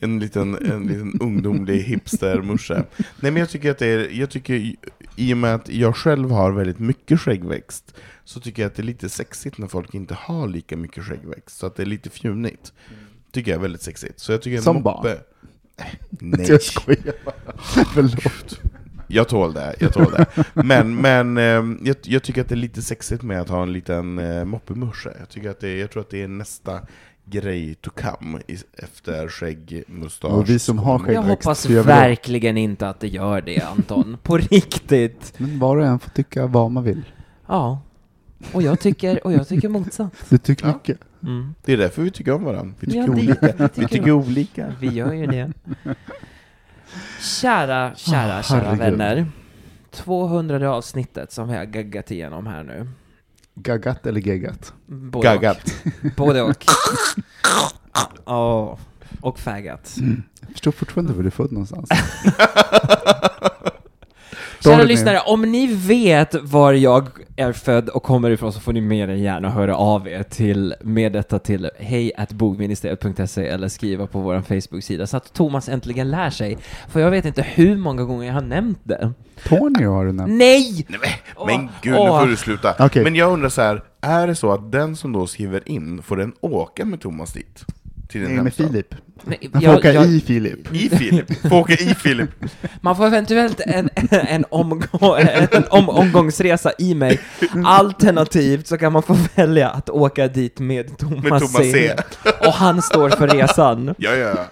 En 0.00 0.18
liten, 0.18 0.54
en 0.72 0.86
liten 0.86 1.20
ungdomlig 1.20 1.82
hipster-morsa. 1.82 2.74
Nej 2.96 3.32
men 3.32 3.36
jag 3.36 3.48
tycker 3.50 3.70
att 3.70 3.78
det 3.78 3.86
är, 3.86 4.08
jag 4.20 4.30
tycker, 4.30 4.74
i 5.16 5.32
och 5.32 5.36
med 5.38 5.54
att 5.54 5.68
jag 5.68 5.96
själv 5.96 6.30
har 6.30 6.52
väldigt 6.52 6.78
mycket 6.78 7.20
skäggväxt, 7.20 7.94
så 8.24 8.40
tycker 8.40 8.62
jag 8.62 8.68
att 8.70 8.74
det 8.76 8.82
är 8.82 8.84
lite 8.84 9.08
sexigt 9.08 9.58
när 9.58 9.66
folk 9.68 9.94
inte 9.94 10.14
har 10.14 10.48
lika 10.48 10.76
mycket 10.76 11.04
skäggväxt, 11.04 11.58
så 11.58 11.66
att 11.66 11.76
det 11.76 11.82
är 11.82 11.86
lite 11.86 12.10
fjunigt. 12.10 12.72
Tycker 13.32 13.50
jag 13.50 13.58
är 13.58 13.62
väldigt 13.62 13.82
sexigt. 13.82 14.20
Så 14.20 14.32
jag 14.32 14.42
tycker 14.42 14.56
en 14.56 14.62
Som 14.62 14.76
moppe... 14.76 14.84
barn? 15.08 15.16
Nej. 16.10 16.46
Jag 16.48 16.62
skojar 16.62 17.14
bara. 17.24 17.54
Förlåt. 17.94 18.60
Jag 19.06 19.28
tål 19.28 19.52
det, 19.54 19.74
jag 19.78 19.92
tål 19.92 20.12
det. 20.12 20.26
Men, 20.54 20.94
men 20.96 21.36
eh, 21.38 21.76
jag, 21.88 21.96
jag 22.02 22.22
tycker 22.22 22.40
att 22.40 22.48
det 22.48 22.54
är 22.54 22.56
lite 22.56 22.82
sexigt 22.82 23.22
med 23.22 23.40
att 23.40 23.48
ha 23.48 23.62
en 23.62 23.72
liten 23.72 24.18
eh, 24.18 24.44
moppemorsa. 24.44 25.10
Jag, 25.18 25.28
tycker 25.28 25.50
att 25.50 25.60
det, 25.60 25.78
jag 25.78 25.90
tror 25.90 26.00
att 26.02 26.10
det 26.10 26.22
är 26.22 26.28
nästa 26.28 26.80
grej 27.24 27.74
to 27.74 27.90
come 27.90 28.40
efter 28.76 29.28
skägg, 29.28 29.84
mustasch. 29.86 30.30
Och 30.32 30.48
vi 30.48 30.58
som 30.58 30.78
har 30.78 30.92
Jag 30.92 31.00
skäggväxt, 31.06 31.28
hoppas 31.28 31.64
gör 31.68 31.70
vi 31.70 31.76
det. 31.76 31.82
verkligen 31.94 32.56
inte 32.56 32.88
att 32.88 33.00
det 33.00 33.08
gör 33.08 33.40
det, 33.40 33.60
Anton. 33.60 34.16
På 34.22 34.36
riktigt. 34.38 35.32
Men 35.38 35.58
var 35.58 35.76
och 35.76 35.86
en 35.86 35.98
får 35.98 36.10
tycka 36.10 36.46
vad 36.46 36.70
man 36.70 36.84
vill. 36.84 37.02
Ja. 37.46 37.80
Och 38.52 38.62
jag 38.62 38.80
tycker, 38.80 39.26
och 39.26 39.32
jag 39.32 39.48
tycker 39.48 39.68
motsatt. 39.68 40.12
Du 40.28 40.38
tycker 40.38 40.66
Ja. 40.66 40.72
mycket. 40.74 40.98
Mm. 41.22 41.54
Det 41.64 41.72
är 41.72 41.76
därför 41.76 42.02
vi 42.02 42.10
tycker 42.10 42.32
om 42.34 42.44
varandra. 42.44 42.74
Vi 42.80 42.86
tycker 42.86 43.00
Ja, 43.00 43.06
det- 43.06 43.12
olika. 43.12 43.46
det 43.46 43.68
tycker 43.68 43.80
vi 43.82 43.88
tycker 43.88 44.10
olika. 44.12 44.74
Vi 44.80 44.86
gör 44.88 45.12
ju 45.12 45.26
det. 45.26 45.52
Kära, 47.20 47.92
kära, 47.96 48.38
Ah, 48.38 48.42
kära 48.42 48.74
vänner. 48.74 49.26
200 49.90 50.70
avsnittet 50.74 51.32
som 51.32 51.48
vi 51.48 51.56
har 51.56 51.64
gaggat 51.64 52.10
igenom 52.10 52.46
här 52.46 52.62
nu. 52.64 52.88
Gaggat 53.54 54.06
eller 54.06 54.20
geggat? 54.20 54.72
Både 54.86 55.28
Gaggat. 55.28 55.74
Och. 56.04 56.10
Både 56.16 56.42
och. 56.42 56.64
Ja, 58.26 58.78
och 59.20 59.38
faggat. 59.38 59.96
Jag 60.40 60.50
förstår 60.50 60.72
fortfarande 60.72 61.12
var 61.12 61.22
du 61.22 61.26
är 61.26 61.30
född 61.30 61.52
någonstans. 61.52 61.88
Kära 64.64 64.82
lyssnare, 64.82 65.20
om 65.26 65.42
ni 65.42 65.66
vet 65.74 66.34
var 66.42 66.72
jag 66.72 67.08
är 67.36 67.52
född 67.52 67.88
och 67.88 68.02
kommer 68.02 68.30
ifrån 68.30 68.52
så 68.52 68.60
får 68.60 68.72
ni 68.72 68.80
mer 68.80 69.08
än 69.08 69.18
gärna 69.22 69.50
höra 69.50 69.76
av 69.76 70.08
er 70.08 70.22
till, 70.22 70.74
med 70.80 71.12
detta 71.12 71.38
till 71.38 71.70
hejatbogministeriet.se 71.78 73.46
eller 73.46 73.68
skriva 73.68 74.06
på 74.06 74.20
vår 74.20 74.40
Facebook-sida 74.40 75.06
så 75.06 75.16
att 75.16 75.32
Thomas 75.32 75.68
äntligen 75.68 76.10
lär 76.10 76.30
sig. 76.30 76.58
För 76.88 77.00
jag 77.00 77.10
vet 77.10 77.24
inte 77.24 77.42
hur 77.42 77.76
många 77.76 78.04
gånger 78.04 78.26
jag 78.26 78.34
har 78.34 78.40
nämnt 78.40 78.80
det. 78.82 79.12
Tornio 79.44 79.88
har 79.88 80.06
du 80.06 80.12
nämnt. 80.12 80.32
Nej! 80.38 80.86
Nej, 80.88 81.00
men, 81.36 81.46
men 81.46 81.68
gud, 81.82 81.92
nu 81.92 81.98
får 81.98 82.26
du 82.26 82.36
sluta. 82.36 82.74
Okej. 82.78 83.04
Men 83.04 83.14
jag 83.14 83.32
undrar 83.32 83.48
så 83.48 83.62
här, 83.62 83.82
är 84.00 84.26
det 84.26 84.34
så 84.34 84.52
att 84.52 84.72
den 84.72 84.96
som 84.96 85.12
då 85.12 85.26
skriver 85.26 85.68
in, 85.68 86.02
får 86.02 86.16
den 86.16 86.32
åka 86.40 86.84
med 86.84 87.00
Thomas 87.00 87.32
dit? 87.32 87.64
Till 88.12 88.20
din 88.20 88.30
Nej, 88.30 88.36
med 88.36 88.44
hemstad? 88.44 88.66
Filip. 88.66 88.94
Nej, 89.24 89.38
Han 89.52 89.62
får 89.62 89.70
jag- 89.70 89.78
åka 89.78 89.92
jag- 89.92 90.06
i 90.06 90.20
Filip. 90.20 90.72
I 90.74 90.88
Filip? 90.88 91.40
Får 91.48 91.56
åka 91.60 91.72
i 91.72 91.94
Filip? 91.94 92.30
Man 92.80 92.96
får 92.96 93.06
eventuellt 93.06 93.60
en, 93.60 93.90
en, 94.10 94.44
omgång, 94.50 95.18
en 95.52 95.64
om, 95.70 95.88
omgångsresa 95.88 96.72
i 96.78 96.94
mig. 96.94 97.20
Alternativt 97.64 98.66
så 98.66 98.78
kan 98.78 98.92
man 98.92 99.02
få 99.02 99.16
välja 99.34 99.68
att 99.68 99.90
åka 99.90 100.28
dit 100.28 100.58
med 100.60 100.98
Thomas, 100.98 101.22
Med 101.22 101.30
Thomas 101.40 101.52
C. 101.72 101.96
Och 102.46 102.52
han 102.52 102.82
står 102.82 103.10
för 103.10 103.28
resan. 103.28 103.94
Ja, 103.98 104.10
ja, 104.14 104.28
ja. 104.36 104.46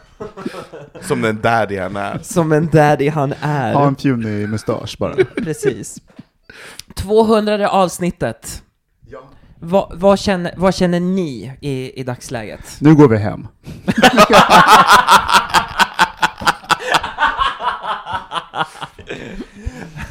Som 1.00 1.22
den 1.22 1.40
daddy 1.40 1.76
han 1.78 1.96
är. 1.96 2.18
Som 2.22 2.52
en 2.52 2.68
daddy 2.72 3.08
han 3.08 3.34
är. 3.40 3.72
Ha 3.72 3.86
en 3.86 3.96
fjunig 3.96 4.48
mustasch 4.48 4.96
bara. 4.98 5.14
Precis. 5.24 5.98
200 6.96 7.68
avsnittet. 7.68 8.62
Vad, 9.62 9.92
vad, 9.94 10.18
känner, 10.18 10.54
vad 10.56 10.74
känner 10.74 11.00
ni 11.00 11.52
i, 11.60 12.00
i 12.00 12.02
dagsläget? 12.02 12.76
Nu 12.80 12.94
går 12.94 13.08
vi 13.08 13.16
hem. 13.16 13.46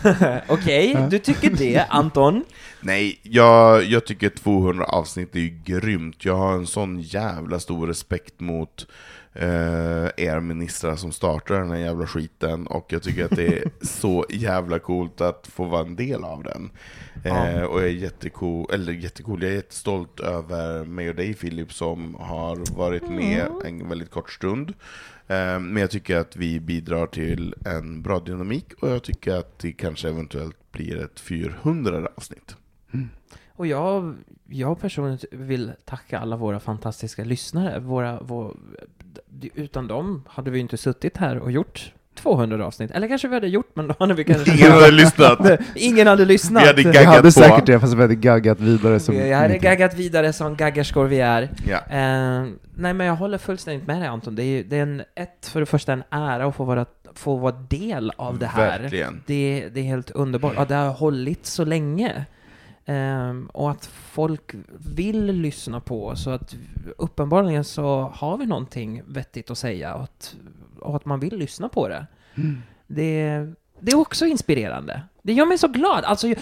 Okej, 0.47 1.07
du 1.09 1.19
tycker 1.19 1.49
det, 1.49 1.85
Anton? 1.89 2.43
Nej, 2.81 3.19
jag, 3.23 3.83
jag 3.83 4.05
tycker 4.05 4.29
200 4.29 4.85
avsnitt 4.85 5.35
är 5.35 5.39
ju 5.39 5.59
grymt. 5.65 6.25
Jag 6.25 6.37
har 6.37 6.53
en 6.53 6.67
sån 6.67 7.01
jävla 7.01 7.59
stor 7.59 7.87
respekt 7.87 8.39
mot 8.39 8.87
eh, 9.33 10.07
er 10.17 10.39
ministrar 10.39 10.95
som 10.95 11.11
startar 11.11 11.59
den 11.59 11.71
här 11.71 11.77
jävla 11.77 12.07
skiten, 12.07 12.67
och 12.67 12.93
jag 12.93 13.03
tycker 13.03 13.25
att 13.25 13.35
det 13.35 13.47
är 13.47 13.71
så 13.85 14.25
jävla 14.29 14.79
coolt 14.79 15.21
att 15.21 15.47
få 15.47 15.65
vara 15.65 15.81
en 15.81 15.95
del 15.95 16.23
av 16.23 16.43
den. 16.43 16.71
Eh, 17.23 17.61
och 17.63 17.79
jag 17.79 17.87
är 17.87 17.93
jättecool, 17.93 18.67
eller 18.73 18.93
jättecool, 18.93 19.43
jag 19.43 19.51
är 19.51 19.55
jättestolt 19.55 20.19
över 20.19 20.85
mig 20.85 21.09
och 21.09 21.15
dig 21.15 21.33
Filip 21.33 21.73
som 21.73 22.15
har 22.15 22.77
varit 22.77 23.09
med 23.09 23.47
en 23.65 23.89
väldigt 23.89 24.11
kort 24.11 24.31
stund. 24.31 24.69
Eh, 25.27 25.59
Men 25.59 25.77
jag 25.77 25.91
tycker 25.91 26.17
att 26.17 26.35
vi 26.35 26.59
bidrar 26.59 27.07
till 27.07 27.55
en 27.65 28.01
bra 28.01 28.19
dynamik 28.19 28.73
och 28.81 28.89
jag 28.89 29.03
tycker 29.03 29.35
att 29.35 29.59
det 29.59 29.71
kanske 29.71 30.09
eventuellt 30.09 30.71
blir 30.71 30.97
ett 31.03 31.19
400 31.19 32.07
avsnitt. 32.15 32.55
Och 33.55 33.67
jag, 33.67 34.15
jag 34.51 34.81
personligen 34.81 35.19
vill 35.31 35.71
tacka 35.85 36.19
alla 36.19 36.35
våra 36.35 36.59
fantastiska 36.59 37.23
lyssnare. 37.23 37.79
Våra, 37.79 38.19
vår, 38.21 38.57
utan 39.55 39.87
dem 39.87 40.23
hade 40.27 40.51
vi 40.51 40.59
inte 40.59 40.77
suttit 40.77 41.17
här 41.17 41.37
och 41.37 41.51
gjort 41.51 41.93
200 42.15 42.65
avsnitt. 42.65 42.91
Eller 42.91 43.07
kanske 43.07 43.27
vi 43.27 43.33
hade 43.33 43.47
gjort, 43.47 43.69
men 43.73 43.87
då 43.87 43.95
hade 43.99 44.13
vi 44.13 44.23
kanske... 44.23 44.51
Ingen 44.51 44.71
hade 44.71 44.91
lyssnat! 44.91 45.39
Ingen 45.75 46.07
hade 46.07 46.25
lyssnat. 46.25 46.63
Vi 46.63 46.67
hade 46.67 46.77
Vi 46.77 46.83
gaggat 46.83 47.05
hade 47.05 47.21
på. 47.21 47.31
säkert 47.31 47.65
det, 47.65 47.79
fast 47.79 47.93
vi 47.93 48.01
hade 48.01 48.15
gaggat 48.15 48.59
vidare 48.59 48.99
som 48.99 49.15
Vi 49.15 49.33
hade 49.33 49.57
gaggat 49.57 49.93
vidare 49.93 50.33
som 50.33 50.55
gaggarskor 50.55 51.05
vi 51.05 51.19
är. 51.19 51.49
Ja. 51.67 51.77
Eh, 51.77 52.45
nej, 52.75 52.93
men 52.93 52.99
jag 53.07 53.15
håller 53.15 53.37
fullständigt 53.37 53.87
med 53.87 54.01
dig 54.01 54.07
Anton. 54.07 54.35
Det 54.35 54.43
är, 54.43 54.63
det 54.63 54.77
är 54.77 54.83
en, 54.83 55.03
ett, 55.15 55.47
för 55.51 55.59
det 55.59 55.65
första 55.65 55.93
en 55.93 56.03
ära 56.09 56.45
att 56.45 56.55
få 56.55 56.63
vara, 56.63 56.85
få 57.13 57.35
vara 57.35 57.55
del 57.69 58.11
av 58.15 58.39
det 58.39 58.45
här. 58.45 58.79
Verkligen. 58.79 59.23
Det, 59.25 59.69
det 59.73 59.79
är 59.79 59.83
helt 59.83 60.11
underbart. 60.11 60.53
Ja, 60.55 60.65
det 60.65 60.75
har 60.75 60.91
hållit 60.91 61.45
så 61.45 61.65
länge. 61.65 62.25
Ehm, 62.89 63.49
och 63.53 63.71
att 63.71 63.85
folk 63.85 64.55
vill 64.95 65.25
lyssna 65.25 65.79
på 65.79 66.15
så 66.15 66.29
att 66.29 66.55
uppenbarligen 66.97 67.63
så 67.63 68.01
har 68.13 68.37
vi 68.37 68.45
någonting 68.45 69.01
vettigt 69.07 69.51
att 69.51 69.57
säga 69.57 69.95
och 69.95 70.03
att, 70.03 70.35
och 70.79 70.95
att 70.95 71.05
man 71.05 71.19
vill 71.19 71.37
lyssna 71.37 71.69
på 71.69 71.87
det. 71.87 72.07
Det, 72.87 73.47
det 73.79 73.91
är 73.91 73.95
också 73.97 74.25
inspirerande. 74.25 75.01
Det 75.21 75.33
gör 75.33 75.45
mig 75.45 75.57
så 75.57 75.67
glad. 75.67 76.03
Alltså, 76.03 76.27
jag, 76.27 76.37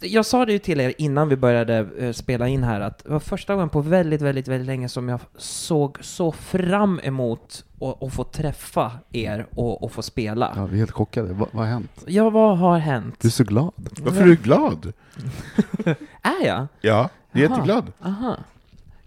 jag 0.00 0.26
sa 0.26 0.46
det 0.46 0.52
ju 0.52 0.58
till 0.58 0.80
er 0.80 0.94
innan 0.98 1.28
vi 1.28 1.36
började 1.36 1.88
eh, 1.98 2.12
spela 2.12 2.48
in 2.48 2.62
här 2.64 2.80
att 2.80 3.04
det 3.04 3.10
var 3.10 3.20
första 3.20 3.54
gången 3.54 3.68
på 3.68 3.80
väldigt, 3.80 4.22
väldigt, 4.22 4.48
väldigt 4.48 4.66
länge 4.66 4.88
som 4.88 5.08
jag 5.08 5.20
såg 5.36 5.98
så 6.00 6.32
fram 6.32 7.00
emot 7.02 7.64
att, 7.80 8.02
att 8.02 8.14
få 8.14 8.24
träffa 8.24 8.92
er 9.12 9.46
och, 9.54 9.82
och 9.82 9.92
få 9.92 10.02
spela. 10.02 10.52
Ja, 10.56 10.66
vi 10.66 10.74
är 10.74 10.78
helt 10.78 10.90
chockade. 10.90 11.32
Va, 11.32 11.46
vad 11.52 11.64
har 11.64 11.72
hänt? 11.72 12.04
Ja, 12.06 12.30
vad 12.30 12.58
har 12.58 12.78
hänt? 12.78 13.14
Du 13.20 13.28
är 13.28 13.32
så 13.32 13.44
glad. 13.44 13.72
Varför 14.00 14.22
är 14.22 14.26
du 14.26 14.36
glad? 14.36 14.92
Är 16.22 16.46
jag? 16.46 16.66
Ja, 16.80 17.08
du 17.32 17.44
är 17.44 17.46
Aha. 17.46 17.56
jätteglad. 17.56 17.92
Aha. 18.04 18.36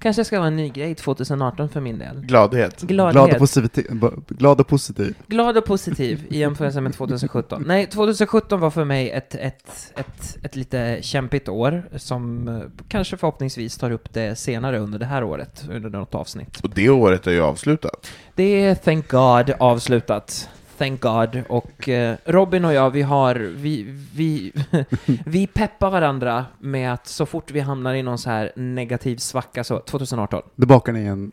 Kanske 0.05 0.25
ska 0.25 0.37
vara 0.39 0.47
en 0.47 0.55
ny 0.55 0.69
grej 0.69 0.95
2018 0.95 1.69
för 1.69 1.81
min 1.81 1.99
del. 1.99 2.21
Gladhet. 2.21 2.81
Gladhet. 2.81 3.13
Glad 3.13 3.33
och, 3.33 3.39
positiv, 3.39 3.85
glad 4.27 4.59
och 4.59 4.67
positiv. 4.67 5.15
Glad 5.27 5.57
och 5.57 5.65
positiv 5.65 6.25
i 6.29 6.37
jämförelse 6.37 6.81
med 6.81 6.93
2017. 6.93 7.63
Nej, 7.67 7.87
2017 7.87 8.59
var 8.59 8.71
för 8.71 8.85
mig 8.85 9.11
ett, 9.11 9.35
ett, 9.35 9.93
ett, 9.95 10.37
ett 10.43 10.55
lite 10.55 10.99
kämpigt 11.01 11.49
år 11.49 11.83
som 11.95 12.47
eh, 12.47 12.59
kanske 12.87 13.17
förhoppningsvis 13.17 13.77
tar 13.77 13.91
upp 13.91 14.13
det 14.13 14.35
senare 14.35 14.79
under 14.79 14.99
det 14.99 15.05
här 15.05 15.23
året, 15.23 15.65
under 15.71 15.89
något 15.89 16.15
avsnitt. 16.15 16.59
Och 16.63 16.69
det 16.69 16.89
året 16.89 17.27
är 17.27 17.31
ju 17.31 17.41
avslutat. 17.41 18.11
Det 18.35 18.43
är 18.63 18.75
thank 18.75 19.07
God 19.07 19.53
avslutat. 19.59 20.49
Thank 20.77 21.01
God. 21.01 21.43
Och 21.49 21.89
eh, 21.89 22.15
Robin 22.25 22.65
och 22.65 22.73
jag, 22.73 22.89
vi 22.89 23.01
har, 23.01 23.35
vi, 23.35 23.83
vi, 24.15 24.53
vi 25.25 25.47
peppar 25.47 25.89
varandra 25.89 26.45
med 26.59 26.93
att 26.93 27.07
så 27.07 27.25
fort 27.25 27.51
vi 27.51 27.59
hamnar 27.59 27.93
i 27.93 28.03
någon 28.03 28.17
så 28.17 28.29
här 28.29 28.51
negativ 28.55 29.17
svacka, 29.17 29.63
så 29.63 29.79
2018. 29.79 30.41
Då 30.55 30.67
bakar 30.67 30.93
ni 30.93 31.05
en 31.05 31.31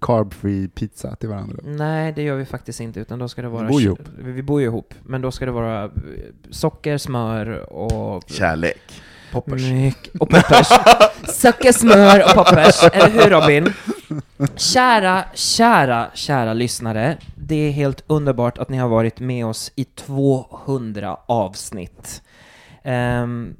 carb-free 0.00 0.68
pizza 0.68 1.16
till 1.16 1.28
varandra. 1.28 1.56
Nej, 1.64 2.12
det 2.12 2.22
gör 2.22 2.36
vi 2.36 2.44
faktiskt 2.44 2.80
inte, 2.80 3.00
utan 3.00 3.18
då 3.18 3.28
ska 3.28 3.42
det 3.42 3.48
vara... 3.48 3.68
bor 3.68 3.80
ju 3.80 3.86
ihop. 3.86 4.08
Vi 4.18 4.42
bor 4.42 4.60
ju 4.60 4.66
ihop, 4.66 4.94
men 5.02 5.22
då 5.22 5.30
ska 5.30 5.44
det 5.44 5.52
vara 5.52 5.84
eh, 5.84 5.90
socker, 6.50 6.98
smör 6.98 7.72
och... 7.72 8.24
Kärlek. 8.26 9.02
Poppers. 9.32 9.62
Och 10.20 10.30
poppers. 10.30 10.68
Socker, 11.28 11.72
smör 11.72 12.24
och 12.24 12.34
poppers. 12.34 12.84
Eller 12.92 13.10
hur 13.10 13.30
Robin? 13.30 13.72
Kära, 14.56 15.24
kära, 15.34 16.06
kära 16.14 16.52
lyssnare. 16.54 17.16
Det 17.46 17.54
är 17.54 17.70
helt 17.70 18.04
underbart 18.06 18.58
att 18.58 18.68
ni 18.68 18.76
har 18.76 18.88
varit 18.88 19.20
med 19.20 19.46
oss 19.46 19.72
i 19.76 19.84
200 19.84 21.16
avsnitt. 21.26 22.22
Ehm, 22.82 23.54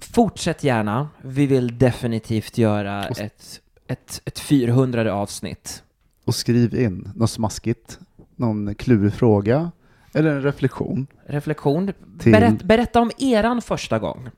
fortsätt 0.00 0.64
gärna. 0.64 1.08
Vi 1.22 1.46
vill 1.46 1.78
definitivt 1.78 2.58
göra 2.58 3.04
ett, 3.08 3.60
ett, 3.86 4.22
ett 4.24 4.38
400 4.38 5.14
avsnitt. 5.14 5.82
Och 6.24 6.34
skriv 6.34 6.74
in 6.74 7.12
något 7.14 7.30
smaskigt, 7.30 7.98
någon 8.36 8.74
klurig 8.74 9.12
fråga 9.12 9.70
eller 10.14 10.30
en 10.30 10.42
reflektion. 10.42 11.06
Reflektion. 11.26 11.92
Till- 12.18 12.32
Berätt, 12.32 12.62
berätta 12.62 13.00
om 13.00 13.10
eran 13.18 13.62
första 13.62 13.98
gång. 13.98 14.28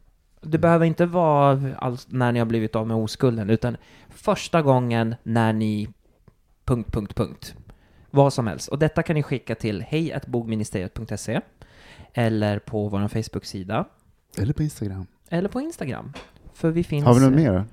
Det 0.42 0.58
behöver 0.58 0.86
inte 0.86 1.06
vara 1.06 1.76
alls 1.76 2.06
när 2.10 2.32
ni 2.32 2.38
har 2.38 2.46
blivit 2.46 2.76
av 2.76 2.86
med 2.86 2.96
oskulden, 2.96 3.50
utan 3.50 3.76
första 4.08 4.62
gången 4.62 5.14
när 5.22 5.52
ni... 5.52 5.88
Punkt, 6.64 6.92
punkt, 6.92 7.14
punkt. 7.14 7.54
Vad 8.10 8.32
som 8.32 8.46
helst. 8.46 8.68
Och 8.68 8.78
detta 8.78 9.02
kan 9.02 9.14
ni 9.14 9.22
skicka 9.22 9.54
till 9.54 9.82
hejatbogministeriet.se 9.82 11.40
eller 12.14 12.58
på 12.58 12.88
vår 12.88 13.08
Facebook-sida 13.08 13.84
Eller 14.38 14.52
på 14.52 14.62
Instagram. 14.62 15.06
eller 15.28 15.48
på 15.48 15.60
Instagram. 15.60 16.12
För 16.54 16.70
vi 16.70 16.84
finns... 16.84 17.04
Har 17.04 17.14
vi 17.14 17.20
något 17.20 17.34
mer? 17.34 17.64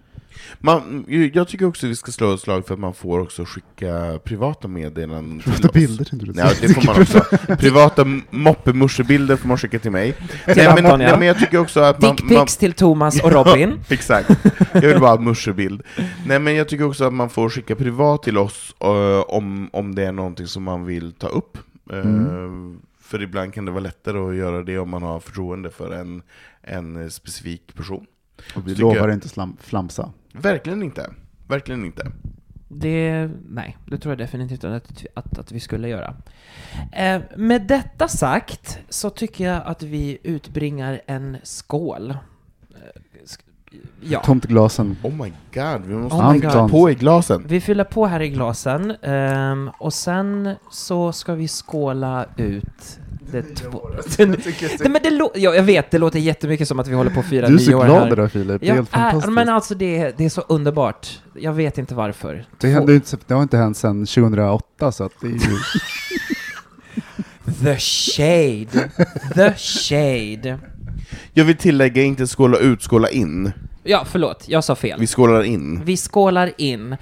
Man, 0.59 1.05
jag 1.33 1.47
tycker 1.47 1.65
också 1.65 1.87
vi 1.87 1.95
ska 1.95 2.11
slå 2.11 2.33
ett 2.33 2.39
slag 2.39 2.67
för 2.67 2.73
att 2.73 2.79
man 2.79 2.93
får 2.93 3.19
också 3.19 3.45
skicka 3.45 4.19
privata 4.23 4.67
meddelanden 4.67 5.39
till 5.39 5.51
Privata 5.51 5.67
oss. 5.67 5.73
bilder 5.73 6.05
tänkte 6.05 6.31
du 6.31 6.39
Ja, 6.39 6.49
det 6.61 6.73
får 6.73 6.85
man 6.85 7.01
också. 7.01 7.19
Privata 7.59 8.05
moppemorsebilder 8.29 9.35
får 9.35 9.47
man 9.47 9.57
skicka 9.57 9.79
till 9.79 9.91
mig. 9.91 10.15
Nej 10.47 10.55
men, 10.55 10.67
Anton, 10.85 10.99
ja. 10.99 11.07
nej 11.09 11.17
men 11.19 11.27
jag 11.27 11.39
tycker 11.39 11.57
också 11.57 11.79
att 11.79 12.01
man... 12.01 12.07
man 12.07 12.15
Dickpics 12.15 12.57
till 12.57 12.73
Thomas 12.73 13.21
och 13.23 13.31
Robin. 13.45 13.79
Exakt. 13.89 14.29
Jag 14.73 14.81
vill 14.81 14.99
bara 14.99 15.09
ha 15.11 15.17
en 15.17 15.23
morsebild. 15.23 15.81
Nej 16.27 16.39
men 16.39 16.55
jag 16.55 16.69
tycker 16.69 16.85
också 16.85 17.03
att 17.05 17.13
man 17.13 17.29
får 17.29 17.49
skicka 17.49 17.75
privat 17.75 18.23
till 18.23 18.37
oss 18.37 18.75
eh, 18.79 19.21
om, 19.27 19.69
om 19.73 19.95
det 19.95 20.03
är 20.05 20.11
någonting 20.11 20.47
som 20.47 20.63
man 20.63 20.85
vill 20.85 21.13
ta 21.13 21.27
upp. 21.27 21.57
Eh, 21.91 21.99
Mm. 21.99 22.79
För 23.01 23.21
ibland 23.21 23.53
kan 23.53 23.65
det 23.65 23.71
vara 23.71 23.81
lättare 23.83 24.17
att 24.17 24.35
göra 24.35 24.63
det 24.63 24.77
om 24.79 24.89
man 24.89 25.03
har 25.03 25.19
förtroende 25.19 25.69
för 25.69 25.91
en, 25.93 26.21
en 26.61 27.11
specifik 27.11 27.75
person. 27.75 28.05
Och 28.55 28.67
vi 28.67 28.75
lovar 28.75 28.95
jag- 28.95 29.13
inte 29.13 29.29
slam, 29.29 29.57
flamsa. 29.61 30.11
Verkligen 30.41 30.83
inte. 30.83 31.09
Verkligen 31.47 31.85
inte. 31.85 32.11
Det, 32.67 33.29
nej, 33.49 33.77
det 33.85 33.97
tror 33.97 34.11
jag 34.11 34.17
definitivt 34.17 34.63
att, 34.63 35.05
att, 35.13 35.39
att 35.39 35.51
vi 35.51 35.59
skulle 35.59 35.87
göra. 35.87 36.15
Eh, 36.91 37.21
med 37.37 37.67
detta 37.67 38.07
sagt 38.07 38.79
så 38.89 39.09
tycker 39.09 39.45
jag 39.49 39.61
att 39.65 39.83
vi 39.83 40.17
utbringar 40.23 41.01
en 41.05 41.37
skål. 41.43 42.09
Eh, 42.11 42.15
sk- 43.25 43.79
ja, 44.01 44.19
Tomt 44.25 44.45
glasen. 44.45 44.97
Oh 45.03 45.11
my 45.13 45.33
god, 45.53 45.85
vi 45.85 45.93
måste 45.95 46.17
Oh 46.17 46.33
fylla 46.33 46.67
på 46.69 46.89
i 46.89 46.95
glasen. 46.95 47.43
vi 47.47 47.61
fyller 47.61 47.83
på 47.83 48.05
här 48.05 48.19
i 48.21 48.29
glasen 48.29 48.91
ehm, 49.01 49.71
och 49.79 49.93
sen 49.93 50.55
så 50.71 51.11
ska 51.11 51.35
vi 51.35 51.47
skåla 51.47 52.25
ut 52.37 52.99
det 53.35 53.55
två... 53.55 53.89
Nej, 54.17 54.89
men 54.89 55.01
det 55.03 55.09
lå- 55.09 55.31
ja, 55.35 55.55
jag 55.55 55.63
vet, 55.63 55.91
det 55.91 55.97
låter 55.97 56.19
jättemycket 56.19 56.67
som 56.67 56.79
att 56.79 56.87
vi 56.87 56.93
håller 56.93 57.11
på 57.11 57.19
att 57.19 57.25
fira 57.25 57.47
Du 57.47 57.53
är 57.53 57.57
så 57.57 57.71
glad 57.71 57.89
här. 58.03 58.13
idag 58.13 58.31
Filip, 58.31 58.61
det 58.61 58.65
är 58.65 58.69
Jag 58.69 58.75
helt 58.75 58.89
fantastiskt. 58.89 59.33
men 59.33 59.49
alltså 59.49 59.75
det, 59.75 60.17
det 60.17 60.25
är 60.25 60.29
så 60.29 60.41
underbart. 60.41 61.19
Jag 61.33 61.53
vet 61.53 61.77
inte 61.77 61.95
varför. 61.95 62.45
det, 62.57 62.67
hände 62.67 62.95
inte, 62.95 63.17
det 63.27 63.33
har 63.33 63.43
inte 63.43 63.57
hänt 63.57 63.77
sedan 63.77 64.05
2008 64.05 64.91
så 64.91 65.03
att 65.03 65.11
det 65.21 65.27
är 65.27 65.31
ju... 65.31 65.39
The 67.63 67.77
shade. 67.79 68.89
The 69.35 69.53
shade. 69.57 70.59
Jag 71.33 71.45
vill 71.45 71.57
tillägga, 71.57 72.03
inte 72.03 72.27
skåla 72.27 72.57
ut, 72.57 72.81
skåla 72.81 73.09
in. 73.09 73.51
Ja, 73.83 74.05
förlåt, 74.11 74.43
jag 74.47 74.63
sa 74.63 74.75
fel. 74.75 74.99
Vi 74.99 75.07
skålar 75.07 75.43
in. 75.43 75.81
Vi 75.85 75.97
skålar 75.97 76.51
in. 76.57 76.95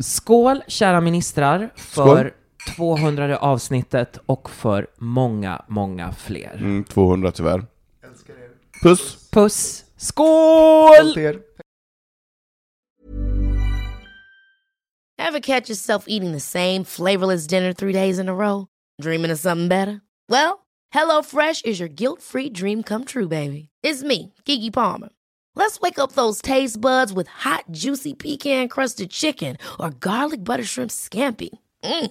Skål, 0.00 0.60
kära 0.68 1.00
ministrar, 1.00 1.68
för 1.76 1.92
Skål. 2.02 2.30
200 2.66 3.38
avsnittet 3.38 4.18
och 4.26 4.50
för 4.50 4.86
många, 4.98 5.64
många 5.68 6.12
fler. 6.12 6.54
Mm, 6.54 6.84
200 6.84 7.32
tyvärr. 7.32 7.66
Puss! 8.82 9.30
Puss! 9.30 9.84
Skål! 9.96 11.40
Ever 15.18 15.40
catch 15.40 15.68
yourself 15.70 16.04
eating 16.08 16.32
the 16.32 16.40
same 16.40 16.84
flavorless 16.84 17.46
dinner 17.46 17.72
three 17.72 17.92
days 17.92 18.18
in 18.18 18.28
a 18.28 18.34
row? 18.34 18.66
Dreaming 19.02 19.30
of 19.32 19.38
something 19.38 19.68
better? 19.68 20.02
Well, 20.28 20.66
HelloFresh 20.94 21.64
is 21.64 21.80
your 21.80 21.88
guilt-free 21.88 22.50
dream 22.50 22.82
come 22.82 23.04
true, 23.04 23.28
baby. 23.28 23.68
It's 23.82 24.02
me, 24.02 24.34
Kiki 24.44 24.70
Palmer. 24.70 25.08
Let's 25.54 25.80
wake 25.80 25.98
up 25.98 26.12
those 26.12 26.42
taste 26.42 26.80
buds 26.80 27.12
with 27.12 27.28
hot, 27.28 27.64
juicy 27.70 28.14
pecan-crusted 28.14 29.10
chicken 29.10 29.56
or 29.80 29.90
garlic 29.90 30.44
butter 30.44 30.64
shrimp 30.64 30.90
scampi. 30.90 31.48
Mm. 31.82 32.10